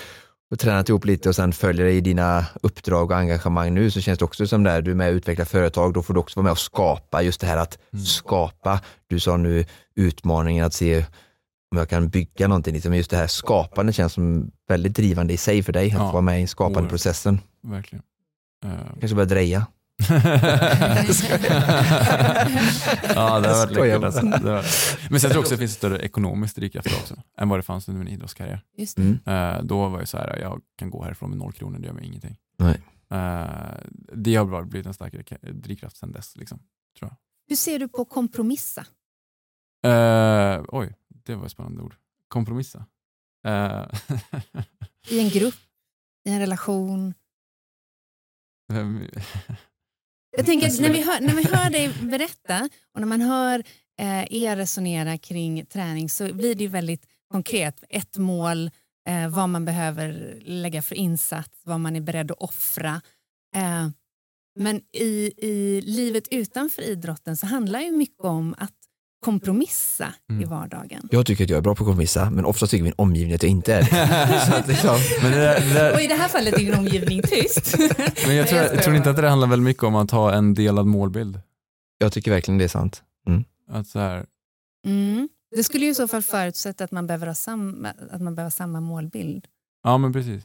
och 0.50 0.58
tränat 0.58 0.88
ihop 0.88 1.04
lite 1.04 1.28
och 1.28 1.36
sen 1.36 1.52
följer 1.52 1.86
dig 1.86 1.96
i 1.96 2.00
dina 2.00 2.46
uppdrag 2.62 3.10
och 3.10 3.16
engagemang 3.16 3.74
nu 3.74 3.90
så 3.90 4.00
känns 4.00 4.18
det 4.18 4.24
också 4.24 4.46
som 4.46 4.62
där 4.62 4.82
du 4.82 4.90
är 4.90 4.94
med 4.94 5.08
och 5.10 5.14
utvecklar 5.16 5.44
företag, 5.44 5.92
då 5.92 6.02
får 6.02 6.14
du 6.14 6.20
också 6.20 6.40
vara 6.40 6.44
med 6.44 6.52
och 6.52 6.58
skapa 6.58 7.22
just 7.22 7.40
det 7.40 7.46
här 7.46 7.56
att 7.56 7.78
Mm. 7.92 8.04
skapa. 8.04 8.80
Du 9.06 9.20
sa 9.20 9.36
nu 9.36 9.64
utmaningen 9.96 10.66
att 10.66 10.74
se 10.74 11.04
om 11.72 11.78
jag 11.78 11.88
kan 11.88 12.08
bygga 12.08 12.48
någonting, 12.48 12.74
liksom 12.74 12.94
just 12.94 13.10
det 13.10 13.16
här 13.16 13.26
skapandet 13.26 13.94
känns 13.94 14.12
som 14.12 14.50
väldigt 14.68 14.96
drivande 14.96 15.32
i 15.32 15.36
sig 15.36 15.62
för 15.62 15.72
dig, 15.72 15.86
att 15.86 15.92
Ja, 15.92 16.12
vara 16.12 16.20
med 16.22 16.42
i 16.42 16.46
skapande 16.46 16.76
oerhört. 16.78 16.90
processen. 16.90 17.40
Verkligen. 17.62 18.02
Eh, 18.64 18.70
Kanske 19.00 19.14
börja 19.14 19.26
dreja. 19.28 19.66
ja, 23.14 23.40
det 23.40 23.48
har 23.48 23.66
varit 23.66 23.70
läckert. 23.72 24.02
Alltså. 24.04 24.20
Det 24.20 24.50
har... 24.50 24.64
Men 25.10 25.20
sen 25.20 25.30
tror 25.30 25.32
jag 25.32 25.38
också 25.40 25.40
att 25.40 25.48
det 25.50 25.56
finns 25.58 25.72
större 25.74 25.98
ekonomisk 25.98 26.56
drivkraft 26.56 26.88
också, 27.02 27.14
än 27.38 27.48
vad 27.48 27.58
det 27.58 27.62
fanns 27.62 27.88
under 27.88 28.04
min 28.04 28.12
idrottskarriär. 28.14 28.60
Just 28.76 28.96
det. 28.96 29.02
Mm. 29.02 29.18
Eh, 29.56 29.62
då 29.62 29.88
var 29.88 30.00
det 30.00 30.06
så 30.06 30.18
här, 30.18 30.38
jag 30.38 30.60
kan 30.78 30.90
gå 30.90 31.04
härifrån 31.04 31.28
med 31.30 31.38
noll 31.38 31.52
kronor, 31.52 31.78
det 31.78 31.86
gör 31.86 31.94
mig 31.94 32.04
ingenting. 32.06 32.36
Nej. 32.58 32.80
Eh, 33.10 33.46
det 34.14 34.34
har 34.34 34.44
bara 34.44 34.62
blivit 34.64 34.86
en 34.86 34.94
starkare 34.94 35.22
ka- 35.22 35.52
drivkraft 35.52 35.96
sen 35.96 36.12
dess. 36.12 36.36
Liksom. 36.36 36.58
Hur 37.48 37.56
ser 37.56 37.78
du 37.78 37.88
på 37.88 38.04
kompromissa? 38.04 38.86
Eh, 39.86 40.60
oj, 40.68 40.94
det 41.24 41.34
var 41.34 41.46
ett 41.46 41.52
spännande 41.52 41.82
ord. 41.82 41.96
Kompromissa. 42.28 42.86
Eh, 43.46 43.86
I 45.08 45.20
en 45.20 45.28
grupp, 45.28 45.54
i 46.24 46.30
en 46.30 46.40
relation? 46.40 47.14
Jag 50.36 50.46
tänker 50.46 50.66
att 50.66 50.80
när 50.80 50.92
vi 50.92 51.02
hör, 51.02 51.20
när 51.20 51.34
vi 51.34 51.56
hör 51.56 51.70
dig 51.70 51.94
berätta 52.02 52.68
och 52.94 53.00
när 53.00 53.06
man 53.06 53.20
hör 53.20 53.62
eh, 53.98 54.32
er 54.32 54.56
resonera 54.56 55.18
kring 55.18 55.66
träning 55.66 56.08
så 56.08 56.34
blir 56.34 56.54
det 56.54 56.64
ju 56.64 56.68
väldigt 56.68 57.06
konkret. 57.30 57.84
Ett 57.88 58.18
mål, 58.18 58.70
eh, 59.08 59.28
vad 59.28 59.48
man 59.48 59.64
behöver 59.64 60.38
lägga 60.44 60.82
för 60.82 60.94
insats, 60.94 61.60
vad 61.64 61.80
man 61.80 61.96
är 61.96 62.00
beredd 62.00 62.30
att 62.30 62.38
offra. 62.38 63.00
Eh, 63.56 63.88
men 64.54 64.80
i, 64.92 65.32
i 65.36 65.80
livet 65.80 66.28
utanför 66.30 66.82
idrotten 66.82 67.36
så 67.36 67.46
handlar 67.46 67.80
ju 67.80 67.90
mycket 67.90 68.24
om 68.24 68.54
att 68.58 68.81
kompromissa 69.22 70.14
i 70.28 70.32
Mm. 70.32 70.48
vardagen. 70.48 71.08
Jag 71.10 71.26
tycker 71.26 71.44
att 71.44 71.50
jag 71.50 71.56
är 71.56 71.60
bra 71.62 71.74
på 71.74 71.82
att 71.84 71.86
kompromissa, 71.86 72.30
men 72.30 72.44
ofta 72.44 72.66
tycker 72.66 72.84
min 72.84 72.92
omgivning 72.96 73.34
att 73.34 73.42
jag 73.42 73.50
inte 73.50 73.74
är 73.74 73.82
det. 73.82 74.64
Liksom, 74.68 74.96
Men, 75.22 75.30
det 75.32 75.38
där, 75.74 75.94
Och 75.94 76.00
i 76.00 76.06
det 76.06 76.14
här 76.14 76.28
fallet 76.28 76.54
är 76.54 76.58
din 76.58 76.74
omgivning 76.74 77.22
tyst. 77.22 77.74
men 78.26 78.36
jag, 78.36 78.48
tror, 78.48 78.60
Jag 78.60 78.82
tror 78.82 78.96
inte 78.96 79.10
att 79.10 79.16
det 79.16 79.28
handlar 79.28 79.48
väldigt 79.48 79.64
mycket 79.64 79.82
om 79.82 79.94
att 79.94 80.10
ha 80.10 80.32
en 80.34 80.54
delad 80.54 80.86
målbild. 80.86 81.40
jag 81.98 82.12
tycker 82.12 82.30
verkligen 82.30 82.58
det 82.58 82.64
är 82.64 82.68
sant. 82.68 83.02
Att 83.70 83.86
så 83.86 83.98
här, 83.98 84.26
Mm. 84.86 85.28
Det 85.56 85.64
skulle 85.64 85.84
ju 85.84 85.90
i 85.90 85.94
så 85.94 86.08
fall 86.08 86.22
förutsätta 86.22 86.84
att 86.84 86.90
man 86.90 87.06
behöver 87.06 87.26
ha 87.26 87.34
samma, 87.34 87.88
att 88.10 88.20
man 88.22 88.34
behöver 88.34 88.50
samma 88.50 88.80
målbild. 88.80 89.46
ja 89.82 89.98
men 89.98 90.12
precis. 90.12 90.42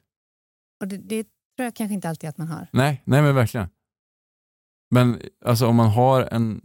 Och 0.82 0.88
det, 0.88 0.97
det 0.97 1.23
tror 1.23 1.63
jag 1.65 1.75
kanske 1.75 1.93
inte 1.93 2.09
alltid 2.09 2.30
att 2.30 2.38
man 2.38 2.47
har. 2.47 2.67
Nej, 2.73 3.01
nej 3.05 3.21
men 3.21 3.36
verkligen. 3.36 3.67
Men 4.91 5.21
alltså 5.45 5.67
om 5.67 5.75
man 5.75 5.89
har 5.89 6.21
en 6.32 6.61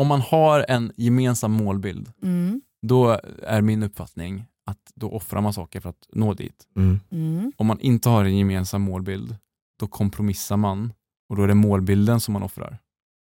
om 0.00 0.06
man 0.06 0.20
har 0.20 0.64
en 0.68 0.92
gemensam 0.96 1.52
målbild, 1.52 2.12
Mm. 2.22 2.60
då 2.86 3.20
är 3.42 3.60
min 3.60 3.82
uppfattning 3.82 4.44
att 4.66 4.92
då 4.94 5.10
offrar 5.10 5.40
man 5.40 5.52
saker 5.52 5.80
för 5.80 5.88
att 5.90 6.08
nå 6.12 6.34
dit. 6.34 6.66
Mm. 6.76 7.00
Mm. 7.10 7.52
Om 7.56 7.66
man 7.66 7.80
inte 7.80 8.08
har 8.08 8.24
en 8.24 8.36
gemensam 8.38 8.82
målbild, 8.82 9.36
då 9.80 9.86
kompromissar 9.86 10.56
man 10.56 10.92
och 11.28 11.36
då 11.36 11.42
är 11.42 11.48
det 11.48 11.54
målbilden 11.54 12.20
som 12.20 12.32
man 12.32 12.42
offrar 12.42 12.78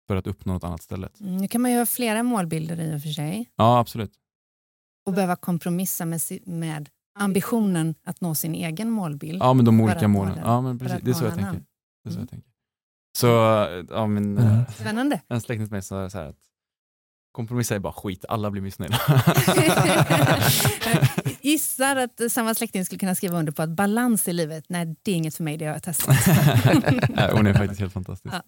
för 0.08 0.16
att 0.16 0.26
uppnå 0.26 0.52
något 0.52 0.64
annat 0.64 0.82
stället. 0.82 1.20
Mm. 1.20 1.36
Nu 1.36 1.48
kan 1.48 1.60
man 1.62 1.70
ju 1.70 1.78
ha 1.78 1.86
flera 1.86 2.22
målbilder 2.22 2.80
i 2.80 2.96
och 2.96 3.02
för 3.02 3.08
sig 3.08 3.50
Ja, 3.56 3.78
absolut. 3.78 4.12
och 5.06 5.12
behöva 5.12 5.36
kompromissa 5.36 6.04
med, 6.04 6.20
med 6.46 6.88
ambitionen 7.18 7.94
att 8.04 8.20
nå 8.20 8.34
sin 8.34 8.54
egen 8.54 8.90
målbild. 8.90 9.42
Ja, 9.42 9.54
men 9.54 9.64
de 9.64 9.80
olika 9.80 10.08
målen. 10.08 10.38
Ja, 10.44 10.60
men 10.60 10.78
precis. 10.78 11.00
Det 11.02 11.10
är 11.10 11.14
så 11.14 11.24
jag 11.24 11.34
tänker. 11.34 11.62
Det 12.04 12.08
är 12.08 12.12
så 12.12 12.16
Mm. 12.18 12.20
jag 12.20 12.30
tänker. 12.30 12.50
Så, 13.16 13.26
ja, 13.94 14.06
min, 14.06 14.38
Mm. 14.38 14.52
eh, 14.58 14.70
Spännande. 14.70 15.20
en 15.28 15.40
släkting 15.40 15.66
till 15.66 15.72
mig 15.72 15.82
sa 15.82 16.10
så 16.10 16.18
här 16.18 16.26
att 16.28 16.36
kompromissa 17.34 17.74
är 17.74 17.78
bara 17.78 17.92
skit, 17.92 18.24
alla 18.28 18.50
blir 18.50 18.62
missnöjda. 18.62 19.00
Gissar 21.42 21.96
att 21.96 22.32
samma 22.32 22.54
släkting 22.54 22.84
skulle 22.84 22.98
kunna 22.98 23.14
skriva 23.14 23.38
under 23.38 23.52
på 23.52 23.62
att 23.62 23.70
balans 23.70 24.28
i 24.28 24.32
livet, 24.32 24.64
nej 24.68 24.96
det 25.02 25.10
är 25.10 25.14
inget 25.16 25.34
för 25.36 25.44
mig, 25.44 25.56
det 25.56 25.64
har 25.64 25.72
jag 25.72 25.82
testat. 25.82 26.16
Hon 27.32 27.46
är 27.46 27.54
faktiskt 27.54 27.80
helt 27.80 27.92
fantastisk. 27.92 28.34
Ja. 28.34 28.42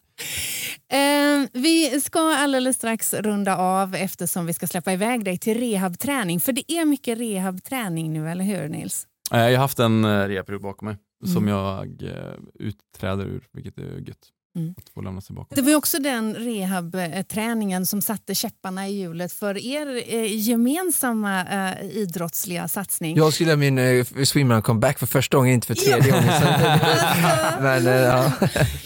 Eh, 0.96 1.48
vi 1.52 2.00
ska 2.00 2.20
alldeles 2.36 2.76
strax 2.76 3.14
runda 3.14 3.56
av 3.56 3.94
eftersom 3.94 4.46
vi 4.46 4.54
ska 4.54 4.66
släppa 4.66 4.92
iväg 4.92 5.24
dig 5.24 5.38
till 5.38 5.58
rehabträning. 5.60 6.40
För 6.40 6.52
det 6.52 6.72
är 6.72 6.84
mycket 6.84 7.18
rehabträning 7.18 8.12
nu, 8.12 8.30
eller 8.30 8.44
hur 8.44 8.68
Nils? 8.68 9.06
Eh, 9.32 9.38
Jag 9.38 9.50
har 9.50 9.56
haft 9.58 9.78
en 9.78 10.04
eh, 10.04 10.08
rehabperiod 10.08 10.62
bakom 10.62 10.86
mig 10.88 10.96
som 11.24 11.48
Mm. 11.48 11.48
jag 11.48 12.02
eh, 12.02 12.34
utträder 12.60 13.24
ur, 13.24 13.44
vilket 13.52 13.78
är 13.78 14.08
gött. 14.08 14.28
Mm. 14.56 14.74
Att 14.78 14.88
få 14.88 15.00
lämna 15.00 15.20
sig 15.20 15.36
bakom. 15.36 15.54
Det 15.56 15.62
var 15.62 15.68
ju 15.70 15.76
också 15.76 15.98
den 15.98 16.34
rehabträningen 16.34 17.86
som 17.86 18.02
satte 18.02 18.34
käpparna 18.34 18.88
i 18.88 18.92
hjulet 19.00 19.32
för 19.32 19.58
er 19.58 20.02
eh, 20.14 20.38
gemensamma 20.38 21.44
eh, 21.44 21.86
idrottsliga 21.96 22.68
satsning. 22.68 23.16
Jag 23.16 23.32
skulle 23.32 23.50
göra 23.50 23.58
min 23.58 23.78
uh, 23.78 24.04
swimrun 24.24 24.62
comeback 24.62 24.98
för 24.98 25.06
första 25.06 25.36
gången, 25.36 25.54
inte 25.54 25.66
för 25.66 25.74
tredje 25.74 26.10
gången. 26.10 26.32
Så, 26.40 27.62
men 27.62 27.86
eh, 27.86 27.92
ja, 27.94 28.32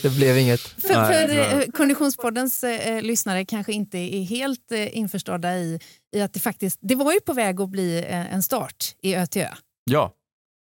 det 0.03 0.09
blev 0.16 0.39
inget. 0.39 0.61
För, 0.61 0.95
Nej, 0.95 1.29
för 1.29 1.37
var- 1.55 1.61
eh, 1.62 1.66
Konditionspoddens 1.71 2.64
eh, 2.64 3.03
lyssnare 3.03 3.45
kanske 3.45 3.73
inte 3.73 3.99
är 3.99 4.23
helt 4.23 4.73
eh, 4.73 4.97
införstådda 4.99 5.57
i, 5.59 5.81
i 6.16 6.21
att 6.21 6.33
det 6.33 6.41
faktiskt, 6.41 6.79
det 6.83 6.95
var 6.95 7.12
ju 7.12 7.21
på 7.21 7.33
väg 7.33 7.61
att 7.61 7.68
bli 7.71 7.99
eh, 7.99 8.35
en 8.35 8.43
start 8.43 8.95
i 9.03 9.16
ÖTÖ. 9.16 9.49
Ja, 9.85 10.12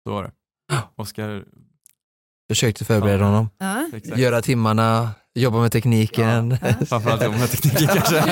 så 0.06 0.12
var 0.12 0.22
det. 0.24 0.32
Oskar, 0.96 1.44
Försökte 2.50 2.84
förbereda 2.84 3.24
honom. 3.24 3.48
Ja. 3.58 3.88
Göra 4.16 4.42
timmarna, 4.42 5.10
jobba 5.34 5.60
med 5.60 5.72
tekniken. 5.72 6.58
Ja. 6.62 6.86
Framförallt 6.86 7.22
jobba 7.24 7.38
med 7.38 7.50
tekniken 7.50 7.86
kanske. 7.94 8.14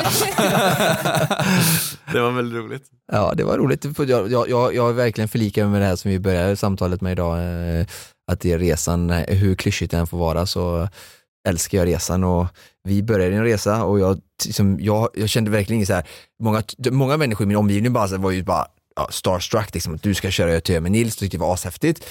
det 2.12 2.20
var 2.20 2.30
väldigt 2.30 2.58
roligt. 2.58 2.82
Ja, 3.12 3.32
det 3.36 3.44
var 3.44 3.58
roligt. 3.58 3.84
Jag, 4.08 4.30
jag, 4.30 4.74
jag, 4.74 4.88
är 4.88 4.92
verkligen 4.92 5.28
förlikar 5.28 5.62
mig 5.62 5.70
med 5.72 5.80
det 5.80 5.86
här 5.86 5.96
som 5.96 6.10
vi 6.10 6.18
började 6.18 6.56
samtalet 6.56 7.00
med 7.00 7.12
idag. 7.12 7.38
eh, 7.38 7.86
Att 8.32 8.40
det 8.40 8.52
är 8.52 8.58
resan, 8.58 9.10
eh, 9.10 9.36
hur 9.36 9.54
klyschigt 9.54 9.90
det 9.90 9.96
än 9.98 10.06
får 10.06 10.18
vara, 10.18 10.46
så 10.46 10.88
älskar 11.48 11.78
jag 11.78 11.86
resan. 11.88 12.24
Och 12.24 12.46
vi 12.84 13.02
började 13.02 13.36
en 13.36 13.44
resa 13.44 13.84
och 13.84 14.00
jag, 14.00 14.20
liksom, 14.44 14.78
jag, 14.80 15.08
jag 15.14 15.28
kände 15.28 15.50
verkligen 15.50 15.86
så 15.86 15.92
här, 15.94 16.06
många, 16.42 16.62
många 16.90 17.16
människor 17.16 17.44
i 17.44 17.48
min 17.48 17.56
omgivning 17.56 17.92
bara, 17.92 18.18
var 18.18 18.30
ju 18.30 18.42
bara 18.42 18.66
ja, 18.96 19.08
starstruck, 19.10 19.74
liksom, 19.74 19.94
att 19.94 20.02
du 20.02 20.14
ska 20.14 20.30
köra 20.30 20.50
ÖTÖ 20.52 20.80
med 20.80 20.92
Nils, 20.92 21.16
tyckte 21.16 21.36
det 21.36 21.40
var 21.40 21.54
ashäftigt 21.54 22.04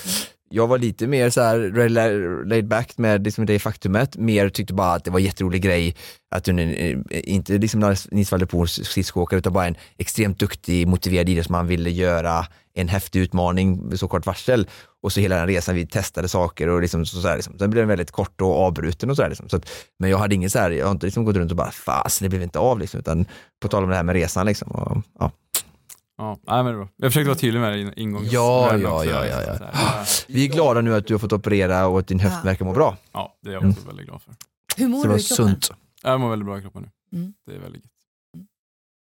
jag 0.49 0.67
var 0.67 0.77
lite 0.77 1.07
mer 1.07 1.29
så 1.29 1.41
här 1.41 2.45
laid 2.45 2.67
back 2.67 2.97
med 2.97 3.23
liksom 3.23 3.45
det 3.45 3.59
faktumet, 3.59 4.17
mer 4.17 4.49
tyckte 4.49 4.73
bara 4.73 4.93
att 4.93 5.03
det 5.03 5.11
var 5.11 5.19
en 5.19 5.25
jätterolig 5.25 5.61
grej 5.61 5.95
att 6.35 6.47
hon 6.47 6.59
eh, 6.59 6.97
inte 7.09 7.57
liksom 7.57 7.95
Nils 8.11 8.31
van 8.31 8.39
der 8.39 8.65
skridskoåkare 8.65 9.37
utan 9.37 9.53
bara 9.53 9.67
en 9.67 9.75
extremt 9.97 10.39
duktig, 10.39 10.87
motiverad 10.87 11.29
idrottsman 11.29 11.67
ville 11.67 11.89
göra 11.89 12.45
en 12.73 12.87
häftig 12.87 13.19
utmaning 13.19 13.87
med 13.87 13.99
så 13.99 14.07
kort 14.07 14.25
varsel 14.25 14.67
och 15.03 15.13
så 15.13 15.19
hela 15.19 15.35
den 15.35 15.47
resan 15.47 15.75
vi 15.75 15.87
testade 15.87 16.27
saker 16.27 16.69
och 16.69 16.81
liksom 16.81 17.05
så, 17.05 17.21
så 17.21 17.27
här, 17.27 17.35
liksom. 17.35 17.59
sen 17.59 17.69
blev 17.69 17.81
den 17.81 17.89
väldigt 17.89 18.11
kort 18.11 18.41
och 18.41 18.55
avbruten 18.55 19.09
och 19.09 19.15
så, 19.15 19.21
här, 19.21 19.29
liksom. 19.29 19.49
så 19.49 19.57
att, 19.57 19.69
men 19.99 20.09
jag 20.09 20.17
hade 20.17 20.35
ingen 20.35 20.49
så 20.49 20.59
här, 20.59 20.71
jag 20.71 20.85
har 20.85 20.91
inte 20.91 21.05
liksom 21.05 21.25
gått 21.25 21.35
runt 21.35 21.51
och 21.51 21.57
bara 21.57 21.71
fas 21.71 22.19
det 22.19 22.29
blev 22.29 22.43
inte 22.43 22.59
av 22.59 22.79
liksom, 22.79 22.99
utan 22.99 23.25
på 23.61 23.67
tal 23.67 23.83
om 23.83 23.89
det 23.89 23.95
här 23.95 24.03
med 24.03 24.15
resan 24.15 24.45
liksom. 24.45 24.71
Och, 24.71 25.01
ja. 25.19 25.31
Ja, 26.17 26.39
nej, 26.47 26.63
men 26.63 26.65
det 26.65 26.71
är 26.71 26.75
bra. 26.75 26.89
Jag 26.95 27.11
försökte 27.11 27.27
vara 27.29 27.37
tydlig 27.39 27.59
med 27.59 27.73
det 27.73 27.79
i 27.79 28.01
ingångs... 28.01 28.31
Ja, 28.31 28.77
ja, 28.77 29.05
ja, 29.05 29.25
ja, 29.25 29.57
ja. 29.73 30.05
Vi 30.27 30.45
är 30.47 30.51
glada 30.53 30.81
nu 30.81 30.95
att 30.95 31.07
du 31.07 31.13
har 31.13 31.19
fått 31.19 31.33
operera 31.33 31.87
och 31.87 31.99
att 31.99 32.07
din 32.07 32.19
höft 32.19 32.45
verkar 32.45 32.65
må 32.65 32.73
bra. 32.73 32.97
Ja, 33.11 33.37
det 33.41 33.49
är 33.49 33.53
jag 33.53 33.69
också 33.69 33.87
väldigt 33.87 34.05
glad 34.07 34.21
för. 34.21 34.35
Hur 34.77 34.87
mår 34.87 34.97
du 34.97 35.19
i 35.19 35.23
kroppen? 35.23 35.45
sunt. 35.59 35.69
Jag 36.03 36.19
mår 36.19 36.29
väldigt 36.29 36.45
bra 36.45 36.57
i 36.59 36.61
kroppen 36.61 36.81
nu. 37.11 37.17
Mm. 37.19 37.33
Det 37.45 37.55
är 37.55 37.59
väldigt 37.59 37.83
gött. 37.83 37.93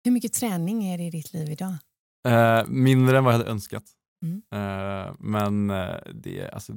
Hur 0.04 0.12
mycket 0.12 0.34
träning 0.34 0.84
är 0.86 0.98
det 0.98 1.04
i 1.04 1.10
ditt 1.10 1.34
liv 1.34 1.50
idag? 1.50 1.74
Eh, 2.28 2.66
mindre 2.68 3.18
än 3.18 3.24
vad 3.24 3.34
jag 3.34 3.38
hade 3.38 3.52
önskat. 3.52 3.84
Mm. 4.24 4.42
Eh, 4.52 5.14
men 5.20 5.70
eh, 5.70 5.96
det, 6.14 6.50
alltså, 6.52 6.74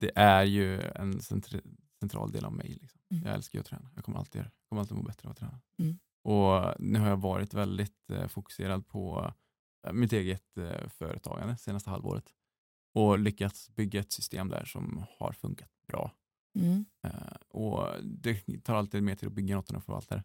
det 0.00 0.10
är 0.14 0.42
ju 0.44 0.80
en 0.80 1.20
centri- 1.20 1.76
central 2.00 2.32
del 2.32 2.44
av 2.44 2.52
mig. 2.52 2.78
Liksom. 2.80 3.00
Mm. 3.10 3.24
Jag 3.26 3.34
älskar 3.34 3.58
ju 3.58 3.60
att 3.60 3.66
träna. 3.66 3.90
Jag 3.94 4.04
kommer 4.04 4.18
alltid, 4.18 4.40
jag 4.40 4.50
kommer 4.68 4.80
alltid 4.82 4.96
må 4.96 5.02
bättre 5.02 5.26
av 5.28 5.32
att 5.32 5.38
träna. 5.38 5.60
Mm. 5.78 5.98
Och 6.24 6.74
nu 6.78 6.98
har 6.98 7.08
jag 7.08 7.16
varit 7.16 7.54
väldigt 7.54 8.10
eh, 8.12 8.26
fokuserad 8.28 8.86
på 8.86 9.24
eh, 9.26 9.32
mitt 9.92 10.12
eget 10.12 10.56
eh, 10.58 10.88
företagande 10.88 11.56
senaste 11.56 11.90
halvåret 11.90 12.24
och 12.94 13.18
lyckats 13.18 13.68
bygga 13.74 14.00
ett 14.00 14.12
system 14.12 14.48
där 14.48 14.64
som 14.64 15.04
har 15.18 15.32
funkat 15.32 15.68
bra. 15.88 16.12
Mm. 16.58 16.84
Eh, 17.04 17.12
och 17.48 17.88
det 18.02 18.62
tar 18.64 18.74
alltid 18.74 19.02
mer 19.02 19.14
tid 19.14 19.26
att 19.26 19.32
bygga 19.34 19.56
något 19.56 19.70
än 19.70 19.76
att 19.76 19.84
förvalta 19.84 20.14
det. 20.14 20.22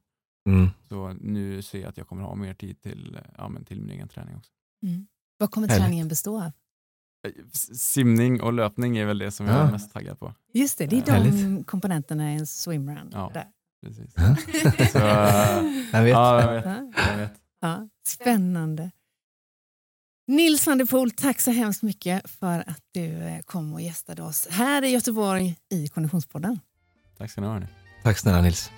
Mm. 0.49 0.67
Så 0.89 1.13
nu 1.13 1.61
ser 1.61 1.79
jag 1.79 1.89
att 1.89 1.97
jag 1.97 2.07
kommer 2.07 2.23
ha 2.23 2.35
mer 2.35 2.53
tid 2.53 2.81
till, 2.81 3.15
eh, 3.15 3.21
ja, 3.37 3.49
men 3.49 3.65
till 3.65 3.81
min 3.81 3.89
egen 3.91 4.07
träning 4.07 4.35
också. 4.35 4.51
Mm. 4.83 5.07
Vad 5.37 5.51
kommer 5.51 5.67
Härligt. 5.67 5.83
träningen 5.83 6.07
bestå 6.07 6.37
av? 6.37 6.51
Eh, 7.27 7.31
Simning 7.73 8.41
och 8.41 8.53
löpning 8.53 8.97
är 8.97 9.05
väl 9.05 9.17
det 9.17 9.31
som 9.31 9.45
jag 9.45 9.55
Ja. 9.55 9.67
är 9.67 9.71
mest 9.71 9.93
taggad 9.93 10.19
på. 10.19 10.33
Just 10.53 10.77
det, 10.77 10.85
det 10.85 10.97
är 10.97 11.05
de 11.05 11.11
Härligt. 11.11 11.67
komponenterna 11.67 12.33
i 12.33 12.35
en 12.35 12.47
swimrun. 12.47 13.09
Ja. 13.13 13.31
Där. 13.33 13.47
Precis. 13.85 14.13
Ja. 14.15 14.35
Så, 14.91 14.97
eh, 14.97 15.83
Jag 15.93 16.03
vet. 16.03 16.11
ja, 16.11 16.41
jag 16.41 16.53
vet. 16.53 16.65
Ja. 16.65 16.91
Jag 17.11 17.17
vet. 17.17 17.41
Ja, 17.59 17.89
spännande. 18.07 18.91
Nils 20.27 20.67
van 20.67 20.77
der 20.77 20.85
Poel, 20.85 21.11
tack 21.11 21.41
så 21.41 21.51
hemskt 21.51 21.83
mycket 21.83 22.29
för 22.29 22.59
att 22.59 22.81
du 22.91 23.05
eh, 23.05 23.39
kom 23.45 23.73
och 23.73 23.81
gästade 23.81 24.23
oss 24.23 24.47
här 24.49 24.83
i 24.83 24.87
Göteborg 24.87 25.55
i 25.69 25.87
Konditionspodden. 25.87 26.59
Tack 27.17 27.31
ska 27.31 27.41
ni 27.41 27.47
ha. 27.47 27.61
Tack 28.03 28.17
snälla 28.17 28.41
Nils. 28.41 28.71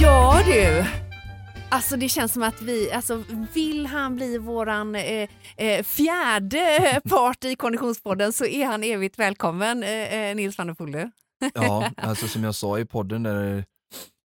Ja 0.00 0.42
du! 0.46 0.84
Alltså 1.68 1.96
det 1.96 2.08
känns 2.08 2.32
som 2.32 2.42
att 2.42 2.62
vi, 2.62 2.92
alltså 2.92 3.24
vill 3.54 3.86
han 3.86 4.16
bli 4.16 4.38
våran 4.38 4.94
eh, 4.94 5.28
eh, 5.56 5.82
fjärde 5.82 7.00
part 7.08 7.44
i 7.44 7.56
Konditionspodden 7.56 8.32
så 8.32 8.44
är 8.44 8.66
han 8.66 8.82
evigt 8.84 9.18
välkommen, 9.18 9.82
eh, 9.82 10.14
eh, 10.14 10.36
Nils 10.36 10.58
van 10.58 10.66
der 10.66 10.74
Poel. 10.74 11.10
Ja, 11.54 11.90
alltså 11.96 12.28
som 12.28 12.44
jag 12.44 12.54
sa 12.54 12.78
i 12.78 12.84
podden 12.84 13.22
där 13.22 13.64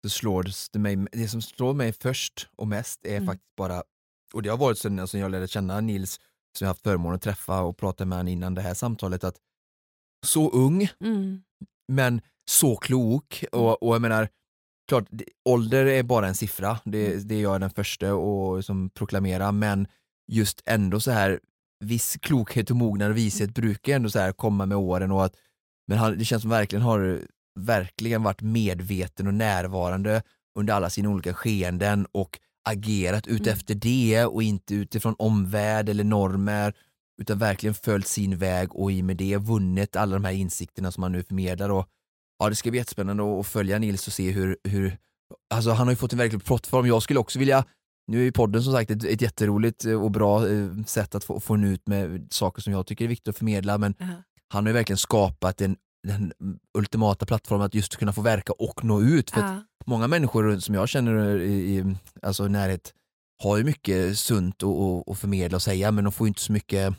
så 0.02 0.10
slår 0.10 0.46
det 0.72 0.78
mig, 0.78 0.96
det 1.12 1.28
som 1.28 1.42
slår 1.42 1.74
mig 1.74 1.92
först 1.92 2.48
och 2.56 2.68
mest 2.68 3.06
är 3.06 3.16
Mm. 3.16 3.26
faktiskt 3.26 3.56
bara, 3.56 3.82
och 4.34 4.42
det 4.42 4.48
har 4.50 4.56
varit 4.58 4.78
sedan 4.78 4.98
alltså, 4.98 5.18
jag 5.18 5.30
lärde 5.30 5.48
känna 5.48 5.80
Nils, 5.80 6.20
som 6.58 6.64
jag 6.64 6.68
haft 6.68 6.82
förmånen 6.82 7.14
att 7.16 7.22
träffa 7.22 7.60
och 7.62 7.76
prata 7.76 8.04
med 8.04 8.18
honom 8.18 8.28
innan 8.32 8.54
det 8.54 8.60
här 8.62 8.74
samtalet, 8.74 9.24
att 9.24 9.36
så 10.26 10.50
ung, 10.50 10.88
Mm. 11.00 11.42
men 11.92 12.20
så 12.50 12.76
klok 12.76 13.44
och, 13.52 13.82
och 13.82 13.94
jag 13.94 14.02
menar, 14.02 14.28
klart, 14.88 15.08
ålder 15.48 15.86
är 15.86 16.02
bara 16.02 16.28
en 16.28 16.34
siffra, 16.34 16.78
det, 16.84 17.28
det 17.28 17.34
är 17.34 17.42
jag 17.42 17.60
den 17.60 17.70
första 17.70 18.14
och 18.14 18.64
som 18.64 18.90
proklamerar, 18.90 19.52
men 19.52 19.86
just 20.32 20.62
ändå 20.66 21.00
så 21.00 21.10
här 21.10 21.40
viss 21.84 22.16
klokhet 22.22 22.70
och 22.70 22.76
mognad 22.76 23.10
och 23.10 23.16
vishet 23.16 23.54
brukar 23.54 23.96
ändå 23.96 24.10
så 24.10 24.18
här 24.18 24.32
komma 24.32 24.66
med 24.66 24.78
åren 24.78 25.10
och 25.12 25.24
att 25.24 25.36
men 25.86 25.98
han, 25.98 26.18
det 26.18 26.24
känns 26.24 26.42
som 26.42 26.50
verkligen 26.50 26.82
har 26.82 27.20
verkligen 27.60 28.22
varit 28.22 28.40
medveten 28.42 29.26
och 29.26 29.34
närvarande 29.34 30.22
under 30.58 30.74
alla 30.74 30.90
sina 30.90 31.08
olika 31.08 31.34
skeenden 31.34 32.06
och 32.12 32.38
agerat 32.68 33.26
ut 33.26 33.40
Mm. 33.40 33.52
efter 33.52 33.74
det 33.74 34.24
och 34.24 34.42
inte 34.42 34.74
utifrån 34.74 35.14
omvärld 35.18 35.88
eller 35.88 36.04
normer 36.04 36.74
utan 37.22 37.38
verkligen 37.38 37.74
följt 37.74 38.06
sin 38.06 38.38
väg 38.38 38.74
och 38.76 38.92
i 38.92 39.00
och 39.00 39.04
med 39.04 39.16
det 39.16 39.36
vunnit 39.36 39.96
alla 39.96 40.14
de 40.14 40.24
här 40.24 40.32
insikterna 40.32 40.92
som 40.92 41.02
han 41.02 41.12
nu 41.12 41.22
förmedlar. 41.22 41.70
Och, 41.70 41.86
ja, 42.38 42.48
det 42.48 42.54
ska 42.54 42.70
bli 42.70 42.78
jättespännande 42.78 43.40
att 43.40 43.46
följa 43.46 43.78
Nils 43.78 44.06
och 44.06 44.12
se 44.12 44.30
hur, 44.30 44.56
hur 44.64 44.98
alltså 45.54 45.70
han 45.70 45.86
har 45.86 45.92
ju 45.92 45.96
fått 45.96 46.12
en 46.12 46.18
verklig 46.18 46.44
plattform. 46.44 46.86
Jag 46.86 47.02
skulle 47.02 47.20
också 47.20 47.38
vilja 47.38 47.64
nu 48.06 48.18
är 48.20 48.22
ju 48.24 48.32
podden 48.32 48.62
som 48.62 48.72
sagt 48.72 48.90
ett, 48.90 49.04
ett 49.04 49.20
jätteroligt 49.22 49.84
och 49.84 50.10
bra 50.10 50.48
eh, 50.48 50.68
sätt 50.86 51.14
att 51.14 51.24
få, 51.24 51.40
få 51.40 51.56
ut 51.58 51.86
med 51.88 52.26
saker 52.30 52.62
som 52.62 52.72
jag 52.72 52.86
tycker 52.86 53.04
är 53.04 53.08
viktigt 53.08 53.28
att 53.28 53.38
förmedla 53.38 53.78
men 53.78 53.94
Ja. 53.98 54.06
han 54.48 54.64
har 54.64 54.70
ju 54.70 54.74
verkligen 54.74 54.98
skapat 54.98 55.60
en, 55.60 55.76
den 56.02 56.32
ultimata 56.78 57.26
plattformen 57.26 57.66
att 57.66 57.74
just 57.74 57.96
kunna 57.96 58.12
få 58.12 58.20
verka 58.22 58.52
och 58.52 58.84
nå 58.84 59.02
ut. 59.02 59.30
För 59.30 59.40
att 59.40 59.50
Ja. 59.50 59.62
många 59.86 60.08
människor 60.08 60.58
som 60.58 60.74
jag 60.74 60.88
känner 60.88 61.38
i, 61.40 61.76
i 61.78 61.96
alltså 62.22 62.48
närhet 62.48 62.94
har 63.42 63.56
ju 63.56 63.64
mycket 63.64 64.18
sunt 64.18 64.62
att 65.06 65.18
förmedla 65.18 65.56
och 65.56 65.62
säga 65.62 65.90
men 65.90 66.04
de 66.04 66.12
får 66.12 66.26
ju 66.26 66.28
inte 66.28 66.40
så 66.40 66.52
mycket 66.52 66.94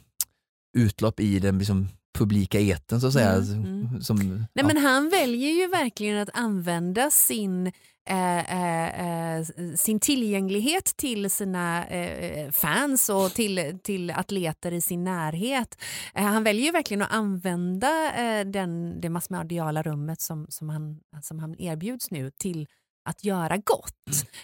utlopp 0.77 1.19
i 1.19 1.39
den 1.39 1.59
liksom, 1.59 1.89
publika 2.13 2.59
eten 2.59 3.01
så 3.01 3.07
att 3.07 3.13
säga. 3.13 3.33
Mm, 3.33 3.63
mm. 3.65 4.01
Som, 4.01 4.17
Nej, 4.17 4.47
ja. 4.53 4.67
men 4.67 4.77
han 4.77 5.09
väljer 5.09 5.51
ju 5.51 5.67
verkligen 5.67 6.17
att 6.17 6.29
använda 6.33 7.11
sin, 7.11 7.67
eh, 8.09 8.53
eh, 8.53 9.37
eh, 9.37 9.45
sin 9.75 9.99
tillgänglighet 9.99 10.85
till 10.97 11.29
sina 11.29 11.85
eh, 11.85 12.51
fans 12.51 13.09
och 13.09 13.31
till, 13.31 13.79
till 13.83 14.11
atleter 14.11 14.71
i 14.71 14.81
sin 14.81 15.03
närhet. 15.03 15.77
Eh, 16.15 16.23
han 16.23 16.43
väljer 16.43 16.65
ju 16.65 16.71
verkligen 16.71 17.01
att 17.01 17.13
använda 17.13 18.13
eh, 18.13 18.45
den, 18.45 19.01
det 19.01 19.09
massmediala 19.09 19.83
rummet 19.83 20.21
som, 20.21 20.45
som, 20.49 20.69
han, 20.69 20.99
som 21.21 21.39
han 21.39 21.55
erbjuds 21.59 22.11
nu 22.11 22.31
till 22.31 22.67
att 23.03 23.23
göra 23.23 23.57
gott. 23.57 23.93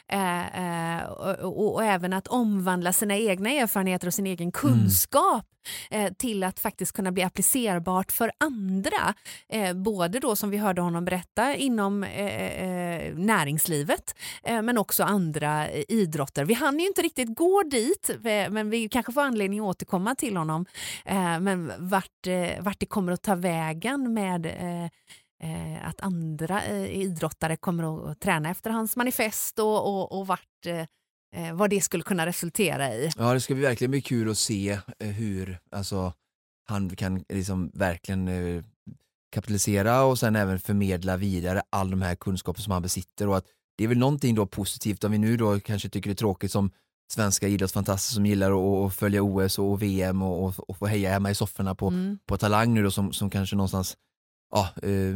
Eh, 0.07 0.97
eh, 0.97 1.03
och, 1.03 1.39
och, 1.39 1.73
och 1.73 1.83
även 1.83 2.13
att 2.13 2.27
omvandla 2.27 2.93
sina 2.93 3.17
egna 3.17 3.49
erfarenheter 3.49 4.07
och 4.07 4.13
sin 4.13 4.27
egen 4.27 4.51
kunskap 4.51 5.45
eh, 5.91 6.13
till 6.13 6.43
att 6.43 6.59
faktiskt 6.59 6.91
kunna 6.91 7.11
bli 7.11 7.23
applicerbart 7.23 8.11
för 8.11 8.31
andra. 8.37 9.13
Eh, 9.49 9.73
både 9.73 10.19
då 10.19 10.35
som 10.35 10.49
vi 10.49 10.57
hörde 10.57 10.81
honom 10.81 11.05
berätta 11.05 11.55
inom 11.55 12.03
eh, 12.03 12.63
eh, 12.63 13.15
näringslivet 13.15 14.15
men 14.43 14.77
också 14.77 15.03
andra 15.03 15.71
idrotter. 15.71 16.45
Vi 16.45 16.53
hann 16.53 16.79
ju 16.79 16.87
inte 16.87 17.01
riktigt 17.01 17.35
gå 17.35 17.63
dit 17.63 18.09
men 18.49 18.69
vi 18.69 18.89
kanske 18.89 19.11
får 19.11 19.21
anledning 19.21 19.59
att 19.59 19.65
återkomma 19.65 20.15
till 20.15 20.37
honom. 20.37 20.65
Men 21.41 21.71
vart, 21.77 22.27
vart 22.59 22.79
det 22.79 22.85
kommer 22.85 23.11
att 23.11 23.21
ta 23.21 23.35
vägen 23.35 24.13
med 24.13 24.51
eh, 25.43 25.87
att 25.87 26.01
andra 26.01 26.63
eh, 26.63 26.85
idrottare 27.01 27.57
kommer 27.57 28.11
att 28.11 28.19
träna 28.19 28.49
efter 28.49 28.69
hans 28.69 28.95
manifest 28.95 29.59
och, 29.59 29.87
och, 29.87 30.19
och 30.19 30.27
vart, 30.27 30.65
eh, 30.65 30.85
eh, 31.47 31.53
vad 31.53 31.69
det 31.69 31.81
skulle 31.81 32.03
kunna 32.03 32.25
resultera 32.25 32.93
i. 32.93 33.09
Ja, 33.17 33.33
det 33.33 33.41
ska 33.41 33.53
bli 33.53 33.63
verkligen 33.63 33.91
bli 33.91 34.01
kul 34.01 34.29
att 34.31 34.37
se 34.37 34.79
eh, 34.99 35.09
hur 35.09 35.59
alltså, 35.71 36.13
han 36.69 36.95
kan 36.95 37.23
liksom 37.29 37.71
verkligen 37.73 38.27
eh, 38.27 38.63
kapitalisera 39.31 40.03
och 40.03 40.19
sen 40.19 40.35
även 40.35 40.59
förmedla 40.59 41.17
vidare 41.17 41.61
all 41.69 41.91
de 41.91 42.01
här 42.01 42.15
kunskaper 42.15 42.61
som 42.61 42.71
han 42.73 42.81
besitter 42.81 43.27
och 43.27 43.37
att 43.37 43.45
det 43.77 43.83
är 43.83 43.87
väl 43.87 43.97
någonting 43.97 44.35
då 44.35 44.45
positivt 44.45 45.03
om 45.03 45.11
vi 45.11 45.17
nu 45.17 45.37
då 45.37 45.59
kanske 45.59 45.89
tycker 45.89 46.09
det 46.09 46.13
är 46.13 46.15
tråkigt 46.15 46.51
som 46.51 46.71
svenska 47.13 47.47
idrottsfantaster 47.47 48.13
som 48.13 48.25
gillar 48.25 48.51
att, 48.51 48.85
att 48.87 48.95
följa 48.95 49.21
OS 49.23 49.59
och 49.59 49.81
VM 49.81 50.21
och, 50.21 50.45
och, 50.45 50.69
och 50.69 50.77
få 50.77 50.85
heja 50.85 51.09
hemma 51.09 51.31
i 51.31 51.35
sofforna 51.35 51.75
på, 51.75 51.87
Mm. 51.87 52.19
på 52.25 52.37
Talang 52.37 52.73
nu 52.73 52.83
då 52.83 52.91
som, 52.91 53.13
som 53.13 53.29
kanske 53.29 53.55
någonstans 53.55 53.97
ja, 54.51 54.69
eh, 54.83 55.15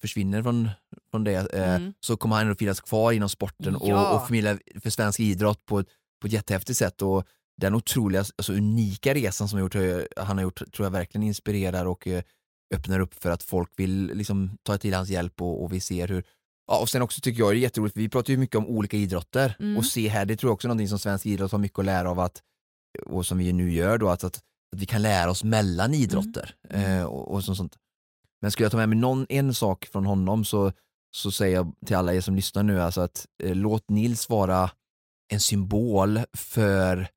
försvinner 0.00 0.42
från, 0.42 0.68
från 1.10 1.24
det 1.24 1.52
eh, 1.54 1.74
Mm. 1.74 1.92
så 2.00 2.16
kommer 2.16 2.36
han 2.36 2.44
ändå 2.44 2.56
finnas 2.56 2.80
kvar 2.80 3.12
inom 3.12 3.28
sporten 3.28 3.76
Ja. 3.82 4.08
och, 4.10 4.16
och 4.20 4.26
förmedla 4.26 4.58
för 4.80 4.90
svensk 4.90 5.20
idrott 5.20 5.64
på, 5.66 5.84
på 6.20 6.26
ett 6.26 6.32
jättehäftigt 6.32 6.78
sätt 6.78 7.02
och 7.02 7.24
den 7.60 7.74
otroliga, 7.74 8.20
alltså 8.36 8.52
unika 8.52 9.14
resan 9.14 9.48
som 9.48 9.58
gjort, 9.58 9.74
eh, 9.74 9.98
han 10.16 10.36
har 10.38 10.42
gjort 10.42 10.62
tror 10.72 10.86
jag 10.86 10.90
verkligen 10.90 11.26
inspirerar 11.26 11.84
och 11.86 12.08
öppnar 12.74 13.00
upp 13.00 13.14
för 13.22 13.30
att 13.30 13.42
folk 13.42 13.70
vill 13.76 14.10
liksom 14.14 14.58
ta 14.62 14.78
till 14.78 14.94
hans 14.94 15.08
hjälp 15.08 15.42
och, 15.42 15.62
och 15.64 15.72
vi 15.72 15.80
ser 15.80 16.08
hur 16.08 16.24
Ja, 16.66 16.80
och 16.80 16.88
sen 16.88 17.02
också 17.02 17.20
tycker 17.20 17.38
jag 17.40 17.52
det 17.52 17.58
är 17.58 17.60
jätteroligt, 17.60 17.96
vi 17.96 18.08
pratar 18.08 18.30
ju 18.30 18.36
mycket 18.36 18.56
om 18.56 18.66
olika 18.66 18.96
idrotter 18.96 19.56
Mm. 19.60 19.76
och 19.76 19.86
se 19.86 20.08
här, 20.08 20.24
det 20.26 20.36
tror 20.36 20.48
jag 20.50 20.54
också 20.54 20.66
är 20.66 20.68
någonting 20.68 20.88
som 20.88 20.98
svensk 20.98 21.26
idrott 21.26 21.52
har 21.52 21.58
mycket 21.58 21.78
att 21.78 21.84
lära 21.84 22.10
av 22.10 22.20
att, 22.20 22.42
och 23.06 23.26
som 23.26 23.38
vi 23.38 23.52
nu 23.52 23.72
gör 23.72 23.98
då, 23.98 24.08
att, 24.08 24.24
att, 24.24 24.36
att 24.72 24.80
vi 24.80 24.86
kan 24.86 25.02
lära 25.02 25.30
oss 25.30 25.44
mellan 25.44 25.94
idrotter 25.94 26.54
Mm. 26.70 26.98
eh, 26.98 27.04
och, 27.04 27.34
och 27.34 27.44
sånt. 27.44 27.76
Men 28.44 28.50
skulle 28.50 28.64
jag 28.64 28.72
ta 28.72 28.78
med 28.78 28.88
mig 28.88 28.98
någon, 28.98 29.26
en 29.28 29.54
sak 29.54 29.88
från 29.92 30.06
honom 30.06 30.44
så, 30.44 30.72
så 31.16 31.30
säger 31.30 31.54
jag 31.56 31.72
till 31.86 31.96
alla 31.96 32.14
er 32.14 32.20
som 32.20 32.34
lyssnar 32.36 32.62
nu 32.62 32.80
alltså 32.80 33.00
att 33.00 33.26
eh, 33.42 33.54
låt 33.54 33.90
Nils 33.90 34.28
vara 34.28 34.70
en 35.32 35.40
symbol 35.40 36.20
för 36.36 37.08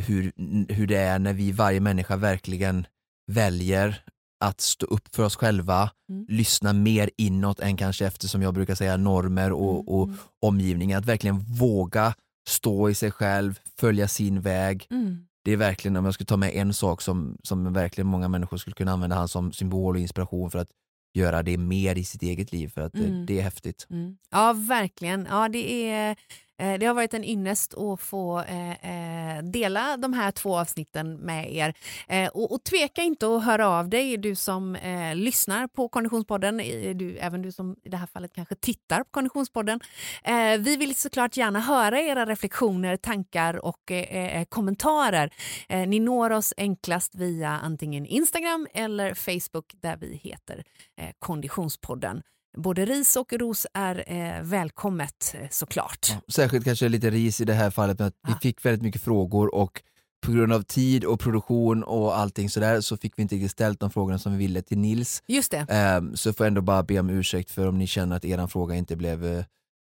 hur, 0.00 0.32
hur 0.72 0.86
det 0.86 0.96
är 0.96 1.18
när 1.18 1.32
vi, 1.32 1.52
varje 1.52 1.80
människa, 1.80 2.16
verkligen 2.16 2.86
väljer 3.32 4.02
att 4.44 4.60
stå 4.60 4.86
upp 4.86 5.14
för 5.14 5.22
oss 5.24 5.36
själva, 5.36 5.90
Mm. 6.10 6.26
lyssna 6.28 6.72
mer 6.72 7.10
inåt 7.16 7.60
än 7.60 7.76
kanske 7.76 8.06
efter, 8.06 8.28
som 8.28 8.42
jag 8.42 8.54
brukar 8.54 8.74
säga, 8.74 8.96
normer 8.96 9.52
och, 9.52 9.98
och 9.98 10.04
Mm. 10.04 10.18
omgivningen. 10.42 10.98
Att 10.98 11.06
verkligen 11.06 11.38
våga 11.38 12.14
stå 12.48 12.90
i 12.90 12.94
sig 12.94 13.10
själv, 13.10 13.58
följa 13.80 14.08
sin 14.08 14.40
väg. 14.40 14.86
Mm. 14.90 15.26
Det 15.46 15.52
är 15.52 15.56
verkligen, 15.56 15.96
om 15.96 16.04
jag 16.04 16.14
skulle 16.14 16.26
ta 16.26 16.36
med 16.36 16.54
en 16.54 16.74
sak 16.74 17.02
som, 17.02 17.38
som 17.42 17.72
verkligen 17.72 18.06
många 18.08 18.28
människor 18.28 18.56
skulle 18.56 18.74
kunna 18.74 18.92
använda 18.92 19.16
han 19.16 19.28
som 19.28 19.52
symbol 19.52 19.94
och 19.94 20.00
inspiration 20.00 20.50
för 20.50 20.58
att 20.58 20.68
göra 21.14 21.42
det 21.42 21.58
mer 21.58 21.98
i 21.98 22.04
sitt 22.04 22.22
eget 22.22 22.52
liv, 22.52 22.68
för 22.68 22.80
att 22.80 22.92
det, 22.92 23.04
Mm. 23.04 23.26
det 23.26 23.38
är 23.38 23.42
häftigt. 23.42 23.86
Mm. 23.90 24.16
Ja, 24.30 24.52
verkligen. 24.52 25.26
Ja, 25.30 25.48
det, 25.48 25.90
är, 25.90 26.10
eh, 26.10 26.16
Eh, 26.58 26.78
det 26.78 26.86
har 26.86 26.94
varit 26.94 27.14
en 27.14 27.24
ynnest 27.24 27.74
att 27.74 28.00
få 28.00 28.40
eh, 28.40 28.70
eh, 28.70 29.42
dela 29.42 29.96
de 29.96 30.12
här 30.12 30.30
två 30.30 30.58
avsnitten 30.58 31.14
med 31.14 31.54
er. 31.54 31.74
Eh, 32.08 32.28
och, 32.28 32.52
och 32.52 32.64
tveka 32.64 33.02
inte 33.02 33.26
att 33.26 33.44
höra 33.44 33.68
av 33.68 33.88
dig, 33.88 34.16
du 34.16 34.34
som 34.34 34.76
eh, 34.76 35.14
lyssnar 35.14 35.66
på 35.66 35.88
Konditionspodden, 35.88 36.56
du, 36.94 37.18
även 37.18 37.42
du 37.42 37.52
som 37.52 37.76
i 37.82 37.88
det 37.88 37.96
här 37.96 38.06
fallet 38.06 38.32
kanske 38.32 38.54
tittar 38.54 38.98
på 38.98 39.10
Konditionspodden. 39.10 39.80
Eh, 40.24 40.58
vi 40.58 40.76
vill 40.76 40.96
såklart 40.96 41.36
gärna 41.36 41.60
höra 41.60 42.00
era 42.00 42.26
reflektioner, 42.26 42.96
tankar 42.96 43.64
och 43.64 43.90
eh, 43.90 44.40
eh 44.40 44.44
kommentarer. 44.44 45.30
Eh, 45.68 45.88
ni 45.88 46.00
når 46.00 46.30
oss 46.30 46.54
enklast 46.56 47.14
via 47.14 47.50
antingen 47.50 48.06
Instagram 48.06 48.66
eller 48.74 49.14
Facebook 49.14 49.74
där 49.80 49.96
vi 49.96 50.16
heter 50.16 50.64
eh, 50.96 51.10
Konditionspodden. 51.18 52.22
Både 52.56 52.84
ris 52.84 53.16
och 53.16 53.32
ros 53.32 53.66
är 53.74 54.04
eh, 54.06 54.42
välkommet 54.42 55.34
eh, 55.40 55.48
såklart. 55.50 56.06
Ja, 56.10 56.16
Särskilt 56.32 56.64
kanske 56.64 56.88
lite 56.88 57.10
ris 57.10 57.40
i 57.40 57.44
det 57.44 57.54
här 57.54 57.70
fallet 57.70 57.98
med 57.98 58.08
att 58.08 58.14
vi 58.26 58.32
Ja. 58.32 58.38
fick 58.42 58.64
väldigt 58.64 58.82
mycket 58.82 59.02
frågor 59.02 59.54
och 59.54 59.82
på 60.26 60.32
grund 60.32 60.52
av 60.52 60.62
tid 60.62 61.04
och 61.04 61.20
produktion 61.20 61.82
och 61.82 62.18
allting 62.18 62.50
sådär 62.50 62.80
så 62.80 62.96
fick 62.96 63.12
vi 63.18 63.22
inte 63.22 63.34
riktigt 63.34 63.50
ställt 63.50 63.80
de 63.80 63.90
frågorna 63.90 64.18
som 64.18 64.32
vi 64.32 64.38
ville 64.38 64.62
till 64.62 64.78
Nils. 64.78 65.22
Just 65.26 65.50
det. 65.50 65.66
Ehm, 65.68 66.16
så 66.16 66.32
får 66.32 66.46
jag 66.46 66.48
ändå 66.48 66.60
bara 66.60 66.82
be 66.82 66.98
om 67.00 67.10
ursäkt 67.10 67.50
för 67.50 67.66
om 67.68 67.78
ni 67.78 67.86
känner 67.86 68.16
att 68.16 68.24
eran 68.24 68.48
fråga 68.48 68.74
inte 68.74 68.96
blev... 68.96 69.26
eh, 69.26 69.44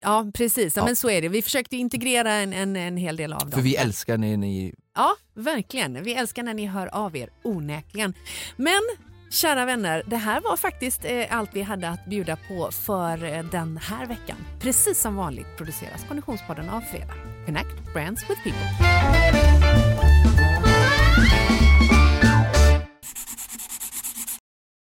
Ja, 0.06 0.32
precis. 0.34 0.76
Ja, 0.76 0.82
Ja. 0.82 0.86
Men 0.86 0.96
så 0.96 1.10
är 1.10 1.22
det. 1.22 1.30
Vi 1.30 1.42
försökte 1.42 1.76
integrera 1.78 2.32
en, 2.34 2.54
en, 2.54 2.76
en 2.76 2.98
hel 2.98 3.16
del 3.18 3.34
av 3.34 3.40
dem. 3.40 3.52
För 3.52 3.62
vi 3.62 3.76
älskar 3.76 4.18
när 4.18 4.38
ni... 4.38 4.74
Ja, 4.96 5.12
verkligen. 5.36 6.04
Vi 6.04 6.14
älskar 6.14 6.44
när 6.44 6.54
ni 6.54 6.66
hör 6.66 6.88
av 6.88 7.16
er, 7.18 7.30
onekligen. 7.44 8.14
Men 8.58 8.82
kära 9.34 9.66
vänner, 9.66 10.04
det 10.06 10.18
här 10.18 10.42
var 10.42 10.58
faktiskt 10.58 11.06
eh, 11.06 11.38
allt 11.38 11.50
vi 11.54 11.62
hade 11.62 11.90
att 11.90 12.06
bjuda 12.06 12.38
på 12.48 12.72
för 12.72 13.24
eh, 13.24 13.44
den 13.44 13.78
här 13.78 14.06
veckan. 14.06 14.38
Precis 14.60 15.02
som 15.02 15.16
vanligt 15.16 15.58
produceras 15.58 16.06
Konditionspodden 16.08 16.70
av 16.70 16.82
Fredag. 16.82 17.14
Connect 17.46 17.94
Brands 17.94 18.30
with 18.30 18.44
People. 18.44 20.33